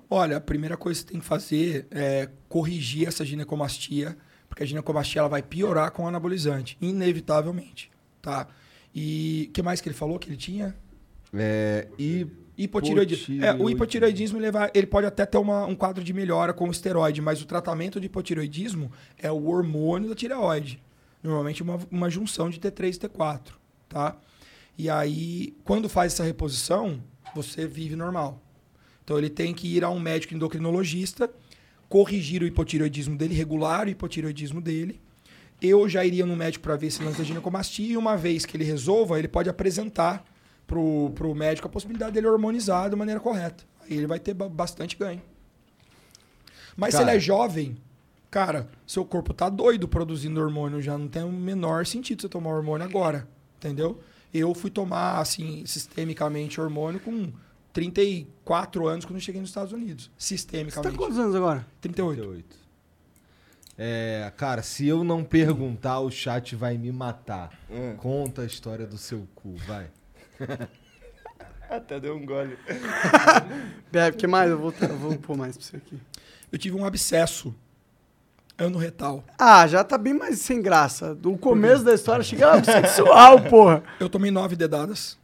[0.10, 4.18] Olha, a primeira coisa que você tem que fazer é corrigir essa ginecomastia,
[4.50, 7.90] porque a ginecomastia ela vai piorar com o anabolizante, inevitavelmente,
[8.22, 8.48] tá?
[8.94, 10.76] E o que mais que ele falou que ele tinha?
[11.34, 13.44] É, e Hipotireoidismo.
[13.44, 16.68] É, o hipotireoidismo ele, vai- ele pode até ter uma- um quadro de melhora com
[16.68, 20.80] o esteroide, mas o tratamento de hipotireoidismo é o hormônio da tireoide.
[21.24, 23.54] Normalmente uma, uma junção de T3 e T4,
[23.88, 24.18] tá?
[24.78, 27.02] E aí, quando faz essa reposição,
[27.36, 28.42] você vive normal.
[29.04, 31.30] Então ele tem que ir a um médico endocrinologista,
[31.90, 35.00] corrigir o hipotireoidismo dele, regular o hipotireoidismo dele.
[35.62, 38.58] Eu já iria no médico para ver esse lance da ginecomastia e uma vez que
[38.58, 40.26] ele resolva, ele pode apresentar
[40.66, 43.64] pro, pro médico a possibilidade dele hormonizar da maneira correta.
[43.82, 45.22] Aí ele vai ter ba- bastante ganho.
[46.76, 47.12] Mas se Cara.
[47.12, 47.78] ele é jovem,
[48.30, 52.52] cara, seu corpo tá doido produzindo hormônio, já não tem o menor sentido você tomar
[52.56, 53.28] hormônio agora,
[53.58, 54.00] entendeu?
[54.34, 57.32] Eu fui tomar, assim, sistemicamente hormônio com
[57.74, 60.12] 34 anos quando eu cheguei nos Estados Unidos.
[60.18, 60.92] Você Sistemicamente.
[60.92, 61.66] tá quantos anos agora?
[61.82, 62.22] 38.
[62.22, 62.62] 38.
[63.78, 67.52] É, cara, se eu não perguntar, o chat vai me matar.
[67.70, 67.96] Hum.
[67.98, 69.90] Conta a história do seu cu, vai.
[71.70, 72.58] Até deu um gole.
[73.92, 74.52] Bebe, o que mais?
[74.52, 75.98] Eu vou, eu vou pôr mais pra você aqui.
[76.52, 77.56] Eu tive um abscesso
[78.62, 79.24] ano retal.
[79.38, 81.14] Ah, já tá bem mais sem graça.
[81.16, 83.84] Do começo da história chega sexual, porra.
[84.00, 85.18] Eu tomei nove dedadas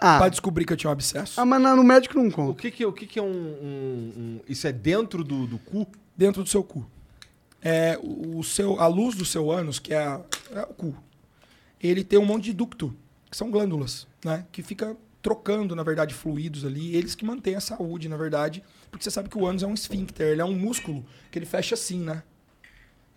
[0.00, 1.40] Ah, pra descobrir que eu tinha um abscesso.
[1.40, 2.60] ah mas no médico não O conta.
[2.60, 5.86] que que, o que, que é um, um- um- Isso é dentro do, do cu?
[6.16, 6.86] dentro do seu cu.
[7.62, 10.20] É, o o seu, a luz do seu ânus, que é, a-
[10.52, 10.94] é o cu,
[11.82, 12.94] ele tem um monte de ducto,
[13.30, 14.44] que são glândulas, né?
[14.52, 16.94] Que fica trocando, na verdade, fluidos ali.
[16.94, 18.62] Eles que mantêm a saúde, na verdade.
[18.90, 21.46] Porque você sabe que o ânus é um esfíncter, ele é um músculo que ele
[21.46, 22.22] fecha assim, né?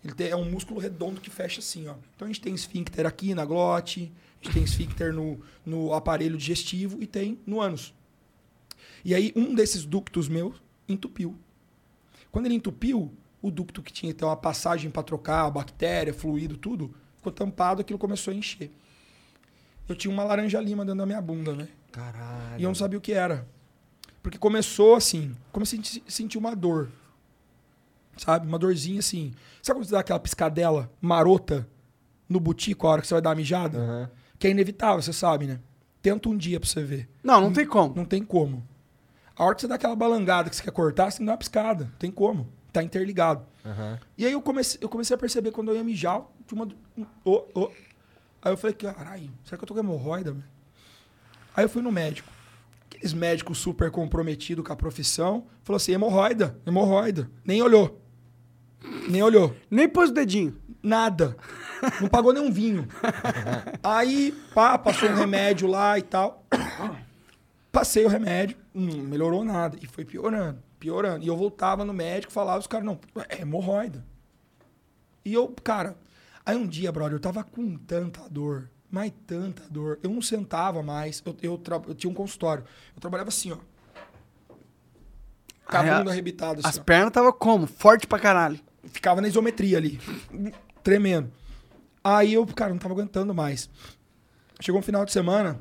[0.04, 1.94] Ele tem- é um músculo redondo que fecha assim, ó.
[2.14, 6.36] Então a gente tem esfíncter aqui na glote, a gente tem esfíncter no, no aparelho
[6.36, 7.92] digestivo e tem no ânus.
[9.04, 10.56] E aí um desses ductos meus
[10.88, 11.36] entupiu.
[12.30, 13.12] Quando ele entupiu,
[13.42, 17.98] o ducto que tinha então, uma passagem para trocar, bactéria, fluido, tudo, ficou tampado, aquilo
[17.98, 18.70] começou a encher.
[19.88, 21.68] Eu tinha uma laranja lima dentro da minha bunda, né?
[21.90, 22.60] Caralho.
[22.60, 23.48] E eu não sabia o que era.
[24.22, 26.90] Porque começou assim, comecei a senti- sentir uma dor.
[28.18, 28.46] Sabe?
[28.46, 29.32] Uma dorzinha assim.
[29.62, 31.66] Sabe quando você dá aquela piscadela marota
[32.28, 33.78] no butico a hora que você vai dar uma mijada?
[33.78, 34.10] Aham.
[34.38, 35.60] Que é inevitável, você sabe, né?
[36.02, 37.08] Tenta um dia pra você ver.
[37.24, 37.94] Não, não tem como.
[37.94, 38.62] Não tem como.
[39.36, 41.38] A hora que você dá aquela balangada que você quer cortar, você que dar uma
[41.38, 41.84] piscada.
[41.84, 42.48] Não tem como.
[42.72, 43.44] Tá interligado.
[43.64, 43.98] Aham.
[44.16, 46.68] E aí eu comecei, eu comecei a perceber quando eu ia mijar, tinha uma.
[46.96, 47.70] um- ô, ô.
[48.42, 50.36] Aí eu falei, caralho, será que eu tô com hemorroida?
[51.56, 52.28] Aí eu fui no médico.
[52.86, 55.46] Aqueles médicos super comprometidos com a profissão.
[55.64, 57.28] Falou assim, hemorroida, hemorroida.
[57.44, 58.00] Nem olhou.
[59.10, 59.54] Nem olhou.
[59.70, 60.56] Nem pôs o dedinho.
[60.82, 61.36] Nada.
[62.00, 62.86] Não pagou nem um vinho.
[63.82, 66.44] Aí, pá, passou um remédio lá e tal.
[67.72, 69.76] Passei o remédio, não melhorou nada.
[69.82, 71.24] E foi piorando, piorando.
[71.24, 74.04] E eu voltava no médico, falava, os caras, não, é hemorroida.
[75.24, 75.96] E eu, cara,
[76.46, 79.98] aí um dia, brother, eu tava com tanta dor, mas tanta dor.
[80.02, 82.64] Eu não sentava mais, eu, eu, tra- eu tinha um consultório.
[82.94, 83.58] Eu trabalhava assim, ó.
[85.66, 87.66] Com a Aí a- bunda arrebitada, assim, As ó pernas tava como?
[87.66, 88.58] Forte pra caralho.
[88.92, 90.00] Ficava na isometria ali,
[90.82, 91.30] tremendo.
[92.02, 93.68] Aí eu, cara, não tava aguentando mais.
[94.60, 95.60] Chegou um final de semana,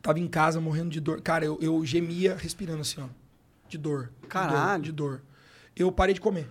[0.00, 1.20] tava em casa morrendo de dor.
[1.20, 3.08] Cara, eu, eu gemia respirando assim, ó.
[3.68, 4.04] De dor.
[4.04, 4.82] de dor, Caralho.
[4.82, 5.22] De dor.
[5.74, 6.48] Eu parei de comer.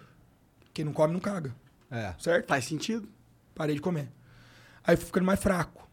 [0.73, 1.55] Quem não come não caga,
[1.89, 2.13] É.
[2.19, 2.47] certo?
[2.47, 3.07] Faz sentido?
[3.55, 4.09] Parei de comer.
[4.83, 5.87] Aí fui ficando mais fraco.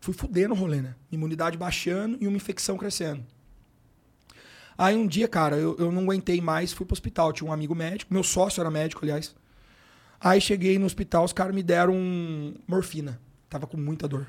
[0.00, 0.94] Fui fudendo o rolê, né?
[1.12, 3.24] Imunidade baixando e uma infecção crescendo.
[4.80, 7.34] Aí um dia, cara, eu, eu não aguentei mais, fui pro hospital.
[7.34, 9.34] Tinha um amigo médico, meu sócio era médico, aliás.
[10.18, 11.94] Aí cheguei no hospital, os caras me deram
[12.66, 13.20] morfina.
[13.50, 14.26] Tava com muita dor.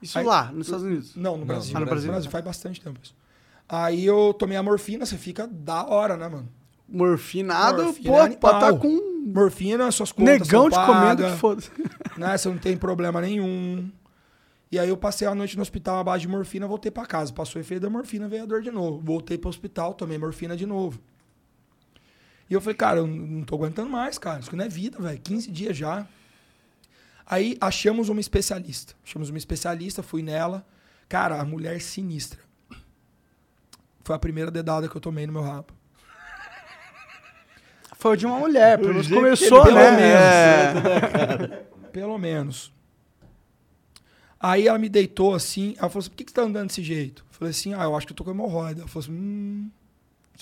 [0.00, 1.14] Isso Aí- lá, nos Estados Unidos.
[1.14, 1.76] Não, no Brasil.
[1.76, 2.30] Ah, no Brasil.
[2.30, 3.14] faz bastante tempo isso.
[3.68, 6.48] Aí eu tomei a morfina, você fica da hora, né, mano?
[6.88, 11.36] Morfinado, Morfina pô, é pode tá com Morfina, suas contas negão são te comendo que
[11.36, 11.70] foda-se.
[12.16, 12.38] né?
[12.38, 13.90] Você não tem problema nenhum.
[14.72, 17.32] E aí eu passei a noite no hospital à base de morfina, voltei pra casa.
[17.32, 19.00] Passou o efeito da morfina, veio a dor de novo.
[19.00, 21.00] Voltei pro hospital, tomei morfina de novo.
[22.48, 24.40] E eu falei, cara, eu não tô aguentando mais, cara.
[24.40, 25.20] Isso não é vida, velho.
[25.20, 26.06] 15 dias já.
[27.26, 28.94] Aí achamos uma especialista.
[29.04, 30.64] Achamos uma especialista, fui nela.
[31.08, 32.38] Cara, a mulher sinistra.
[34.04, 35.72] Foi a primeira dedada que eu tomei no meu rabo.
[37.96, 40.72] Foi de uma mulher, pelo menos começou, ele- né?
[40.72, 41.64] pelo É.
[41.92, 42.72] Pelo menos.
[44.42, 46.82] Aí ela me deitou assim, ela falou assim, por que, que você tá andando desse
[46.82, 47.22] jeito?
[47.28, 48.80] Eu falei assim, ah, eu acho que eu tô com hemorroida.
[48.80, 49.70] Ela falou assim, hum,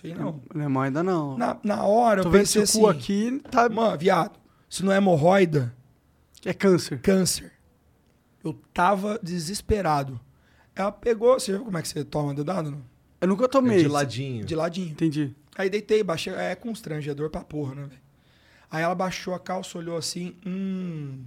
[0.00, 0.40] sei não.
[0.54, 1.36] É ainda não.
[1.36, 3.68] Na, na hora Tô eu pensei esse assim, cu aqui, tá...
[3.68, 4.38] mano, viado,
[4.70, 5.74] se não é hemorroida,
[6.44, 7.00] É câncer.
[7.00, 7.52] Câncer.
[8.44, 10.20] Eu tava desesperado.
[10.76, 11.38] Ela pegou.
[11.38, 12.70] Você viu como é que você toma dedado?
[12.70, 12.82] Não?
[13.20, 13.78] Eu nunca tomei.
[13.78, 13.92] De isso.
[13.92, 14.44] ladinho.
[14.44, 14.90] De ladinho.
[14.90, 15.34] Entendi.
[15.56, 16.32] Aí deitei, baixei.
[16.34, 18.00] É constrangedor pra porra, né, velho?
[18.70, 20.36] Aí ela baixou a calça, olhou assim.
[20.46, 21.24] Hum.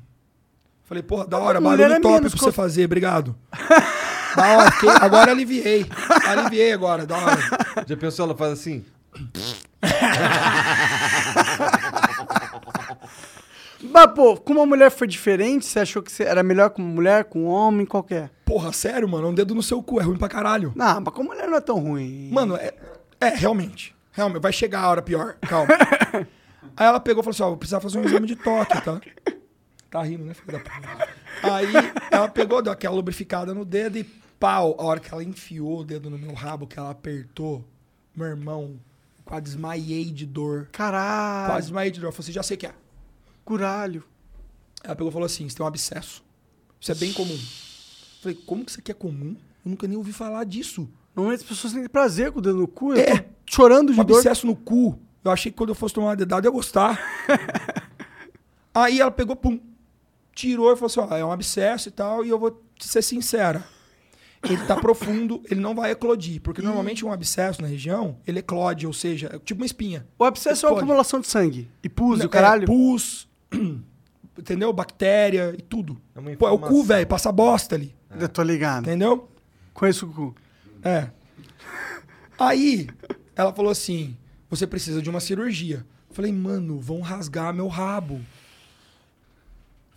[0.92, 3.34] Falei, porra, da hora, barulho é top pra você fazer, obrigado.
[4.36, 5.86] da hora, fiquei- agora aliviei.
[6.28, 7.40] Aliviei agora, da hora.
[7.88, 8.84] Já pensou, ela faz assim?
[13.82, 15.66] Mas, pô, com uma mulher foi diferente?
[15.66, 18.30] Você achou que você era melhor com mulher, com homem, qualquer?
[18.44, 20.74] Porra, sério, mano, um dedo no seu cu, é ruim pra caralho.
[20.76, 22.30] Não, mas com mulher não é tão ruim.
[22.34, 22.74] Mano, é,
[23.22, 23.96] é realmente.
[24.12, 25.70] Realmente, vai chegar a hora pior, calma.
[26.76, 29.00] Aí ela pegou e falou assim: ó, vou precisar fazer um exame de toque, tá?
[29.92, 31.10] Tá rindo, né, filho da puta?
[31.44, 31.68] Aí
[32.10, 34.06] ela pegou, deu aquela lubrificada no dedo e
[34.40, 34.74] pau.
[34.80, 37.62] A hora que ela enfiou o dedo no meu rabo, que ela apertou,
[38.16, 38.80] meu irmão,
[39.26, 40.70] quase desmaiei de dor.
[40.72, 41.52] Caralho.
[41.52, 42.08] Quase desmaiei de dor.
[42.08, 42.74] Eu falei assim: já sei o que é.
[43.44, 44.02] Curalho.
[44.82, 46.24] Ela pegou e falou assim: você tem um abscesso.
[46.80, 47.34] Isso é bem comum.
[47.34, 49.36] Eu falei: como que isso aqui é comum?
[49.66, 50.88] Eu nunca nem ouvi falar disso.
[51.14, 52.94] Normalmente as pessoas têm prazer com o dedo no cu.
[52.94, 53.12] É.
[53.12, 54.16] Eu tô chorando de um dor.
[54.16, 54.98] abscesso no cu.
[55.22, 56.98] Eu achei que quando eu fosse tomar uma dedada eu ia gostar.
[58.74, 59.60] Aí ela pegou, pum,
[60.34, 63.02] tirou e falou assim: ó, é um abscesso e tal, e eu vou te ser
[63.02, 63.64] sincera.
[64.44, 66.42] Ele tá profundo, ele não vai eclodir.
[66.42, 70.08] Porque normalmente um abscesso na região, ele eclode, ou seja, é tipo uma espinha.
[70.18, 71.70] O abscesso é uma acumulação de sangue.
[71.84, 72.66] E pus, e É, o caralho.
[72.66, 73.28] pus,
[74.38, 74.74] entendeu?
[74.74, 76.02] Bactéria e tudo.
[76.16, 77.96] É uma Pô, é o cu, velho, passa bosta ali.
[78.20, 78.84] Eu tô ligado.
[78.84, 79.30] Entendeu?
[79.76, 80.36] Conheço o cu.
[80.84, 81.10] É.
[82.40, 82.88] Aí,
[83.36, 84.18] ela falou assim:
[84.50, 85.86] você precisa de uma cirurgia.
[86.10, 88.20] Eu falei, mano, vão rasgar meu rabo.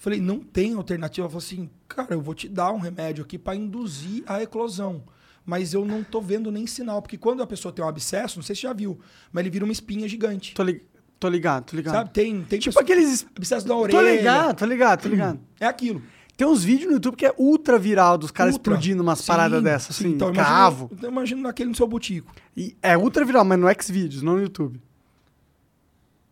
[0.05, 1.25] Falei, não tem alternativa.
[1.25, 5.03] Ela falou assim, cara, eu vou te dar um remédio aqui pra induzir a eclosão.
[5.47, 7.01] Mas eu não tô vendo nem sinal.
[7.01, 9.01] Porque quando a pessoa tem um abscesso, não sei se você já viu,
[9.33, 10.53] mas ele vira uma espinha gigante.
[10.55, 10.83] Tô, li...
[11.19, 11.95] tô ligado, tô ligado.
[11.95, 12.11] Sabe?
[12.11, 13.27] Tem, tem Tipo pessoa- aqueles.
[13.35, 13.99] abscesso da orelha.
[13.99, 15.41] Tô ligado, tô ligado, tô ligado.
[15.59, 16.03] É aquilo.
[16.37, 18.73] Tem uns vídeos no YouTube que é ultra viral dos caras Ultra.
[18.75, 20.05] explodindo umas Sim, paradas dessas, sim.
[20.07, 20.91] assim, Então, imagina- cavo.
[20.93, 22.31] Então, imagina naquele no seu botico.
[22.57, 24.81] E é ultra viral, mas no Xvideos, não no YouTube.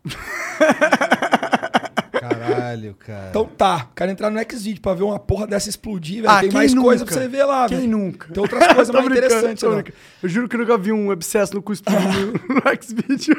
[2.73, 3.29] Caralho, cara.
[3.31, 6.31] Então tá, quero entrar no Xvideo pra ver uma porra dessa explodir, velho.
[6.31, 6.87] Ah, Tem mais nunca?
[6.89, 8.33] coisa pra você ver lá, Quem nunca?
[8.33, 9.63] Tem outras coisas mais interessantes.
[10.23, 13.37] Eu juro que eu nunca vi um abscesso no cu explodindo no Xvideo.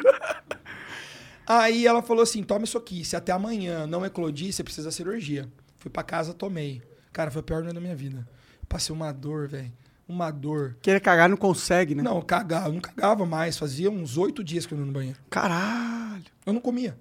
[1.46, 3.04] Aí ela falou assim: toma isso aqui.
[3.04, 5.48] Se até amanhã não eclodir, você precisa da cirurgia.
[5.78, 6.82] Fui pra casa, tomei.
[7.12, 8.28] Cara, foi a pior noite da minha vida.
[8.68, 9.72] Passei uma dor, velho.
[10.08, 10.78] Uma dor.
[10.82, 12.04] Querer cagar não consegue, né?
[12.04, 12.68] Não, cagar.
[12.68, 13.58] Eu não cagava mais.
[13.58, 15.20] Fazia uns oito dias que eu não ia no banheiro.
[15.30, 16.24] Caralho.
[16.46, 16.98] Eu não comia.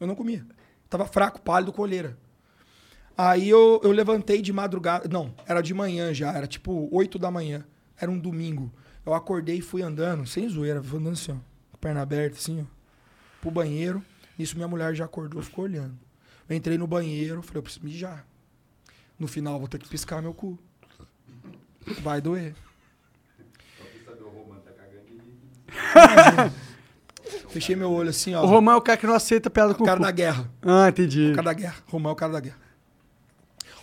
[0.00, 0.44] Eu não comia.
[0.94, 2.16] Tava fraco, pálido, colheira.
[3.18, 5.08] Aí eu, eu levantei de madrugada.
[5.08, 6.32] Não, era de manhã já.
[6.32, 7.66] Era tipo 8 da manhã.
[8.00, 8.72] Era um domingo.
[9.04, 10.80] Eu acordei e fui andando, sem zoeira.
[10.80, 11.78] Fui andando assim, ó.
[11.80, 12.64] Perna aberta, assim, ó.
[13.40, 14.04] Pro banheiro.
[14.38, 15.98] Nisso minha mulher já acordou e ficou olhando.
[16.48, 18.24] Eu entrei no banheiro, falei, eu preciso mijar.
[19.18, 20.56] No final, vou ter que piscar meu cu.
[22.02, 22.54] Vai doer.
[27.54, 28.42] Fechei meu olho assim, ó.
[28.42, 30.50] O Romão é o cara que não aceita piada com O o cara da guerra.
[30.60, 31.30] Ah, entendi.
[31.30, 31.76] O cara da guerra.
[31.86, 32.58] Romão é o cara da guerra.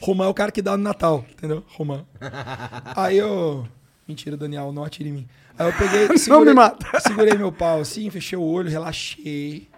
[0.01, 1.63] Romão é o cara que dá no Natal, entendeu?
[1.69, 2.05] Romão.
[2.97, 3.65] Aí eu.
[4.05, 5.27] Mentira, Daniel, não atire em mim.
[5.57, 6.05] Aí eu peguei.
[6.19, 6.85] Segurei, me mata.
[6.99, 9.69] segurei meu pau assim, fechei o olho, relaxei.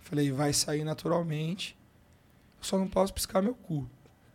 [0.00, 1.76] Falei, vai sair naturalmente.
[2.58, 3.86] Eu só não posso piscar meu cu.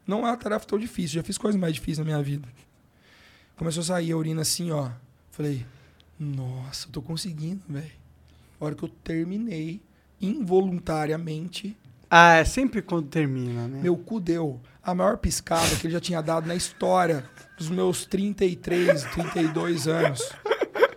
[0.05, 2.47] Não é uma tarefa tão difícil, já fiz coisas mais difíceis na minha vida.
[3.57, 4.91] Começou a sair a urina assim, ó.
[5.31, 5.65] Falei,
[6.19, 7.98] nossa, eu tô conseguindo, velho.
[8.59, 9.81] A hora que eu terminei,
[10.21, 11.77] involuntariamente,
[12.09, 13.79] Ah, é sempre quando termina, né?
[13.81, 17.23] meu cu deu a maior piscada que ele já tinha dado na história
[17.57, 20.31] dos meus 33, 32 anos.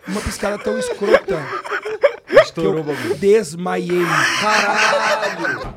[0.08, 1.38] Uma piscada tão escrota
[2.26, 3.16] que Estourou o eu bagulho.
[3.18, 4.04] desmaiei.
[4.40, 5.72] Caralho!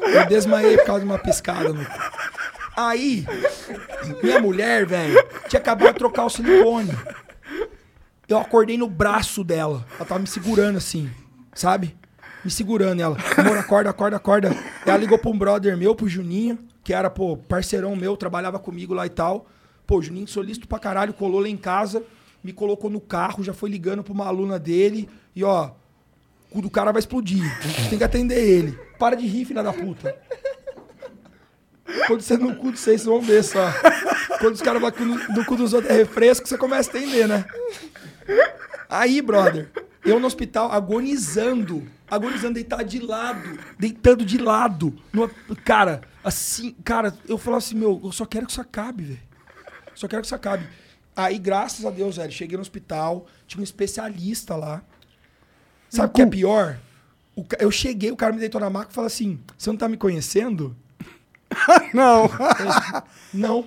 [0.00, 2.17] Eu desmaiei por causa de uma piscada no cu.
[2.80, 3.26] Aí,
[4.22, 6.92] minha mulher, velho, tinha acabado de trocar o silicone.
[8.28, 9.84] Eu acordei no braço dela.
[9.96, 11.10] Ela tava me segurando assim,
[11.52, 11.96] sabe?
[12.44, 13.16] Me segurando ela.
[13.36, 14.56] Amor, acorda, acorda, acorda.
[14.86, 18.94] Ela ligou pra um brother meu, pro Juninho, que era, pô, parceirão meu, trabalhava comigo
[18.94, 19.48] lá e tal.
[19.84, 22.04] Pô, Juninho solícito pra caralho, colou lá em casa,
[22.44, 25.08] me colocou no carro, já foi ligando pra uma aluna dele.
[25.34, 25.72] E ó,
[26.52, 27.42] o do cara vai explodir.
[27.90, 28.78] Tem que atender ele.
[29.00, 30.16] Para de rir, filha da puta.
[32.06, 33.72] Quando você no cu de vocês, vocês vão ver só.
[34.38, 37.26] Quando os caras vão no, no cu dos outros é refresco, você começa a entender,
[37.26, 37.44] né?
[38.88, 39.70] Aí, brother,
[40.04, 41.86] eu no hospital agonizando.
[42.10, 43.58] Agonizando, deitado de lado.
[43.78, 44.94] Deitando de lado.
[45.12, 45.30] Numa-
[45.64, 49.20] cara, assim, cara, eu falava assim, meu, eu só quero que isso acabe, velho.
[49.94, 50.66] Só quero que isso acabe.
[51.16, 54.82] Aí, graças a Deus, velho, cheguei no hospital, tinha um especialista lá.
[55.90, 56.78] Sabe o que é pior?
[57.34, 59.76] O ca- eu cheguei, o cara me deitou na maca e falou assim: Você não
[59.76, 60.76] tá me conhecendo?
[61.94, 62.30] Não.
[63.32, 63.64] não.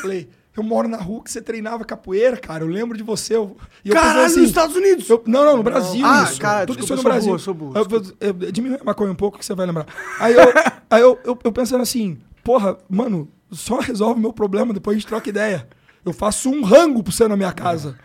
[0.00, 2.62] Falei, eu moro na rua que você treinava capoeira, cara.
[2.64, 3.34] Eu lembro de você.
[3.36, 5.08] Eu, e eu Caralho, pensei nos Estados Unidos.
[5.08, 6.40] eu- não, não, no Brasil Ah, isso.
[6.40, 7.30] cara, Tudo desculpa, isso no Brasil.
[7.30, 7.74] burro, sou burro,
[8.20, 9.86] Eu, eu, diminui a maconha um pouco que você vai lembrar.
[10.20, 10.40] Aí eu,
[10.90, 15.08] aí eu, eu, eu pensando assim, porra, mano, só resolve meu problema, depois a gente
[15.08, 15.66] troca ideia.
[16.04, 17.96] Eu faço um rango pra você na minha casa.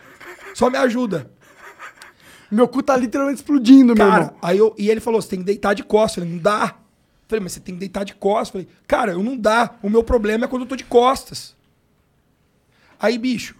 [0.54, 1.30] Só me ajuda.
[2.50, 4.38] Meu cu tá literalmente explodindo, meu Cara, irmão.
[4.40, 6.16] aí eu, e ele falou: você tem que deitar de costas.
[6.18, 6.74] Eu falei, não dá.
[7.28, 8.48] Falei, mas você tem que deitar de costas.
[8.48, 9.78] Falei, cara, eu não dá.
[9.82, 11.54] O meu problema é quando eu tô de costas.
[12.98, 13.54] Aí, bicho,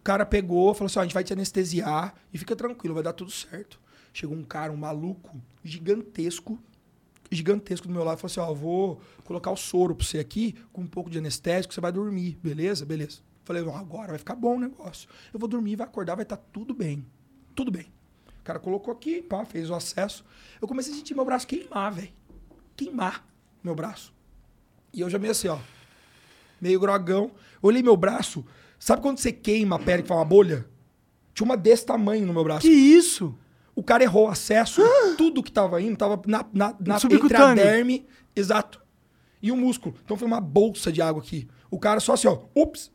[0.00, 3.02] o cara pegou, falou assim: ó, a gente vai te anestesiar e fica tranquilo, vai
[3.02, 3.80] dar tudo certo.
[4.12, 6.58] Chegou um cara, um maluco, gigantesco,
[7.30, 10.82] gigantesco do meu lado, falou assim: ó, vou colocar o soro pra você aqui, com
[10.82, 12.84] um pouco de anestésico, você vai dormir, beleza?
[12.84, 13.20] Beleza.
[13.44, 15.08] Falei, ó, agora vai ficar bom o negócio.
[15.32, 17.06] Eu vou dormir, vai acordar, vai estar tudo bem.
[17.54, 17.86] Tudo bem.
[18.40, 20.24] O cara colocou aqui, pá, fez o acesso.
[20.60, 22.17] Eu comecei a sentir meu braço queimar, velho.
[22.78, 23.26] Queimar
[23.62, 24.14] meu braço.
[24.94, 25.58] E eu já meio assim, ó.
[26.60, 27.32] Meio grogão.
[27.60, 28.44] Olhei meu braço.
[28.78, 30.64] Sabe quando você queima a pele que faz uma bolha?
[31.34, 32.62] Tinha uma desse tamanho no meu braço.
[32.62, 33.36] Que isso?
[33.74, 34.80] O cara errou o acesso.
[35.16, 38.06] tudo que tava indo tava na, na, na entre a derme.
[38.34, 38.80] Exato.
[39.42, 39.96] E o músculo.
[40.04, 41.48] Então foi uma bolsa de água aqui.
[41.70, 42.38] O cara só assim, ó.
[42.54, 42.90] Ups.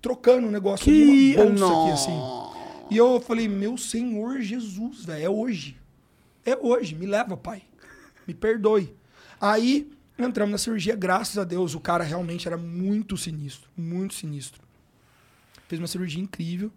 [0.00, 1.82] Trocando o negócio Que- uma bolsa Nossa.
[1.82, 2.86] aqui assim.
[2.90, 5.76] E eu falei, meu Senhor Jesus, velho, é hoje.
[6.44, 7.62] É hoje, me leva, pai.
[8.26, 8.94] Me perdoe.
[9.52, 14.62] Aí entramos na cirurgia, graças a Deus, o cara realmente era muito sinistro, muito sinistro.
[15.68, 16.70] Fez uma cirurgia incrível.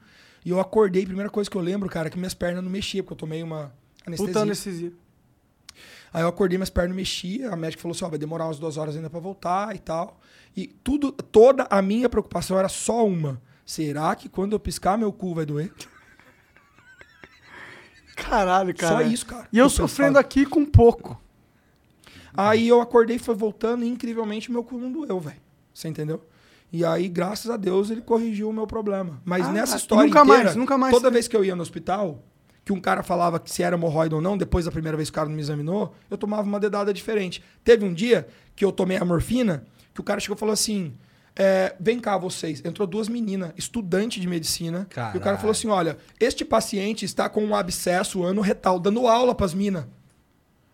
[0.44, 3.04] E eu acordei, primeira coisa que eu lembro, cara, é que minhas pernas não mexiam,
[3.04, 3.74] porque eu tomei uma
[4.06, 4.34] anestesia.
[4.34, 4.94] Puta anestesia.
[6.12, 8.58] Aí eu acordei, minhas pernas não mexiam, a médica falou assim, ó, vai demorar umas
[8.58, 10.20] duas horas ainda pra voltar e tal.
[10.56, 13.42] E tudo, toda a minha preocupação era só uma.
[13.66, 15.72] Será que quando eu piscar, meu cu vai doer?
[18.16, 18.96] Caralho, cara.
[18.96, 19.48] Só isso, cara.
[19.52, 20.20] E eu Eu sofrendo pensava.
[20.26, 21.22] aqui com pouco.
[22.34, 25.38] Aí eu acordei, foi voltando e incrivelmente meu cu não doeu, velho.
[25.74, 26.22] Você entendeu?
[26.72, 29.20] E aí, graças a Deus, ele corrigiu o meu problema.
[29.26, 30.94] Mas Ah, nessa história nunca inteira, mais, nunca mais.
[30.94, 32.24] toda vez que eu ia no hospital,
[32.64, 35.14] que um cara falava que se era hemorroida ou não, depois da primeira vez que
[35.14, 37.44] o cara não me examinou, eu tomava uma dedada diferente.
[37.64, 40.94] Teve um dia que eu tomei a morfina, que o cara chegou e falou assim:
[41.36, 42.62] é, vem cá, vocês.
[42.64, 44.82] Entrou duas meninas, estudante de medicina.
[44.82, 45.38] E o cara Caralho.
[45.40, 49.86] falou assim: olha, este paciente está com um abscesso ano retal, dando aula pras minas.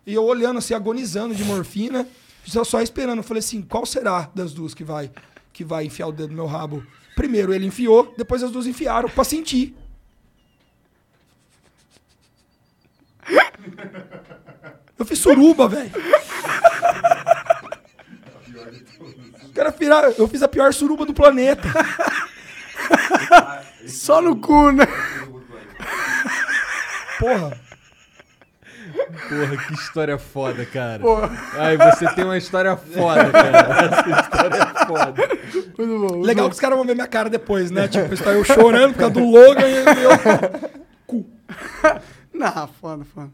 [0.06, 2.06] E eu olhando assim, agonizando de morfina,
[2.46, 3.18] só, só esperando.
[3.18, 5.10] Eu falei assim, qual será das duas que vai
[5.52, 6.86] que vai enfiar o dedo no meu rabo?
[7.16, 9.74] Primeiro ele enfiou, depois as duas enfiaram pra sentir.
[14.98, 15.90] Eu fiz suruba, velho.
[19.52, 21.68] Quero virar, eu fiz a pior suruba do planeta.
[23.88, 24.86] Só no cu, né?
[27.18, 27.65] Porra.
[28.96, 31.00] Porra, que história foda, cara.
[31.00, 31.30] Porra.
[31.54, 33.58] Ai, você tem uma história foda, cara.
[33.86, 35.28] Essa história é foda.
[35.78, 36.14] Muito bom.
[36.14, 36.50] muito Legal bom.
[36.50, 37.88] que os caras vão ver minha cara depois, né?
[37.88, 40.10] Tipo, está eu chorando por causa do Logan e eu...
[42.32, 43.30] Não, foda, foda.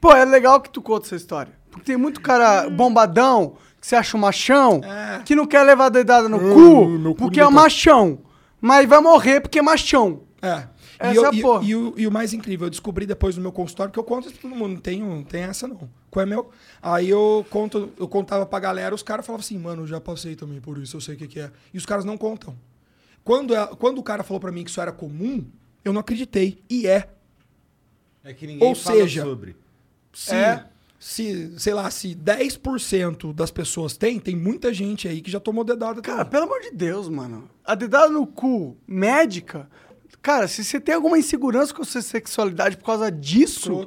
[0.00, 1.52] Pô, é legal que tu conta essa história.
[1.70, 4.80] Porque tem muito cara bombadão, que você acha um machão,
[5.24, 8.18] que não quer levar dedada no cu, porque é um machão.
[8.60, 10.20] Mas vai morrer porque é machão.
[10.40, 10.64] É.
[10.98, 11.64] Essa e, eu- é a e- porra.
[11.64, 14.28] e o, e o mais incrível, eu descobri depois no meu consultório, que eu conto
[14.28, 15.88] isso pra todo mundo, não tem, não tem essa não.
[16.10, 16.50] Qual é meu?
[16.82, 20.36] Aí eu conto, eu contava pra galera, os caras falavam assim, mano, eu já passei
[20.36, 21.50] também por isso, eu sei o que, que é.
[21.72, 22.54] E os caras não contam.
[23.24, 25.44] Quando, é- quando o cara falou pra mim que isso era comum,
[25.84, 26.62] eu não acreditei.
[26.68, 27.08] E é.
[28.22, 29.56] É que ninguém Ou fala seja, sobre.
[30.12, 30.64] Se, É.
[30.98, 35.64] se, sei lá, se 10% das pessoas tem, tem muita gente aí que já tomou
[35.64, 36.30] dedada Cara, também.
[36.30, 37.50] pelo amor de Deus, mano.
[37.64, 39.68] A dedada no cu médica.
[40.24, 43.86] Cara, se você tem alguma insegurança com a sua sexualidade por causa disso,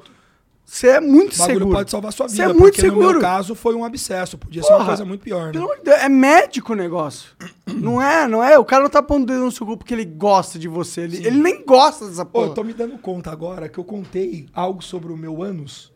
[0.63, 1.69] você é muito O seguro.
[1.71, 3.11] pode salvar sua Você vida, é muito porque no seguro.
[3.13, 5.51] meu caso foi um abscesso, podia ser uma Porra, coisa muito pior, né?
[5.53, 7.31] De Deus, é médico o negócio.
[7.65, 8.55] não é, não é?
[8.59, 11.01] O cara não tá pondo dedo no seu cu porque ele gosta de você.
[11.01, 12.47] Ele, ele nem gosta dessa porra.
[12.47, 15.91] eu tô me dando conta agora que eu contei algo sobre o meu ânus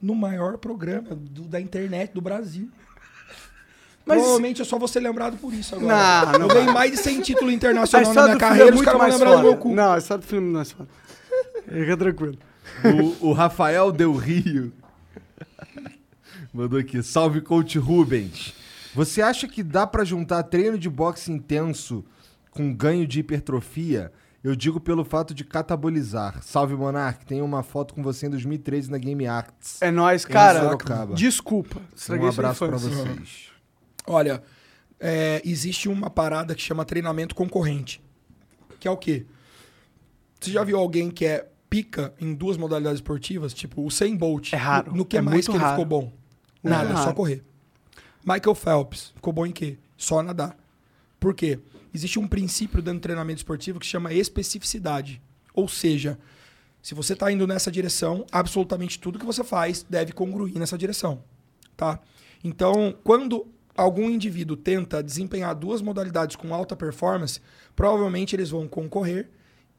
[0.00, 2.68] no maior programa do- da internet do Brasil.
[4.06, 6.32] Mas- Provavelmente eu só vou ser lembrado por isso agora.
[6.32, 8.80] Não, não eu ganhei mais de 100 títulos internacionais na história minha carreira, é os
[8.82, 9.74] caras vão mais lembrar do cu.
[9.74, 10.88] Não, a história do filme não é mais foda.
[11.68, 12.38] Fica tranquilo.
[13.20, 14.72] O, o Rafael Del Rio
[16.52, 17.02] mandou aqui.
[17.02, 18.54] Salve, coach Rubens.
[18.94, 22.04] Você acha que dá pra juntar treino de boxe intenso
[22.50, 24.12] com ganho de hipertrofia?
[24.42, 26.42] Eu digo pelo fato de catabolizar.
[26.42, 27.26] Salve, Monark.
[27.26, 29.80] Tem uma foto com você em 2013 na Game Arts.
[29.82, 30.60] É nóis, cara.
[31.14, 31.80] Desculpa.
[32.10, 32.90] Um abraço pra infância.
[32.90, 33.49] vocês.
[34.12, 34.42] Olha,
[34.98, 38.02] é, existe uma parada que chama treinamento concorrente.
[38.80, 39.24] Que é o quê?
[40.40, 44.52] Você já viu alguém que é pica em duas modalidades esportivas, tipo o 100 Bolt.
[44.52, 44.90] É raro.
[44.90, 45.72] No, no que É mais que ele raro.
[45.72, 46.12] ficou bom?
[46.64, 47.14] É Nada, só raro.
[47.14, 47.44] correr.
[48.24, 49.78] Michael Phelps ficou bom em quê?
[49.96, 50.56] Só nadar.
[51.20, 51.60] Por quê?
[51.94, 55.22] Existe um princípio dentro do treinamento esportivo que se chama especificidade.
[55.54, 56.18] Ou seja,
[56.82, 61.22] se você está indo nessa direção, absolutamente tudo que você faz deve congruir nessa direção.
[61.76, 62.00] Tá?
[62.42, 63.46] Então, quando
[63.80, 67.40] algum indivíduo tenta desempenhar duas modalidades com alta performance,
[67.74, 69.30] provavelmente eles vão concorrer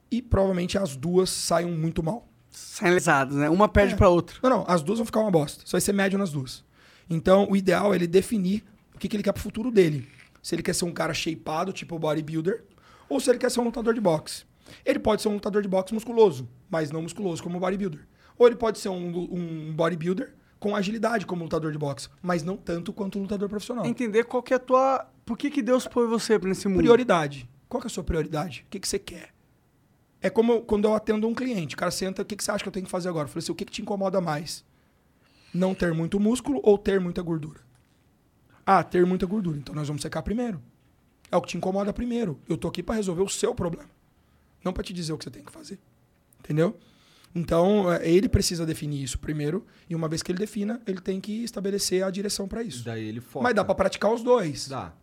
[0.09, 2.27] e provavelmente as duas saiam muito mal.
[2.49, 3.49] Saem lesados, né?
[3.49, 3.97] Uma perde É.
[3.97, 4.37] pra outra.
[4.43, 5.63] Não, não, as duas vão ficar uma bosta.
[5.65, 6.65] Você vai ser médio nas duas.
[7.09, 8.63] Então, o ideal é ele definir
[8.93, 10.07] o que, que ele quer pro futuro dele.
[10.41, 12.63] Se ele quer ser um cara shapeado, tipo bodybuilder,
[13.07, 14.43] ou se ele quer ser um lutador de boxe.
[14.85, 18.07] Ele pode ser um lutador de boxe musculoso, mas não musculoso como bodybuilder.
[18.37, 22.55] Ou ele pode ser um, um bodybuilder com agilidade como lutador de boxe, mas não
[22.55, 23.83] tanto quanto um lutador profissional.
[23.83, 25.09] Entender qual que é a tua...
[25.25, 26.77] Por que, que Deus pôs você nesse mundo?
[26.77, 27.49] Prioridade.
[27.67, 28.63] Qual que é a sua prioridade?
[28.67, 29.33] O que, que você quer?
[30.21, 31.73] É como quando eu atendo um cliente.
[31.73, 33.25] O cara senta, o que, que você acha que eu tenho que fazer agora?
[33.25, 34.63] Eu falei assim, o que, que te incomoda mais?
[35.51, 37.61] Não ter muito músculo ou ter muita gordura?
[38.63, 39.57] Ah, ter muita gordura.
[39.57, 40.61] Então nós vamos secar primeiro.
[41.31, 42.39] É o que te incomoda primeiro.
[42.47, 43.89] Eu tô aqui para resolver o seu problema.
[44.63, 45.79] Não para te dizer o que você tem que fazer.
[46.39, 46.77] Entendeu?
[47.33, 49.65] Então, é, ele precisa definir isso primeiro.
[49.89, 52.83] E uma vez que ele defina, ele tem que estabelecer a direção para isso.
[52.83, 53.43] Daí ele foca.
[53.43, 54.67] Mas dá para praticar os dois.
[54.67, 54.93] Dá.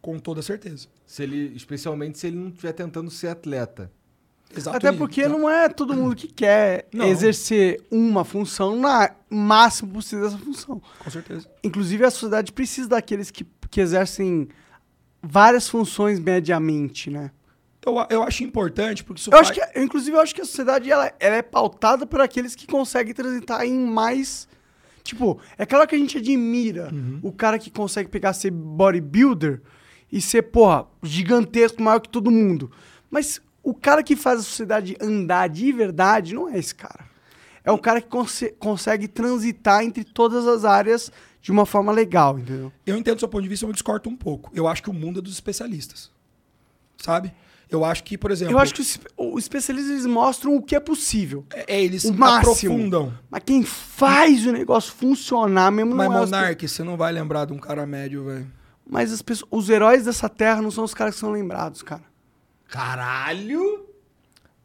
[0.00, 0.88] Com toda certeza.
[1.06, 3.90] Se ele, especialmente se ele não estiver tentando ser atleta.
[4.54, 4.76] Exato.
[4.76, 7.06] Até porque não é todo mundo que quer Não.
[7.06, 10.80] exercer uma função na máximo possível dessa função.
[10.98, 11.48] Com certeza.
[11.64, 14.48] Inclusive, a sociedade precisa daqueles que, que exercem
[15.22, 17.30] várias funções mediamente, né?
[17.86, 20.40] Eu, eu acho importante, porque isso Eu acho faz- que, eu, inclusive, eu acho que
[20.40, 24.48] a sociedade ela, ela é pautada por aqueles que conseguem transitar em mais.
[25.04, 27.20] Tipo, é claro que a gente admira Uhum.
[27.22, 29.62] o cara que consegue pegar ser bodybuilder
[30.10, 32.72] e ser, porra, gigantesco, maior que todo mundo.
[33.08, 37.06] Mas o cara que faz a sociedade andar de verdade não é esse cara.
[37.64, 42.36] É o cara que conse- consegue transitar entre todas as áreas de uma forma legal,
[42.38, 42.72] entendeu?
[42.84, 44.50] Eu entendo seu ponto de vista, eu discordo um pouco.
[44.52, 46.10] Eu acho que o mundo é dos especialistas.
[46.98, 47.32] Sabe?
[47.68, 48.54] Eu acho que, por exemplo.
[48.54, 51.44] Eu acho que os, os especialistas eles mostram o que é possível.
[51.52, 52.38] É, eles o máximo.
[52.38, 53.12] aprofundam.
[53.28, 57.12] Mas quem faz o negócio funcionar mesmo Mas, não é as Monark, você não vai
[57.12, 58.46] lembrar de um cara médio, velho.
[58.88, 62.04] Mas as pessoas, os heróis dessa terra não são os caras que são lembrados, cara.
[62.68, 63.84] Caralho!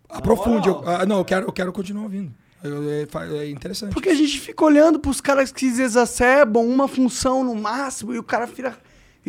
[0.08, 0.68] Aprofunde.
[0.68, 2.32] Eu, ah, não, eu quero, eu quero continuar ouvindo.
[2.64, 3.94] É, é interessante.
[3.94, 8.24] Porque a gente fica olhando pros caras que exacerbam uma função no máximo e o
[8.24, 8.78] cara vira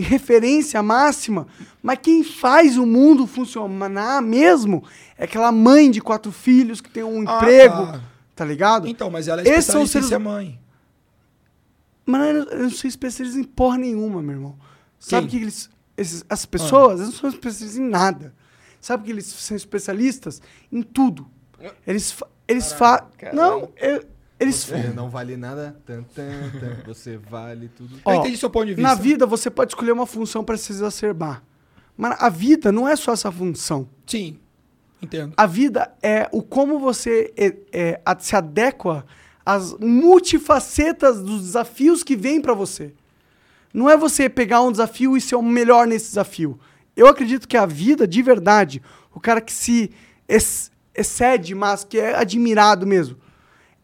[0.01, 1.47] referência máxima.
[1.83, 4.83] Mas quem faz o mundo funcionar mesmo
[5.19, 8.01] é aquela mãe de quatro filhos que tem um Ah, emprego, tá.
[8.37, 8.89] tá ligado?
[8.89, 10.59] Então, mas ela é especialista em seres- ser mãe.
[12.07, 14.57] Mano, eu eu não sou especialista em porra nenhuma, meu irmão.
[14.99, 15.39] Sabe Quem?
[15.39, 15.71] que eles.
[15.97, 18.35] esses- as pessoas, eles não são especialistas em nada.
[18.81, 20.41] Sabe que eles são especialistas
[20.73, 21.29] em tudo.
[21.87, 23.07] Eles, fa- eles fazem.
[23.33, 24.05] Não, eu-
[24.43, 24.65] eles.
[24.65, 25.77] Você não vale nada.
[25.87, 26.77] Tan, tan, tan.
[26.87, 27.99] Você vale tudo.
[28.05, 28.89] Eu entendi seu ponto de vista.
[28.89, 31.43] Na vida, você pode escolher uma função para se exacerbar.
[31.97, 33.89] Mas a vida não é só essa função.
[34.07, 34.39] Sim,
[35.01, 35.35] entendo.
[35.37, 39.05] A vida é o como você é, é, se adequa
[39.45, 42.95] às multifacetas dos desafios que vêm para você.
[43.75, 46.59] Não é você pegar um desafio e ser o melhor nesse desafio.
[46.95, 48.83] Eu acredito que a vida, de verdade,
[49.15, 49.91] o cara que se
[50.29, 53.17] ex- excede, mas que é admirado mesmo,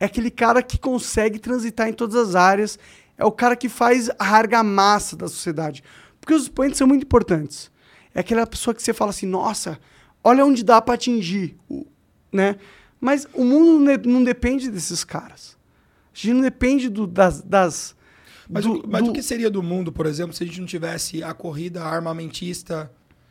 [0.01, 2.79] é aquele cara que consegue transitar em todas as áreas,
[3.17, 5.83] é o cara que faz a argamassa da sociedade.
[6.21, 7.71] Porque os expoentes são muito importantes.
[8.15, 9.79] É aquela pessoa que você fala assim, nossa,
[10.23, 11.57] olha onde dá para atingir,
[12.33, 12.57] né?
[13.01, 15.57] Mas o mundo não depende desses caras.
[16.13, 17.41] A gente não depende do- das...
[17.43, 17.97] das
[18.49, 20.59] Mas, do- o, mas do- o que seria do mundo, por exemplo, se a gente
[20.61, 22.91] não tivesse a corrida armamentista,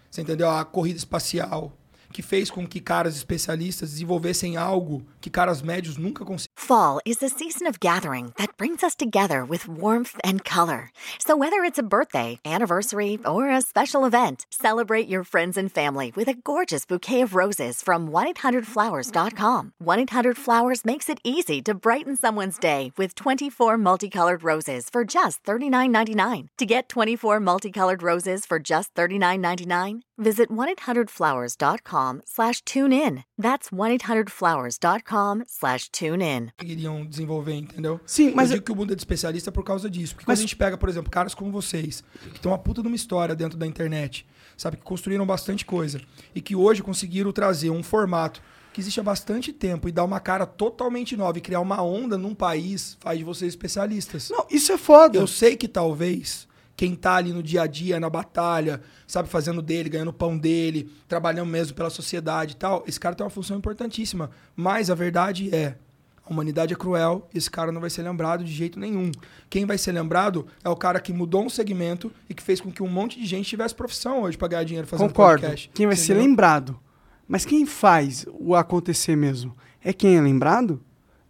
[0.10, 0.50] você entendeu?
[0.50, 1.77] A corrida espacial,
[2.12, 6.48] que fez com que caras especialistas desenvolvessem algo que caras médios nunca conseguiram.
[6.56, 10.90] Fall is the season of gathering that brings us together with warmth and color.
[11.20, 16.12] So, whether it's a birthday, anniversary, or a special event, celebrate your friends and family
[16.16, 19.74] with a gorgeous bouquet of roses from 1-800-Flowers.com.
[19.84, 26.48] 1-800-Flowers makes it easy to brighten someone's day with 24 multicolored roses for just $39.99.
[26.58, 33.24] To get 24 multicolored roses for just $39.99, visit 1-800-Flowers.com slash tune in.
[33.40, 36.52] That's 1-800-Flowers.com slash tune in.
[36.58, 38.00] conseguiriam desenvolver, entendeu?
[38.06, 40.14] Sim, mas eu eu- digo que o mundo é de especialista por causa disso.
[40.14, 42.82] Porque quando Mas- a gente pega, por exemplo, caras como vocês, que tem uma puta
[42.82, 46.02] de uma história dentro da internet, sabe, que construíram bastante coisa
[46.34, 48.42] e que hoje conseguiram trazer um formato
[48.74, 52.16] que existe há bastante tempo e dar uma cara totalmente nova e criar uma onda
[52.18, 54.30] num país, faz de vocês especialistas.
[54.30, 55.18] Não, isso é foda.
[55.18, 56.47] Eu sei que talvez
[56.78, 60.38] quem tá ali no dia a dia, na batalha, sabe, fazendo dele, ganhando o pão
[60.38, 64.30] dele, trabalhando mesmo pela sociedade e tal, esse cara tem uma função importantíssima.
[64.56, 65.76] Mas a verdade é,
[66.24, 69.12] a humanidade é cruel e esse cara não vai ser lembrado de jeito nenhum.
[69.50, 72.72] Quem vai ser lembrado é o cara que mudou um segmento e que fez com
[72.72, 75.42] que um monte de gente tivesse profissão hoje pra ganhar dinheiro fazendo Concordo.
[75.42, 75.72] podcast.
[75.74, 76.30] Quem vai ser entendeu?
[76.30, 76.80] lembrado.
[77.28, 79.58] Mas quem faz o acontecer mesmo?
[79.84, 80.80] É quem é lembrado?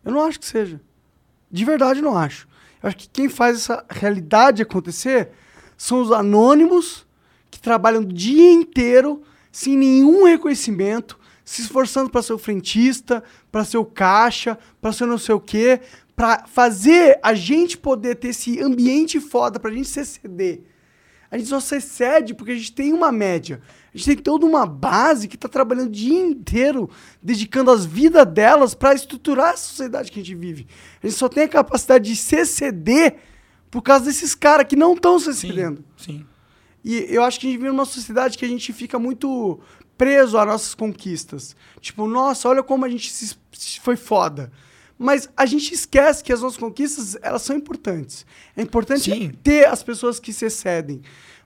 [0.03, 0.81] Eu não acho que seja.
[1.49, 2.47] De verdade, não acho.
[2.81, 5.29] Eu acho que quem faz essa realidade acontecer
[5.75, 7.05] são os anônimos
[7.49, 13.63] que trabalham o dia inteiro sem nenhum reconhecimento, se esforçando para ser o frentista, para
[13.63, 15.81] ser o caixa, para ser não sei o quê,
[16.15, 20.63] para fazer a gente poder ter esse ambiente foda, pra gente se exceder.
[21.29, 23.61] A gente só se excede porque a gente tem uma média.
[23.93, 26.89] A gente tem toda uma base que tá trabalhando o dia inteiro,
[27.21, 30.67] dedicando as vidas delas para estruturar a sociedade que a gente vive.
[31.01, 33.17] A gente só tem a capacidade de se exceder
[33.71, 35.83] por causa desses caras que não estão se excedendo.
[35.95, 36.25] Sim.
[36.83, 39.59] E eu acho que a gente vive numa sociedade que a gente fica muito
[39.97, 41.55] preso às nossas conquistas.
[41.81, 44.51] Tipo, nossa, olha como a gente se, se foi foda.
[44.97, 48.25] Mas a gente esquece que as nossas conquistas, elas são importantes.
[48.55, 49.31] É importante Sim.
[49.43, 51.01] ter as pessoas que se excedem.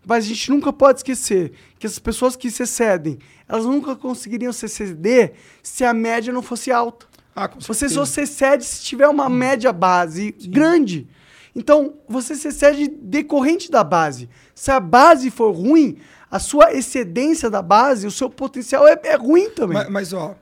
[0.06, 4.52] Mas a gente nunca pode esquecer que as pessoas que se excedem, elas nunca conseguiriam
[4.52, 7.06] se exceder se a média não fosse alta.
[7.36, 11.08] Ah, Você só se excede se tiver uma média base grande.
[11.56, 14.30] Então, você se excede decorrente da base.
[14.56, 15.98] Se a base for ruim,
[16.30, 19.78] a sua excedência da base, o seu potencial é, é ruim também.
[19.78, 20.36] Mas, mas, ó,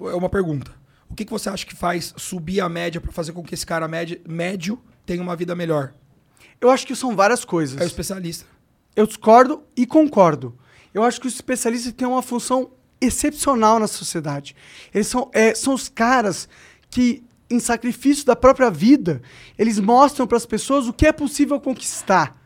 [0.00, 0.72] é uma pergunta.
[1.08, 3.66] O que, que você acha que faz subir a média pra fazer com que esse
[3.66, 5.92] cara médio, médio tenha uma vida melhor?
[6.60, 7.80] Eu acho que são várias coisas.
[7.80, 8.44] É o especialista.
[9.00, 10.54] Eu discordo e concordo.
[10.92, 14.54] Eu acho que os especialistas têm uma função excepcional na sociedade.
[14.92, 16.46] Eles são, é, são os caras
[16.90, 19.22] que, em sacrifício da própria vida,
[19.58, 22.36] eles mostram para as pessoas o que é possível conquistar.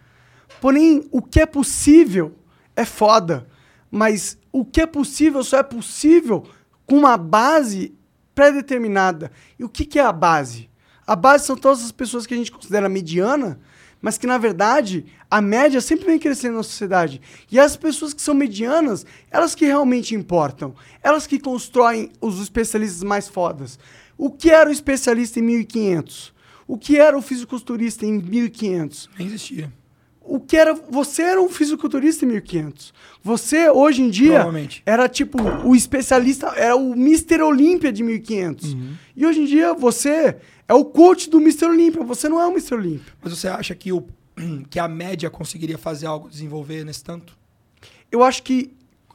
[0.60, 2.36] Porém, o que é possível
[2.76, 3.48] é foda.
[3.90, 6.44] Mas o que é possível só é possível
[6.86, 7.98] com uma base
[8.32, 9.32] pré-determinada.
[9.58, 10.70] E o que, que é a base?
[11.04, 13.58] A base são todas as pessoas que a gente considera mediana,
[14.04, 17.22] mas que na verdade a média sempre vem crescendo na sociedade.
[17.50, 20.74] E as pessoas que são medianas, elas que realmente importam.
[21.02, 23.78] Elas que constroem os especialistas mais fodas.
[24.18, 26.34] O que era o especialista em 1500?
[26.68, 29.08] O que era o fisiculturista em 1500?
[29.18, 29.72] Nem existia.
[30.20, 30.74] O que era.
[30.74, 32.92] Você era um fisiculturista em 1500.
[33.22, 34.44] Você, hoje em dia,
[34.84, 37.40] era tipo o especialista, era o Mr.
[37.40, 38.74] Olímpia de 1500.
[38.74, 38.92] Uhum.
[39.16, 40.36] E hoje em dia você
[40.68, 41.66] é o coach do Mr.
[41.66, 42.02] Olímpia.
[42.04, 42.74] Você não é o Mr.
[42.74, 43.12] Olímpia.
[43.22, 44.06] Mas você acha que, o,
[44.70, 47.36] que a média conseguiria fazer algo, desenvolver nesse tanto?
[48.10, 48.72] Eu acho que.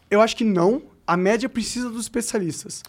[0.10, 0.82] Eu acho que não.
[1.06, 2.84] A média precisa dos especialistas.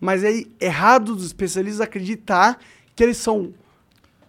[0.00, 2.58] Mas é errado dos especialistas acreditar
[2.94, 3.52] que eles são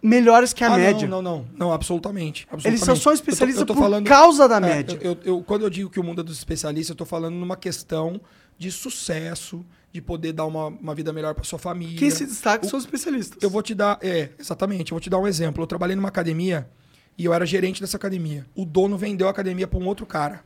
[0.02, 1.06] melhores que a Ah, média.
[1.08, 2.46] Não, não, não, não, absolutamente.
[2.50, 2.84] Eles só absolutamente.
[2.86, 4.98] são Eu tô- especialistas eu tô por falando- causa da É, média.
[5.02, 7.56] eu- eu- quando eu digo que o mundo é dos especialistas, eu tô falando numa
[7.56, 8.20] questão
[8.56, 11.98] de sucesso, de poder dar uma, uma vida melhor para sua família.
[11.98, 13.38] Quem se destaca O- são os especialistas.
[13.42, 15.62] Eu vou te dar, é, exatamente, eu vou te dar um exemplo.
[15.62, 16.68] Eu trabalhei numa academia
[17.16, 18.46] e eu era gerente dessa academia.
[18.54, 20.44] O dono vendeu a academia para um outro cara.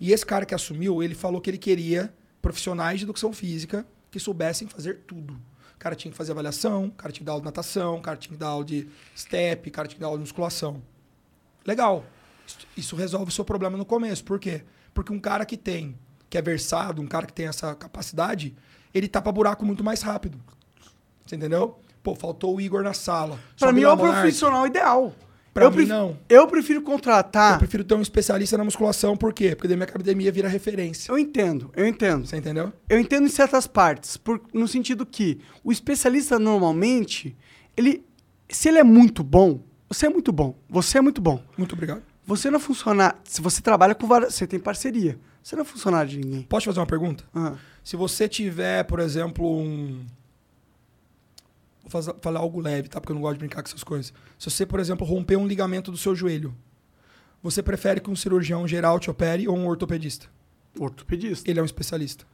[0.00, 4.18] E esse cara que assumiu, ele falou que ele queria profissionais de educação física que
[4.20, 5.34] soubessem fazer tudo.
[5.74, 8.00] O cara tinha que fazer avaliação, o cara tinha que dar aula de natação, o
[8.00, 10.80] cara tinha que dar aula de step, o cara tinha que dar aula de musculação.
[11.66, 12.04] Legal.
[12.46, 14.22] Isso- Isso resolve o seu problema no começo.
[14.24, 14.62] Por quê?
[14.92, 15.98] Porque um cara que tem,
[16.30, 18.54] que é versado, um cara que tem essa capacidade,
[18.94, 20.38] ele tapa buraco muito mais rápido.
[21.26, 21.78] Você entendeu?
[22.02, 23.38] Pô, faltou o Igor na sala.
[23.58, 25.14] Pra Sobe mim é o profissional ideal.
[25.54, 26.18] Pra eu mim, pref- não.
[26.28, 27.52] Eu prefiro contratar.
[27.54, 29.54] Eu prefiro ter um especialista na musculação, por quê?
[29.54, 31.12] Porque daí minha academia vira referência.
[31.12, 32.26] Eu entendo, eu entendo.
[32.26, 32.72] Você entendeu?
[32.88, 37.36] Eu entendo em certas partes, por- no sentido que o especialista normalmente,
[37.76, 38.04] ele,
[38.48, 41.40] se ele é muito bom, você é muito bom, você é muito bom.
[41.56, 42.02] Muito obrigado.
[42.26, 46.10] Você não funcionário, se você trabalha com várias, você tem parceria, você não é funcionário
[46.10, 46.42] de ninguém.
[46.42, 47.22] Posso te fazer uma pergunta?
[47.34, 50.04] Ah, Se você tiver, por exemplo, um.
[51.82, 52.98] Vou fazer- falar algo leve, tá?
[53.00, 54.12] Porque eu não gosto de brincar com essas coisas.
[54.38, 56.54] Se você, por exemplo, romper um ligamento do seu joelho,
[57.42, 60.26] você prefere que um cirurgião geral te opere ou um ortopedista?
[60.80, 61.48] ortopedista.
[61.48, 62.24] Ele é um especialista.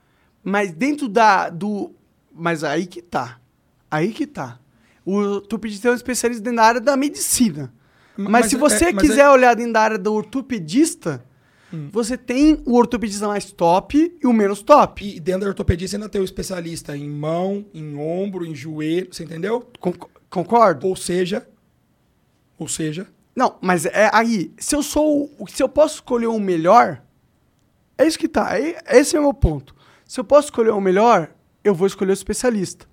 [0.43, 1.93] Mas dentro da do,
[2.33, 3.39] mas aí que tá.
[3.91, 4.59] Aí que tá.
[5.05, 7.71] O ortopedista é um especialista dentro da área da medicina.
[8.17, 11.23] Mas, Mas se é- você mas quiser é- olhar dentro da área do ortopedista,
[11.93, 15.05] você tem o ortopedista mais top e o menos top.
[15.07, 19.09] E dentro da ortopedia você ainda tem o especialista em mão, em ombro, em joelho,
[19.13, 19.67] você entendeu?
[19.79, 19.95] Con-
[20.29, 20.87] concordo?
[20.87, 21.47] Ou seja,
[22.59, 26.39] ou seja, Não, mas é aí, se eu sou, o- se eu posso escolher o
[26.41, 27.01] melhor,
[27.97, 28.51] é isso que tá.
[28.51, 29.75] aí- Esse é o meu ponto.
[30.05, 31.31] Se eu posso escolher o melhor,
[31.63, 32.87] eu vou escolher o especialista.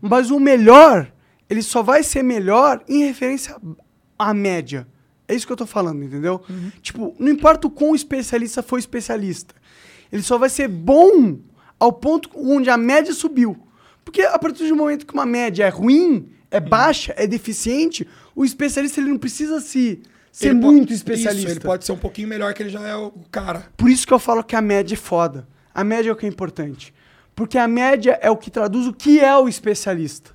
[0.00, 1.10] Mas o melhor,
[1.48, 3.56] ele só vai ser melhor em referência
[4.18, 4.86] à média.
[5.32, 6.42] É isso que eu tô falando, entendeu?
[6.82, 9.54] Tipo, não importa o quão especialista foi especialista.
[10.12, 11.38] Ele só vai ser bom
[11.80, 13.56] ao ponto onde a média subiu.
[14.04, 18.44] Porque a partir do momento que uma média é ruim, é baixa, é deficiente, o
[18.44, 21.48] especialista ele não precisa se ser Ele muito especialista.
[21.48, 23.66] Isso, ele pode ser um pouquinho melhor que ele já é o cara.
[23.76, 25.46] Por isso que eu falo que a média é foda.
[25.74, 26.92] A média é o que é importante.
[27.34, 30.30] Porque a média é o que traduz o que é o especialista.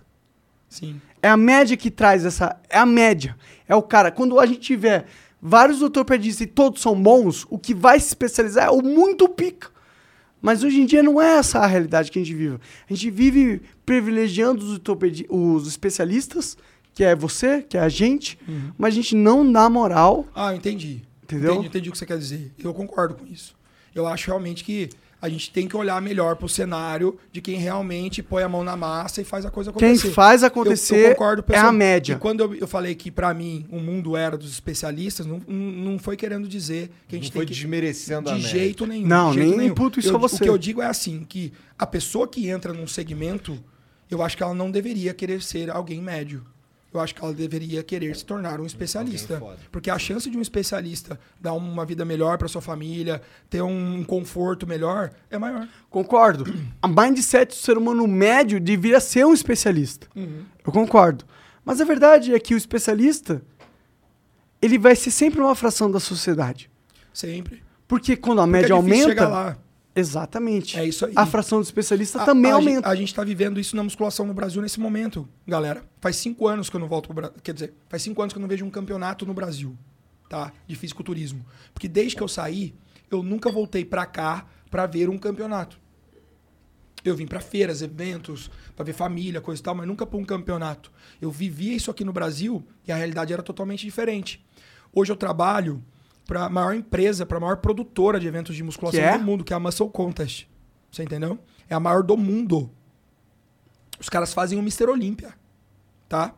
[0.69, 1.01] Sim.
[1.21, 2.59] É a média que traz essa.
[2.69, 3.35] É a média.
[3.67, 4.11] É o cara.
[4.11, 5.05] Quando a gente tiver
[5.41, 9.69] vários ortopedistas e todos são bons, o que vai se especializar é o muito pica.
[10.41, 12.59] Mas hoje em dia não é essa a realidade que a gente vive.
[12.89, 14.79] A gente vive privilegiando os,
[15.29, 16.57] os especialistas,
[16.93, 18.37] que é você, que é a gente,
[18.77, 20.25] mas a gente não dá moral.
[20.35, 21.03] Ah, entendi.
[21.23, 21.53] Entendeu?
[21.53, 22.53] Entendi, entendi o que você quer dizer.
[22.57, 23.55] Eu concordo com isso.
[23.93, 24.89] Eu acho realmente que
[25.21, 28.77] a gente tem que olhar melhor pro cenário de quem realmente põe a mão na
[28.77, 30.11] massa e faz a coisa Quem acontecer.
[30.13, 31.67] faz Eu- eu acontecer concordo, é pessoal.
[31.69, 32.13] a média.
[32.13, 35.97] E quando eu, eu falei que, pra mim, o mundo era dos especialistas, não, não
[35.97, 37.53] foi querendo dizer que a gente Não tem foi que...
[37.53, 38.59] desmerecendo a De média.
[38.59, 39.07] jeito nenhum.
[39.07, 39.71] Não, de jeito nem nenhum.
[39.71, 40.35] imputo isso Eu- a você.
[40.35, 43.57] O que eu digo é assim, que a pessoa que entra num segmento,
[44.11, 46.43] eu acho que ela não deveria querer ser alguém médio.
[46.93, 49.41] Eu acho que ela deveria querer se tornar um especialista.
[49.71, 54.03] Porque a chance de um especialista dar uma vida melhor para sua família, ter um
[54.03, 55.67] conforto melhor, é maior.
[55.89, 56.45] Concordo.
[56.81, 60.07] A mindset do ser humano médio deveria ser um especialista.
[60.15, 61.25] Eu concordo.
[61.63, 63.41] Mas a verdade é que o especialista,
[64.61, 66.71] ele vai ser sempre uma fração da sociedade.
[67.13, 67.61] Sempre.
[67.87, 69.09] Porque quando a Porque média é aumenta.
[69.09, 69.57] chegar lá.
[69.99, 70.77] Exatamente.
[70.79, 71.13] É isso aí.
[71.15, 72.87] A fração do especialista A- também a, aumenta.
[72.87, 75.83] A gente tá vivendo isso na musculação no Brasil nesse momento, galera.
[75.99, 77.35] Faz cinco anos que eu não volto pro Brasil.
[77.43, 79.75] Quer dizer, faz cinco anos que eu não vejo um campeonato no Brasil,
[80.29, 80.51] tá?
[80.67, 81.45] De fisiculturismo.
[81.73, 82.75] Porque desde que eu saí,
[83.09, 85.79] eu nunca voltei pra cá pra ver um campeonato.
[87.03, 90.25] Eu vim pra feiras, eventos, pra ver família, coisa e tal, mas nunca pra um
[90.25, 90.91] campeonato.
[91.21, 94.45] Eu vivia isso aqui no Brasil e a realidade era totalmente diferente.
[94.93, 95.81] Hoje eu trabalho
[96.27, 99.17] pra maior empresa, pra maior produtora de eventos de musculação é?
[99.17, 100.45] do mundo, que é a Muscle Contest.
[100.91, 101.39] Você entendeu?
[101.69, 102.69] É a maior do mundo.
[103.99, 104.89] Os caras fazem o Mr.
[104.89, 105.33] Olímpia,
[106.07, 106.35] tá?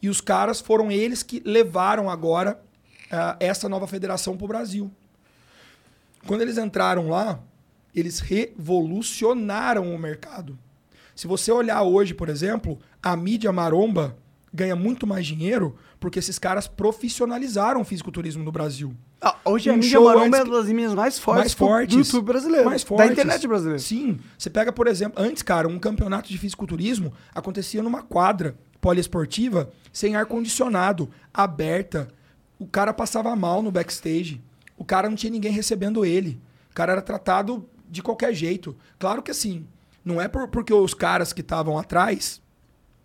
[0.00, 2.60] E os caras foram eles que levaram agora
[3.10, 4.92] ah, essa nova federação pro Brasil.
[6.26, 7.40] Quando eles entraram lá,
[7.94, 10.58] eles revolucionaram o mercado.
[11.16, 14.16] Se você olhar hoje, por exemplo, a mídia maromba
[14.52, 18.94] ganha muito mais dinheiro porque esses caras profissionalizaram o fisiculturismo no Brasil.
[19.26, 21.58] Ah, hoje a Um mídia show maromba é uma das mídias mais fortes, mais do-
[21.58, 22.66] fortes do YouTube brasileiro.
[22.66, 23.10] Mais Da fortes.
[23.12, 23.78] internet brasileira.
[23.78, 24.18] Sim.
[24.36, 30.14] Você pega, por exemplo, antes, cara, um campeonato de fisiculturismo acontecia numa quadra poliesportiva sem
[30.14, 32.08] ar-condicionado, aberta.
[32.58, 34.42] O cara passava mal no backstage.
[34.76, 36.38] O cara não tinha ninguém recebendo ele.
[36.70, 38.76] O cara era tratado de qualquer jeito.
[38.98, 39.64] Claro que assim,
[40.04, 42.42] não é por- porque os caras que estavam atrás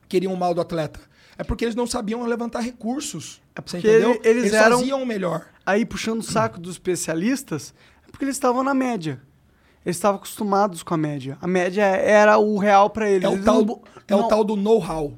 [0.07, 0.99] queriam o mal do atleta.
[1.37, 3.41] É porque eles não sabiam levantar recursos.
[3.55, 4.19] É porque entendeu?
[4.23, 5.45] eles eles eram- faziam o melhor.
[5.69, 7.73] Aí, puxando o saco dos especialistas,
[8.07, 9.21] é porque eles estavam na média.
[9.85, 11.37] Eles estavam acostumados com a média.
[11.41, 13.23] A média era o real pra eles.
[13.23, 15.17] É o Eles tal, não- é o tal do know-how.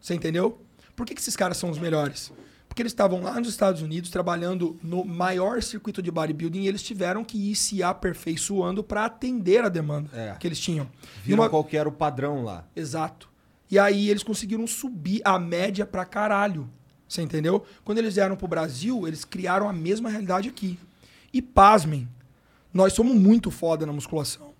[0.00, 0.60] Você entendeu?
[0.94, 2.32] Por que, que esses caras são os melhores?
[2.68, 6.82] Porque eles estavam lá nos Estados Unidos trabalhando no maior circuito de bodybuilding e eles
[6.82, 10.36] tiveram que ir se aperfeiçoando para atender a demanda É.
[10.38, 10.86] que eles tinham.
[11.24, 12.64] Viram uma- qual que era o padrão lá.
[12.76, 13.28] Exato.
[13.70, 16.68] E aí eles conseguiram subir a média pra caralho.
[17.08, 17.64] Você entendeu?
[17.84, 20.78] Quando eles vieram pro Brasil, eles criaram a mesma realidade aqui.
[21.32, 22.08] E pasmem,
[22.72, 24.54] nós somos muito foda na musculação.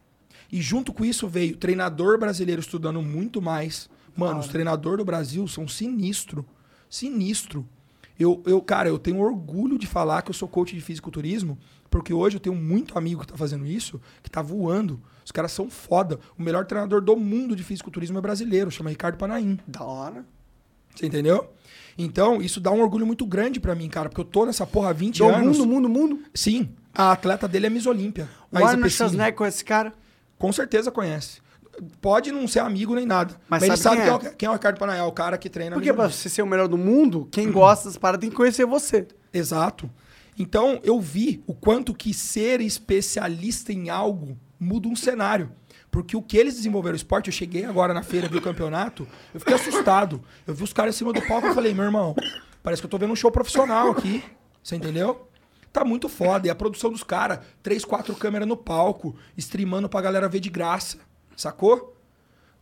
[0.50, 3.88] E junto com isso veio treinador brasileiro estudando muito mais.
[4.16, 6.46] Mano, os treinadores do Brasil são sinistro.
[6.88, 7.66] Sinistro.
[8.18, 11.58] Eu, eu, cara, eu tenho orgulho de falar que eu sou coach de fisiculturismo,
[11.90, 15.00] porque hoje eu tenho muito amigo que tá fazendo isso, que tá voando.
[15.24, 16.18] Os caras são foda.
[16.38, 19.58] O melhor treinador do mundo de fisiculturismo é brasileiro, chama Ricardo Panaim.
[19.66, 20.24] Da hora.
[20.94, 21.52] Você entendeu?
[21.98, 24.90] Então, isso dá um orgulho muito grande pra mim, cara, porque eu tô nessa porra
[24.90, 25.58] há 20 Do anos.
[25.58, 26.20] mundo, mundo, mundo.
[26.34, 26.68] Sim.
[26.94, 28.28] A atleta dele é Miss Olímpia.
[28.52, 28.90] O Arnold.
[28.90, 29.92] Schwarzenegger com esse cara.
[30.38, 31.40] Com certeza conhece.
[32.00, 33.34] Pode não ser amigo nem nada.
[33.48, 34.30] Mas Mas, ele sabe sabe quem é?
[34.30, 36.28] é, o- quem é o Ricardo Panaim, é o cara que treina Porque pra você
[36.28, 39.06] ser o melhor do mundo, quem gosta das paradas tem que conhecer você.
[39.32, 39.90] Exato.
[40.38, 45.50] Então, eu vi o quanto que ser especialista em algo muda um cenário.
[45.90, 49.06] Porque o que eles desenvolveram o esporte, eu cheguei agora na feira, vi o campeonato,
[49.32, 50.22] eu fiquei assustado.
[50.46, 52.14] Eu vi os caras em cima do palco e falei, meu irmão,
[52.62, 54.22] parece que eu tô vendo um show profissional aqui.
[54.62, 55.28] Você entendeu?
[55.72, 56.46] Tá muito foda.
[56.46, 60.50] E a produção dos caras, três, quatro câmeras no palco, streamando pra galera ver de
[60.50, 60.98] graça.
[61.36, 61.96] Sacou?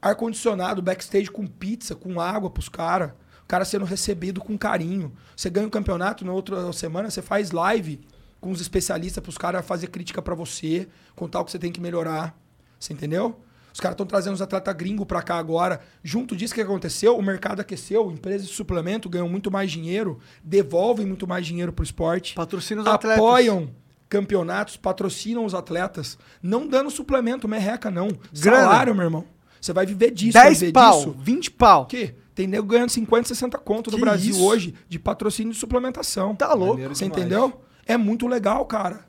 [0.03, 3.13] Ar-condicionado, backstage com pizza, com água pros caras.
[3.43, 5.13] O cara sendo recebido com carinho.
[5.37, 8.01] Você ganha um campeonato, na outra semana você faz live
[8.41, 10.87] com os especialistas pros caras fazer crítica pra você,
[11.17, 12.39] contar o que você tem que melhorar.
[12.79, 13.41] Você entendeu?
[13.73, 15.81] Os caras estão trazendo os atletas gringos pra cá agora.
[16.03, 17.19] Junto disso, o que aconteceu?
[17.19, 21.85] O mercado aqueceu, empresas de suplemento ganham muito mais dinheiro, devolvem muito mais dinheiro pro
[21.85, 22.35] esporte.
[22.35, 23.19] Patrocina os atletas.
[23.19, 23.71] Apoiam
[24.09, 28.07] campeonatos, patrocinam os atletas, não dando suplemento, merreca, não.
[28.33, 28.63] Grana.
[28.63, 29.25] Salário, meu irmão.
[29.61, 31.17] Você vai viver disso, vai 10 viver pau, disso.
[31.19, 31.83] 20 pau.
[31.83, 32.15] O quê?
[32.33, 34.45] Tem nego ganhando 50, 60 conto no Que Brasil isso?
[34.45, 36.35] hoje de patrocínio de suplementação.
[36.37, 36.81] Tá louco.
[36.89, 37.61] Você entendeu?
[37.87, 39.07] É muito legal, cara.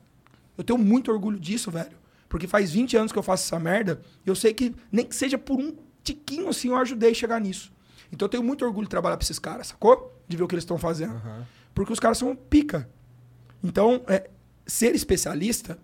[0.58, 1.90] Eu tenho muito orgulho disso, velho.
[2.36, 5.16] Porque faz 20 anos que eu faço essa merda e eu sei que nem que
[5.16, 5.74] seja por um
[6.04, 7.72] tiquinho assim eu ajudei a chegar nisso.
[8.12, 10.14] Então eu tenho muito orgulho de trabalhar pra esses caras, sacou?
[10.28, 11.14] De ver o que eles estão fazendo.
[11.74, 12.90] Porque os caras são pica.
[13.64, 14.28] Então, é,
[14.66, 15.78] ser especialista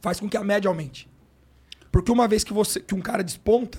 [0.00, 1.08] faz com que a média aumente.
[1.92, 3.78] Porque uma vez que, você, que um cara desponta,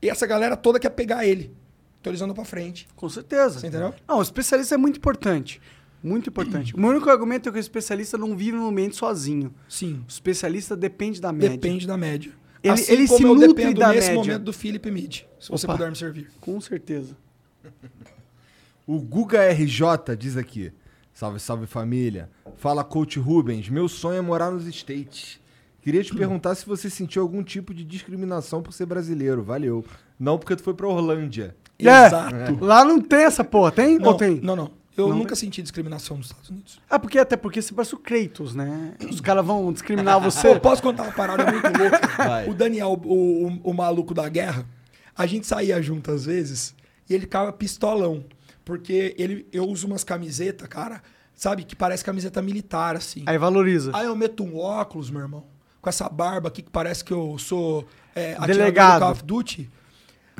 [0.00, 1.52] essa galera toda quer pegar ele.
[2.00, 2.86] Então eles andam pra frente.
[2.94, 3.58] Com certeza.
[3.58, 3.92] Você entendeu?
[4.06, 5.60] Não, o especialista é muito importante.
[6.06, 6.74] Muito importante.
[6.74, 9.52] O meu único argumento é que o especialista não vive no ambiente sozinho.
[9.68, 10.04] Sim.
[10.06, 11.50] O especialista depende da média.
[11.50, 12.30] Depende da média.
[12.62, 14.22] Ele- assim ele como se eu nutre dependo da nesse média.
[14.22, 15.22] momento do Felipe Mid.
[15.40, 15.74] Se você Opa.
[15.76, 16.30] puder me servir.
[16.40, 17.16] Com certeza.
[18.86, 20.72] O Guga RJ diz aqui.
[21.12, 22.30] Salve, salve família.
[22.56, 23.68] Fala, coach Rubens.
[23.68, 25.40] Meu sonho é morar nos States.
[25.82, 29.42] Queria te perguntar se você sentiu algum tipo de discriminação por ser brasileiro.
[29.42, 29.84] Valeu.
[30.20, 31.56] Não porque tu foi pra Orlândia.
[31.78, 32.34] Exato.
[32.34, 33.98] É, lá não tem essa porra, tem?
[33.98, 34.40] Não, Ou tem?
[34.40, 34.70] não, não.
[34.96, 35.36] Eu Não nunca tem?
[35.36, 36.80] senti discriminação nos Estados Unidos.
[36.88, 38.94] Ah, porque até porque você parece o Kratos, né?
[39.10, 40.56] Os caras vão discriminar Pô, você.
[40.60, 42.06] posso contar uma parada muito louca?
[42.16, 42.48] Vai.
[42.48, 44.66] O Daniel, o, o, o maluco da guerra,
[45.16, 46.74] a gente saía junto às vezes
[47.08, 48.24] e ele ficava pistolão.
[48.64, 51.00] Porque ele, eu uso umas camisetas, cara,
[51.34, 53.22] sabe, que parece camiseta militar, assim.
[53.26, 53.92] Aí valoriza.
[53.94, 55.44] Aí eu meto um óculos, meu irmão,
[55.80, 58.94] com essa barba aqui que parece que eu sou é, atirador Delegado.
[58.94, 59.70] do Call of Duty.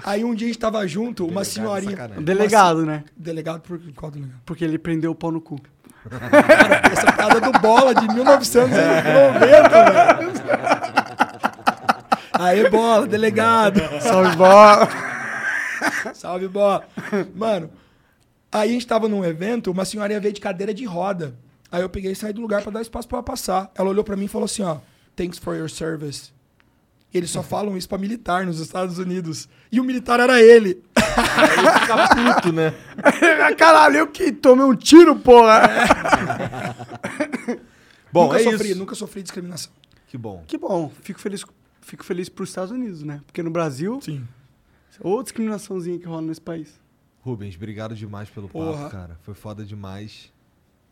[0.05, 1.91] Aí um dia a gente tava junto, uma Delegado, senhorinha.
[1.93, 2.25] sacanagem.
[2.25, 3.05] Delegado, né?
[3.17, 4.41] Delegado por qual delegado?
[4.45, 5.59] Porque ele prendeu o pau no cu.
[6.93, 10.33] Essa piada do bola de 1990, velho.
[12.35, 13.81] Aê, bola, delegado.
[14.01, 14.89] Salve, bola.
[16.15, 16.85] Salve, bola.
[17.35, 17.71] Mano,
[18.53, 21.35] aí a gente tava num evento, uma senhorinha veio de cadeira de roda.
[21.73, 23.71] Aí eu peguei e saí do lugar pra dar espaço pra ela passar.
[23.75, 24.77] Ela olhou pra mim e falou assim, ó,
[25.17, 26.31] thanks for your service.
[27.17, 29.49] Eles só falam isso pra militar nos Estados Unidos.
[29.73, 30.83] E o militar era ele.
[30.95, 32.75] Fica puto, né?
[33.57, 35.63] Caralho, eu que tomei um tiro, porra.
[38.13, 38.79] Bom, nunca é sofri, isso.
[38.79, 39.73] nunca sofri discriminação.
[40.09, 40.43] Que bom.
[40.47, 40.91] Que bom.
[41.03, 41.45] Fico feliz,
[41.83, 43.21] fico feliz pros Estados Unidos, né?
[43.27, 44.27] Porque no Brasil, Sim.
[45.01, 46.81] ou discriminaçãozinha que rola nesse país.
[47.21, 48.85] Rubens, obrigado demais pelo Porra.
[48.85, 49.19] papo, cara.
[49.23, 50.33] Foi foda demais.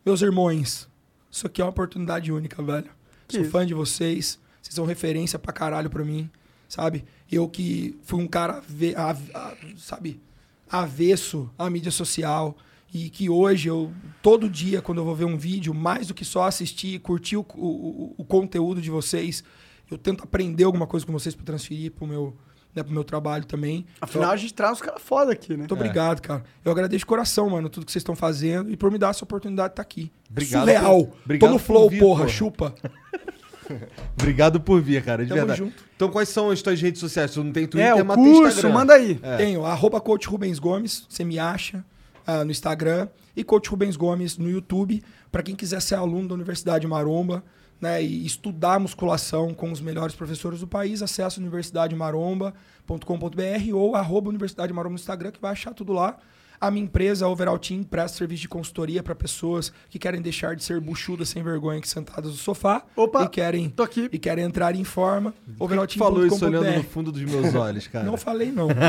[0.05, 0.87] Meus irmãos,
[1.31, 2.89] isso aqui é uma oportunidade única, velho.
[3.27, 3.51] Que Sou isso?
[3.51, 4.37] fã de vocês.
[4.65, 6.27] Vocês são referência pra caralho pra mim,
[6.67, 7.05] sabe?
[7.31, 10.19] Eu que fui um cara, ave- a- a- sabe,
[10.67, 12.57] avesso à mídia social.
[12.91, 13.91] E que hoje eu,
[14.23, 17.45] todo dia, quando eu vou ver um vídeo, mais do que só assistir, curtir o,
[17.55, 19.43] o- o conteúdo de vocês,
[19.91, 22.35] eu tento aprender alguma coisa com vocês pra transferir pro meu,
[22.73, 23.85] né, pro meu trabalho também.
[24.01, 25.57] Afinal, a gente traz os caras foda aqui, né?
[25.59, 26.43] Muito obrigado, cara.
[26.63, 29.23] Eu agradeço de coração, mano, tudo que vocês estão fazendo e por me dar essa
[29.25, 30.11] oportunidade de estar aqui.
[30.31, 31.05] Obrigado Surreal.
[31.05, 32.29] por- obrigado Tô no por flow, vir, porra, porra.
[32.33, 32.75] chupa.
[34.19, 35.59] Obrigado por vir, cara, de Tamo verdade.
[35.59, 35.83] junto.
[35.95, 37.31] Então, quais são as tuas redes sociais?
[37.31, 38.73] Tu não tem Twitter, É, o mas tem curso, Instagram.
[38.73, 39.19] manda aí.
[39.21, 39.37] É.
[39.37, 41.83] Tenho arroba coach Rubens Gomes, você me acha
[42.27, 46.33] ah, no Instagram, e coach Rubens Gomes no YouTube, para quem quiser ser aluno da
[46.33, 47.43] Universidade Maromba,
[47.79, 54.71] né, e estudar musculação com os melhores professores do país, acesse universidademaromba.com.br ou arroba Universidade
[54.73, 56.17] Maromba no Instagram, que vai achar tudo lá.
[56.59, 60.55] A minha empresa, a Overall Team, presta serviço de consultoria para pessoas que querem deixar
[60.55, 64.09] de ser buchudas sem vergonha aqui sentadas no sofá Opa, e querem tô aqui.
[64.11, 65.33] e querem entrar em forma.
[65.59, 68.05] Que tu falou isso olhando no fundo dos meus olhos, cara?
[68.05, 68.67] Não falei não.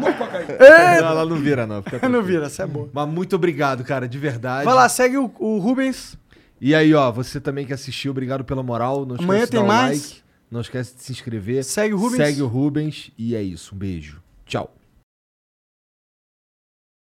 [0.00, 1.82] Não, ela não vira, não.
[1.82, 2.88] Fica Não vira, essa é boa.
[2.92, 4.64] Mas muito obrigado, cara, de verdade.
[4.64, 6.16] Vai lá, segue o, o Rubens.
[6.60, 9.04] E aí, ó, você também que assistiu, obrigado pela moral.
[9.06, 10.02] Não Amanhã esquece de tem dar o mais.
[10.02, 10.22] like.
[10.50, 11.64] Não esquece de se inscrever.
[11.64, 12.16] Segue o Rubens.
[12.16, 13.10] Segue o Rubens.
[13.16, 13.74] E é isso.
[13.74, 14.20] Um beijo.
[14.46, 14.74] Tchau.